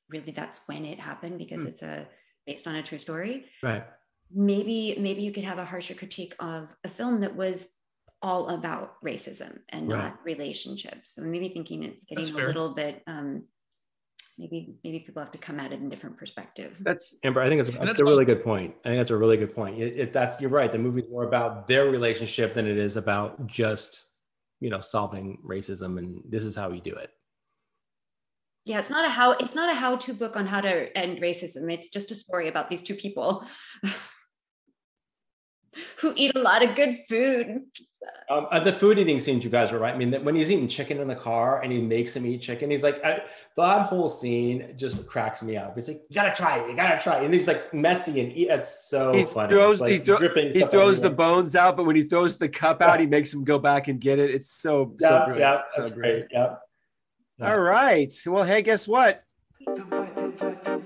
really 0.09 0.31
that's 0.31 0.61
when 0.67 0.85
it 0.85 0.99
happened 0.99 1.37
because 1.37 1.61
Hmm. 1.61 1.67
it's 1.67 1.81
a 1.81 2.07
based 2.45 2.67
on 2.67 2.75
a 2.75 2.83
true 2.83 2.99
story 2.99 3.45
Right. 3.61 3.83
maybe 4.31 4.95
maybe 4.99 5.21
you 5.21 5.31
could 5.31 5.43
have 5.43 5.57
a 5.57 5.65
harsher 5.65 5.93
critique 5.93 6.35
of 6.39 6.75
a 6.83 6.87
film 6.87 7.21
that 7.21 7.35
was 7.35 7.67
all 8.21 8.49
about 8.49 9.01
racism 9.03 9.59
and 9.69 9.87
Right. 9.87 10.13
not 10.13 10.23
relationships 10.25 11.13
so 11.15 11.21
maybe 11.21 11.49
thinking 11.49 11.83
it's 11.83 12.03
getting 12.05 12.25
That's 12.25 12.37
a 12.37 12.39
fair. 12.39 12.47
little 12.47 12.73
bit 12.73 13.03
um 13.07 13.45
maybe 14.37 14.75
maybe 14.83 14.99
people 14.99 15.21
have 15.21 15.31
to 15.31 15.37
come 15.37 15.59
at 15.59 15.71
it 15.71 15.79
in 15.79 15.89
different 15.89 16.17
perspective 16.17 16.77
That's 16.81 17.15
Amber, 17.23 17.41
I 17.41 17.49
think 17.49 17.61
it's, 17.61 17.69
that's 17.71 17.85
that's 17.85 17.99
a 17.99 18.05
really 18.05 18.25
good 18.25 18.43
point. 18.43 18.75
I 18.85 18.89
think 18.89 18.99
that's 18.99 19.09
a 19.11 19.17
really 19.17 19.37
good 19.37 19.53
point. 19.55 19.79
It, 19.79 19.97
it, 19.97 20.13
that's 20.13 20.39
you're 20.39 20.49
right. 20.49 20.71
The 20.71 20.77
movie's 20.77 21.09
more 21.09 21.23
about 21.23 21.67
their 21.67 21.89
relationship 21.89 22.53
than 22.53 22.67
it 22.67 22.77
is 22.77 22.97
about 22.97 23.47
just 23.47 24.05
you 24.59 24.69
know 24.69 24.79
solving 24.79 25.39
racism, 25.45 25.97
and 25.97 26.21
this 26.29 26.45
is 26.45 26.55
how 26.55 26.69
we 26.69 26.79
do 26.81 26.93
it. 26.95 27.09
yeah 28.65 28.79
it's 28.79 28.89
not 28.89 29.05
a 29.05 29.09
how 29.09 29.31
it's 29.31 29.55
not 29.55 29.69
a 29.71 29.73
how-to 29.73 30.13
book 30.13 30.35
on 30.35 30.45
how 30.45 30.61
to 30.61 30.95
end 30.97 31.19
racism 31.19 31.71
it's 31.71 31.89
just 31.89 32.11
a 32.11 32.15
story 32.15 32.47
about 32.47 32.67
these 32.67 32.83
two 32.83 32.95
people 32.95 33.43
who 36.01 36.13
eat 36.15 36.31
a 36.35 36.39
lot 36.39 36.63
of 36.63 36.75
good 36.75 36.95
food 37.07 37.61
Um, 38.29 38.47
uh, 38.51 38.59
the 38.59 38.71
food 38.73 38.99
eating 38.99 39.19
scenes, 39.19 39.43
you 39.43 39.49
guys 39.49 39.71
are 39.73 39.79
right. 39.79 39.93
I 39.93 39.97
mean, 39.97 40.13
when 40.23 40.35
he's 40.35 40.49
eating 40.51 40.67
chicken 40.69 40.99
in 40.99 41.07
the 41.07 41.15
car 41.15 41.61
and 41.61 41.71
he 41.73 41.81
makes 41.81 42.15
him 42.15 42.25
eat 42.25 42.41
chicken, 42.41 42.69
he's 42.71 42.83
like, 42.83 43.03
I, 43.03 43.21
that 43.57 43.87
whole 43.87 44.09
scene 44.09 44.73
just 44.77 45.05
cracks 45.07 45.41
me 45.43 45.57
up. 45.57 45.75
He's 45.75 45.87
like, 45.89 46.01
you 46.09 46.15
gotta 46.15 46.33
try 46.33 46.59
it, 46.59 46.69
you 46.69 46.75
gotta 46.75 46.99
try 47.01 47.19
it. 47.19 47.25
And 47.25 47.33
he's 47.33 47.47
like 47.47 47.73
messy 47.73 48.21
and 48.21 48.31
eat. 48.31 48.49
It's 48.49 48.89
so 48.89 49.13
he 49.13 49.25
funny. 49.25 49.49
throws 49.49 49.81
like, 49.81 49.91
he, 49.91 49.97
thro- 49.97 50.17
dripping 50.17 50.53
he 50.53 50.61
throws 50.61 51.01
the 51.01 51.09
bones 51.09 51.55
out, 51.55 51.75
but 51.75 51.85
when 51.85 51.95
he 51.95 52.03
throws 52.03 52.37
the 52.37 52.47
cup 52.49 52.81
out, 52.81 52.99
he 52.99 53.07
makes 53.07 53.33
him 53.33 53.43
go 53.43 53.59
back 53.59 53.87
and 53.89 53.99
get 53.99 54.19
it. 54.19 54.31
It's 54.31 54.51
so 54.51 54.95
so 54.99 55.09
Yeah, 55.09 55.25
great. 55.25 55.39
yeah, 55.39 55.61
so 55.73 55.81
that's 55.81 55.93
great. 55.93 56.29
great. 56.29 56.31
Yeah. 56.31 56.55
All 57.47 57.59
right. 57.59 58.11
Well, 58.25 58.43
hey, 58.43 58.61
guess 58.61 58.87
what? 58.87 59.23
Film 59.65 59.89
fight, 59.89 60.13
film 60.15 60.31
fight, 60.33 60.63
film 60.63 60.81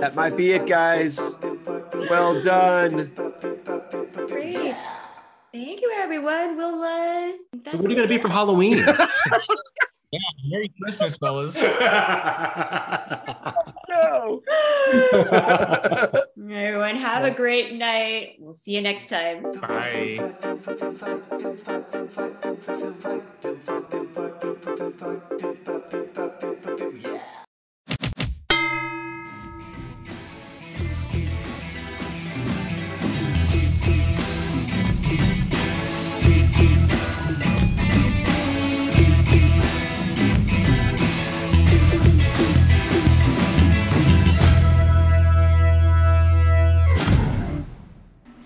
That 0.00 0.14
might 0.14 0.36
be 0.36 0.52
it, 0.52 0.66
guys. 0.66 1.36
Well 2.08 2.40
done. 2.40 3.12
Great. 4.28 4.76
Thank 5.52 5.80
you, 5.80 5.92
everyone. 5.96 6.56
We'll 6.56 6.82
uh 6.82 7.32
that's 7.64 7.76
What 7.76 7.86
are 7.86 7.90
you 7.90 7.96
gonna 7.96 8.08
be 8.08 8.16
it. 8.16 8.22
for 8.22 8.28
Halloween? 8.28 8.84
Yeah, 10.14 10.20
Merry 10.46 10.72
Christmas, 10.80 11.16
fellas. 11.16 11.56
No. 13.88 14.42
Everyone, 16.38 16.94
have 16.96 17.24
a 17.24 17.32
great 17.32 17.74
night. 17.74 18.36
We'll 18.38 18.54
see 18.54 18.76
you 18.76 18.80
next 18.80 19.08
time. 19.08 19.42
Bye. 19.60 20.34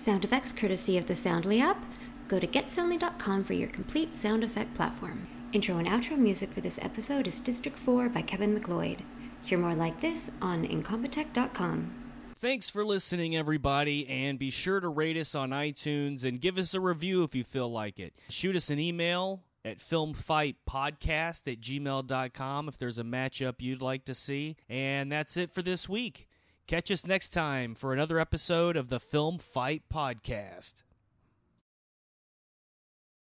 Sound 0.09 0.24
effects 0.24 0.52
courtesy 0.52 0.97
of 0.97 1.06
the 1.06 1.14
Soundly 1.14 1.60
app. 1.60 1.85
Go 2.28 2.39
to 2.39 2.47
getsoundly.com 2.47 3.44
for 3.44 3.52
your 3.52 3.68
complete 3.68 4.16
sound 4.16 4.43
effect 4.43 4.74
platform. 4.74 5.28
Intro 5.52 5.76
and 5.76 5.86
outro 5.86 6.16
music 6.16 6.51
for 6.51 6.62
this 6.62 6.78
episode 6.80 7.28
is 7.28 7.40
District 7.40 7.78
4 7.78 8.09
by 8.09 8.22
Kevin 8.22 8.55
MacLeod. 8.55 9.02
Hear 9.43 9.59
more 9.59 9.74
like 9.74 10.01
this 10.01 10.30
on 10.40 10.66
incompetech.com. 10.66 11.93
Thanks 12.36 12.70
for 12.70 12.86
listening, 12.86 13.36
everybody, 13.36 14.09
and 14.09 14.39
be 14.39 14.48
sure 14.48 14.80
to 14.80 14.89
rate 14.89 15.18
us 15.18 15.35
on 15.35 15.51
iTunes 15.51 16.24
and 16.24 16.40
give 16.40 16.56
us 16.56 16.72
a 16.72 16.80
review 16.80 17.22
if 17.22 17.35
you 17.35 17.44
feel 17.44 17.70
like 17.70 17.98
it. 17.98 18.14
Shoot 18.30 18.56
us 18.56 18.70
an 18.70 18.78
email 18.78 19.43
at 19.62 19.76
filmfightpodcast 19.76 21.52
at 21.52 21.60
gmail.com 21.60 22.68
if 22.68 22.78
there's 22.78 22.98
a 22.98 23.05
matchup 23.05 23.56
you'd 23.59 23.82
like 23.82 24.06
to 24.06 24.14
see. 24.14 24.56
And 24.70 25.12
that's 25.12 25.36
it 25.36 25.51
for 25.51 25.60
this 25.60 25.86
week. 25.86 26.27
Catch 26.69 26.90
us 26.90 27.07
next 27.07 27.31
time 27.31 27.74
for 27.74 27.95
another 27.95 28.19
episode 28.19 28.77
of 28.77 28.90
the 28.90 29.01
Film 29.01 29.39
Fight 29.39 29.85
Podcast. 29.90 30.82